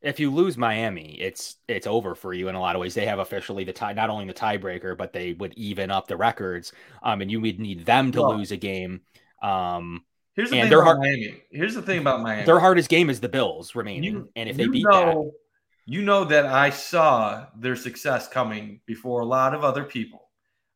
if 0.03 0.21
you 0.21 0.31
lose 0.31 0.57
Miami, 0.57 1.17
it's 1.21 1.57
it's 1.69 1.87
over 1.87 2.15
for 2.15 2.33
you 2.33 2.49
in 2.49 2.55
a 2.55 2.61
lot 2.61 2.77
of 2.77 2.81
ways. 2.81 2.95
They 2.95 3.07
have 3.07 3.19
officially 3.19 3.65
the 3.65 3.73
tie, 3.73 3.93
not 3.93 4.09
only 4.11 4.27
the 4.27 4.35
tiebreaker, 4.35 4.97
but 4.97 5.13
they 5.13 5.33
would 5.33 5.53
even 5.55 5.91
up 5.91 6.07
the 6.07 6.17
records. 6.17 6.73
Um, 7.03 7.23
and 7.23 7.31
you 7.31 7.41
would 7.41 7.59
need 7.59 7.85
them 7.85 8.13
to 8.13 8.21
well, 8.21 8.37
lose 8.37 8.53
a 8.53 8.57
game. 8.57 9.01
Um, 9.43 10.05
here's 10.35 10.51
the 10.51 10.57
thing 10.57 10.73
about 10.73 10.85
hard, 10.85 10.99
Miami. 11.01 11.43
Here's 11.51 11.75
the 11.75 11.83
thing 11.83 11.99
about 11.99 12.23
Miami. 12.23 12.45
Their 12.45 12.61
hardest 12.61 12.89
game 12.89 13.11
is 13.11 13.21
the 13.21 13.29
Bills 13.29 13.75
remaining, 13.75 14.05
you, 14.05 14.29
and 14.37 14.49
if 14.49 14.57
they 14.57 14.69
beat 14.69 14.85
know, 14.85 15.25
that, 15.25 15.33
you 15.87 16.03
know 16.03 16.25
that 16.25 16.47
I 16.47 16.71
saw 16.71 17.47
their 17.57 17.77
success 17.77 18.29
coming 18.29 18.81
before 18.87 19.21
a 19.21 19.27
lot 19.27 19.55
of 19.55 19.65
other 19.65 19.85
people. 19.85 20.29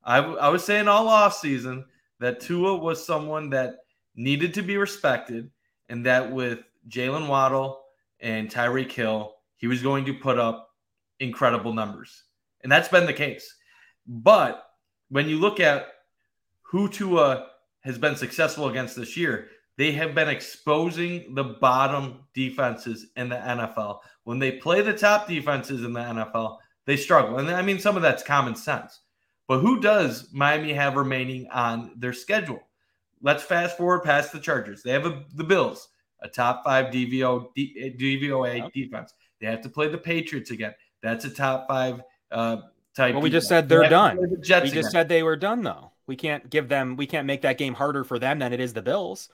I, 0.05 0.19
I 0.19 0.49
was 0.49 0.65
saying 0.65 0.89
all 0.89 1.09
off 1.09 1.37
season 1.37 1.85
that 2.21 2.41
Tua 2.41 2.77
was 2.77 3.05
someone 3.05 3.51
that 3.51 3.79
needed 4.15 4.55
to 4.55 4.63
be 4.63 4.77
respected, 4.77 5.51
and 5.89 6.07
that 6.07 6.31
with 6.31 6.61
Jaylen 6.89 7.27
Waddle 7.29 7.81
and 8.21 8.49
Tyreek 8.49 8.93
Hill, 8.93 9.35
he 9.57 9.67
was 9.67 9.83
going 9.83 10.05
to 10.05 10.15
put 10.15 10.39
up 10.39 10.71
incredible 11.19 11.73
numbers. 11.73 12.25
And 12.63 12.71
that's 12.71 12.89
been 12.89 13.07
the 13.07 13.13
case. 13.13 13.55
But 14.07 14.65
when 15.09 15.29
you 15.29 15.39
look 15.39 15.59
at 15.59 15.89
who 16.63 16.89
Tua 16.89 17.49
has 17.81 17.99
been 17.99 18.15
successful 18.15 18.69
against 18.69 18.95
this 18.95 19.17
year, 19.17 19.49
they 19.81 19.93
have 19.93 20.15
been 20.15 20.29
exposing 20.29 21.35
the 21.35 21.43
bottom 21.43 22.19
defenses 22.35 23.07
in 23.17 23.31
the 23.31 23.37
NFL. 23.37 24.01
When 24.25 24.39
they 24.39 24.53
play 24.53 24.83
the 24.83 24.93
top 24.93 25.27
defenses 25.27 25.85
in 25.85 25.95
the 25.95 26.01
NFL, 26.01 26.59
they 26.85 26.99
struggle. 26.99 27.39
And 27.39 27.49
I 27.49 27.63
mean, 27.63 27.79
some 27.79 27.97
of 27.97 28.03
that's 28.03 28.23
common 28.23 28.55
sense. 28.55 29.01
But 29.49 29.61
who 29.61 29.81
does 29.81 30.29
Miami 30.35 30.75
have 30.75 30.97
remaining 30.97 31.49
on 31.49 31.93
their 31.97 32.13
schedule? 32.13 32.61
Let's 33.23 33.43
fast 33.43 33.79
forward 33.79 34.05
past 34.05 34.33
the 34.33 34.39
Chargers. 34.39 34.83
They 34.83 34.91
have 34.91 35.07
a, 35.07 35.25
the 35.35 35.45
Bills 35.45 35.89
a 36.21 36.29
top 36.29 36.63
five 36.63 36.93
DVO 36.93 37.47
D, 37.55 37.97
DVOA 37.99 38.71
defense. 38.75 39.15
They 39.41 39.47
have 39.47 39.63
to 39.63 39.71
play 39.71 39.89
the 39.89 39.97
Patriots 39.97 40.51
again. 40.51 40.75
That's 41.03 41.25
a 41.25 41.31
top 41.31 41.67
five 41.67 42.03
uh, 42.31 42.59
type. 42.95 43.15
Well, 43.15 43.23
we 43.23 43.31
defense. 43.31 43.45
just 43.45 43.49
said 43.49 43.67
they're 43.71 43.85
they 43.85 43.89
done. 43.89 44.17
The 44.17 44.29
we 44.29 44.37
just 44.43 44.73
again. 44.73 44.83
said 44.91 45.09
they 45.09 45.23
were 45.23 45.37
done, 45.37 45.63
though. 45.63 45.93
We 46.07 46.17
can't 46.17 46.51
give 46.51 46.69
them. 46.69 46.97
We 46.97 47.07
can't 47.07 47.27
make 47.27 47.41
that 47.43 47.57
game 47.57 47.73
harder 47.73 48.05
for 48.05 48.19
them 48.19 48.41
than 48.41 48.53
it 48.53 48.61
is 48.61 48.75
the 48.75 48.83
Bills. 48.83 49.31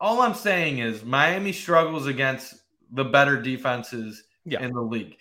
All 0.00 0.20
I'm 0.20 0.34
saying 0.34 0.78
is 0.78 1.04
Miami 1.04 1.52
struggles 1.52 2.06
against 2.06 2.62
the 2.92 3.04
better 3.04 3.40
defenses 3.40 4.22
yeah. 4.44 4.62
in 4.62 4.72
the 4.72 4.80
league. 4.80 5.16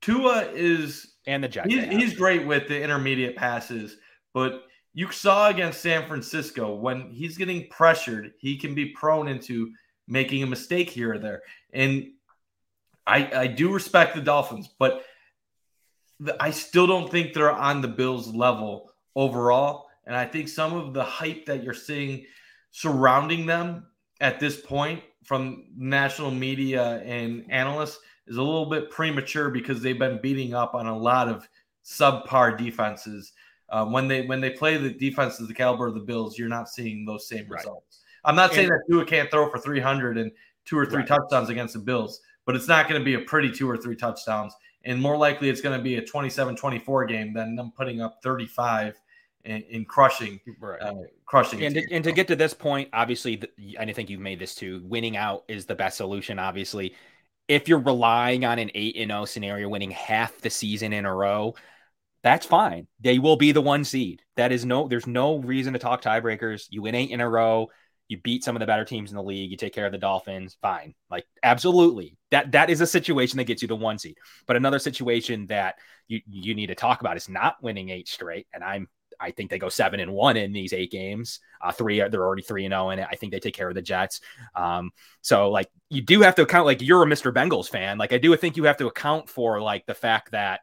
Tua 0.00 0.48
is 0.52 1.14
and 1.26 1.44
the 1.44 1.48
Jets. 1.48 1.68
He's, 1.68 1.84
he's 1.84 2.14
great 2.16 2.46
with 2.46 2.68
the 2.68 2.80
intermediate 2.80 3.36
passes, 3.36 3.96
but 4.32 4.64
you 4.94 5.10
saw 5.12 5.48
against 5.48 5.80
San 5.80 6.06
Francisco 6.06 6.74
when 6.74 7.10
he's 7.10 7.36
getting 7.36 7.68
pressured, 7.68 8.32
he 8.38 8.56
can 8.56 8.74
be 8.74 8.86
prone 8.86 9.28
into 9.28 9.72
making 10.08 10.42
a 10.42 10.46
mistake 10.46 10.90
here 10.90 11.14
or 11.14 11.18
there. 11.18 11.42
And 11.72 12.12
I, 13.06 13.30
I 13.34 13.46
do 13.46 13.72
respect 13.72 14.14
the 14.14 14.20
Dolphins, 14.20 14.68
but 14.78 15.04
the, 16.18 16.40
I 16.42 16.50
still 16.50 16.86
don't 16.86 17.10
think 17.10 17.32
they're 17.32 17.52
on 17.52 17.80
the 17.80 17.88
Bills 17.88 18.28
level 18.34 18.92
overall. 19.14 19.86
And 20.06 20.16
I 20.16 20.26
think 20.26 20.48
some 20.48 20.74
of 20.74 20.92
the 20.92 21.04
hype 21.04 21.46
that 21.46 21.62
you're 21.62 21.74
seeing 21.74 22.26
surrounding 22.70 23.46
them 23.46 23.86
at 24.20 24.40
this 24.40 24.60
point 24.60 25.02
from 25.24 25.64
national 25.76 26.30
media 26.30 27.02
and 27.04 27.44
analysts 27.50 27.98
is 28.26 28.36
a 28.36 28.42
little 28.42 28.66
bit 28.66 28.90
premature 28.90 29.50
because 29.50 29.82
they've 29.82 29.98
been 29.98 30.20
beating 30.22 30.54
up 30.54 30.74
on 30.74 30.86
a 30.86 30.96
lot 30.96 31.28
of 31.28 31.48
subpar 31.84 32.56
defenses 32.56 33.32
um, 33.70 33.92
when 33.92 34.08
they 34.08 34.26
when 34.26 34.40
they 34.40 34.50
play 34.50 34.76
the 34.76 34.90
defenses 34.90 35.46
the 35.46 35.54
caliber 35.54 35.86
of 35.86 35.94
the 35.94 36.00
Bills, 36.00 36.38
you're 36.38 36.48
not 36.48 36.68
seeing 36.68 37.04
those 37.04 37.28
same 37.28 37.46
right. 37.48 37.58
results. 37.58 38.00
I'm 38.24 38.36
not 38.36 38.52
saying 38.52 38.68
that 38.68 38.82
Tua 38.90 39.04
can't 39.04 39.30
throw 39.30 39.48
for 39.48 39.58
300 39.58 40.18
and 40.18 40.30
two 40.66 40.76
or 40.76 40.84
three 40.84 40.98
right. 40.98 41.06
touchdowns 41.06 41.48
against 41.48 41.74
the 41.74 41.80
Bills, 41.80 42.20
but 42.44 42.54
it's 42.54 42.68
not 42.68 42.88
going 42.88 43.00
to 43.00 43.04
be 43.04 43.14
a 43.14 43.20
pretty 43.20 43.50
two 43.50 43.70
or 43.70 43.76
three 43.76 43.96
touchdowns. 43.96 44.54
And 44.84 45.00
more 45.00 45.16
likely, 45.16 45.48
it's 45.48 45.60
going 45.60 45.78
to 45.78 45.82
be 45.82 45.96
a 45.96 46.04
27 46.04 46.56
24 46.56 47.06
game 47.06 47.32
than 47.32 47.54
them 47.54 47.72
putting 47.76 48.00
up 48.00 48.18
35 48.22 49.00
in, 49.44 49.62
in 49.62 49.84
crushing, 49.84 50.40
right. 50.60 50.80
uh, 50.80 50.94
crushing. 51.26 51.62
And 51.62 51.74
to, 51.74 51.92
and 51.92 52.04
to 52.04 52.12
get 52.12 52.28
to 52.28 52.36
this 52.36 52.54
point, 52.54 52.88
obviously, 52.92 53.36
the, 53.36 53.48
and 53.78 53.88
I 53.88 53.92
think 53.92 54.10
you've 54.10 54.20
made 54.20 54.38
this 54.38 54.54
too. 54.54 54.82
Winning 54.84 55.16
out 55.16 55.44
is 55.48 55.66
the 55.66 55.74
best 55.74 55.96
solution. 55.96 56.38
Obviously, 56.38 56.94
if 57.48 57.68
you're 57.68 57.80
relying 57.80 58.44
on 58.44 58.58
an 58.58 58.70
eight 58.74 58.96
and 58.96 59.10
zero 59.10 59.22
oh 59.22 59.24
scenario, 59.24 59.68
winning 59.68 59.90
half 59.90 60.38
the 60.40 60.50
season 60.50 60.92
in 60.92 61.04
a 61.04 61.14
row, 61.14 61.54
that's 62.22 62.46
fine. 62.46 62.86
They 63.00 63.18
will 63.18 63.36
be 63.36 63.52
the 63.52 63.62
one 63.62 63.84
seed. 63.84 64.22
That 64.36 64.52
is 64.52 64.64
no, 64.64 64.88
there's 64.88 65.06
no 65.06 65.38
reason 65.38 65.72
to 65.72 65.78
talk 65.78 66.02
tiebreakers. 66.02 66.66
You 66.70 66.82
win 66.82 66.94
eight 66.94 67.10
in 67.10 67.20
a 67.20 67.28
row. 67.28 67.68
You 68.08 68.18
beat 68.18 68.44
some 68.44 68.56
of 68.56 68.60
the 68.60 68.66
better 68.66 68.84
teams 68.84 69.10
in 69.10 69.16
the 69.16 69.22
league. 69.22 69.50
You 69.50 69.56
take 69.56 69.72
care 69.72 69.86
of 69.86 69.92
the 69.92 69.98
Dolphins. 69.98 70.56
Fine. 70.60 70.94
Like 71.10 71.24
absolutely. 71.42 72.18
That 72.30 72.52
that 72.52 72.68
is 72.68 72.80
a 72.80 72.86
situation 72.86 73.36
that 73.38 73.44
gets 73.44 73.62
you 73.62 73.68
the 73.68 73.76
one 73.76 73.98
seed. 73.98 74.16
But 74.46 74.56
another 74.56 74.80
situation 74.80 75.46
that 75.46 75.76
you 76.08 76.20
you 76.28 76.54
need 76.54 76.66
to 76.66 76.74
talk 76.74 77.00
about 77.00 77.16
is 77.16 77.28
not 77.28 77.62
winning 77.62 77.88
eight 77.88 78.08
straight. 78.08 78.48
And 78.52 78.64
I'm 78.64 78.88
I 79.20 79.30
think 79.30 79.50
they 79.50 79.58
go 79.58 79.68
seven 79.68 80.00
and 80.00 80.12
one 80.12 80.36
in 80.36 80.52
these 80.52 80.72
eight 80.72 80.90
games. 80.90 81.40
Uh, 81.60 81.72
three, 81.72 81.98
they're 82.08 82.24
already 82.24 82.42
three 82.42 82.64
and 82.64 82.72
zero 82.72 82.86
oh 82.86 82.90
in 82.90 82.98
it. 82.98 83.06
I 83.10 83.16
think 83.16 83.32
they 83.32 83.40
take 83.40 83.54
care 83.54 83.68
of 83.68 83.74
the 83.74 83.82
Jets. 83.82 84.20
Um, 84.54 84.90
so 85.20 85.50
like 85.50 85.70
you 85.88 86.02
do 86.02 86.22
have 86.22 86.34
to 86.36 86.42
account. 86.42 86.66
Like 86.66 86.82
you're 86.82 87.02
a 87.02 87.06
Mr. 87.06 87.32
Bengals 87.32 87.68
fan. 87.68 87.98
Like 87.98 88.12
I 88.12 88.18
do 88.18 88.34
think 88.36 88.56
you 88.56 88.64
have 88.64 88.78
to 88.78 88.86
account 88.86 89.28
for 89.28 89.60
like 89.60 89.86
the 89.86 89.94
fact 89.94 90.32
that 90.32 90.60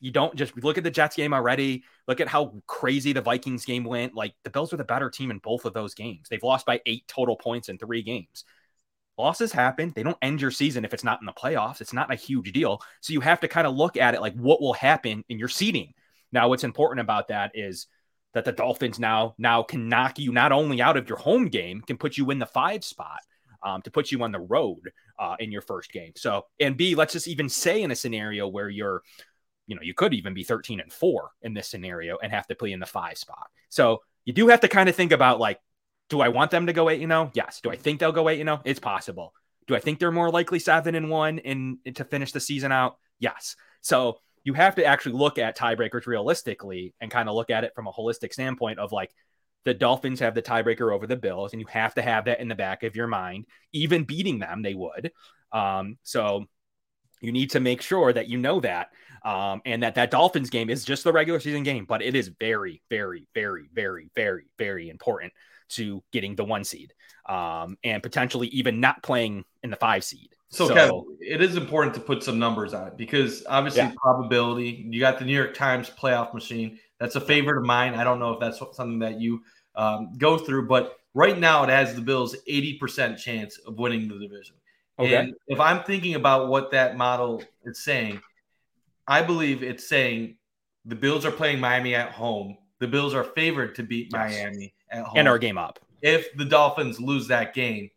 you 0.00 0.10
don't 0.10 0.34
just 0.34 0.56
look 0.62 0.78
at 0.78 0.84
the 0.84 0.90
Jets 0.90 1.16
game 1.16 1.34
already. 1.34 1.84
Look 2.08 2.20
at 2.20 2.28
how 2.28 2.54
crazy 2.66 3.12
the 3.12 3.20
Vikings 3.20 3.64
game 3.64 3.84
went. 3.84 4.14
Like 4.14 4.34
the 4.44 4.50
Bills 4.50 4.72
are 4.72 4.78
the 4.78 4.84
better 4.84 5.10
team 5.10 5.30
in 5.30 5.38
both 5.38 5.64
of 5.64 5.74
those 5.74 5.94
games. 5.94 6.28
They've 6.28 6.42
lost 6.42 6.66
by 6.66 6.80
eight 6.86 7.06
total 7.06 7.36
points 7.36 7.68
in 7.68 7.78
three 7.78 8.02
games. 8.02 8.44
Losses 9.18 9.52
happen. 9.52 9.92
They 9.94 10.02
don't 10.02 10.16
end 10.22 10.40
your 10.40 10.50
season 10.50 10.84
if 10.86 10.94
it's 10.94 11.04
not 11.04 11.20
in 11.20 11.26
the 11.26 11.32
playoffs. 11.32 11.82
It's 11.82 11.92
not 11.92 12.10
a 12.10 12.16
huge 12.16 12.52
deal. 12.52 12.80
So 13.02 13.12
you 13.12 13.20
have 13.20 13.40
to 13.40 13.48
kind 13.48 13.66
of 13.66 13.76
look 13.76 13.98
at 13.98 14.14
it 14.14 14.22
like 14.22 14.34
what 14.34 14.62
will 14.62 14.72
happen 14.72 15.24
in 15.28 15.38
your 15.38 15.48
seeding. 15.48 15.92
Now, 16.32 16.48
what's 16.48 16.64
important 16.64 17.00
about 17.00 17.28
that 17.28 17.52
is 17.54 17.86
that 18.34 18.44
the 18.44 18.52
Dolphins 18.52 18.98
now 18.98 19.34
now 19.38 19.62
can 19.62 19.88
knock 19.88 20.18
you 20.18 20.32
not 20.32 20.52
only 20.52 20.80
out 20.80 20.96
of 20.96 21.08
your 21.08 21.18
home 21.18 21.46
game, 21.48 21.80
can 21.80 21.96
put 21.96 22.16
you 22.16 22.30
in 22.30 22.38
the 22.38 22.46
five 22.46 22.84
spot. 22.84 23.20
Um, 23.62 23.82
to 23.82 23.90
put 23.90 24.10
you 24.10 24.22
on 24.22 24.32
the 24.32 24.40
road 24.40 24.90
uh, 25.18 25.36
in 25.38 25.52
your 25.52 25.60
first 25.60 25.92
game. 25.92 26.12
So, 26.16 26.46
and 26.58 26.78
B, 26.78 26.94
let's 26.94 27.12
just 27.12 27.28
even 27.28 27.50
say 27.50 27.82
in 27.82 27.90
a 27.90 27.94
scenario 27.94 28.48
where 28.48 28.70
you're 28.70 29.02
you 29.70 29.76
know, 29.76 29.82
you 29.82 29.94
could 29.94 30.12
even 30.12 30.34
be 30.34 30.42
13 30.42 30.80
and 30.80 30.92
four 30.92 31.30
in 31.42 31.54
this 31.54 31.68
scenario 31.68 32.18
and 32.20 32.32
have 32.32 32.46
to 32.48 32.56
play 32.56 32.72
in 32.72 32.80
the 32.80 32.86
five 32.86 33.16
spot. 33.16 33.48
So 33.68 34.02
you 34.24 34.32
do 34.32 34.48
have 34.48 34.60
to 34.60 34.68
kind 34.68 34.88
of 34.88 34.96
think 34.96 35.12
about 35.12 35.38
like, 35.38 35.60
do 36.08 36.20
I 36.20 36.28
want 36.28 36.50
them 36.50 36.66
to 36.66 36.72
go 36.72 36.90
eight, 36.90 37.00
you 37.00 37.06
know? 37.06 37.30
Yes. 37.34 37.60
Do 37.62 37.70
I 37.70 37.76
think 37.76 38.00
they'll 38.00 38.10
go 38.10 38.28
eight, 38.28 38.38
you 38.38 38.44
know? 38.44 38.60
It's 38.64 38.80
possible. 38.80 39.32
Do 39.68 39.76
I 39.76 39.78
think 39.78 40.00
they're 40.00 40.10
more 40.10 40.28
likely 40.28 40.58
seven 40.58 40.96
and 40.96 41.08
one 41.08 41.38
and 41.38 41.78
to 41.94 42.04
finish 42.04 42.32
the 42.32 42.40
season 42.40 42.72
out? 42.72 42.96
Yes. 43.20 43.54
So 43.80 44.18
you 44.44 44.54
have 44.54 44.76
to 44.76 44.84
actually 44.84 45.16
look 45.16 45.38
at 45.38 45.56
tiebreakers 45.56 46.06
realistically 46.06 46.94
and 47.00 47.10
kind 47.10 47.28
of 47.28 47.34
look 47.34 47.50
at 47.50 47.64
it 47.64 47.74
from 47.74 47.86
a 47.86 47.92
holistic 47.92 48.32
standpoint 48.32 48.78
of 48.78 48.92
like, 48.92 49.12
the 49.64 49.74
Dolphins 49.74 50.20
have 50.20 50.34
the 50.34 50.40
tiebreaker 50.40 50.90
over 50.90 51.06
the 51.06 51.16
Bills, 51.16 51.52
and 51.52 51.60
you 51.60 51.66
have 51.66 51.92
to 51.96 52.00
have 52.00 52.24
that 52.24 52.40
in 52.40 52.48
the 52.48 52.54
back 52.54 52.82
of 52.82 52.96
your 52.96 53.06
mind. 53.06 53.44
Even 53.74 54.04
beating 54.04 54.38
them, 54.38 54.62
they 54.62 54.72
would. 54.72 55.12
Um, 55.52 55.98
so 56.02 56.46
you 57.20 57.30
need 57.30 57.50
to 57.50 57.60
make 57.60 57.82
sure 57.82 58.10
that 58.10 58.26
you 58.26 58.38
know 58.38 58.60
that, 58.60 58.88
um, 59.22 59.60
and 59.66 59.82
that 59.82 59.96
that 59.96 60.10
Dolphins 60.10 60.48
game 60.48 60.70
is 60.70 60.82
just 60.82 61.04
the 61.04 61.12
regular 61.12 61.40
season 61.40 61.62
game, 61.62 61.84
but 61.84 62.00
it 62.00 62.14
is 62.14 62.28
very, 62.40 62.80
very, 62.88 63.26
very, 63.34 63.68
very, 63.74 64.08
very, 64.16 64.44
very 64.56 64.88
important 64.88 65.34
to 65.70 66.02
getting 66.10 66.36
the 66.36 66.44
one 66.44 66.64
seed, 66.64 66.94
um, 67.28 67.76
and 67.84 68.02
potentially 68.02 68.48
even 68.48 68.80
not 68.80 69.02
playing 69.02 69.44
in 69.62 69.68
the 69.68 69.76
five 69.76 70.04
seed. 70.04 70.29
So, 70.50 70.66
so 70.66 70.74
Kevin, 70.74 71.16
it 71.20 71.40
is 71.40 71.56
important 71.56 71.94
to 71.94 72.00
put 72.00 72.24
some 72.24 72.38
numbers 72.38 72.74
on 72.74 72.88
it 72.88 72.96
because 72.96 73.44
obviously 73.48 73.82
yeah. 73.82 73.92
probability. 74.02 74.84
You 74.90 74.98
got 74.98 75.18
the 75.18 75.24
New 75.24 75.34
York 75.34 75.54
Times 75.54 75.90
playoff 75.90 76.34
machine. 76.34 76.78
That's 76.98 77.14
a 77.14 77.20
favorite 77.20 77.58
of 77.58 77.64
mine. 77.64 77.94
I 77.94 78.02
don't 78.02 78.18
know 78.18 78.32
if 78.32 78.40
that's 78.40 78.58
something 78.58 78.98
that 78.98 79.20
you 79.20 79.42
um, 79.76 80.12
go 80.18 80.36
through, 80.36 80.66
but 80.66 80.98
right 81.14 81.38
now 81.38 81.62
it 81.62 81.70
has 81.70 81.94
the 81.94 82.00
Bills 82.00 82.36
80% 82.48 83.16
chance 83.16 83.58
of 83.58 83.78
winning 83.78 84.08
the 84.08 84.18
division. 84.18 84.56
Okay. 84.98 85.14
And 85.14 85.34
if 85.46 85.60
I'm 85.60 85.84
thinking 85.84 86.16
about 86.16 86.48
what 86.48 86.72
that 86.72 86.96
model 86.96 87.42
is 87.64 87.82
saying, 87.82 88.20
I 89.06 89.22
believe 89.22 89.62
it's 89.62 89.88
saying 89.88 90.36
the 90.84 90.96
Bills 90.96 91.24
are 91.24 91.30
playing 91.30 91.60
Miami 91.60 91.94
at 91.94 92.10
home. 92.10 92.58
The 92.80 92.88
Bills 92.88 93.14
are 93.14 93.24
favored 93.24 93.76
to 93.76 93.82
beat 93.82 94.10
yes. 94.12 94.30
Miami 94.30 94.74
at 94.90 95.04
home. 95.04 95.16
And 95.16 95.28
our 95.28 95.38
game 95.38 95.58
up. 95.58 95.78
If 96.02 96.34
the 96.36 96.44
Dolphins 96.44 97.00
lose 97.00 97.28
that 97.28 97.54
game, 97.54 97.90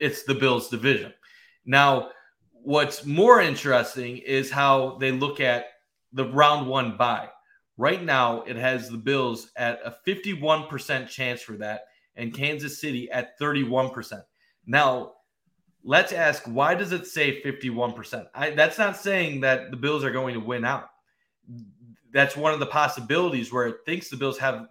it's 0.00 0.24
the 0.24 0.34
Bills 0.34 0.68
division. 0.68 1.12
Now, 1.64 2.10
what's 2.52 3.04
more 3.04 3.40
interesting 3.40 4.18
is 4.18 4.50
how 4.50 4.98
they 4.98 5.12
look 5.12 5.40
at 5.40 5.66
the 6.12 6.24
round 6.24 6.66
one 6.66 6.96
buy. 6.96 7.28
Right 7.76 8.02
now, 8.02 8.42
it 8.42 8.56
has 8.56 8.90
the 8.90 8.98
Bills 8.98 9.50
at 9.56 9.80
a 9.84 9.96
51% 10.06 11.08
chance 11.08 11.40
for 11.40 11.56
that 11.58 11.82
and 12.16 12.34
Kansas 12.34 12.80
City 12.80 13.10
at 13.10 13.38
31%. 13.38 14.22
Now, 14.66 15.12
let's 15.82 16.12
ask 16.12 16.42
why 16.44 16.74
does 16.74 16.92
it 16.92 17.06
say 17.06 17.42
51%? 17.42 18.26
I, 18.34 18.50
that's 18.50 18.78
not 18.78 18.96
saying 18.96 19.40
that 19.40 19.70
the 19.70 19.76
Bills 19.76 20.04
are 20.04 20.10
going 20.10 20.34
to 20.34 20.40
win 20.40 20.64
out. 20.64 20.88
That's 22.12 22.36
one 22.36 22.52
of 22.52 22.60
the 22.60 22.66
possibilities 22.66 23.52
where 23.52 23.66
it 23.66 23.78
thinks 23.86 24.08
the 24.08 24.16
Bills 24.16 24.38
have 24.38 24.66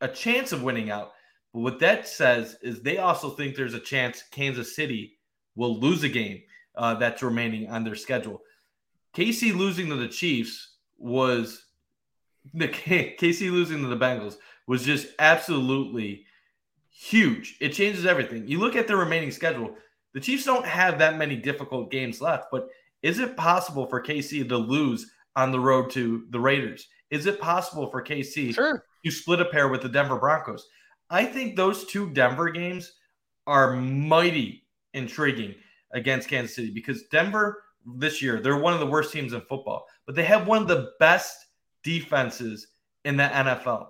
a 0.00 0.08
chance 0.08 0.52
of 0.52 0.62
winning 0.62 0.90
out. 0.90 1.12
But 1.52 1.60
what 1.60 1.78
that 1.80 2.08
says 2.08 2.56
is 2.62 2.82
they 2.82 2.98
also 2.98 3.30
think 3.30 3.54
there's 3.54 3.74
a 3.74 3.80
chance 3.80 4.24
Kansas 4.30 4.74
City 4.74 5.17
will 5.58 5.76
lose 5.78 6.04
a 6.04 6.08
game 6.08 6.40
uh, 6.76 6.94
that's 6.94 7.20
remaining 7.20 7.68
on 7.68 7.82
their 7.82 7.96
schedule. 7.96 8.40
KC 9.14 9.54
losing 9.54 9.88
to 9.88 9.96
the 9.96 10.06
Chiefs 10.06 10.76
was 10.96 11.64
the 12.54 12.68
KC 12.68 13.50
losing 13.50 13.82
to 13.82 13.88
the 13.88 13.96
Bengals 13.96 14.36
was 14.66 14.84
just 14.84 15.08
absolutely 15.18 16.24
huge. 16.88 17.56
It 17.60 17.70
changes 17.70 18.06
everything. 18.06 18.46
You 18.46 18.60
look 18.60 18.76
at 18.76 18.86
the 18.86 18.96
remaining 18.96 19.32
schedule. 19.32 19.74
The 20.14 20.20
Chiefs 20.20 20.44
don't 20.44 20.64
have 20.64 20.98
that 20.98 21.18
many 21.18 21.36
difficult 21.36 21.90
games 21.90 22.20
left, 22.20 22.46
but 22.52 22.68
is 23.02 23.18
it 23.18 23.36
possible 23.36 23.86
for 23.86 24.02
KC 24.02 24.48
to 24.48 24.56
lose 24.56 25.10
on 25.36 25.50
the 25.50 25.60
road 25.60 25.90
to 25.90 26.24
the 26.30 26.40
Raiders? 26.40 26.86
Is 27.10 27.26
it 27.26 27.40
possible 27.40 27.90
for 27.90 28.02
KC 28.02 28.54
sure. 28.54 28.84
to 29.04 29.10
split 29.10 29.40
a 29.40 29.46
pair 29.46 29.68
with 29.68 29.82
the 29.82 29.88
Denver 29.88 30.18
Broncos? 30.18 30.66
I 31.10 31.24
think 31.24 31.56
those 31.56 31.84
two 31.86 32.10
Denver 32.10 32.50
games 32.50 32.92
are 33.46 33.74
mighty 33.74 34.67
intriguing 34.98 35.54
against 35.92 36.28
Kansas 36.28 36.54
City 36.54 36.70
because 36.70 37.04
Denver 37.04 37.62
this 37.96 38.20
year, 38.20 38.40
they're 38.40 38.58
one 38.58 38.74
of 38.74 38.80
the 38.80 38.86
worst 38.86 39.12
teams 39.12 39.32
in 39.32 39.40
football, 39.42 39.86
but 40.06 40.14
they 40.14 40.24
have 40.24 40.46
one 40.46 40.60
of 40.60 40.68
the 40.68 40.90
best 41.00 41.46
defenses 41.82 42.68
in 43.04 43.16
the 43.16 43.24
NFL. 43.24 43.88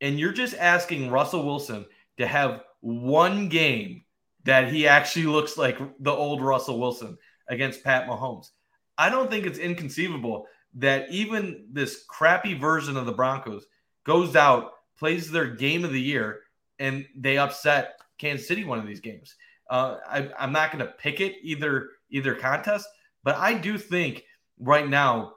And 0.00 0.18
you're 0.18 0.32
just 0.32 0.54
asking 0.54 1.10
Russell 1.10 1.44
Wilson 1.44 1.86
to 2.18 2.26
have 2.26 2.62
one 2.80 3.48
game 3.48 4.04
that 4.44 4.72
he 4.72 4.86
actually 4.86 5.26
looks 5.26 5.58
like 5.58 5.78
the 6.00 6.12
old 6.12 6.40
Russell 6.40 6.78
Wilson 6.78 7.18
against 7.48 7.82
Pat 7.82 8.08
Mahomes. 8.08 8.50
I 8.96 9.10
don't 9.10 9.30
think 9.30 9.44
it's 9.44 9.58
inconceivable 9.58 10.46
that 10.74 11.10
even 11.10 11.66
this 11.72 12.04
crappy 12.08 12.54
version 12.54 12.96
of 12.96 13.06
the 13.06 13.12
Broncos 13.12 13.66
goes 14.04 14.36
out, 14.36 14.72
plays 14.98 15.30
their 15.30 15.46
game 15.46 15.84
of 15.84 15.92
the 15.92 16.00
year, 16.00 16.40
and 16.78 17.04
they 17.16 17.38
upset 17.38 17.98
Kansas 18.18 18.46
City 18.46 18.64
one 18.64 18.78
of 18.78 18.86
these 18.86 19.00
games. 19.00 19.34
Uh, 19.68 19.96
I, 20.08 20.30
I'm 20.38 20.52
not 20.52 20.72
going 20.72 20.84
to 20.84 20.92
pick 20.92 21.20
it 21.20 21.36
either 21.42 21.88
either 22.10 22.34
contest, 22.34 22.88
but 23.24 23.36
I 23.36 23.54
do 23.54 23.78
think 23.78 24.24
right 24.58 24.88
now 24.88 25.32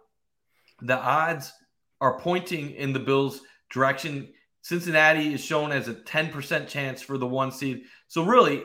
the 0.82 0.98
odds 0.98 1.52
are 2.00 2.20
pointing 2.20 2.72
in 2.72 2.94
the 2.94 3.00
Bills' 3.00 3.42
direction. 3.72 4.30
Cincinnati 4.62 5.34
is 5.34 5.42
shown 5.42 5.72
as 5.72 5.88
a 5.88 5.94
10% 5.94 6.68
chance 6.68 7.02
for 7.02 7.18
the 7.18 7.26
one 7.26 7.52
seed. 7.52 7.84
So 8.08 8.24
really, 8.24 8.64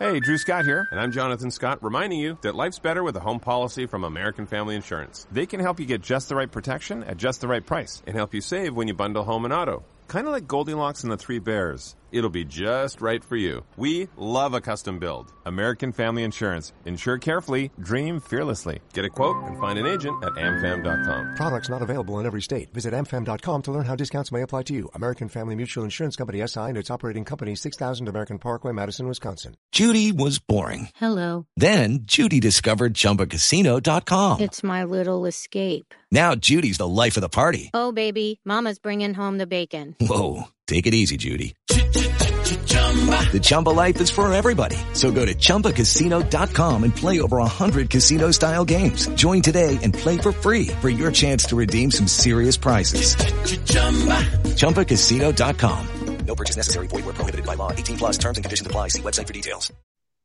Hey, 0.00 0.20
Drew 0.20 0.38
Scott 0.38 0.64
here, 0.64 0.86
and 0.92 1.00
I'm 1.00 1.10
Jonathan 1.10 1.50
Scott, 1.50 1.82
reminding 1.82 2.20
you 2.20 2.38
that 2.42 2.54
life's 2.54 2.78
better 2.78 3.02
with 3.02 3.16
a 3.16 3.20
home 3.20 3.40
policy 3.40 3.84
from 3.84 4.04
American 4.04 4.46
Family 4.46 4.76
Insurance. 4.76 5.26
They 5.32 5.44
can 5.44 5.58
help 5.58 5.80
you 5.80 5.86
get 5.86 6.02
just 6.02 6.28
the 6.28 6.36
right 6.36 6.50
protection 6.50 7.02
at 7.02 7.16
just 7.16 7.40
the 7.40 7.48
right 7.48 7.66
price 7.66 8.00
and 8.06 8.14
help 8.14 8.32
you 8.32 8.40
save 8.40 8.76
when 8.76 8.86
you 8.86 8.94
bundle 8.94 9.24
home 9.24 9.44
and 9.44 9.52
auto. 9.52 9.82
Kind 10.06 10.28
of 10.28 10.32
like 10.32 10.46
Goldilocks 10.46 11.02
and 11.02 11.10
the 11.10 11.16
Three 11.16 11.40
Bears. 11.40 11.96
It'll 12.10 12.30
be 12.30 12.44
just 12.44 13.00
right 13.00 13.22
for 13.22 13.36
you. 13.36 13.64
We 13.76 14.08
love 14.16 14.54
a 14.54 14.60
custom 14.60 14.98
build. 14.98 15.32
American 15.44 15.92
Family 15.92 16.22
Insurance. 16.22 16.72
Insure 16.84 17.18
carefully, 17.18 17.70
dream 17.80 18.20
fearlessly. 18.20 18.80
Get 18.92 19.04
a 19.04 19.10
quote 19.10 19.36
and 19.44 19.58
find 19.58 19.78
an 19.78 19.86
agent 19.86 20.22
at 20.22 20.32
amfam.com. 20.34 21.34
Products 21.36 21.68
not 21.68 21.82
available 21.82 22.18
in 22.20 22.26
every 22.26 22.42
state. 22.42 22.72
Visit 22.72 22.94
amfam.com 22.94 23.62
to 23.62 23.72
learn 23.72 23.84
how 23.84 23.94
discounts 23.96 24.32
may 24.32 24.42
apply 24.42 24.62
to 24.64 24.74
you. 24.74 24.88
American 24.94 25.28
Family 25.28 25.54
Mutual 25.54 25.84
Insurance 25.84 26.16
Company 26.16 26.46
SI 26.46 26.60
and 26.60 26.76
its 26.78 26.90
operating 26.90 27.24
company 27.24 27.54
6000 27.54 28.08
American 28.08 28.38
Parkway, 28.38 28.72
Madison, 28.72 29.08
Wisconsin. 29.08 29.56
Judy 29.72 30.12
was 30.12 30.38
boring. 30.38 30.88
Hello. 30.96 31.46
Then 31.56 32.00
Judy 32.02 32.40
discovered 32.40 32.94
chumbacasino.com. 32.94 34.40
It's 34.40 34.62
my 34.62 34.84
little 34.84 35.26
escape. 35.26 35.94
Now 36.10 36.34
Judy's 36.34 36.78
the 36.78 36.88
life 36.88 37.16
of 37.16 37.20
the 37.20 37.28
party. 37.28 37.70
Oh 37.74 37.92
baby, 37.92 38.40
mama's 38.44 38.78
bringing 38.78 39.14
home 39.14 39.38
the 39.38 39.46
bacon. 39.46 39.94
Whoa, 40.00 40.44
take 40.68 40.86
it 40.86 40.94
easy, 40.94 41.16
Judy. 41.16 41.54
The 41.68 43.40
Chumba 43.40 43.70
life 43.70 44.00
is 44.00 44.10
for 44.10 44.30
everybody. 44.32 44.76
So 44.94 45.10
go 45.10 45.24
to 45.24 45.34
ChumbaCasino.com 45.34 46.84
and 46.84 46.96
play 46.96 47.20
over 47.20 47.36
100 47.36 47.90
casino 47.90 48.30
style 48.30 48.64
games. 48.64 49.06
Join 49.08 49.42
today 49.42 49.78
and 49.82 49.92
play 49.92 50.16
for 50.16 50.32
free 50.32 50.68
for 50.80 50.88
your 50.88 51.12
chance 51.12 51.44
to 51.46 51.56
redeem 51.56 51.90
some 51.90 52.06
serious 52.06 52.56
prizes. 52.56 53.14
Ch-ch-chumba. 53.14 54.24
ChumbaCasino.com. 54.56 55.86
No 56.26 56.34
purchase 56.34 56.56
necessary. 56.56 56.86
Void 56.88 57.04
where 57.04 57.14
prohibited 57.14 57.46
by 57.46 57.54
law. 57.54 57.72
18 57.72 57.96
plus 57.98 58.18
terms 58.18 58.38
and 58.38 58.44
conditions 58.44 58.66
apply. 58.66 58.88
See 58.88 59.02
website 59.02 59.26
for 59.26 59.32
details. 59.32 59.72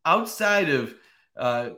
Outside 0.05 0.69
of 0.69 0.93
uh, 1.37 1.69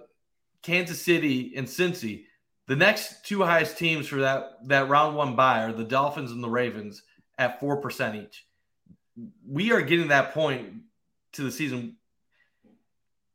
Kansas 0.64 1.02
City 1.02 1.54
and 1.56 1.68
Cincy, 1.68 2.24
the 2.68 2.76
next 2.76 3.26
two 3.26 3.44
highest 3.44 3.78
teams 3.78 4.08
for 4.08 4.22
that, 4.22 4.44
that 4.66 4.90
round 4.90 5.16
one 5.16 5.36
bye 5.36 5.64
are 5.64 5.74
the 5.74 5.84
Dolphins 5.84 6.32
and 6.32 6.44
the 6.44 6.50
Ravens 6.50 7.04
at 7.38 7.62
4% 7.62 8.24
each 8.24 8.46
we 9.48 9.72
are 9.72 9.82
getting 9.82 10.10
that 10.10 10.34
point 10.34 10.82
to 11.34 11.44
the 11.44 11.52
season. 11.52 11.98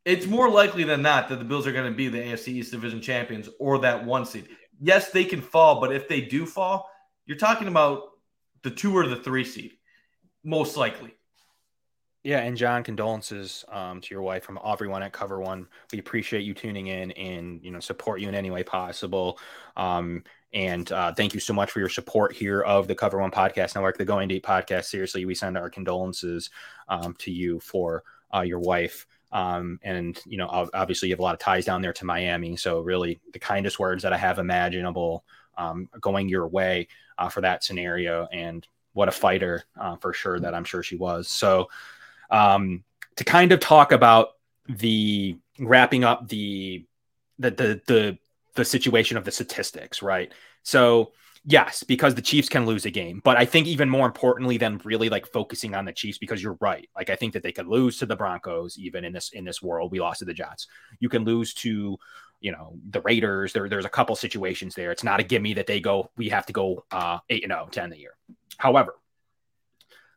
It's 0.05 0.25
more 0.25 0.49
likely 0.49 0.83
than 0.83 1.01
not 1.01 1.29
that 1.29 1.39
the 1.39 1.45
Bills 1.45 1.67
are 1.67 1.71
going 1.71 1.91
to 1.91 1.95
be 1.95 2.07
the 2.07 2.17
AFC 2.17 2.49
East 2.49 2.71
Division 2.71 3.01
champions 3.01 3.49
or 3.59 3.79
that 3.79 4.05
one 4.05 4.25
seed. 4.25 4.49
Yes, 4.79 5.11
they 5.11 5.23
can 5.23 5.41
fall, 5.41 5.79
but 5.79 5.93
if 5.93 6.07
they 6.07 6.21
do 6.21 6.45
fall, 6.45 6.89
you're 7.25 7.37
talking 7.37 7.67
about 7.67 8.09
the 8.63 8.71
two 8.71 8.95
or 8.97 9.07
the 9.07 9.15
three 9.15 9.43
seed, 9.43 9.73
most 10.43 10.75
likely. 10.75 11.13
Yeah, 12.23 12.39
and 12.39 12.55
John, 12.55 12.83
condolences 12.83 13.65
um, 13.69 13.99
to 14.01 14.13
your 14.13 14.21
wife 14.21 14.43
from 14.43 14.59
everyone 14.63 15.01
at 15.01 15.11
Cover 15.11 15.39
One. 15.39 15.67
We 15.91 15.97
appreciate 15.97 16.43
you 16.43 16.53
tuning 16.53 16.87
in 16.87 17.11
and 17.11 17.63
you 17.63 17.71
know 17.71 17.79
support 17.79 18.21
you 18.21 18.29
in 18.29 18.35
any 18.35 18.51
way 18.51 18.63
possible. 18.63 19.39
Um, 19.75 20.23
and 20.53 20.91
uh, 20.91 21.13
thank 21.13 21.33
you 21.33 21.39
so 21.39 21.53
much 21.53 21.71
for 21.71 21.79
your 21.79 21.89
support 21.89 22.33
here 22.33 22.61
of 22.61 22.87
the 22.87 22.95
Cover 22.95 23.19
One 23.19 23.31
Podcast 23.31 23.75
Network, 23.75 23.97
the 23.97 24.05
Going 24.05 24.27
Deep 24.27 24.45
podcast. 24.45 24.85
Seriously, 24.85 25.25
we 25.25 25.33
send 25.33 25.57
our 25.57 25.69
condolences 25.69 26.49
um, 26.89 27.15
to 27.19 27.31
you 27.31 27.59
for 27.61 28.03
uh, 28.33 28.41
your 28.41 28.59
wife. 28.59 29.07
Um, 29.31 29.79
and 29.81 30.19
you 30.25 30.37
know, 30.37 30.69
obviously, 30.73 31.07
you 31.07 31.13
have 31.13 31.19
a 31.19 31.23
lot 31.23 31.33
of 31.33 31.39
ties 31.39 31.65
down 31.65 31.81
there 31.81 31.93
to 31.93 32.05
Miami. 32.05 32.57
So, 32.57 32.81
really, 32.81 33.21
the 33.31 33.39
kindest 33.39 33.79
words 33.79 34.03
that 34.03 34.11
I 34.11 34.17
have 34.17 34.39
imaginable 34.39 35.23
um, 35.57 35.87
going 36.01 36.27
your 36.27 36.47
way 36.47 36.89
uh, 37.17 37.29
for 37.29 37.41
that 37.41 37.63
scenario. 37.63 38.27
And 38.33 38.67
what 38.93 39.07
a 39.07 39.11
fighter 39.11 39.63
uh, 39.79 39.95
for 39.95 40.11
sure 40.11 40.39
that 40.39 40.53
I'm 40.53 40.65
sure 40.65 40.83
she 40.83 40.97
was. 40.97 41.29
So, 41.29 41.69
um, 42.29 42.83
to 43.15 43.23
kind 43.23 43.53
of 43.53 43.61
talk 43.61 43.93
about 43.93 44.31
the 44.67 45.37
wrapping 45.59 46.03
up 46.03 46.27
the 46.27 46.85
the 47.39 47.51
the 47.51 47.81
the 47.87 48.17
the 48.55 48.65
situation 48.65 49.17
of 49.17 49.25
the 49.25 49.31
statistics, 49.31 50.01
right? 50.01 50.33
So, 50.63 51.11
yes, 51.45 51.83
because 51.83 52.15
the 52.15 52.21
Chiefs 52.21 52.49
can 52.49 52.65
lose 52.65 52.85
a 52.85 52.91
game, 52.91 53.21
but 53.23 53.37
I 53.37 53.45
think 53.45 53.67
even 53.67 53.89
more 53.89 54.05
importantly 54.05 54.57
than 54.57 54.81
really 54.83 55.09
like 55.09 55.25
focusing 55.25 55.75
on 55.75 55.85
the 55.85 55.93
Chiefs 55.93 56.17
because 56.17 56.41
you're 56.41 56.57
right. 56.61 56.89
Like 56.95 57.09
I 57.09 57.15
think 57.15 57.33
that 57.33 57.43
they 57.43 57.51
could 57.51 57.67
lose 57.67 57.97
to 57.99 58.05
the 58.05 58.15
Broncos 58.15 58.77
even 58.77 59.05
in 59.05 59.13
this 59.13 59.31
in 59.31 59.45
this 59.45 59.61
world. 59.61 59.91
We 59.91 59.99
lost 59.99 60.19
to 60.19 60.25
the 60.25 60.33
Jets. 60.33 60.67
You 60.99 61.09
can 61.09 61.23
lose 61.23 61.53
to 61.55 61.97
you 62.41 62.51
know 62.51 62.73
the 62.89 63.01
Raiders. 63.01 63.53
There, 63.53 63.69
there's 63.69 63.85
a 63.85 63.89
couple 63.89 64.15
situations 64.15 64.75
there. 64.75 64.91
It's 64.91 65.03
not 65.03 65.19
a 65.19 65.23
gimme 65.23 65.53
that 65.53 65.67
they 65.67 65.79
go. 65.79 66.11
We 66.17 66.29
have 66.29 66.45
to 66.47 66.53
go 66.53 66.85
uh, 66.91 67.19
eight 67.29 67.43
and 67.43 67.51
zero 67.51 67.65
oh 67.67 67.69
to 67.69 67.83
end 67.83 67.93
the 67.93 67.99
year. 67.99 68.15
However, 68.57 68.95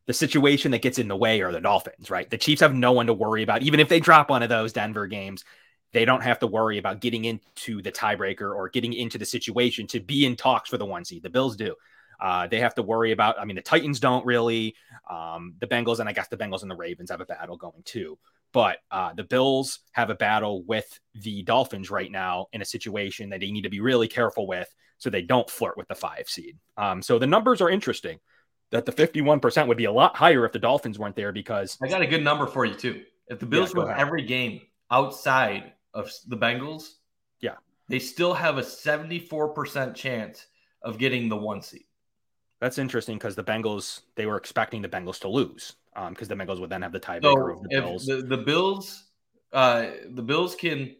the 0.07 0.13
situation 0.13 0.73
that 0.73 0.83
gets 0.83 0.99
in 0.99 1.09
the 1.09 1.17
way 1.17 1.41
are 1.41 1.53
the 1.53 1.61
Dolphins, 1.61 2.11
right? 2.11 2.29
The 2.29 2.39
Chiefs 2.39 2.61
have 2.61 2.75
no 2.75 2.93
one 2.93 3.07
to 3.07 3.15
worry 3.15 3.43
about. 3.43 3.63
Even 3.63 3.81
if 3.81 3.89
they 3.89 4.01
drop 4.01 4.29
one 4.29 4.43
of 4.43 4.49
those 4.49 4.73
Denver 4.73 5.07
games, 5.07 5.45
they 5.95 6.05
don't 6.05 6.23
have 6.25 6.41
to 6.41 6.47
worry 6.49 6.79
about 6.79 7.01
getting 7.01 7.25
into 7.25 7.81
the 7.81 7.93
tiebreaker 7.93 8.55
or 8.55 8.69
getting 8.69 8.93
into 8.93 9.17
the 9.17 9.25
situation 9.25 9.87
to 9.87 10.01
be 10.01 10.27
in 10.27 10.35
talks 10.35 10.69
for 10.69 10.77
the 10.77 10.85
one 10.85 11.05
seed. 11.05 11.23
The 11.23 11.31
Bills 11.31 11.57
do. 11.57 11.77
Uh, 12.21 12.49
they 12.49 12.59
have 12.61 12.75
to 12.75 12.83
worry 12.83 13.13
about, 13.13 13.39
I 13.39 13.45
mean, 13.45 13.55
the 13.55 13.63
Titans 13.63 14.01
don't 14.01 14.27
really. 14.27 14.75
Um, 15.09 15.55
the 15.61 15.69
Bengals, 15.69 16.01
and 16.01 16.09
I 16.09 16.13
guess 16.13 16.29
the 16.29 16.37
Bengals 16.37 16.63
and 16.63 16.71
the 16.71 16.77
Ravens 16.77 17.11
have 17.11 17.21
a 17.21 17.25
battle 17.25 17.57
going 17.57 17.83
too. 17.85 18.19
But 18.53 18.79
uh, 18.91 19.15
the 19.15 19.23
Bills 19.23 19.81
have 19.93 20.11
a 20.11 20.15
battle 20.17 20.65
with 20.65 20.99
the 21.15 21.43
Dolphins 21.45 21.91
right 21.91 22.11
now 22.11 22.47
in 22.53 22.61
a 22.61 22.65
situation 22.65 23.31
that 23.31 23.41
they 23.41 23.53
need 23.53 23.63
to 23.63 23.71
be 23.71 23.81
really 23.81 24.09
careful 24.09 24.49
with 24.49 24.69
so 24.99 25.11
they 25.11 25.23
don't 25.23 25.49
flirt 25.49 25.77
with 25.77 25.87
the 25.87 25.95
five 25.95 26.29
seed. 26.29 26.59
Um, 26.77 27.03
so 27.03 27.21
the 27.21 27.27
numbers 27.27 27.61
are 27.61 27.71
interesting 27.71 28.19
that 28.71 28.85
the 28.85 28.93
51% 28.93 29.69
would 29.69 29.77
be 29.77 29.85
a 29.85 29.93
lot 29.93 30.17
higher 30.17 30.45
if 30.45 30.53
the 30.53 30.59
Dolphins 30.59 30.99
weren't 30.99 31.15
there 31.15 31.31
because 31.31 31.79
I 31.81 31.87
got 31.87 32.03
a 32.03 32.07
good 32.07 32.25
number 32.25 32.47
for 32.47 32.65
you 32.65 32.75
too. 32.75 33.03
If 33.29 33.39
the 33.39 33.47
Bills 33.47 33.73
yeah, 33.77 33.85
win 33.85 33.95
every 33.97 34.23
game 34.23 34.63
outside 34.91 35.74
of 35.95 36.11
the 36.29 36.37
Bengals, 36.37 36.95
yeah, 37.41 37.55
they 37.89 37.99
still 37.99 38.35
have 38.35 38.59
a 38.59 38.63
74% 38.63 39.95
chance 39.95 40.47
of 40.83 40.99
getting 40.99 41.29
the 41.29 41.37
one 41.37 41.63
seed. 41.63 41.85
That's 42.61 42.79
interesting 42.79 43.17
because 43.17 43.35
the 43.35 43.45
Bengals 43.45 44.03
they 44.17 44.27
were 44.27 44.37
expecting 44.37 44.83
the 44.83 44.89
Bengals 44.89 45.21
to 45.21 45.29
lose 45.29 45.77
because 45.95 46.31
um, 46.31 46.39
the 46.39 46.45
Bengals 46.45 46.61
would 46.61 46.71
then 46.71 46.83
have 46.83 46.93
the 46.93 47.01
tiebreaker 47.01 47.23
so 47.23 47.51
of 47.51 47.63
the 47.63 47.69
Bills. 47.69 48.07
The, 48.07 48.17
the 48.23 48.37
Bills, 48.39 49.05
uh, 49.53 49.87
the 50.11 50.23
Bills 50.23 50.55
can 50.55 50.97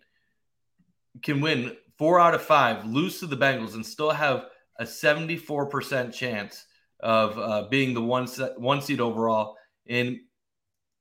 can 1.23 1.41
win 1.41 1.77
four 1.97 2.21
out 2.21 2.35
of 2.35 2.43
five, 2.43 2.85
lose 2.85 3.21
to 3.21 3.27
the 3.27 3.37
Bengals, 3.37 3.75
and 3.75 3.85
still 3.87 4.11
have 4.11 4.47
a 4.79 4.87
seventy 4.87 5.37
four 5.37 5.67
percent 5.67 6.13
chance 6.13 6.67
of 7.01 7.39
uh, 7.39 7.69
being 7.71 7.95
the 7.95 8.03
one 8.03 8.27
set, 8.27 8.61
one 8.61 8.81
seed 8.81 9.01
overall. 9.01 9.57
And 9.87 10.19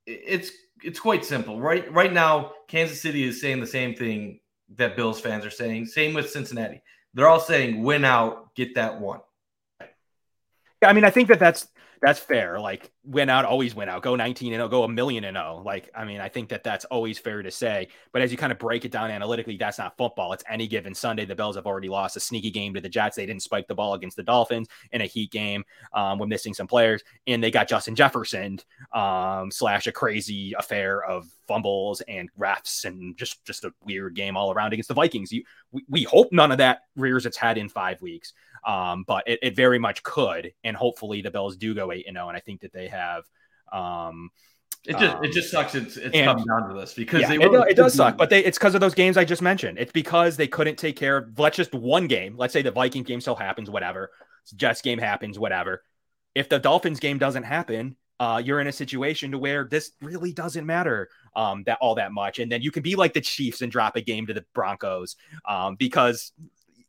it's 0.06 0.50
it's 0.84 1.00
quite 1.00 1.24
simple. 1.24 1.60
Right 1.60 1.90
right 1.92 2.12
now, 2.12 2.52
Kansas 2.68 3.00
City 3.00 3.24
is 3.24 3.40
saying 3.40 3.60
the 3.60 3.66
same 3.66 3.94
thing 3.94 4.40
that 4.76 4.96
Bills 4.96 5.20
fans 5.20 5.44
are 5.44 5.50
saying. 5.50 5.86
Same 5.86 6.14
with 6.14 6.30
Cincinnati. 6.30 6.82
They're 7.14 7.28
all 7.28 7.40
saying 7.40 7.82
win 7.82 8.04
out, 8.04 8.54
get 8.54 8.74
that 8.74 9.00
one. 9.00 9.20
I 10.82 10.92
mean, 10.92 11.04
I 11.04 11.10
think 11.10 11.28
that 11.28 11.38
that's 11.38 11.68
that's 12.04 12.20
fair. 12.20 12.60
Like 12.60 12.92
win 13.02 13.30
out, 13.30 13.46
always 13.46 13.74
win 13.74 13.88
out. 13.88 14.02
Go 14.02 14.14
19 14.14 14.52
and 14.52 14.58
0, 14.58 14.68
go 14.68 14.84
a 14.84 14.88
million 14.88 15.24
and 15.24 15.36
0. 15.36 15.62
Like, 15.64 15.90
I 15.94 16.04
mean, 16.04 16.20
I 16.20 16.28
think 16.28 16.50
that 16.50 16.62
that's 16.62 16.84
always 16.86 17.18
fair 17.18 17.42
to 17.42 17.50
say. 17.50 17.88
But 18.12 18.20
as 18.20 18.30
you 18.30 18.36
kind 18.36 18.52
of 18.52 18.58
break 18.58 18.84
it 18.84 18.92
down 18.92 19.10
analytically, 19.10 19.56
that's 19.56 19.78
not 19.78 19.96
football. 19.96 20.34
It's 20.34 20.44
any 20.48 20.66
given 20.66 20.94
Sunday. 20.94 21.24
The 21.24 21.34
Bills 21.34 21.56
have 21.56 21.66
already 21.66 21.88
lost 21.88 22.16
a 22.16 22.20
sneaky 22.20 22.50
game 22.50 22.74
to 22.74 22.80
the 22.80 22.90
Jets. 22.90 23.16
They 23.16 23.24
didn't 23.24 23.42
spike 23.42 23.68
the 23.68 23.74
ball 23.74 23.94
against 23.94 24.16
the 24.16 24.22
Dolphins 24.22 24.68
in 24.92 25.00
a 25.00 25.06
heat 25.06 25.30
game 25.30 25.64
um, 25.94 26.18
with 26.18 26.28
missing 26.28 26.52
some 26.52 26.66
players, 26.66 27.02
and 27.26 27.42
they 27.42 27.50
got 27.50 27.68
Justin 27.68 27.94
Jefferson 27.94 28.60
um, 28.92 29.50
slash 29.50 29.86
a 29.86 29.92
crazy 29.92 30.54
affair 30.58 31.02
of 31.04 31.26
fumbles 31.46 32.00
and 32.02 32.30
refs 32.38 32.84
and 32.84 33.16
just 33.16 33.44
just 33.44 33.64
a 33.64 33.72
weird 33.84 34.14
game 34.14 34.36
all 34.36 34.52
around 34.52 34.72
against 34.72 34.88
the 34.88 34.94
Vikings. 34.94 35.32
You, 35.32 35.42
we, 35.72 35.84
we 35.88 36.02
hope 36.02 36.32
none 36.32 36.52
of 36.52 36.58
that 36.58 36.82
rears 36.96 37.24
its 37.26 37.36
head 37.36 37.58
in 37.58 37.68
five 37.68 38.00
weeks. 38.02 38.34
Um, 38.64 39.04
but 39.06 39.28
it, 39.28 39.38
it, 39.42 39.56
very 39.56 39.78
much 39.78 40.02
could, 40.02 40.52
and 40.64 40.74
hopefully 40.74 41.20
the 41.20 41.30
Bills 41.30 41.56
do 41.56 41.74
go 41.74 41.92
eight 41.92 42.06
and 42.06 42.14
zero, 42.14 42.26
oh, 42.26 42.28
and 42.28 42.36
I 42.36 42.40
think 42.40 42.62
that 42.62 42.72
they 42.72 42.88
have. 42.88 43.24
Um, 43.70 44.30
it 44.86 44.98
just 44.98 45.16
um, 45.16 45.24
it 45.24 45.32
just 45.32 45.50
sucks. 45.50 45.74
It's 45.74 45.96
it's 45.96 46.14
and, 46.14 46.26
coming 46.26 46.44
down 46.44 46.68
to 46.68 46.74
this 46.78 46.92
because 46.92 47.22
yeah, 47.22 47.32
it, 47.32 47.70
it, 47.70 47.76
does 47.76 47.94
suck, 47.94 48.16
but 48.18 48.28
they 48.28 48.44
it's 48.44 48.58
because 48.58 48.74
of 48.74 48.80
those 48.80 48.94
games 48.94 49.16
I 49.16 49.24
just 49.24 49.40
mentioned. 49.40 49.78
It's 49.78 49.92
because 49.92 50.36
they 50.36 50.46
couldn't 50.46 50.76
take 50.76 50.96
care 50.96 51.16
of. 51.16 51.38
Let's 51.38 51.56
just 51.56 51.74
one 51.74 52.06
game. 52.06 52.36
Let's 52.36 52.52
say 52.52 52.60
the 52.60 52.70
Viking 52.70 53.02
game 53.02 53.20
still 53.20 53.34
happens, 53.34 53.70
whatever. 53.70 54.10
Jets 54.56 54.82
game 54.82 54.98
happens, 54.98 55.38
whatever. 55.38 55.82
If 56.34 56.50
the 56.50 56.58
Dolphins 56.58 57.00
game 57.00 57.16
doesn't 57.16 57.44
happen, 57.44 57.96
uh, 58.20 58.42
you're 58.44 58.60
in 58.60 58.66
a 58.66 58.72
situation 58.72 59.30
to 59.30 59.38
where 59.38 59.64
this 59.64 59.92
really 60.02 60.32
doesn't 60.32 60.66
matter 60.66 61.08
um, 61.34 61.62
that 61.64 61.78
all 61.80 61.94
that 61.94 62.12
much, 62.12 62.38
and 62.38 62.52
then 62.52 62.60
you 62.60 62.70
can 62.70 62.82
be 62.82 62.94
like 62.94 63.14
the 63.14 63.22
Chiefs 63.22 63.62
and 63.62 63.72
drop 63.72 63.96
a 63.96 64.02
game 64.02 64.26
to 64.26 64.34
the 64.34 64.44
Broncos 64.54 65.16
um, 65.48 65.76
because 65.76 66.32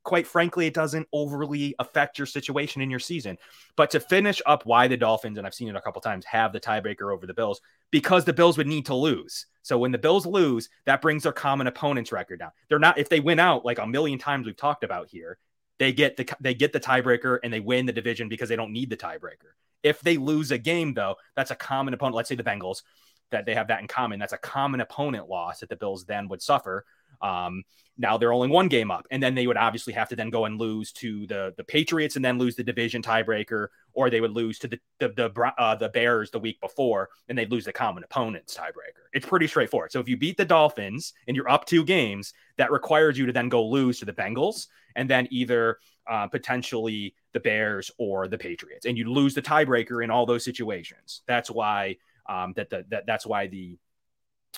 quite 0.05 0.25
frankly, 0.25 0.67
it 0.67 0.73
doesn't 0.73 1.07
overly 1.11 1.75
affect 1.79 2.17
your 2.17 2.27
situation 2.27 2.81
in 2.81 2.89
your 2.89 2.99
season. 2.99 3.37
But 3.75 3.91
to 3.91 3.99
finish 3.99 4.41
up 4.45 4.65
why 4.65 4.87
the 4.87 4.95
Dolphins, 4.95 5.37
and 5.37 5.45
I've 5.45 5.53
seen 5.53 5.67
it 5.67 5.75
a 5.75 5.81
couple 5.81 6.01
times, 6.01 6.23
have 6.25 6.53
the 6.53 6.59
tiebreaker 6.61 7.13
over 7.13 7.27
the 7.27 7.33
Bills, 7.33 7.59
because 7.91 8.23
the 8.23 8.31
Bills 8.31 8.57
would 8.57 8.67
need 8.67 8.85
to 8.85 8.95
lose. 8.95 9.47
So 9.63 9.77
when 9.77 9.91
the 9.91 9.97
Bills 9.97 10.25
lose, 10.25 10.69
that 10.85 11.01
brings 11.01 11.23
their 11.23 11.33
common 11.33 11.67
opponents 11.67 12.11
record 12.11 12.39
down. 12.39 12.51
They're 12.69 12.79
not 12.79 12.97
if 12.97 13.09
they 13.09 13.19
win 13.19 13.39
out 13.39 13.65
like 13.65 13.79
a 13.79 13.87
million 13.87 14.19
times 14.19 14.45
we've 14.45 14.55
talked 14.55 14.83
about 14.83 15.09
here, 15.09 15.37
they 15.79 15.91
get 15.91 16.15
the 16.15 16.29
they 16.39 16.53
get 16.53 16.71
the 16.71 16.79
tiebreaker 16.79 17.39
and 17.43 17.51
they 17.51 17.59
win 17.59 17.85
the 17.85 17.91
division 17.91 18.29
because 18.29 18.47
they 18.47 18.55
don't 18.55 18.71
need 18.71 18.89
the 18.89 18.97
tiebreaker. 18.97 19.53
If 19.83 20.01
they 20.01 20.17
lose 20.17 20.51
a 20.51 20.57
game 20.57 20.93
though, 20.93 21.15
that's 21.35 21.51
a 21.51 21.55
common 21.55 21.93
opponent. 21.93 22.15
Let's 22.15 22.29
say 22.29 22.35
the 22.35 22.43
Bengals 22.43 22.83
that 23.31 23.45
they 23.45 23.55
have 23.55 23.67
that 23.67 23.81
in 23.81 23.87
common. 23.87 24.19
That's 24.19 24.33
a 24.33 24.37
common 24.37 24.81
opponent 24.81 25.27
loss 25.27 25.59
that 25.59 25.69
the 25.69 25.75
Bills 25.75 26.05
then 26.05 26.27
would 26.27 26.41
suffer. 26.41 26.85
Um, 27.21 27.63
now 27.97 28.17
they're 28.17 28.33
only 28.33 28.49
one 28.49 28.67
game 28.67 28.91
up, 28.91 29.07
and 29.09 29.23
then 29.23 29.35
they 29.35 29.47
would 29.47 29.57
obviously 29.57 29.93
have 29.93 30.09
to 30.09 30.15
then 30.15 30.29
go 30.29 30.45
and 30.45 30.59
lose 30.59 30.91
to 30.93 31.25
the 31.27 31.53
the 31.55 31.63
Patriots, 31.63 32.15
and 32.15 32.25
then 32.25 32.37
lose 32.37 32.55
the 32.55 32.63
division 32.63 33.01
tiebreaker, 33.01 33.67
or 33.93 34.09
they 34.09 34.21
would 34.21 34.31
lose 34.31 34.59
to 34.59 34.67
the 34.67 34.79
the 34.99 35.09
the, 35.09 35.53
uh, 35.57 35.75
the 35.75 35.89
Bears 35.89 36.29
the 36.31 36.39
week 36.39 36.59
before, 36.59 37.09
and 37.29 37.37
they'd 37.37 37.51
lose 37.51 37.65
the 37.65 37.73
common 37.73 38.03
opponents 38.03 38.55
tiebreaker. 38.55 39.05
It's 39.13 39.25
pretty 39.25 39.47
straightforward. 39.47 39.91
So 39.91 39.99
if 39.99 40.09
you 40.09 40.17
beat 40.17 40.35
the 40.35 40.45
Dolphins 40.45 41.13
and 41.27 41.37
you're 41.37 41.49
up 41.49 41.65
two 41.65 41.85
games, 41.85 42.33
that 42.57 42.71
requires 42.71 43.17
you 43.17 43.25
to 43.27 43.33
then 43.33 43.47
go 43.49 43.65
lose 43.65 43.99
to 43.99 44.05
the 44.05 44.13
Bengals, 44.13 44.67
and 44.95 45.09
then 45.09 45.27
either 45.31 45.79
uh, 46.09 46.27
potentially 46.27 47.15
the 47.33 47.39
Bears 47.39 47.91
or 47.97 48.27
the 48.27 48.37
Patriots, 48.37 48.85
and 48.85 48.97
you 48.97 49.09
lose 49.09 49.33
the 49.33 49.41
tiebreaker 49.41 50.03
in 50.03 50.11
all 50.11 50.25
those 50.25 50.43
situations. 50.43 51.21
That's 51.27 51.49
why 51.49 51.95
um, 52.27 52.53
that 52.57 52.69
the 52.69 52.85
that 52.89 53.05
that's 53.05 53.25
why 53.25 53.47
the 53.47 53.77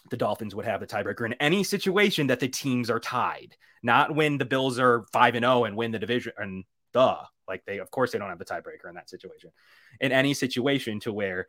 the 0.10 0.18
Dolphins 0.18 0.56
would 0.56 0.66
have 0.66 0.80
the 0.80 0.88
tiebreaker 0.88 1.26
in 1.26 1.34
any 1.34 1.64
situation 1.64 2.28
that 2.28 2.40
the 2.40 2.48
teams 2.48 2.90
are 2.90 3.00
tied, 3.00 3.56
not 3.84 4.14
when 4.14 4.38
the 4.38 4.46
Bills 4.46 4.80
are 4.80 5.06
5 5.12 5.36
and 5.36 5.44
0 5.44 5.66
and 5.66 5.76
win 5.76 5.92
the 5.92 6.00
division 6.00 6.34
and 6.38 6.64
duh, 6.94 7.24
like 7.48 7.64
they 7.66 7.80
of 7.80 7.92
course 7.92 8.12
they 8.12 8.20
don't 8.20 8.30
have 8.30 8.40
the 8.40 8.46
tiebreaker 8.46 8.90
in 8.90 8.96
that 8.96 9.10
situation. 9.10 9.52
In 10.00 10.12
any 10.12 10.34
situation 10.34 11.00
to 11.02 11.14
where 11.14 11.48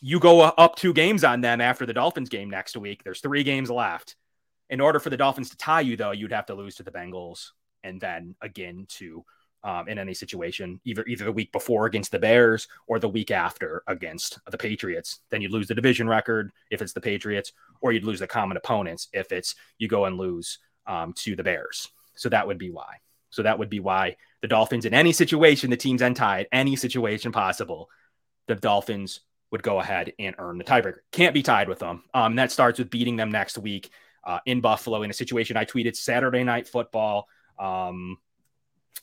you 0.00 0.18
go 0.18 0.40
up 0.40 0.76
two 0.76 0.94
games 0.94 1.24
on 1.24 1.40
them 1.40 1.60
after 1.60 1.84
the 1.84 1.92
Dolphins 1.92 2.28
game 2.28 2.48
next 2.50 2.76
week, 2.76 3.04
there's 3.04 3.20
3 3.20 3.42
games 3.42 3.70
left. 3.70 4.16
In 4.68 4.80
order 4.80 5.00
for 5.00 5.10
the 5.10 5.16
Dolphins 5.16 5.50
to 5.50 5.56
tie 5.56 5.80
you 5.80 5.96
though, 5.96 6.12
you'd 6.12 6.32
have 6.32 6.46
to 6.46 6.54
lose 6.54 6.76
to 6.76 6.82
the 6.82 6.92
Bengals 6.92 7.48
and 7.82 8.00
then 8.00 8.34
again 8.40 8.86
to 8.88 9.24
um, 9.62 9.88
in 9.88 9.98
any 9.98 10.14
situation, 10.14 10.80
either 10.84 11.04
either 11.06 11.24
the 11.24 11.32
week 11.32 11.52
before 11.52 11.86
against 11.86 12.12
the 12.12 12.18
Bears 12.18 12.68
or 12.86 12.98
the 12.98 13.08
week 13.08 13.30
after 13.30 13.82
against 13.86 14.38
the 14.50 14.58
Patriots. 14.58 15.20
Then 15.30 15.42
you'd 15.42 15.52
lose 15.52 15.68
the 15.68 15.74
division 15.74 16.08
record 16.08 16.50
if 16.70 16.82
it's 16.82 16.92
the 16.92 17.00
Patriots, 17.00 17.52
or 17.80 17.92
you'd 17.92 18.04
lose 18.04 18.20
the 18.20 18.26
common 18.26 18.56
opponents 18.56 19.08
if 19.12 19.32
it's 19.32 19.54
you 19.78 19.88
go 19.88 20.06
and 20.06 20.16
lose 20.16 20.58
um, 20.86 21.12
to 21.14 21.36
the 21.36 21.44
Bears. 21.44 21.88
So 22.16 22.28
that 22.28 22.46
would 22.46 22.58
be 22.58 22.70
why. 22.70 22.96
So 23.30 23.42
that 23.42 23.58
would 23.58 23.70
be 23.70 23.80
why 23.80 24.16
the 24.42 24.48
Dolphins, 24.48 24.84
in 24.84 24.94
any 24.94 25.12
situation, 25.12 25.70
the 25.70 25.76
team's 25.76 26.02
untied, 26.02 26.48
any 26.52 26.74
situation 26.76 27.32
possible, 27.32 27.88
the 28.48 28.56
Dolphins 28.56 29.20
would 29.50 29.62
go 29.62 29.80
ahead 29.80 30.12
and 30.18 30.34
earn 30.38 30.58
the 30.58 30.64
tiebreaker. 30.64 30.98
Can't 31.12 31.34
be 31.34 31.42
tied 31.42 31.68
with 31.68 31.78
them. 31.78 32.04
Um, 32.14 32.36
that 32.36 32.52
starts 32.52 32.78
with 32.78 32.90
beating 32.90 33.16
them 33.16 33.30
next 33.30 33.58
week 33.58 33.90
uh, 34.24 34.38
in 34.46 34.60
Buffalo 34.60 35.02
in 35.02 35.10
a 35.10 35.14
situation 35.14 35.56
I 35.56 35.64
tweeted 35.64 35.96
Saturday 35.96 36.44
night 36.44 36.68
football. 36.68 37.28
Um, 37.58 38.18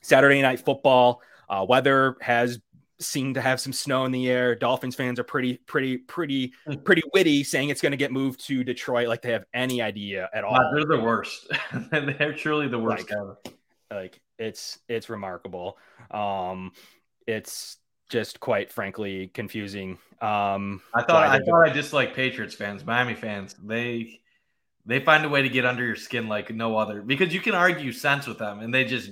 Saturday 0.01 0.41
night 0.41 0.59
football. 0.59 1.21
Uh, 1.49 1.65
weather 1.67 2.17
has 2.21 2.59
seemed 2.99 3.35
to 3.35 3.41
have 3.41 3.59
some 3.59 3.73
snow 3.73 4.05
in 4.05 4.11
the 4.11 4.29
air. 4.29 4.55
Dolphins 4.55 4.95
fans 4.95 5.19
are 5.19 5.23
pretty, 5.23 5.57
pretty, 5.67 5.97
pretty, 5.97 6.53
hmm. 6.65 6.75
pretty 6.75 7.03
witty, 7.13 7.43
saying 7.43 7.69
it's 7.69 7.81
going 7.81 7.91
to 7.91 7.97
get 7.97 8.11
moved 8.11 8.45
to 8.47 8.63
Detroit, 8.63 9.07
like 9.07 9.21
they 9.21 9.31
have 9.31 9.45
any 9.53 9.81
idea 9.81 10.29
at 10.33 10.43
all. 10.43 10.57
they're 10.73 10.85
the 10.85 11.03
worst. 11.03 11.47
they're 11.91 12.33
truly 12.33 12.67
the 12.67 12.79
worst. 12.79 13.09
Like, 13.11 13.55
like, 13.91 14.21
it's 14.37 14.79
it's 14.87 15.09
remarkable. 15.09 15.77
Um, 16.11 16.73
it's 17.25 17.77
just 18.09 18.39
quite 18.39 18.71
frankly 18.71 19.27
confusing. 19.33 19.97
Um, 20.21 20.81
I 20.93 21.03
thought 21.03 21.27
I 21.27 21.39
thought 21.39 21.69
I 21.69 21.69
dislike 21.69 22.15
Patriots 22.15 22.55
fans, 22.55 22.85
Miami 22.85 23.15
fans. 23.15 23.55
They 23.63 24.19
they 24.85 24.99
find 24.99 25.25
a 25.25 25.29
way 25.29 25.41
to 25.41 25.49
get 25.49 25.65
under 25.65 25.83
your 25.83 25.95
skin 25.95 26.27
like 26.27 26.53
no 26.53 26.77
other 26.77 27.01
because 27.01 27.33
you 27.33 27.41
can 27.41 27.53
argue 27.53 27.91
sense 27.91 28.25
with 28.25 28.37
them 28.37 28.59
and 28.59 28.73
they 28.73 28.85
just 28.85 29.11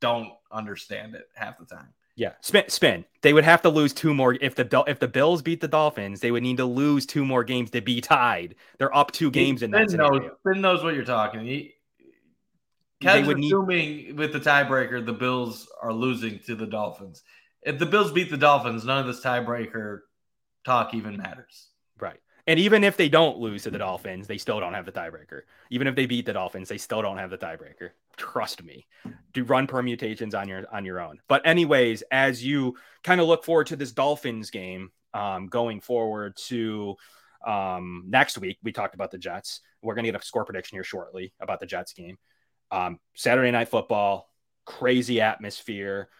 don't 0.00 0.32
understand 0.50 1.14
it 1.14 1.28
half 1.34 1.58
the 1.58 1.64
time. 1.64 1.88
Yeah, 2.16 2.32
spin, 2.40 2.64
spin. 2.68 3.04
They 3.22 3.32
would 3.32 3.44
have 3.44 3.62
to 3.62 3.70
lose 3.70 3.94
two 3.94 4.12
more 4.12 4.36
if 4.40 4.54
the 4.54 4.84
if 4.86 4.98
the 4.98 5.08
Bills 5.08 5.40
beat 5.40 5.60
the 5.60 5.68
Dolphins. 5.68 6.20
They 6.20 6.30
would 6.30 6.42
need 6.42 6.58
to 6.58 6.66
lose 6.66 7.06
two 7.06 7.24
more 7.24 7.44
games 7.44 7.70
to 7.70 7.80
be 7.80 8.00
tied. 8.00 8.56
They're 8.78 8.94
up 8.94 9.10
two 9.10 9.30
games 9.30 9.62
in 9.62 9.70
that. 9.70 9.90
Knows, 9.90 10.30
ben 10.44 10.60
knows 10.60 10.82
what 10.82 10.94
you're 10.94 11.04
talking. 11.04 11.46
He, 11.46 11.74
Kev's 13.00 13.28
assuming 13.28 13.96
need... 13.96 14.18
with 14.18 14.32
the 14.32 14.40
tiebreaker, 14.40 15.04
the 15.04 15.14
Bills 15.14 15.68
are 15.80 15.92
losing 15.92 16.40
to 16.40 16.54
the 16.54 16.66
Dolphins. 16.66 17.22
If 17.62 17.78
the 17.78 17.86
Bills 17.86 18.12
beat 18.12 18.30
the 18.30 18.36
Dolphins, 18.36 18.84
none 18.84 18.98
of 18.98 19.06
this 19.06 19.24
tiebreaker 19.24 20.00
talk 20.64 20.92
even 20.94 21.16
matters. 21.16 21.68
Right. 21.98 22.20
And 22.46 22.58
even 22.58 22.84
if 22.84 22.96
they 22.96 23.08
don't 23.08 23.38
lose 23.38 23.62
to 23.62 23.70
the 23.70 23.78
Dolphins, 23.78 24.26
they 24.26 24.38
still 24.38 24.60
don't 24.60 24.74
have 24.74 24.86
the 24.86 24.92
tiebreaker. 24.92 25.42
Even 25.70 25.86
if 25.86 25.94
they 25.94 26.06
beat 26.06 26.26
the 26.26 26.32
Dolphins, 26.32 26.68
they 26.68 26.78
still 26.78 27.00
don't 27.00 27.18
have 27.18 27.30
the 27.30 27.38
tiebreaker. 27.38 27.90
Trust 28.20 28.62
me. 28.62 28.86
Do 29.32 29.44
run 29.44 29.66
permutations 29.66 30.34
on 30.34 30.46
your 30.46 30.66
on 30.70 30.84
your 30.84 31.00
own. 31.00 31.20
But 31.26 31.46
anyways, 31.46 32.02
as 32.12 32.44
you 32.44 32.76
kind 33.02 33.18
of 33.18 33.26
look 33.26 33.44
forward 33.44 33.68
to 33.68 33.76
this 33.76 33.92
Dolphins 33.92 34.50
game, 34.50 34.90
um, 35.14 35.46
going 35.46 35.80
forward 35.80 36.36
to 36.48 36.96
um, 37.46 38.04
next 38.08 38.36
week. 38.36 38.58
We 38.62 38.72
talked 38.72 38.94
about 38.94 39.10
the 39.10 39.16
Jets. 39.16 39.62
We're 39.80 39.94
going 39.94 40.04
to 40.04 40.12
get 40.12 40.20
a 40.20 40.24
score 40.24 40.44
prediction 40.44 40.76
here 40.76 40.84
shortly 40.84 41.32
about 41.40 41.60
the 41.60 41.66
Jets 41.66 41.94
game. 41.94 42.18
Um, 42.70 43.00
Saturday 43.14 43.50
night 43.50 43.70
football, 43.70 44.28
crazy 44.66 45.22
atmosphere, 45.22 46.10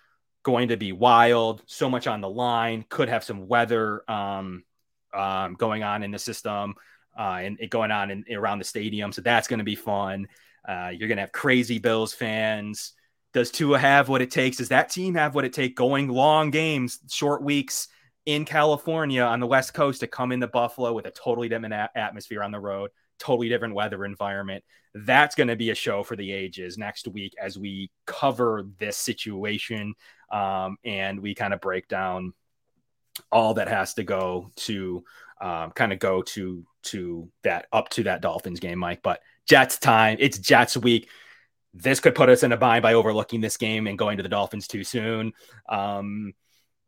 going 0.43 0.69
to 0.69 0.79
be 0.79 0.93
wild. 0.93 1.63
So 1.67 1.91
much 1.91 2.07
on 2.07 2.23
the 2.23 2.31
line. 2.31 2.87
Could 2.89 3.11
have 3.11 3.25
some 3.25 3.47
weather 3.47 4.11
um, 4.11 4.65
um, 5.13 5.55
going 5.55 5.83
on 5.83 6.03
in 6.03 6.13
the 6.13 6.19
system 6.19 6.77
uh, 7.19 7.41
and 7.43 7.59
it 7.61 7.69
going 7.69 7.91
on 7.91 8.11
in, 8.11 8.25
around 8.33 8.59
the 8.59 8.65
stadium. 8.65 9.13
So 9.13 9.21
that's 9.21 9.49
going 9.49 9.59
to 9.59 9.65
be 9.65 9.75
fun. 9.75 10.29
Uh, 10.67 10.91
you're 10.93 11.09
going 11.09 11.17
to 11.17 11.23
have 11.23 11.33
crazy 11.33 11.79
Bills 11.79 12.13
fans. 12.13 12.93
Does 13.33 13.51
Tua 13.51 13.79
have 13.79 14.09
what 14.09 14.23
it 14.23 14.31
takes? 14.31 14.57
Does 14.57 14.71
that 14.71 14.91
team 14.91 15.15
have 15.15 15.35
what 15.35 15.45
it 15.45 15.53
takes 15.53 15.75
going 15.75 16.09
long 16.09 16.51
games, 16.51 16.99
short 17.11 17.43
weeks 17.43 17.89
in 18.27 18.45
California 18.45 19.23
on 19.23 19.41
the 19.41 19.47
West 19.47 19.73
Coast 19.73 20.01
to 20.01 20.07
come 20.07 20.33
into 20.33 20.49
Buffalo 20.49 20.93
with 20.93 21.07
a 21.07 21.11
totally 21.11 21.49
different 21.49 21.75
a- 21.75 21.91
atmosphere 21.95 22.43
on 22.43 22.51
the 22.51 22.61
road, 22.61 22.91
totally 23.19 23.49
different 23.49 23.75
weather 23.75 24.05
environment? 24.05 24.65
That's 24.95 25.37
going 25.37 25.49
to 25.49 25.57
be 25.57 25.71
a 25.71 25.75
show 25.75 26.03
for 26.03 26.17
the 26.17 26.33
ages 26.33 26.77
next 26.77 27.07
week 27.07 27.35
as 27.41 27.57
we 27.57 27.91
cover 28.07 28.67
this 28.79 28.97
situation 28.97 29.95
um, 30.31 30.77
and 30.85 31.21
we 31.21 31.35
kind 31.35 31.55
of 31.55 31.61
break 31.61 31.87
down 31.89 32.33
all 33.31 33.55
that 33.55 33.69
has 33.69 33.95
to 33.95 34.05
go 34.05 34.51
to 34.57 35.05
um, 35.41 35.71
kind 35.71 35.93
of 35.93 35.99
go 35.99 36.23
to 36.23 36.65
to 36.83 37.31
that 37.43 37.67
up 37.73 37.89
to 37.91 38.05
that 38.05 38.21
Dolphins 38.21 38.61
game, 38.61 38.79
Mike. 38.79 39.01
But 39.03 39.21
Jets 39.51 39.81
time, 39.81 40.17
it's 40.21 40.39
Jets 40.39 40.77
week. 40.77 41.09
This 41.75 41.99
could 41.99 42.15
put 42.15 42.29
us 42.29 42.45
in 42.45 42.53
a 42.53 42.57
bind 42.57 42.85
by 42.85 42.95
overlooking 42.95 43.41
this 43.41 43.57
game 43.57 43.89
and 43.89 43.99
going 43.99 44.19
to 44.19 44.23
the 44.23 44.29
Dolphins 44.29 44.69
too 44.69 44.85
soon. 44.85 45.33
Um, 45.69 46.35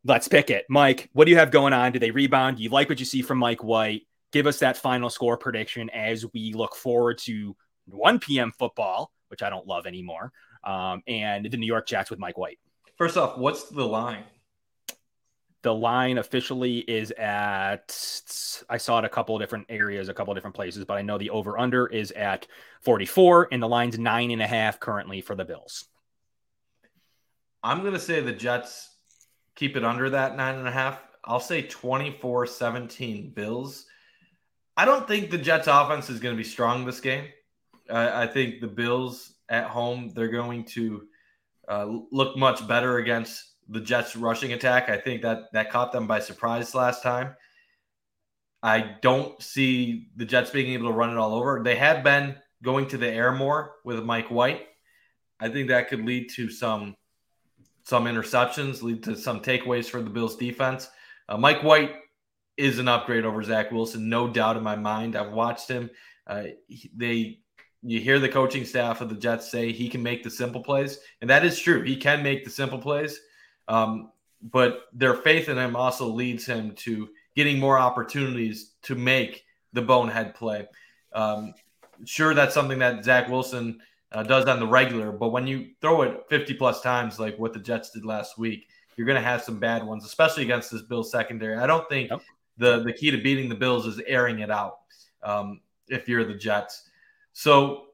let's 0.05 0.29
pick 0.29 0.49
it, 0.49 0.63
Mike. 0.69 1.09
What 1.11 1.25
do 1.25 1.31
you 1.31 1.37
have 1.39 1.51
going 1.51 1.73
on? 1.73 1.91
Do 1.91 1.99
they 1.99 2.11
rebound? 2.11 2.55
Do 2.55 2.63
you 2.63 2.69
like 2.69 2.87
what 2.87 3.01
you 3.01 3.05
see 3.05 3.21
from 3.21 3.37
Mike 3.37 3.65
White? 3.65 4.03
Give 4.31 4.47
us 4.47 4.59
that 4.59 4.77
final 4.77 5.09
score 5.09 5.35
prediction 5.35 5.89
as 5.89 6.25
we 6.33 6.53
look 6.53 6.73
forward 6.73 7.17
to 7.23 7.53
1 7.87 8.19
p.m. 8.19 8.53
football, 8.57 9.11
which 9.27 9.43
I 9.43 9.49
don't 9.49 9.67
love 9.67 9.85
anymore, 9.85 10.31
um, 10.63 11.03
and 11.05 11.43
the 11.43 11.57
New 11.57 11.67
York 11.67 11.85
Jets 11.85 12.09
with 12.09 12.19
Mike 12.19 12.37
White. 12.37 12.59
First 12.97 13.17
off, 13.17 13.37
what's 13.37 13.65
the 13.65 13.85
line? 13.85 14.23
The 15.63 15.73
line 15.73 16.17
officially 16.17 16.79
is 16.79 17.11
at 17.11 17.89
i 18.69 18.77
saw 18.77 18.99
it 18.99 19.05
a 19.05 19.09
couple 19.09 19.37
different 19.39 19.65
areas 19.69 20.09
a 20.09 20.13
couple 20.13 20.33
different 20.33 20.55
places 20.55 20.85
but 20.85 20.97
i 20.97 21.01
know 21.01 21.17
the 21.17 21.29
over 21.29 21.57
under 21.57 21.87
is 21.87 22.11
at 22.11 22.47
44 22.83 23.47
and 23.51 23.63
the 23.63 23.67
line's 23.67 23.97
nine 23.97 24.31
and 24.31 24.41
a 24.41 24.47
half 24.47 24.79
currently 24.79 25.21
for 25.21 25.35
the 25.35 25.45
bills. 25.45 25.85
I'm 27.63 27.79
going 27.79 27.93
to 27.93 27.99
say 27.99 28.19
the 28.19 28.33
jets 28.33 28.89
keep 29.55 29.77
it 29.77 29.85
under 29.85 30.09
that 30.09 30.35
nine 30.35 30.55
and 30.55 30.67
a 30.67 30.71
half. 30.71 30.99
I'll 31.23 31.39
say 31.39 31.61
24 31.61 32.47
17 32.47 33.31
bills. 33.31 33.85
I 34.75 34.83
don't 34.85 35.07
think 35.07 35.31
the 35.31 35.37
jets 35.37 35.67
offense 35.67 36.09
is 36.09 36.19
going 36.19 36.35
to 36.35 36.37
be 36.37 36.47
strong 36.47 36.85
this 36.85 36.99
game. 36.99 37.27
I, 37.89 38.23
I 38.23 38.27
think 38.27 38.59
the 38.59 38.67
bills 38.67 39.33
at 39.47 39.65
home 39.65 40.11
they're 40.13 40.27
going 40.27 40.65
to 40.65 41.07
uh, 41.69 41.87
look 42.11 42.35
much 42.35 42.67
better 42.67 42.97
against 42.97 43.52
the 43.69 43.79
Jets 43.79 44.15
rushing 44.15 44.53
attack. 44.53 44.89
I 44.89 44.97
think 44.97 45.21
that 45.21 45.51
that 45.53 45.71
caught 45.71 45.91
them 45.91 46.07
by 46.07 46.19
surprise 46.19 46.75
last 46.75 47.03
time. 47.03 47.35
I 48.61 48.95
don't 49.01 49.41
see 49.41 50.07
the 50.15 50.25
Jets 50.25 50.51
being 50.51 50.71
able 50.73 50.87
to 50.87 50.93
run 50.93 51.09
it 51.09 51.17
all 51.17 51.35
over. 51.35 51.61
They 51.63 51.75
have 51.75 52.03
been 52.03 52.35
going 52.63 52.87
to 52.87 52.97
the 52.97 53.09
air 53.09 53.31
more 53.31 53.73
with 53.83 54.03
Mike 54.03 54.29
White. 54.29 54.67
I 55.39 55.49
think 55.49 55.67
that 55.67 55.89
could 55.89 56.05
lead 56.05 56.29
to 56.35 56.49
some 56.49 56.95
some 57.83 58.05
interceptions, 58.05 58.81
lead 58.81 59.03
to 59.03 59.17
some 59.17 59.41
takeaways 59.41 59.89
for 59.89 60.01
the 60.01 60.09
Bills 60.09 60.37
defense. 60.37 60.89
Uh, 61.27 61.37
Mike 61.37 61.61
White 61.63 61.95
is 62.55 62.79
an 62.79 62.87
upgrade 62.87 63.25
over 63.25 63.43
Zach 63.43 63.71
Wilson, 63.71 64.07
no 64.07 64.27
doubt 64.27 64.55
in 64.55 64.63
my 64.63 64.77
mind. 64.77 65.17
I've 65.17 65.33
watched 65.33 65.67
him. 65.67 65.89
Uh, 66.25 66.43
they 66.95 67.39
you 67.81 67.99
hear 67.99 68.19
the 68.19 68.29
coaching 68.29 68.63
staff 68.63 69.01
of 69.01 69.09
the 69.09 69.15
Jets 69.15 69.51
say 69.51 69.73
he 69.73 69.89
can 69.89 70.01
make 70.01 70.23
the 70.23 70.31
simple 70.31 70.63
plays, 70.63 70.99
and 71.19 71.29
that 71.29 71.43
is 71.43 71.59
true. 71.59 71.81
He 71.81 71.97
can 71.97 72.23
make 72.23 72.45
the 72.45 72.49
simple 72.49 72.79
plays. 72.79 73.19
Um, 73.67 74.11
but 74.41 74.85
their 74.93 75.13
faith 75.13 75.49
in 75.49 75.57
him 75.57 75.75
also 75.75 76.07
leads 76.07 76.45
him 76.45 76.75
to 76.75 77.09
getting 77.35 77.59
more 77.59 77.77
opportunities 77.79 78.71
to 78.83 78.95
make 78.95 79.45
the 79.71 79.81
bonehead 79.81 80.35
play. 80.35 80.67
Um, 81.13 81.53
sure, 82.05 82.33
that's 82.33 82.53
something 82.53 82.79
that 82.79 83.03
Zach 83.03 83.29
Wilson 83.29 83.79
uh, 84.11 84.23
does 84.23 84.45
on 84.45 84.59
the 84.59 84.67
regular, 84.67 85.11
but 85.11 85.29
when 85.29 85.47
you 85.47 85.69
throw 85.81 86.03
it 86.03 86.25
50 86.29 86.53
plus 86.55 86.81
times, 86.81 87.19
like 87.19 87.37
what 87.39 87.53
the 87.53 87.59
Jets 87.59 87.91
did 87.91 88.05
last 88.05 88.37
week, 88.37 88.67
you're 88.95 89.07
going 89.07 89.21
to 89.21 89.27
have 89.27 89.41
some 89.41 89.59
bad 89.59 89.83
ones, 89.83 90.05
especially 90.05 90.43
against 90.43 90.71
this 90.71 90.83
Bills 90.83 91.11
secondary. 91.11 91.57
I 91.57 91.65
don't 91.65 91.87
think 91.89 92.11
the, 92.57 92.83
the 92.83 92.93
key 92.93 93.09
to 93.09 93.17
beating 93.17 93.49
the 93.49 93.55
Bills 93.55 93.87
is 93.87 93.99
airing 94.05 94.39
it 94.39 94.51
out 94.51 94.79
um, 95.23 95.61
if 95.87 96.07
you're 96.07 96.25
the 96.25 96.35
Jets. 96.35 96.89
So 97.33 97.85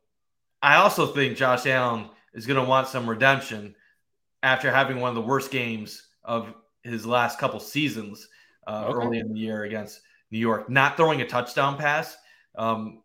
I 0.61 0.75
also 0.75 1.07
think 1.07 1.37
Josh 1.37 1.65
Allen 1.65 2.09
is 2.33 2.45
going 2.45 2.61
to 2.61 2.67
want 2.67 2.87
some 2.87 3.09
redemption 3.09 3.75
after 4.43 4.71
having 4.71 4.99
one 4.99 5.09
of 5.09 5.15
the 5.15 5.21
worst 5.21 5.51
games 5.51 6.07
of 6.23 6.53
his 6.83 7.05
last 7.05 7.39
couple 7.39 7.59
seasons 7.59 8.27
uh, 8.67 8.85
okay. 8.87 9.05
early 9.05 9.19
in 9.19 9.33
the 9.33 9.39
year 9.39 9.63
against 9.63 10.01
New 10.31 10.39
York, 10.39 10.69
not 10.69 10.95
throwing 10.95 11.21
a 11.21 11.27
touchdown 11.27 11.77
pass, 11.77 12.17
um, 12.55 13.01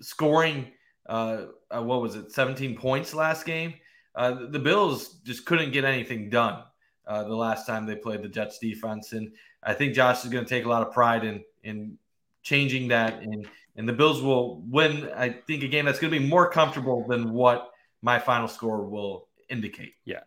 scoring 0.00 0.66
uh, 1.08 1.46
uh, 1.74 1.82
what 1.82 2.02
was 2.02 2.16
it, 2.16 2.32
17 2.32 2.76
points 2.76 3.14
last 3.14 3.46
game. 3.46 3.74
Uh, 4.14 4.46
the 4.50 4.58
Bills 4.58 5.20
just 5.24 5.46
couldn't 5.46 5.72
get 5.72 5.84
anything 5.84 6.28
done 6.28 6.62
uh, 7.06 7.22
the 7.24 7.34
last 7.34 7.66
time 7.66 7.86
they 7.86 7.96
played 7.96 8.22
the 8.22 8.28
Jets 8.28 8.58
defense, 8.58 9.12
and 9.12 9.30
I 9.62 9.74
think 9.74 9.94
Josh 9.94 10.24
is 10.24 10.30
going 10.30 10.44
to 10.44 10.48
take 10.48 10.64
a 10.64 10.68
lot 10.68 10.86
of 10.86 10.92
pride 10.92 11.24
in 11.24 11.44
in 11.62 11.98
changing 12.42 12.88
that, 12.88 13.22
and 13.22 13.46
and 13.76 13.88
the 13.88 13.92
Bills 13.92 14.20
will 14.20 14.62
win. 14.62 15.08
I 15.16 15.30
think 15.30 15.62
a 15.62 15.68
game 15.68 15.84
that's 15.84 15.98
going 15.98 16.12
to 16.12 16.18
be 16.18 16.26
more 16.26 16.50
comfortable 16.50 17.06
than 17.06 17.32
what 17.32 17.70
my 18.02 18.18
final 18.18 18.48
score 18.48 18.84
will 18.84 19.28
indicate. 19.48 19.94
Yeah. 20.04 20.20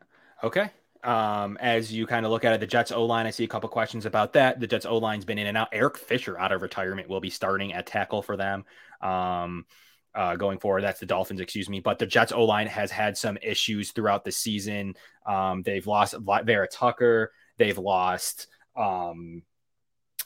Okay. 0.43 0.69
Um, 1.03 1.57
as 1.59 1.91
you 1.91 2.05
kind 2.05 2.26
of 2.26 2.31
look 2.31 2.45
at 2.45 2.53
it, 2.53 2.59
the 2.59 2.68
Jets 2.68 2.91
O 2.91 3.05
line, 3.05 3.26
I 3.26 3.31
see 3.31 3.43
a 3.43 3.47
couple 3.47 3.69
questions 3.69 4.05
about 4.05 4.34
that. 4.34 4.59
The 4.59 4.68
Jets 4.68 4.85
O 4.85 4.97
line's 4.97 5.26
been 5.26 5.39
in 5.39 5.47
and 5.47 5.57
out. 5.57 5.69
Eric 5.72 5.97
Fisher 5.97 6.38
out 6.38 6.51
of 6.51 6.61
retirement 6.61 7.09
will 7.09 7.22
be 7.22 7.30
starting 7.30 7.73
at 7.73 7.88
tackle 7.88 8.22
for 8.22 8.38
them. 8.38 8.65
Um, 9.01 9.65
uh, 10.13 10.35
going 10.35 10.59
forward. 10.59 10.81
That's 10.84 10.99
the 10.99 11.05
Dolphins, 11.05 11.39
excuse 11.39 11.69
me. 11.69 11.80
But 11.80 11.99
the 11.99 12.05
Jets 12.05 12.31
O 12.31 12.43
line 12.43 12.68
has 12.68 12.91
had 12.91 13.18
some 13.18 13.38
issues 13.41 13.91
throughout 13.91 14.23
the 14.23 14.31
season. 14.31 14.95
Um, 15.26 15.63
they've 15.63 15.88
lost 15.88 16.15
Vera 16.19 16.68
Tucker. 16.68 17.31
They've 17.57 17.77
lost 17.77 18.47
um, 18.76 19.43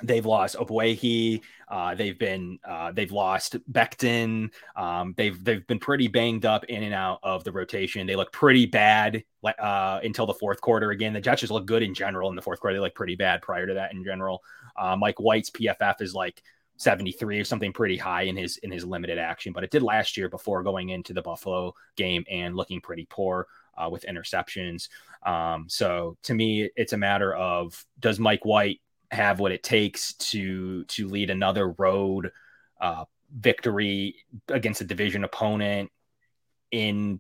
They've 0.04 0.26
lost 0.26 0.58
Ogbuehi. 0.58 1.42
Uh, 1.70 1.96
they've 1.96 2.20
been 2.20 2.60
uh, 2.68 2.92
they've 2.92 3.12
lost 3.12 3.56
Becton. 3.72 4.52
Um, 4.76 5.14
they've 5.16 5.42
they've 5.42 5.66
been 5.68 5.80
pretty 5.80 6.10
banged 6.10 6.46
up 6.46 6.66
in 6.66 6.84
and 6.84 6.94
out 6.94 7.20
of 7.24 7.46
the 7.46 7.52
rotation. 7.52 8.06
They 8.06 8.18
look 8.18 8.32
pretty 8.34 8.66
bad 8.66 9.24
uh, 9.44 10.00
until 10.04 10.26
the 10.26 10.34
fourth 10.34 10.60
quarter. 10.60 10.92
Again, 10.92 11.14
the 11.14 11.22
Jets 11.22 11.42
just 11.42 11.54
look 11.54 11.66
good 11.66 11.82
in 11.82 11.94
general 11.94 12.30
in 12.30 12.36
the 12.36 12.42
fourth 12.42 12.60
quarter. 12.60 12.76
They 12.76 12.82
look 12.82 12.96
pretty 12.96 13.16
bad 13.16 13.42
prior 13.42 13.66
to 13.66 13.74
that 13.76 13.94
in 13.94 14.04
general. 14.04 14.44
Uh, 14.76 14.98
Mike 14.98 15.20
White's 15.20 15.50
PFF 15.50 16.02
is 16.02 16.14
like 16.14 16.44
73 16.78 17.40
or 17.40 17.44
something 17.46 17.72
pretty 17.72 17.98
high 17.98 18.24
in 18.24 18.36
his 18.36 18.58
in 18.58 18.72
his 18.72 18.84
limited 18.84 19.18
action, 19.18 19.54
but 19.54 19.64
it 19.64 19.72
did 19.72 19.82
last 19.82 20.18
year 20.18 20.30
before 20.30 20.62
going 20.62 20.90
into 20.90 21.14
the 21.14 21.22
Buffalo 21.22 21.74
game 21.96 22.26
and 22.30 22.56
looking 22.56 22.82
pretty 22.82 23.08
poor 23.10 23.48
uh, 23.78 23.90
with 23.90 24.06
interceptions. 24.06 24.90
Um, 25.26 25.66
so 25.70 26.18
to 26.24 26.34
me, 26.34 26.70
it's 26.76 26.94
a 26.94 26.98
matter 26.98 27.34
of 27.34 27.84
does 28.00 28.20
Mike 28.20 28.46
White 28.46 28.82
have 29.16 29.40
what 29.40 29.52
it 29.52 29.64
takes 29.64 30.14
to 30.14 30.84
to 30.86 31.08
lead 31.08 31.30
another 31.30 31.70
road 31.70 32.32
uh, 32.80 33.06
victory 33.36 34.16
against 34.50 34.82
a 34.82 34.86
division 34.86 35.24
opponent 35.24 35.92
in 36.72 37.20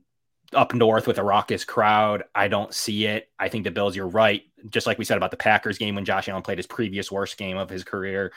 up 0.54 0.74
north 0.74 1.08
with 1.08 1.18
a 1.18 1.24
raucous 1.24 1.66
crowd. 1.66 2.24
I 2.34 2.48
don't 2.48 2.74
see 2.74 3.06
it. 3.06 3.30
I 3.40 3.50
think 3.50 3.64
the 3.64 3.72
Bills, 3.72 3.96
you're 3.96 4.08
right. 4.08 4.44
Just 4.70 4.88
like 4.88 4.98
we 4.98 5.06
said 5.06 5.18
about 5.18 5.32
the 5.32 5.38
Packers 5.38 5.78
game 5.78 5.96
when 5.96 6.06
Josh 6.06 6.30
Allen 6.30 6.44
played 6.44 6.58
his 6.60 6.68
previous 6.68 7.12
worst 7.12 7.38
game 7.38 7.58
of 7.58 7.70
his 7.70 7.84
career. 7.84 8.32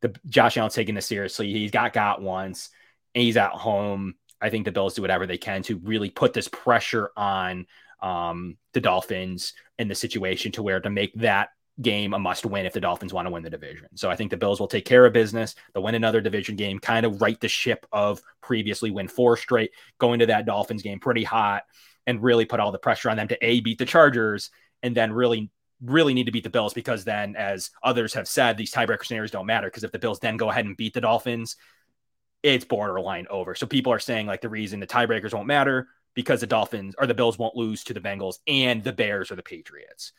The 0.00 0.14
Josh 0.26 0.56
Allen's 0.56 0.74
taking 0.74 0.94
this 0.94 1.06
seriously. 1.06 1.52
He's 1.52 1.70
got 1.70 1.92
got 1.92 2.22
once 2.22 2.70
and 3.14 3.22
he's 3.22 3.36
at 3.36 3.52
home. 3.52 4.14
I 4.40 4.50
think 4.50 4.64
the 4.64 4.72
Bills 4.72 4.94
do 4.94 5.02
whatever 5.02 5.26
they 5.26 5.38
can 5.38 5.62
to 5.64 5.78
really 5.78 6.10
put 6.10 6.32
this 6.32 6.48
pressure 6.48 7.10
on 7.16 7.66
um, 8.02 8.56
the 8.72 8.80
Dolphins 8.80 9.54
in 9.78 9.88
the 9.88 9.94
situation 9.94 10.52
to 10.52 10.62
where 10.62 10.80
to 10.80 10.90
make 10.90 11.14
that 11.14 11.50
game 11.80 12.14
a 12.14 12.18
must 12.18 12.46
win 12.46 12.66
if 12.66 12.72
the 12.72 12.80
Dolphins 12.80 13.12
want 13.12 13.26
to 13.26 13.30
win 13.30 13.42
the 13.42 13.50
division. 13.50 13.88
So 13.96 14.08
I 14.08 14.16
think 14.16 14.30
the 14.30 14.36
Bills 14.36 14.60
will 14.60 14.68
take 14.68 14.84
care 14.84 15.04
of 15.04 15.12
business. 15.12 15.54
They'll 15.72 15.82
win 15.82 15.94
another 15.94 16.20
division 16.20 16.56
game, 16.56 16.78
kind 16.78 17.04
of 17.04 17.20
right 17.20 17.40
the 17.40 17.48
ship 17.48 17.86
of 17.92 18.22
previously 18.40 18.90
win 18.90 19.08
four 19.08 19.36
straight, 19.36 19.72
go 19.98 20.12
into 20.12 20.26
that 20.26 20.46
Dolphins 20.46 20.82
game 20.82 21.00
pretty 21.00 21.24
hot 21.24 21.64
and 22.06 22.22
really 22.22 22.44
put 22.44 22.60
all 22.60 22.70
the 22.70 22.78
pressure 22.78 23.10
on 23.10 23.16
them 23.16 23.28
to 23.28 23.44
A, 23.44 23.60
beat 23.60 23.78
the 23.78 23.86
Chargers, 23.86 24.50
and 24.82 24.96
then 24.96 25.12
really, 25.12 25.50
really 25.82 26.14
need 26.14 26.26
to 26.26 26.32
beat 26.32 26.44
the 26.44 26.50
Bills 26.50 26.74
because 26.74 27.04
then, 27.04 27.34
as 27.34 27.70
others 27.82 28.14
have 28.14 28.28
said, 28.28 28.56
these 28.56 28.72
tiebreaker 28.72 29.04
scenarios 29.04 29.30
don't 29.30 29.46
matter 29.46 29.66
because 29.66 29.84
if 29.84 29.92
the 29.92 29.98
Bills 29.98 30.20
then 30.20 30.36
go 30.36 30.50
ahead 30.50 30.66
and 30.66 30.76
beat 30.76 30.94
the 30.94 31.00
Dolphins, 31.00 31.56
it's 32.42 32.64
borderline 32.64 33.26
over. 33.30 33.54
So 33.54 33.66
people 33.66 33.92
are 33.92 33.98
saying 33.98 34.26
like 34.26 34.42
the 34.42 34.48
reason 34.48 34.78
the 34.78 34.86
tiebreakers 34.86 35.32
won't 35.32 35.46
matter 35.46 35.88
because 36.14 36.40
the 36.40 36.46
Dolphins 36.46 36.94
or 36.98 37.06
the 37.06 37.14
Bills 37.14 37.38
won't 37.38 37.56
lose 37.56 37.82
to 37.84 37.94
the 37.94 38.00
Bengals 38.00 38.36
and 38.46 38.84
the 38.84 38.92
Bears 38.92 39.32
or 39.32 39.36
the 39.36 39.42
Patriots 39.42 40.12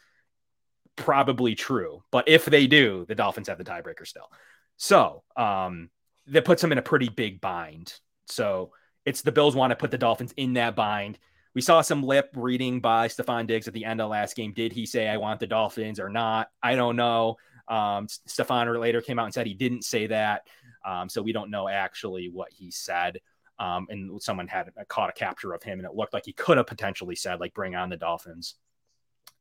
probably 0.95 1.55
true. 1.55 2.03
But 2.11 2.27
if 2.27 2.45
they 2.45 2.67
do, 2.67 3.05
the 3.07 3.15
Dolphins 3.15 3.47
have 3.47 3.57
the 3.57 3.63
tiebreaker 3.63 4.05
still. 4.05 4.29
So 4.77 5.23
um, 5.35 5.89
that 6.27 6.45
puts 6.45 6.61
them 6.61 6.71
in 6.71 6.77
a 6.77 6.83
pretty 6.83 7.09
big 7.09 7.41
bind. 7.41 7.93
So 8.27 8.71
it's 9.05 9.21
the 9.21 9.31
Bills 9.31 9.55
want 9.55 9.71
to 9.71 9.75
put 9.75 9.91
the 9.91 9.97
Dolphins 9.97 10.33
in 10.37 10.53
that 10.53 10.75
bind. 10.75 11.19
We 11.53 11.61
saw 11.61 11.81
some 11.81 12.03
lip 12.03 12.31
reading 12.35 12.81
by 12.81 13.07
Stefon 13.07 13.47
Diggs 13.47 13.67
at 13.67 13.73
the 13.73 13.85
end 13.85 14.01
of 14.01 14.09
last 14.09 14.35
game. 14.35 14.51
Did 14.51 14.73
he 14.73 14.85
say, 14.85 15.07
I 15.07 15.17
want 15.17 15.39
the 15.39 15.47
Dolphins 15.47 15.99
or 15.99 16.09
not? 16.09 16.49
I 16.61 16.75
don't 16.75 16.97
know. 16.97 17.37
Um, 17.67 18.07
Stefon 18.07 18.79
later 18.79 19.01
came 19.01 19.19
out 19.19 19.25
and 19.25 19.33
said 19.33 19.47
he 19.47 19.53
didn't 19.53 19.83
say 19.83 20.07
that. 20.07 20.47
Um, 20.83 21.07
so 21.07 21.21
we 21.21 21.31
don't 21.31 21.49
know 21.49 21.69
actually 21.69 22.29
what 22.29 22.51
he 22.51 22.71
said. 22.71 23.21
Um, 23.57 23.87
and 23.89 24.21
someone 24.21 24.49
had 24.49 24.69
caught 24.89 25.09
a 25.09 25.13
capture 25.13 25.53
of 25.53 25.63
him, 25.63 25.79
and 25.79 25.87
it 25.87 25.95
looked 25.95 26.13
like 26.13 26.25
he 26.25 26.33
could 26.33 26.57
have 26.57 26.67
potentially 26.67 27.15
said, 27.15 27.39
like, 27.39 27.53
bring 27.53 27.73
on 27.73 27.89
the 27.89 27.95
Dolphins 27.95 28.55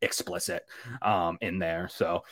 explicit 0.03 0.65
um, 1.03 1.39
in 1.41 1.59
there. 1.59 1.89
So 1.89 2.23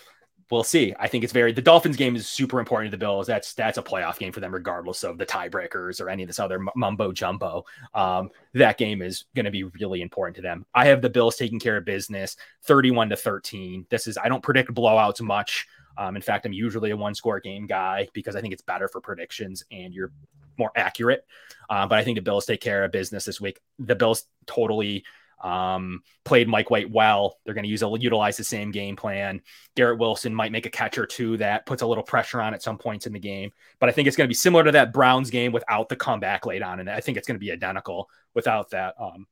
we'll 0.51 0.65
see. 0.65 0.95
I 0.99 1.09
think 1.09 1.25
it's 1.25 1.33
very 1.33 1.53
the 1.53 1.63
Dolphins 1.63 1.97
game 1.97 2.15
is 2.15 2.29
super 2.29 2.61
important 2.61 2.91
to 2.91 2.97
the 2.97 3.01
Bills. 3.01 3.27
That's 3.27 3.55
that's 3.55 3.79
a 3.79 3.83
playoff 3.83 4.19
game 4.19 4.33
for 4.33 4.41
them, 4.41 4.53
regardless 4.53 5.03
of 5.03 5.17
the 5.17 5.25
tiebreakers 5.25 6.01
or 6.01 6.11
any 6.11 6.23
of 6.23 6.27
this 6.27 6.39
other 6.39 6.61
mumbo 6.77 7.13
jumbo. 7.13 7.65
Um, 7.95 8.29
that 8.53 8.77
game 8.77 9.01
is 9.01 9.25
going 9.35 9.47
to 9.47 9.51
be 9.51 9.65
really 9.65 10.03
important 10.03 10.37
to 10.37 10.43
them. 10.43 10.67
I 10.75 10.87
have 10.87 11.01
the 11.01 11.09
Bills 11.09 11.37
taking 11.37 11.59
care 11.59 11.79
of 11.79 11.87
business, 11.87 12.37
thirty-one 12.65 13.09
to 13.09 13.17
thirteen. 13.17 13.87
This 13.89 14.07
is 14.07 14.19
I 14.19 14.29
don't 14.29 14.43
predict 14.43 14.75
blowouts 14.75 15.23
much. 15.23 15.67
Um, 15.97 16.17
in 16.17 16.23
fact, 16.23 16.47
I'm 16.47 16.55
usually 16.55 16.91
a 16.91 16.97
one-score 16.97 17.41
game 17.41 17.67
guy 17.67 18.09
because 18.15 18.35
I 18.35 18.41
think 18.41 18.55
it's 18.55 18.63
better 18.63 18.89
for 18.89 19.01
predictions 19.01 19.63
and 19.71 19.93
you're 19.93 20.11
more 20.59 20.73
accurate. 20.75 21.27
Uh, 21.69 21.87
but 21.87 21.99
I 21.99 22.05
think 22.05 22.17
the 22.17 22.23
Bills 22.23 22.47
take 22.47 22.61
care 22.61 22.85
of 22.85 22.93
business 22.93 23.27
this 23.27 23.41
week. 23.41 23.61
The 23.79 23.95
Bills 23.95 24.25
totally 24.47 25.05
um, 25.43 26.03
played 26.25 26.49
Mike 26.49 26.71
White 26.71 26.91
well. 26.91 27.39
They're 27.45 27.55
going 27.55 27.65
to 27.65 27.71
use 27.71 27.83
a, 27.83 27.91
utilize 27.99 28.37
the 28.37 28.45
same 28.45 28.71
game 28.71 28.97
plan. 28.97 29.41
Garrett 29.77 29.99
Wilson 29.99 30.35
might 30.35 30.53
make 30.53 30.67
a 30.67 30.71
catch 30.71 30.99
or 30.99 31.07
two 31.07 31.37
that 31.39 31.67
puts 31.67 31.83
a 31.83 31.87
little 31.87 32.05
pressure 32.05 32.41
on 32.41 32.55
at 32.55 32.63
some 32.63 32.79
points 32.79 33.07
in 33.07 33.13
the 33.13 33.19
game. 33.19 33.51
But 33.79 33.89
I 33.89 33.93
think 33.93 34.09
it's 34.09 34.17
going 34.17 34.27
to 34.27 34.31
be 34.31 34.35
similar 34.35 34.65
to 34.65 34.73
that 34.73 34.93
Browns 34.93 35.31
game 35.31 35.53
without 35.53 35.89
the 35.89 35.97
comeback 35.97 36.47
late 36.47 36.63
on. 36.63 36.81
And 36.81 36.89
I 36.89 37.01
think 37.01 37.19
it's 37.19 37.27
going 37.27 37.37
to 37.37 37.45
be 37.45 37.53
identical 37.53 38.09
without 38.35 38.71
that 38.71 38.95
um, 38.99 39.27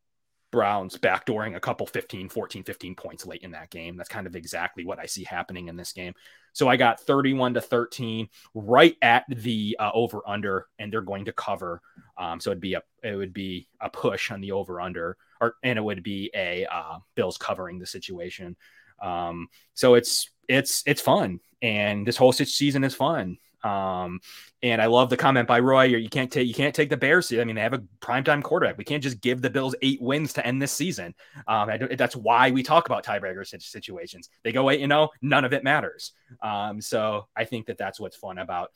Browns 0.51 0.97
backdooring 0.99 1.57
a 1.57 1.61
couple 1.61 1.87
15, 1.87 2.29
14, 2.29 2.65
15 2.65 2.95
points 2.95 3.27
late 3.27 3.43
in 3.43 3.53
that 3.53 3.71
game. 3.71 3.97
That's 3.97 4.09
kind 4.09 4.27
of 4.27 4.35
exactly 4.35 4.85
what 4.85 4.99
I 4.99 5.07
see 5.07 5.25
happening 5.25 5.69
in 5.69 5.77
this 5.77 5.93
game. 5.93 6.15
So 6.53 6.69
I 6.69 6.77
got 6.77 7.01
31 7.01 7.55
to 7.55 7.61
13 7.61 8.29
right 8.55 8.97
at 9.03 9.25
the 9.29 9.77
uh, 9.79 9.91
over 9.95 10.21
under, 10.27 10.67
and 10.79 10.93
they're 10.93 11.01
going 11.01 11.27
to 11.27 11.33
cover. 11.33 11.81
Um, 12.19 12.41
so 12.41 12.51
it'd 12.51 12.61
be 12.61 12.75
a 12.75 12.83
it 13.03 13.15
would 13.15 13.33
be 13.33 13.69
a 13.81 13.89
push 13.89 14.31
on 14.31 14.41
the 14.41 14.53
over 14.53 14.81
under, 14.81 15.17
or 15.41 15.57
and 15.63 15.79
it 15.79 15.83
would 15.83 16.03
be 16.03 16.31
a 16.35 16.67
uh, 16.67 16.99
Bills 17.15 17.39
covering 17.39 17.79
the 17.79 17.87
situation. 17.87 18.57
Um, 19.01 19.49
so 19.75 19.95
it's 19.95 20.31
it's 20.49 20.83
it's 20.87 21.01
fun, 21.01 21.41
and 21.63 22.07
this 22.07 22.17
whole 22.17 22.33
season 22.33 22.85
is 22.85 22.95
fun. 22.95 23.39
Um, 23.63 24.21
and 24.63 24.81
I 24.81 24.87
love 24.87 25.11
the 25.11 25.17
comment 25.17 25.47
by 25.47 25.61
Roy. 25.61 25.85
You 25.85 26.09
can't 26.09 26.31
take 26.31 26.47
you 26.47 26.55
can't 26.55 26.75
take 26.75 26.91
the 26.91 26.97
Bears. 26.97 27.33
I 27.33 27.45
mean, 27.45 27.57
they 27.57 27.63
have 27.63 27.75
a 27.75 27.83
primetime 28.01 28.43
quarterback. 28.43 28.79
We 28.79 28.85
can't 28.85 29.03
just 29.03 29.21
give 29.21 29.43
the 29.43 29.51
Bills 29.51 29.75
eight 29.83 30.01
wins 30.01 30.33
to 30.35 30.47
end 30.47 30.61
this 30.61 30.73
season. 30.73 31.15
Um, 31.47 31.71
that's 31.97 32.17
why 32.17 32.51
we 32.51 32.63
talk 32.63 32.87
about 32.87 33.05
tiebreaker 33.05 33.47
situations. 33.61 34.29
They 34.43 34.53
go 34.53 34.71
eight, 34.71 34.81
you 34.81 34.87
know, 34.87 35.11
none 35.21 35.45
of 35.45 35.53
it 35.53 35.65
matters. 35.65 36.13
Um, 36.43 36.81
so 36.81 37.29
I 37.37 37.45
think 37.45 37.67
that 37.67 37.79
that's 37.79 38.01
what's 38.01 38.17
fun 38.17 38.39
about 38.39 38.71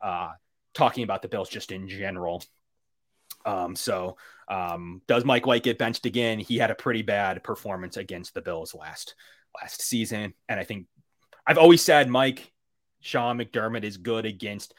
uh, 0.00 0.30
talking 0.74 1.04
about 1.04 1.22
the 1.22 1.28
Bills 1.28 1.48
just 1.48 1.72
in 1.72 1.88
general. 1.88 2.42
Um, 3.46 3.76
so 3.76 4.16
um, 4.48 5.00
does 5.06 5.24
Mike 5.24 5.46
White 5.46 5.62
get 5.62 5.78
benched 5.78 6.04
again? 6.04 6.38
He 6.38 6.58
had 6.58 6.70
a 6.70 6.74
pretty 6.74 7.02
bad 7.02 7.42
performance 7.42 7.96
against 7.96 8.34
the 8.34 8.42
Bills 8.42 8.74
last 8.74 9.14
last 9.60 9.80
season, 9.80 10.34
and 10.48 10.60
I 10.60 10.64
think 10.64 10.86
I've 11.46 11.58
always 11.58 11.82
said 11.82 12.10
Mike 12.10 12.52
Sean 13.00 13.38
McDermott 13.38 13.84
is 13.84 13.96
good 13.96 14.26
against 14.26 14.74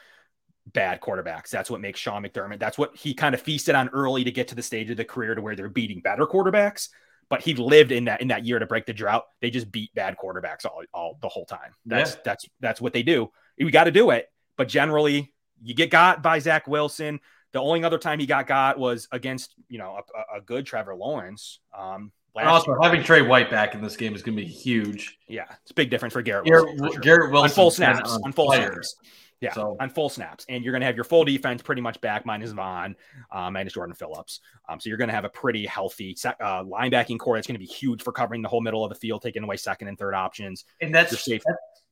bad 0.66 1.00
quarterbacks. 1.00 1.48
That's 1.50 1.70
what 1.70 1.80
makes 1.80 1.98
Sean 1.98 2.22
McDermott. 2.22 2.60
That's 2.60 2.78
what 2.78 2.96
he 2.96 3.14
kind 3.14 3.34
of 3.34 3.40
feasted 3.40 3.74
on 3.74 3.88
early 3.88 4.24
to 4.24 4.30
get 4.30 4.48
to 4.48 4.54
the 4.54 4.62
stage 4.62 4.90
of 4.90 4.96
the 4.96 5.04
career 5.04 5.34
to 5.34 5.40
where 5.40 5.56
they're 5.56 5.68
beating 5.68 6.00
better 6.00 6.26
quarterbacks. 6.26 6.88
But 7.30 7.42
he 7.42 7.54
lived 7.54 7.92
in 7.92 8.04
that 8.06 8.20
in 8.20 8.28
that 8.28 8.46
year 8.46 8.58
to 8.58 8.66
break 8.66 8.86
the 8.86 8.94
drought. 8.94 9.24
They 9.40 9.50
just 9.50 9.70
beat 9.70 9.94
bad 9.94 10.16
quarterbacks 10.22 10.64
all, 10.64 10.82
all 10.94 11.18
the 11.20 11.28
whole 11.28 11.44
time. 11.44 11.72
That's 11.84 12.14
yeah. 12.14 12.20
that's 12.24 12.46
that's 12.60 12.80
what 12.80 12.92
they 12.92 13.02
do. 13.02 13.30
We 13.58 13.70
got 13.70 13.84
to 13.84 13.90
do 13.90 14.10
it. 14.10 14.26
But 14.56 14.68
generally, 14.68 15.32
you 15.62 15.74
get 15.74 15.90
got 15.90 16.22
by 16.22 16.38
Zach 16.38 16.66
Wilson. 16.66 17.20
The 17.52 17.60
only 17.60 17.84
other 17.84 17.98
time 17.98 18.18
he 18.18 18.26
got 18.26 18.46
got 18.46 18.78
was 18.78 19.08
against 19.12 19.54
you 19.68 19.78
know 19.78 20.00
a, 20.32 20.38
a 20.38 20.40
good 20.40 20.66
Trevor 20.66 20.94
Lawrence. 20.94 21.60
Um, 21.76 22.12
also, 22.36 22.70
year. 22.70 22.78
having 22.82 23.02
Tre 23.02 23.22
White 23.22 23.50
back 23.50 23.74
in 23.74 23.82
this 23.82 23.96
game 23.96 24.14
is 24.14 24.22
going 24.22 24.36
to 24.36 24.42
be 24.42 24.48
huge. 24.48 25.18
Yeah, 25.28 25.46
it's 25.62 25.70
a 25.70 25.74
big 25.74 25.90
difference 25.90 26.12
for 26.12 26.22
Garrett. 26.22 26.46
Garrett 26.46 26.78
Wilson, 26.78 26.92
sure. 26.92 27.00
Garrett 27.00 27.32
Wilson 27.32 27.50
on 27.50 27.54
full 27.54 27.70
snaps. 27.70 28.12
On, 28.12 28.20
on 28.24 28.32
full 28.32 28.50
fire. 28.50 28.72
snaps. 28.72 28.96
Yeah, 29.40 29.52
so. 29.52 29.76
on 29.78 29.88
full 29.90 30.08
snaps, 30.08 30.44
and 30.48 30.64
you're 30.64 30.72
going 30.72 30.80
to 30.80 30.86
have 30.86 30.96
your 30.96 31.04
full 31.04 31.24
defense 31.24 31.62
pretty 31.62 31.80
much 31.80 32.00
back, 32.00 32.26
minus 32.26 32.50
Von, 32.50 32.96
um, 33.30 33.52
minus 33.52 33.72
Jordan 33.72 33.94
Phillips. 33.94 34.40
Um, 34.68 34.80
so 34.80 34.88
you're 34.88 34.98
going 34.98 35.08
to 35.08 35.14
have 35.14 35.24
a 35.24 35.28
pretty 35.28 35.64
healthy 35.64 36.16
uh, 36.24 36.64
linebacking 36.64 37.20
corps 37.20 37.36
that's 37.36 37.46
going 37.46 37.54
to 37.54 37.64
be 37.64 37.66
huge 37.66 38.02
for 38.02 38.10
covering 38.10 38.42
the 38.42 38.48
whole 38.48 38.60
middle 38.60 38.84
of 38.84 38.88
the 38.88 38.96
field, 38.96 39.22
taking 39.22 39.44
away 39.44 39.56
second 39.56 39.86
and 39.86 39.96
third 39.96 40.14
options. 40.14 40.64
And 40.80 40.92
that's 40.92 41.10
that's, 41.12 41.46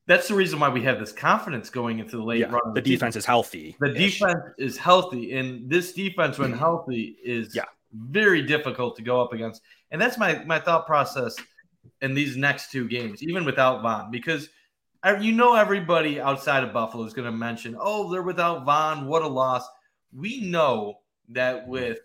that's 0.06 0.28
the 0.28 0.34
reason 0.34 0.60
why 0.60 0.68
we 0.68 0.82
have 0.82 1.00
this 1.00 1.12
confidence 1.12 1.68
going 1.68 1.98
into 1.98 2.16
the 2.16 2.22
late 2.22 2.40
yeah, 2.40 2.46
run. 2.46 2.74
the, 2.74 2.80
the 2.80 2.90
defense 2.90 3.14
season. 3.14 3.18
is 3.18 3.26
healthy. 3.26 3.76
The 3.80 3.92
defense 3.92 4.44
is 4.58 4.76
healthy, 4.76 5.36
and 5.36 5.68
this 5.68 5.92
defense, 5.92 6.38
when 6.38 6.52
healthy, 6.52 7.16
is 7.24 7.54
yeah. 7.54 7.64
very 7.92 8.42
difficult 8.42 8.96
to 8.96 9.02
go 9.02 9.20
up 9.20 9.32
against. 9.32 9.62
And 9.90 10.00
that's 10.00 10.16
my 10.16 10.44
my 10.44 10.60
thought 10.60 10.86
process 10.86 11.36
in 12.02 12.14
these 12.14 12.36
next 12.36 12.70
two 12.70 12.88
games, 12.88 13.22
even 13.22 13.44
without 13.44 13.82
Von, 13.82 14.10
because 14.10 14.48
you 15.20 15.32
know 15.32 15.54
everybody 15.54 16.20
outside 16.20 16.64
of 16.64 16.72
Buffalo 16.72 17.04
is 17.04 17.12
going 17.12 17.26
to 17.26 17.36
mention, 17.36 17.76
oh, 17.78 18.10
they're 18.10 18.22
without 18.22 18.64
Von, 18.64 19.06
what 19.06 19.22
a 19.22 19.28
loss. 19.28 19.66
We 20.12 20.40
know 20.40 21.00
that 21.30 21.66
with 21.66 21.98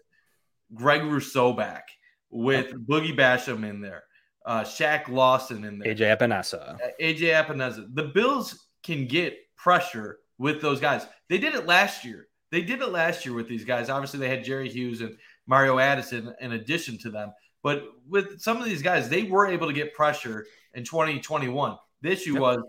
Greg 0.74 1.04
Rousseau 1.04 1.54
back, 1.54 1.88
with 2.30 2.74
Boogie 2.88 3.18
Basham 3.18 3.68
in 3.68 3.82
there, 3.82 4.04
uh, 4.46 4.62
Shaq 4.62 5.08
Lawson 5.08 5.64
in 5.64 5.80
there, 5.80 5.94
AJ 5.94 6.18
Epenesa, 6.18 6.76
uh, 6.76 6.88
AJ 7.00 7.46
Epenesa, 7.46 7.88
the 7.94 8.04
Bills 8.04 8.68
can 8.84 9.08
get 9.08 9.38
pressure 9.56 10.20
with 10.38 10.62
those 10.62 10.80
guys. 10.80 11.06
They 11.30 11.38
did 11.38 11.54
it 11.54 11.66
last 11.66 12.04
year. 12.04 12.28
They 12.52 12.62
did 12.62 12.82
it 12.82 12.90
last 12.90 13.26
year 13.26 13.34
with 13.34 13.48
these 13.48 13.64
guys. 13.64 13.90
Obviously, 13.90 14.20
they 14.20 14.30
had 14.30 14.44
Jerry 14.44 14.70
Hughes 14.70 15.02
and 15.02 15.16
Mario 15.48 15.80
Addison 15.80 16.34
in 16.42 16.54
addition 16.54 16.98
to 17.00 17.10
them. 17.10 17.32
But 17.64 17.84
with 18.10 18.42
some 18.42 18.58
of 18.58 18.66
these 18.66 18.82
guys, 18.82 19.08
they 19.08 19.24
were 19.24 19.48
able 19.48 19.68
to 19.68 19.74
get 19.74 19.94
pressure 19.94 20.46
in 20.74 20.84
2021. 20.84 21.78
The 22.02 22.12
issue 22.12 22.34
yep. 22.34 22.42
was 22.42 22.64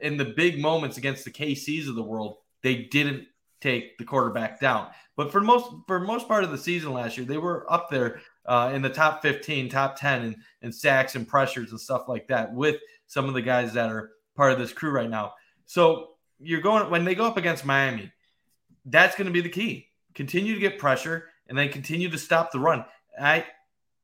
in 0.00 0.16
the 0.16 0.26
big 0.26 0.60
moments 0.60 0.98
against 0.98 1.24
the 1.24 1.30
KCs 1.30 1.88
of 1.88 1.94
the 1.94 2.02
world, 2.02 2.36
they 2.62 2.82
didn't 2.90 3.26
take 3.60 3.98
the 3.98 4.04
quarterback 4.04 4.60
down. 4.60 4.88
But 5.16 5.32
for 5.32 5.40
most 5.40 5.70
for 5.86 5.98
most 5.98 6.28
part 6.28 6.44
of 6.44 6.50
the 6.50 6.58
season 6.58 6.92
last 6.92 7.16
year, 7.16 7.26
they 7.26 7.38
were 7.38 7.70
up 7.72 7.90
there 7.90 8.20
uh, 8.48 8.72
in 8.74 8.80
the 8.82 8.88
top 8.88 9.22
15, 9.22 9.68
top 9.68 9.96
10 10.00 10.24
in, 10.24 10.36
in 10.62 10.72
sacks 10.72 11.14
and 11.14 11.28
pressures 11.28 11.70
and 11.70 11.80
stuff 11.80 12.08
like 12.08 12.26
that 12.28 12.52
with 12.52 12.76
some 13.06 13.26
of 13.26 13.34
the 13.34 13.42
guys 13.42 13.74
that 13.74 13.90
are 13.90 14.12
part 14.34 14.52
of 14.52 14.58
this 14.58 14.72
crew 14.72 14.90
right 14.90 15.10
now. 15.10 15.34
So 15.66 16.14
you're 16.40 16.62
going 16.62 16.90
when 16.90 17.04
they 17.04 17.14
go 17.14 17.26
up 17.26 17.36
against 17.36 17.66
Miami, 17.66 18.10
that's 18.86 19.16
going 19.16 19.26
to 19.26 19.32
be 19.32 19.42
the 19.42 19.48
key. 19.50 19.88
Continue 20.14 20.54
to 20.54 20.60
get 20.60 20.78
pressure 20.78 21.26
and 21.48 21.56
then 21.56 21.68
continue 21.68 22.08
to 22.08 22.18
stop 22.18 22.50
the 22.50 22.58
run. 22.58 22.84
I 23.20 23.44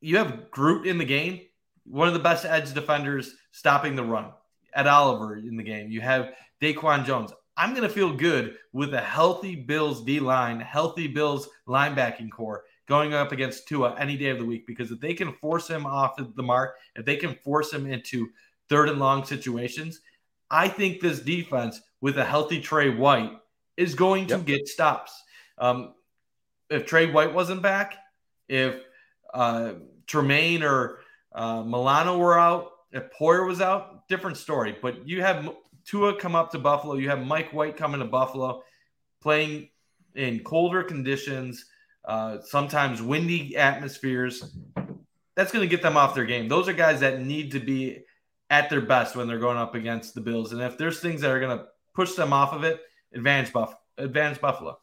you 0.01 0.19
have 0.19 0.51
Groot 0.51 0.87
in 0.87 0.99
the 0.99 1.05
game, 1.05 1.41
one 1.87 2.09
of 2.09 2.15
the 2.15 2.21
best 2.21 2.45
edge 2.45 2.73
defenders 2.75 3.35
stopping 3.53 3.97
the 3.97 4.05
run. 4.05 4.33
Ed 4.75 4.87
Oliver 4.87 5.37
in 5.37 5.57
the 5.57 5.63
game. 5.63 5.91
You 5.91 6.03
have 6.03 6.33
Daquan 6.61 7.07
Jones. 7.07 7.33
I'm 7.57 7.71
going 7.71 7.89
to 7.89 7.95
feel 7.95 8.13
good 8.13 8.57
with 8.73 8.93
a 8.93 9.01
healthy 9.01 9.55
Bills 9.55 10.03
D 10.03 10.21
line, 10.21 10.61
healthy 10.61 11.07
Bills 11.07 11.49
linebacking 11.69 12.31
corps 12.31 12.65
going 12.87 13.15
up 13.15 13.33
against 13.33 13.67
Tua 13.67 13.97
any 13.99 14.17
day 14.17 14.29
of 14.29 14.39
the 14.39 14.45
week 14.45 14.67
because 14.67 14.91
if 14.91 15.01
they 15.01 15.15
can 15.15 15.33
force 15.33 15.69
him 15.69 15.87
off 15.87 16.17
the 16.17 16.43
mark, 16.43 16.77
if 16.97 17.05
they 17.05 17.17
can 17.17 17.35
force 17.37 17.73
him 17.73 17.87
into 17.87 18.29
third 18.69 18.89
and 18.89 18.99
long 18.99 19.25
situations, 19.25 20.01
I 20.51 20.69
think 20.69 21.01
this 21.01 21.21
defense 21.21 21.81
with 22.01 22.19
a 22.19 22.25
healthy 22.25 22.61
Tre 22.61 22.91
White 22.91 23.33
is 23.77 23.95
going 23.95 24.27
to 24.29 24.37
yep. 24.37 24.47
get 24.47 24.69
stops. 24.69 25.23
Um, 25.59 25.95
if 26.71 26.87
Tre 26.87 27.11
White 27.11 27.33
wasn't 27.33 27.63
back, 27.63 27.97
if 28.49 28.77
uh, 29.33 29.73
Tremaine 30.07 30.63
or 30.63 31.01
uh, 31.35 31.63
Milano 31.63 32.19
were 32.19 32.39
out, 32.39 32.71
if 32.93 33.05
Poyer 33.19 33.47
was 33.47 33.61
out, 33.61 34.07
different 34.09 34.37
story. 34.37 34.77
But 34.81 35.09
you 35.09 35.23
have 35.23 35.51
Tua 35.85 36.17
come 36.19 36.35
up 36.35 36.51
to 36.53 36.59
Buffalo. 36.59 36.95
You 36.95 37.09
have 37.09 37.27
Mike 37.27 37.53
White 37.53 37.77
coming 37.77 38.01
to 38.01 38.07
Buffalo, 38.07 38.63
playing 39.21 39.69
in 40.15 40.41
colder 40.45 40.83
conditions, 40.83 41.67
uh, 42.05 42.39
sometimes 42.43 43.03
windy 43.03 43.57
atmospheres. 43.57 44.57
That's 45.35 45.53
going 45.53 45.69
to 45.69 45.69
get 45.69 45.83
them 45.83 45.97
off 45.97 46.15
their 46.15 46.27
game. 46.27 46.49
Those 46.49 46.69
are 46.69 46.73
guys 46.73 47.01
that 47.01 47.21
need 47.21 47.53
to 47.53 47.61
be 47.61 48.05
at 48.51 48.71
their 48.71 48.81
best 48.81 49.17
when 49.17 49.27
they're 49.27 49.39
going 49.39 49.57
up 49.57 49.75
against 49.75 50.15
the 50.15 50.21
Bills. 50.21 50.53
And 50.53 50.63
if 50.63 50.79
there's 50.79 51.01
things 51.01 51.23
that 51.23 51.31
are 51.31 51.41
going 51.41 51.59
to 51.59 51.67
push 51.95 52.13
them 52.13 52.33
off 52.33 52.53
of 52.53 52.63
it, 52.65 52.81
advantage 53.13 53.53
Buff, 53.53 53.75
advantage 53.99 54.41
Buffalo. 54.41 54.79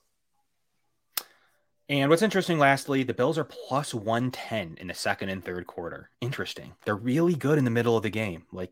And 1.88 2.10
what's 2.10 2.22
interesting, 2.22 2.57
lastly, 2.57 3.03
the 3.03 3.14
Bills 3.14 3.38
are 3.38 3.43
plus 3.43 3.93
110 3.93 4.77
in 4.80 4.88
the 4.88 4.93
second 4.93 5.30
and 5.30 5.43
third 5.43 5.68
quarter. 5.68 6.10
Interesting. 6.22 6.73
They're 6.85 6.95
really 6.95 7.35
good 7.35 7.57
in 7.57 7.65
the 7.65 7.72
middle 7.72 7.98
of 7.98 8.03
the 8.03 8.10
game. 8.10 8.43
Like 8.52 8.72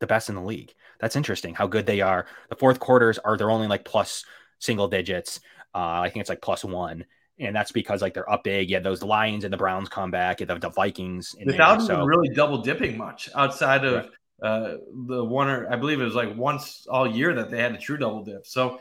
the 0.00 0.06
best 0.06 0.28
in 0.28 0.34
the 0.34 0.42
league. 0.42 0.74
That's 1.00 1.16
interesting 1.16 1.54
how 1.54 1.66
good 1.66 1.86
they 1.86 2.00
are. 2.00 2.26
The 2.48 2.56
fourth 2.56 2.80
quarters 2.80 3.18
are 3.18 3.36
they're 3.36 3.50
only 3.50 3.68
like 3.68 3.84
plus 3.84 4.24
single 4.58 4.88
digits. 4.88 5.40
Uh, 5.74 6.00
I 6.00 6.10
think 6.10 6.22
it's 6.22 6.30
like 6.30 6.42
plus 6.42 6.64
one. 6.64 7.04
And 7.38 7.54
that's 7.54 7.72
because 7.72 8.00
like 8.02 8.14
they're 8.14 8.30
up 8.30 8.44
big. 8.44 8.70
Yeah, 8.70 8.80
those 8.80 9.02
Lions 9.02 9.44
and 9.44 9.52
the 9.52 9.58
Browns 9.58 9.88
come 9.88 10.10
back. 10.10 10.40
You 10.40 10.46
have 10.46 10.60
the 10.60 10.70
Vikings 10.70 11.34
without 11.44 11.78
there, 11.78 11.86
so. 11.88 12.04
really 12.04 12.30
double 12.30 12.58
dipping 12.58 12.96
much 12.96 13.28
outside 13.34 13.84
of 13.84 14.08
yeah. 14.42 14.48
uh, 14.48 14.76
the 15.08 15.22
one 15.22 15.48
or 15.48 15.70
I 15.70 15.76
believe 15.76 16.00
it 16.00 16.04
was 16.04 16.14
like 16.14 16.34
once 16.36 16.86
all 16.88 17.06
year 17.06 17.34
that 17.34 17.50
they 17.50 17.60
had 17.60 17.72
a 17.72 17.78
true 17.78 17.98
double 17.98 18.24
dip. 18.24 18.46
So 18.46 18.80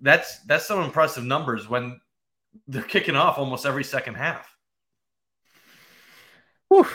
that's 0.00 0.40
that's 0.42 0.66
some 0.66 0.82
impressive 0.82 1.24
numbers 1.24 1.68
when 1.68 2.00
they're 2.68 2.82
kicking 2.82 3.16
off 3.16 3.38
almost 3.38 3.66
every 3.66 3.84
second 3.84 4.14
half. 4.14 4.48
Whew. 6.68 6.86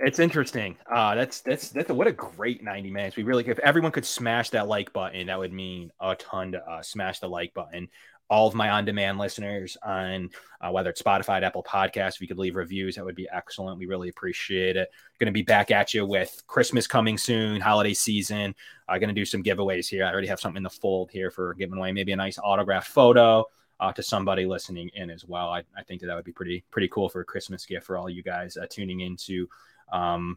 It's 0.00 0.20
interesting. 0.20 0.76
Uh, 0.90 1.16
that's 1.16 1.40
that's 1.40 1.70
that's 1.70 1.90
what 1.90 2.06
a 2.06 2.12
great 2.12 2.62
90 2.62 2.90
minutes. 2.90 3.16
We 3.16 3.24
really, 3.24 3.46
if 3.48 3.58
everyone 3.58 3.90
could 3.90 4.06
smash 4.06 4.50
that 4.50 4.68
like 4.68 4.92
button, 4.92 5.26
that 5.26 5.38
would 5.38 5.52
mean 5.52 5.90
a 6.00 6.14
ton 6.14 6.52
to 6.52 6.58
uh, 6.58 6.82
smash 6.82 7.18
the 7.18 7.28
like 7.28 7.52
button. 7.52 7.88
All 8.30 8.46
of 8.46 8.54
my 8.54 8.70
on-demand 8.70 9.18
listeners 9.18 9.76
on 9.82 10.30
uh, 10.60 10.70
whether 10.70 10.90
it's 10.90 11.00
Spotify, 11.00 11.42
Apple 11.42 11.62
Podcasts, 11.62 12.16
if 12.16 12.20
you 12.20 12.28
could 12.28 12.38
leave 12.38 12.56
reviews, 12.56 12.96
that 12.96 13.04
would 13.04 13.14
be 13.14 13.28
excellent. 13.32 13.78
We 13.78 13.86
really 13.86 14.08
appreciate 14.08 14.76
it. 14.76 14.90
Going 15.18 15.26
to 15.26 15.32
be 15.32 15.42
back 15.42 15.70
at 15.70 15.94
you 15.94 16.04
with 16.04 16.42
Christmas 16.46 16.86
coming 16.86 17.16
soon, 17.16 17.60
holiday 17.60 17.94
season. 17.94 18.54
I'm 18.88 18.96
uh, 18.96 18.98
going 18.98 19.08
to 19.08 19.14
do 19.14 19.24
some 19.24 19.42
giveaways 19.42 19.88
here. 19.88 20.04
I 20.04 20.10
already 20.10 20.28
have 20.28 20.40
something 20.40 20.58
in 20.58 20.62
the 20.64 20.70
fold 20.70 21.10
here 21.10 21.30
for 21.30 21.54
giving 21.54 21.78
away 21.78 21.92
maybe 21.92 22.12
a 22.12 22.16
nice 22.16 22.38
autographed 22.38 22.88
photo. 22.88 23.44
Uh, 23.80 23.92
to 23.92 24.02
somebody 24.02 24.44
listening 24.44 24.90
in 24.94 25.08
as 25.08 25.24
well. 25.24 25.50
I, 25.50 25.62
I, 25.76 25.84
think 25.84 26.00
that 26.00 26.08
that 26.08 26.16
would 26.16 26.24
be 26.24 26.32
pretty 26.32 26.64
pretty 26.72 26.88
cool 26.88 27.08
for 27.08 27.20
a 27.20 27.24
Christmas 27.24 27.64
gift 27.64 27.86
for 27.86 27.96
all 27.96 28.10
you 28.10 28.24
guys 28.24 28.56
uh, 28.56 28.66
tuning 28.68 29.02
into 29.02 29.48
um, 29.92 30.36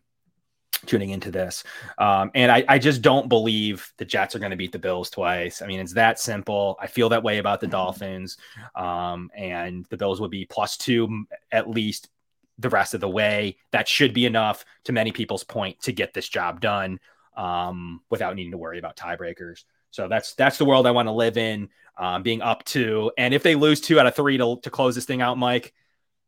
tuning 0.85 1.11
into 1.11 1.31
this. 1.31 1.63
Um, 1.97 2.31
and 2.33 2.51
I, 2.51 2.63
I, 2.67 2.79
just 2.79 3.01
don't 3.01 3.29
believe 3.29 3.91
the 3.97 4.05
Jets 4.05 4.35
are 4.35 4.39
going 4.39 4.51
to 4.51 4.57
beat 4.57 4.71
the 4.71 4.79
Bills 4.79 5.09
twice. 5.09 5.61
I 5.61 5.67
mean, 5.67 5.79
it's 5.79 5.93
that 5.93 6.19
simple. 6.19 6.77
I 6.79 6.87
feel 6.87 7.09
that 7.09 7.23
way 7.23 7.37
about 7.37 7.59
the 7.59 7.67
Dolphins. 7.67 8.37
Um, 8.75 9.29
and 9.35 9.85
the 9.89 9.97
Bills 9.97 10.19
would 10.19 10.31
be 10.31 10.45
plus 10.45 10.77
two 10.77 11.25
at 11.51 11.69
least 11.69 12.09
the 12.57 12.69
rest 12.69 12.93
of 12.93 13.01
the 13.01 13.09
way. 13.09 13.57
That 13.71 13.87
should 13.87 14.13
be 14.13 14.25
enough, 14.25 14.65
to 14.85 14.91
many 14.91 15.11
people's 15.11 15.43
point, 15.43 15.81
to 15.83 15.91
get 15.91 16.13
this 16.13 16.27
job 16.27 16.61
done 16.61 16.99
um, 17.35 18.01
without 18.09 18.35
needing 18.35 18.51
to 18.51 18.57
worry 18.57 18.79
about 18.79 18.97
tiebreakers. 18.97 19.63
So 19.91 20.07
that's 20.07 20.33
that's 20.35 20.57
the 20.57 20.65
world 20.65 20.87
I 20.87 20.91
want 20.91 21.07
to 21.07 21.13
live 21.13 21.37
in, 21.37 21.69
um, 21.97 22.23
being 22.23 22.41
up 22.41 22.63
two. 22.63 23.11
And 23.17 23.33
if 23.33 23.43
they 23.43 23.55
lose 23.55 23.81
two 23.81 23.99
out 23.99 24.07
of 24.07 24.15
three 24.15 24.37
to, 24.37 24.57
to 24.63 24.69
close 24.69 24.95
this 24.95 25.05
thing 25.05 25.21
out, 25.21 25.37
Mike, 25.37 25.73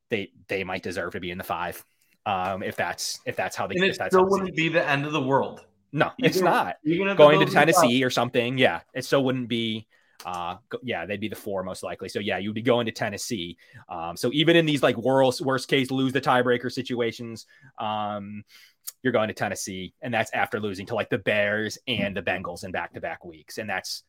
they 0.10 0.32
they 0.48 0.64
might 0.64 0.84
deserve 0.84 1.14
to 1.14 1.20
be 1.20 1.32
in 1.32 1.38
the 1.38 1.44
five 1.44 1.84
um, 2.26 2.64
if 2.64 2.76
that's 2.76 3.20
if 3.26 3.36
that's 3.36 3.56
how 3.56 3.68
they. 3.68 3.76
And 3.76 3.86
it 3.86 3.96
still 3.96 4.26
wouldn't 4.26 4.56
be 4.56 4.70
the 4.70 4.88
end 4.88 5.06
of 5.06 5.12
the 5.12 5.22
world. 5.22 5.66
No, 5.92 6.12
even, 6.18 6.30
it's 6.30 6.42
not. 6.42 6.78
Going 6.86 7.46
to 7.46 7.52
Tennessee 7.52 8.04
or 8.04 8.10
something, 8.10 8.58
yeah, 8.58 8.82
it 8.94 9.06
still 9.06 9.24
wouldn't 9.24 9.48
be. 9.48 9.88
Uh, 10.26 10.56
yeah, 10.84 11.06
they'd 11.06 11.20
be 11.20 11.28
the 11.28 11.36
four 11.36 11.64
most 11.64 11.84
likely. 11.84 12.08
So 12.08 12.20
yeah, 12.20 12.38
you'd 12.38 12.56
be 12.56 12.62
going 12.62 12.86
to 12.86 12.92
Tennessee. 12.92 13.58
Um, 13.90 14.16
so 14.16 14.32
even 14.34 14.56
in 14.56 14.66
these 14.66 14.82
like 14.82 14.98
worst 14.98 15.42
worst 15.42 15.68
case 15.68 15.92
lose 15.92 16.14
the 16.14 16.22
tiebreaker 16.22 16.72
situations, 16.72 17.46
um, 17.78 18.44
you're 19.02 19.14
going 19.14 19.28
to 19.28 19.34
Tennessee, 19.34 19.94
and 20.02 20.14
that's 20.14 20.32
after 20.34 20.60
losing 20.60 20.86
to 20.88 20.96
like 20.96 21.10
the 21.10 21.18
Bears 21.18 21.78
and 21.88 22.16
the 22.16 22.22
Bengals 22.22 22.64
in 22.64 22.72
back 22.72 22.94
to 22.94 23.02
back 23.02 23.26
weeks, 23.26 23.58
and 23.58 23.70
that's 23.70 24.04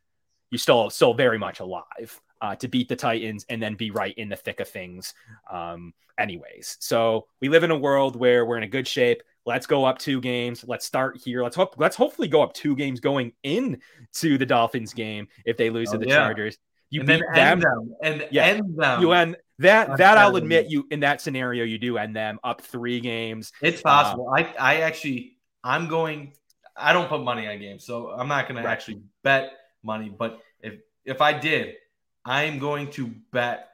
you 0.50 0.58
still 0.58 0.88
still 0.88 1.14
very 1.14 1.38
much 1.38 1.60
alive 1.60 2.20
uh, 2.44 2.54
to 2.56 2.68
beat 2.68 2.90
the 2.90 2.96
Titans 2.96 3.46
and 3.48 3.62
then 3.62 3.74
be 3.74 3.90
right 3.90 4.12
in 4.18 4.28
the 4.28 4.36
thick 4.36 4.60
of 4.60 4.68
things, 4.68 5.14
um, 5.50 5.94
anyways. 6.18 6.76
So 6.78 7.26
we 7.40 7.48
live 7.48 7.64
in 7.64 7.70
a 7.70 7.78
world 7.78 8.16
where 8.16 8.44
we're 8.44 8.58
in 8.58 8.64
a 8.64 8.68
good 8.68 8.86
shape. 8.86 9.22
Let's 9.46 9.66
go 9.66 9.86
up 9.86 9.98
two 9.98 10.20
games. 10.20 10.62
Let's 10.68 10.84
start 10.84 11.16
here. 11.16 11.42
Let's 11.42 11.56
hope. 11.56 11.76
Let's 11.78 11.96
hopefully 11.96 12.28
go 12.28 12.42
up 12.42 12.52
two 12.52 12.76
games 12.76 13.00
going 13.00 13.32
in 13.44 13.80
to 14.14 14.36
the 14.36 14.44
Dolphins 14.44 14.92
game 14.92 15.26
if 15.46 15.56
they 15.56 15.70
lose 15.70 15.88
oh, 15.88 15.92
to 15.92 15.98
the 15.98 16.08
yeah. 16.08 16.16
Chargers. 16.16 16.58
You 16.90 17.00
and 17.00 17.08
beat 17.08 17.22
them, 17.34 17.60
them, 17.60 17.94
and 18.02 18.28
yeah, 18.30 18.44
end 18.44 18.76
them. 18.76 19.00
You 19.00 19.12
end 19.12 19.36
that. 19.60 19.96
that 19.96 20.18
I'll 20.18 20.36
admit 20.36 20.66
you 20.68 20.86
in 20.90 21.00
that 21.00 21.22
scenario 21.22 21.64
you 21.64 21.78
do 21.78 21.96
end 21.96 22.14
them 22.14 22.38
up 22.44 22.60
three 22.60 23.00
games. 23.00 23.52
It's 23.62 23.80
possible. 23.80 24.28
Um, 24.28 24.34
I 24.34 24.54
I 24.58 24.74
actually 24.82 25.38
I'm 25.62 25.88
going. 25.88 26.34
I 26.76 26.92
don't 26.92 27.08
put 27.08 27.22
money 27.22 27.46
on 27.46 27.58
games, 27.58 27.86
so 27.86 28.10
I'm 28.10 28.28
not 28.28 28.48
going 28.48 28.56
right. 28.56 28.64
to 28.64 28.68
actually 28.68 29.00
bet 29.22 29.52
money. 29.82 30.10
But 30.10 30.40
if 30.60 30.74
if 31.06 31.22
I 31.22 31.32
did, 31.32 31.76
I'm 32.24 32.58
going 32.58 32.90
to 32.92 33.12
bet 33.32 33.70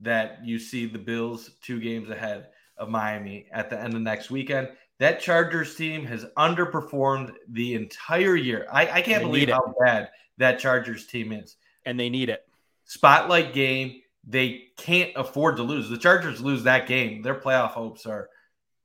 that 0.00 0.40
you 0.44 0.58
see 0.58 0.86
the 0.86 0.98
Bills 0.98 1.50
two 1.62 1.80
games 1.80 2.10
ahead 2.10 2.48
of 2.76 2.88
Miami 2.88 3.46
at 3.52 3.70
the 3.70 3.80
end 3.80 3.94
of 3.94 4.00
next 4.00 4.30
weekend. 4.30 4.68
That 4.98 5.20
Chargers 5.20 5.74
team 5.74 6.04
has 6.06 6.24
underperformed 6.36 7.34
the 7.48 7.74
entire 7.74 8.36
year. 8.36 8.66
I, 8.70 8.88
I 8.88 9.02
can't 9.02 9.22
they 9.22 9.28
believe 9.28 9.48
how 9.48 9.74
bad 9.80 10.10
that 10.38 10.58
Chargers 10.58 11.06
team 11.06 11.32
is. 11.32 11.56
And 11.84 11.98
they 11.98 12.08
need 12.08 12.28
it. 12.28 12.46
Spotlight 12.84 13.52
game. 13.52 14.00
They 14.26 14.68
can't 14.76 15.10
afford 15.16 15.56
to 15.56 15.62
lose. 15.62 15.88
The 15.88 15.98
Chargers 15.98 16.40
lose 16.40 16.62
that 16.64 16.86
game. 16.86 17.22
Their 17.22 17.34
playoff 17.34 17.70
hopes 17.70 18.06
are 18.06 18.30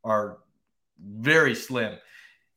are 0.03 0.40
very 0.99 1.56
slim. 1.56 1.98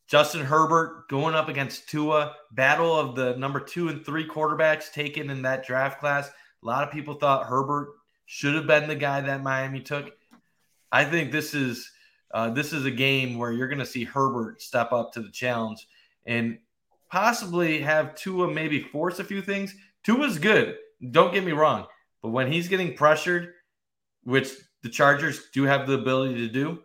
Justin 0.09 0.45
Herbert 0.45 1.09
going 1.09 1.35
up 1.35 1.49
against 1.49 1.89
Tua, 1.89 2.35
battle 2.51 2.95
of 2.95 3.15
the 3.15 3.37
number 3.37 3.61
two 3.61 3.89
and 3.89 4.05
three 4.05 4.27
quarterbacks 4.27 4.93
taken 4.93 5.31
in 5.31 5.43
that 5.43 5.67
draft 5.67 6.01
class. 6.01 6.31
A 6.63 6.67
lot 6.67 6.87
of 6.87 6.93
people 6.93 7.15
thought 7.15 7.47
Herbert 7.47 7.95
should 8.27 8.55
have 8.55 8.67
been 8.67 8.89
the 8.89 8.95
guy 8.95 9.21
that 9.21 9.43
Miami 9.43 9.81
took. 9.81 10.13
I 10.91 11.05
think 11.05 11.33
this 11.33 11.55
is 11.55 11.91
uh, 12.33 12.51
this 12.51 12.73
is 12.73 12.87
a 12.87 12.91
game 12.91 13.37
where 13.37 13.53
you're 13.53 13.69
going 13.69 13.79
to 13.79 13.87
see 13.87 14.05
Herbert 14.05 14.63
step 14.63 14.93
up 14.93 15.13
to 15.13 15.21
the 15.21 15.31
challenge 15.31 15.87
and 16.25 16.59
possibly 17.11 17.81
have 17.81 18.15
Tua 18.15 18.51
maybe 18.51 18.81
force 18.81 19.19
a 19.19 19.25
few 19.25 19.43
things. 19.43 19.75
Tua's 20.03 20.39
good, 20.39 20.77
don't 21.11 21.35
get 21.35 21.45
me 21.45 21.53
wrong, 21.53 21.87
but 22.23 22.31
when 22.31 22.51
he's 22.51 22.69
getting 22.69 22.95
pressured, 22.95 23.53
which 24.25 24.51
the 24.83 24.89
Chargers 24.89 25.51
do 25.53 25.65
have 25.65 25.87
the 25.87 25.95
ability 25.95 26.37
to 26.37 26.49
do, 26.49 26.83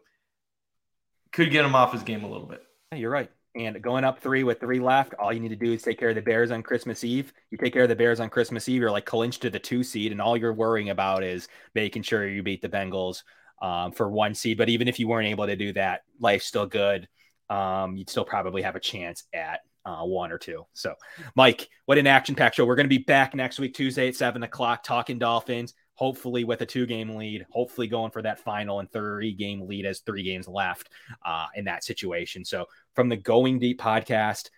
could 1.32 1.50
get 1.50 1.64
him 1.64 1.76
off 1.76 1.94
his 1.94 2.04
game 2.04 2.24
a 2.24 2.30
little 2.30 2.48
bit. 2.48 2.62
You're 2.94 3.12
right. 3.12 3.32
And 3.58 3.82
going 3.82 4.04
up 4.04 4.20
three 4.20 4.44
with 4.44 4.60
three 4.60 4.80
left, 4.80 5.16
all 5.16 5.34
you 5.34 5.40
need 5.40 5.50
to 5.50 5.56
do 5.56 5.74
is 5.74 5.82
take 5.82 6.00
care 6.00 6.10
of 6.10 6.16
the 6.16 6.22
Bears 6.22 6.52
on 6.52 6.62
Christmas 6.62 7.04
Eve. 7.04 7.34
You 7.50 7.58
take 7.58 7.74
care 7.74 7.84
of 7.84 7.90
the 7.90 7.96
Bears 7.96 8.20
on 8.20 8.30
Christmas 8.30 8.70
Eve, 8.70 8.82
you're 8.82 8.92
like 8.92 9.06
clinched 9.06 9.42
to 9.42 9.50
the 9.50 9.58
two 9.58 9.84
seed, 9.84 10.12
and 10.12 10.22
all 10.22 10.38
you're 10.38 10.54
worrying 10.54 10.92
about 10.92 11.24
is 11.24 11.48
making 11.74 12.04
sure 12.04 12.28
you 12.28 12.44
beat 12.44 12.62
the 12.62 12.70
Bengals 12.70 13.24
um, 13.60 13.92
for 13.94 14.10
one 14.10 14.36
seed. 14.36 14.60
But 14.60 14.70
even 14.70 14.88
if 14.88 15.00
you 15.00 15.08
weren't 15.08 15.28
able 15.28 15.48
to 15.48 15.56
do 15.56 15.74
that, 15.74 16.02
life's 16.20 16.46
still 16.46 16.68
good. 16.68 17.08
Um, 17.50 17.98
you'd 17.98 18.10
still 18.10 18.26
probably 18.26 18.62
have 18.62 18.76
a 18.76 18.80
chance 18.80 19.24
at 19.34 19.62
uh, 19.86 20.04
one 20.04 20.32
or 20.32 20.38
two. 20.38 20.68
So, 20.74 20.94
Mike, 21.36 21.68
what 21.86 21.98
an 21.98 22.06
action 22.06 22.36
packed 22.36 22.58
show. 22.58 22.66
We're 22.66 22.76
going 22.76 22.86
to 22.86 22.90
be 22.90 23.00
back 23.00 23.34
next 23.34 23.58
week, 23.58 23.74
Tuesday 23.74 24.08
at 24.08 24.16
seven 24.16 24.44
o'clock, 24.44 24.84
talking 24.84 25.18
Dolphins 25.18 25.74
hopefully 25.98 26.44
with 26.44 26.62
a 26.62 26.66
two 26.66 26.86
game 26.86 27.16
lead, 27.16 27.46
hopefully 27.50 27.88
going 27.88 28.12
for 28.12 28.22
that 28.22 28.40
final 28.40 28.80
and 28.80 28.92
three 28.92 29.34
game 29.34 29.68
lead 29.68 29.86
as 29.86 30.00
three 30.00 30.24
games 30.24 30.48
left 30.48 30.90
uh, 31.26 31.48
in 31.56 31.66
that 31.66 31.84
situation. 31.84 32.46
So, 32.46 32.68
from 32.96 33.10
the 33.10 33.18
Going 33.18 33.60
Deep 33.60 33.82
podcast, 33.82 34.50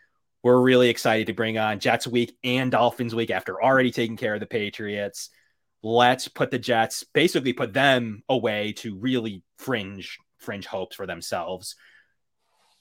we're 0.44 0.62
really 0.62 0.90
excited 0.90 1.28
to 1.28 1.34
bring 1.34 1.58
on 1.58 1.80
Jets 1.80 2.06
week 2.06 2.38
and 2.44 2.72
Dolphins 2.72 3.16
week 3.16 3.32
after 3.32 3.62
already 3.62 3.92
taking 3.92 4.18
care 4.18 4.36
of 4.36 4.40
the 4.40 4.46
Patriots. 4.46 5.30
Let's 5.82 6.28
put 6.28 6.52
the 6.52 6.60
Jets, 6.60 7.04
basically 7.14 7.54
put 7.54 7.74
them 7.74 8.24
away 8.28 8.74
to 8.78 8.98
really 8.98 9.44
fringe, 9.58 10.18
fringe 10.38 10.66
hopes 10.66 10.96
for 10.96 11.08
themselves. 11.08 11.76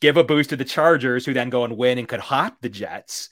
Give 0.01 0.17
a 0.17 0.25
boost 0.25 0.51
to 0.51 0.57
the 0.57 0.65
Chargers, 0.65 1.25
who 1.25 1.33
then 1.33 1.51
go 1.51 1.65
and 1.65 1.77
win 1.77 1.99
and 1.99 2.09
could 2.09 2.21
hop 2.21 2.57
the 2.61 2.69
Jets 2.69 3.31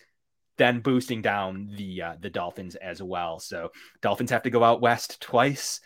then 0.58 0.80
boosting 0.80 1.22
down 1.22 1.70
the 1.76 2.02
uh, 2.02 2.14
the 2.20 2.30
Dolphins 2.30 2.76
as 2.76 3.02
well. 3.02 3.38
So 3.38 3.72
Dolphins 4.00 4.30
have 4.30 4.42
to 4.42 4.50
go 4.50 4.64
out 4.64 4.80
west 4.80 5.20
twice. 5.20 5.80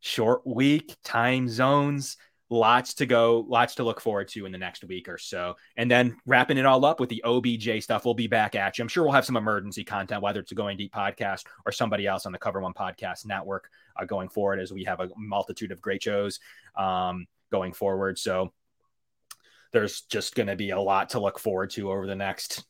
Short 0.00 0.46
week, 0.46 0.94
time 1.02 1.48
zones, 1.48 2.18
lots 2.50 2.94
to 2.94 3.06
go, 3.06 3.44
lots 3.48 3.76
to 3.76 3.84
look 3.84 4.00
forward 4.00 4.28
to 4.28 4.44
in 4.44 4.52
the 4.52 4.58
next 4.58 4.84
week 4.84 5.08
or 5.08 5.16
so. 5.16 5.54
And 5.76 5.90
then 5.90 6.16
wrapping 6.26 6.58
it 6.58 6.66
all 6.66 6.84
up 6.84 7.00
with 7.00 7.08
the 7.08 7.22
OBJ 7.24 7.82
stuff, 7.82 8.04
we'll 8.04 8.14
be 8.14 8.26
back 8.26 8.54
at 8.54 8.76
you. 8.76 8.82
I'm 8.82 8.88
sure 8.88 9.04
we'll 9.04 9.12
have 9.12 9.24
some 9.24 9.36
emergency 9.36 9.82
content, 9.82 10.22
whether 10.22 10.40
it's 10.40 10.52
a 10.52 10.54
Going 10.54 10.76
Deep 10.76 10.92
podcast 10.92 11.44
or 11.64 11.72
somebody 11.72 12.06
else 12.06 12.26
on 12.26 12.32
the 12.32 12.38
Cover 12.38 12.60
One 12.60 12.74
Podcast 12.74 13.24
Network 13.24 13.70
uh, 13.96 14.04
going 14.04 14.28
forward, 14.28 14.60
as 14.60 14.72
we 14.72 14.84
have 14.84 15.00
a 15.00 15.08
multitude 15.16 15.72
of 15.72 15.80
great 15.80 16.02
shows 16.02 16.38
um, 16.76 17.26
going 17.50 17.72
forward. 17.72 18.18
So 18.18 18.52
there's 19.72 20.02
just 20.02 20.34
going 20.34 20.46
to 20.48 20.56
be 20.56 20.70
a 20.70 20.80
lot 20.80 21.10
to 21.10 21.20
look 21.20 21.38
forward 21.38 21.70
to 21.70 21.90
over 21.90 22.06
the 22.06 22.14
next 22.14 22.64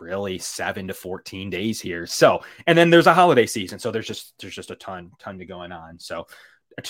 really 0.00 0.38
seven 0.38 0.88
to 0.88 0.94
14 0.94 1.50
days 1.50 1.80
here. 1.80 2.06
So, 2.06 2.42
and 2.66 2.76
then 2.76 2.90
there's 2.90 3.06
a 3.06 3.14
holiday 3.14 3.46
season. 3.46 3.78
So 3.78 3.90
there's 3.90 4.06
just, 4.06 4.34
there's 4.40 4.54
just 4.54 4.70
a 4.70 4.76
ton, 4.76 5.12
ton 5.18 5.38
to 5.38 5.44
going 5.44 5.72
on. 5.72 5.98
So 5.98 6.26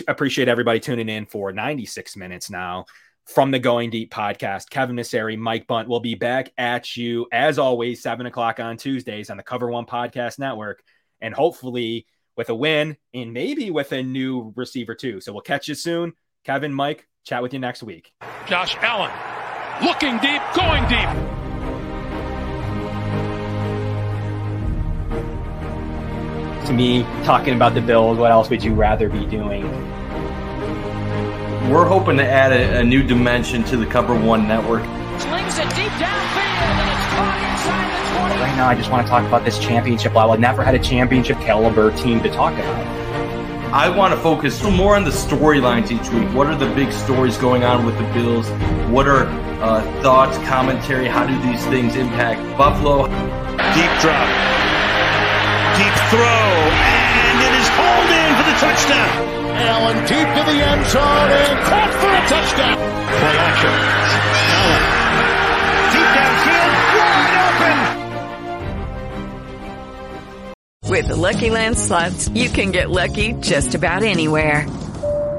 appreciate 0.07 0.49
everybody 0.49 0.81
tuning 0.81 1.09
in 1.09 1.27
for 1.27 1.53
96 1.53 2.17
minutes 2.17 2.51
now 2.51 2.87
from 3.27 3.51
the 3.51 3.59
Going 3.59 3.91
Deep 3.91 4.13
podcast. 4.13 4.71
Kevin 4.71 4.97
Misseri, 4.97 5.39
Mike 5.39 5.67
Bunt 5.67 5.89
will 5.89 6.01
be 6.01 6.15
back 6.15 6.53
at 6.57 6.97
you 6.97 7.27
as 7.33 7.59
always, 7.59 8.03
seven 8.03 8.27
o'clock 8.27 8.59
on 8.59 8.77
Tuesdays 8.77 9.31
on 9.31 9.37
the 9.37 9.43
Cover 9.43 9.69
One 9.71 9.87
Podcast 9.87 10.39
Network, 10.39 10.83
and 11.21 11.35
hopefully 11.35 12.07
with 12.37 12.49
a 12.49 12.55
win 12.55 12.97
and 13.13 13.33
maybe 13.33 13.71
with 13.71 13.93
a 13.93 14.03
new 14.03 14.53
receiver 14.57 14.95
too. 14.95 15.21
So 15.21 15.33
we'll 15.33 15.43
catch 15.43 15.69
you 15.69 15.75
soon. 15.75 16.15
Kevin, 16.45 16.73
Mike, 16.73 17.07
chat 17.25 17.43
with 17.43 17.53
you 17.53 17.59
next 17.59 17.83
week. 17.83 18.13
Josh 18.47 18.77
Allen 18.81 19.13
looking 19.85 20.19
deep, 20.19 20.43
going 20.55 20.87
deep. 20.89 21.38
To 26.69 26.75
me, 26.75 27.03
talking 27.25 27.55
about 27.55 27.75
the 27.75 27.81
Bills, 27.81 28.19
what 28.19 28.31
else 28.31 28.49
would 28.51 28.63
you 28.63 28.75
rather 28.75 29.09
be 29.09 29.25
doing? 29.27 29.63
We're 31.71 31.87
hoping 31.87 32.19
to 32.19 32.25
add 32.25 32.53
a, 32.53 32.81
a 32.81 32.85
new 32.85 33.03
dimension 33.03 33.65
to 33.65 33.77
the 33.77 33.87
Cover 33.87 34.15
One 34.15 34.47
network. 34.47 34.85
Slings 35.19 35.59
it 35.59 35.69
deep 35.71 35.93
downfield, 35.97 36.69
and 36.79 36.91
it's 36.91 37.15
caught 37.15 37.41
inside 37.51 38.13
the 38.15 38.29
20. 38.29 38.41
Right 38.43 38.57
now, 38.57 38.69
I 38.69 38.75
just 38.75 38.91
want 38.91 39.07
to 39.07 39.11
talk 39.11 39.27
about 39.27 39.45
this 39.45 39.59
championship 39.59 40.15
level. 40.15 40.33
I've 40.33 40.41
never 40.41 40.63
had 40.63 40.75
a 40.75 40.79
championship 40.79 41.39
caliber 41.39 41.91
team 41.97 42.23
to 42.23 42.31
talk 42.31 42.53
about. 42.53 42.87
I 43.73 43.89
want 43.89 44.15
to 44.15 44.21
focus 44.21 44.63
more 44.63 44.95
on 44.95 45.05
the 45.05 45.11
storylines 45.11 45.91
each 45.91 46.11
week. 46.13 46.35
What 46.35 46.47
are 46.49 46.57
the 46.57 46.73
big 46.75 46.93
stories 46.93 47.37
going 47.39 47.65
on 47.65 47.85
with 47.85 47.97
the 47.99 48.05
Bills? 48.13 48.49
What 48.91 49.09
are 49.09 49.27
uh, 49.63 49.83
thoughts, 50.03 50.37
commentary? 50.49 51.07
How 51.07 51.27
do 51.27 51.39
these 51.51 51.65
things 51.67 51.97
impact 51.97 52.41
Buffalo? 52.59 53.07
Deep 53.75 54.01
drop. 54.01 54.68
Deep 55.79 55.97
throw. 56.11 56.43
And 57.29 57.39
it 57.47 57.55
is 57.55 57.69
hauled 57.79 58.11
in 58.11 58.31
for 58.35 58.47
the 58.51 58.57
touchdown. 58.59 59.11
Allen 59.59 59.99
deep 60.11 60.29
to 60.35 60.43
the 60.51 60.59
end 60.59 60.87
zone 60.87 61.31
and 61.31 61.59
caught 61.67 61.93
for 62.01 62.11
a 62.11 62.23
touchdown. 62.27 62.77
Play 63.19 63.37
action. 63.39 63.75
Allen. 64.59 64.83
Deep 65.95 66.09
downfield. 66.19 66.73
Wide 66.99 67.37
open. 67.47 67.79
With 70.91 71.07
the 71.07 71.17
Lucky 71.17 71.51
Land 71.51 71.79
slots, 71.79 72.29
you 72.31 72.49
can 72.49 72.73
get 72.73 72.91
lucky 72.91 73.35
just 73.35 73.75
about 73.77 74.03
anywhere. 74.03 74.67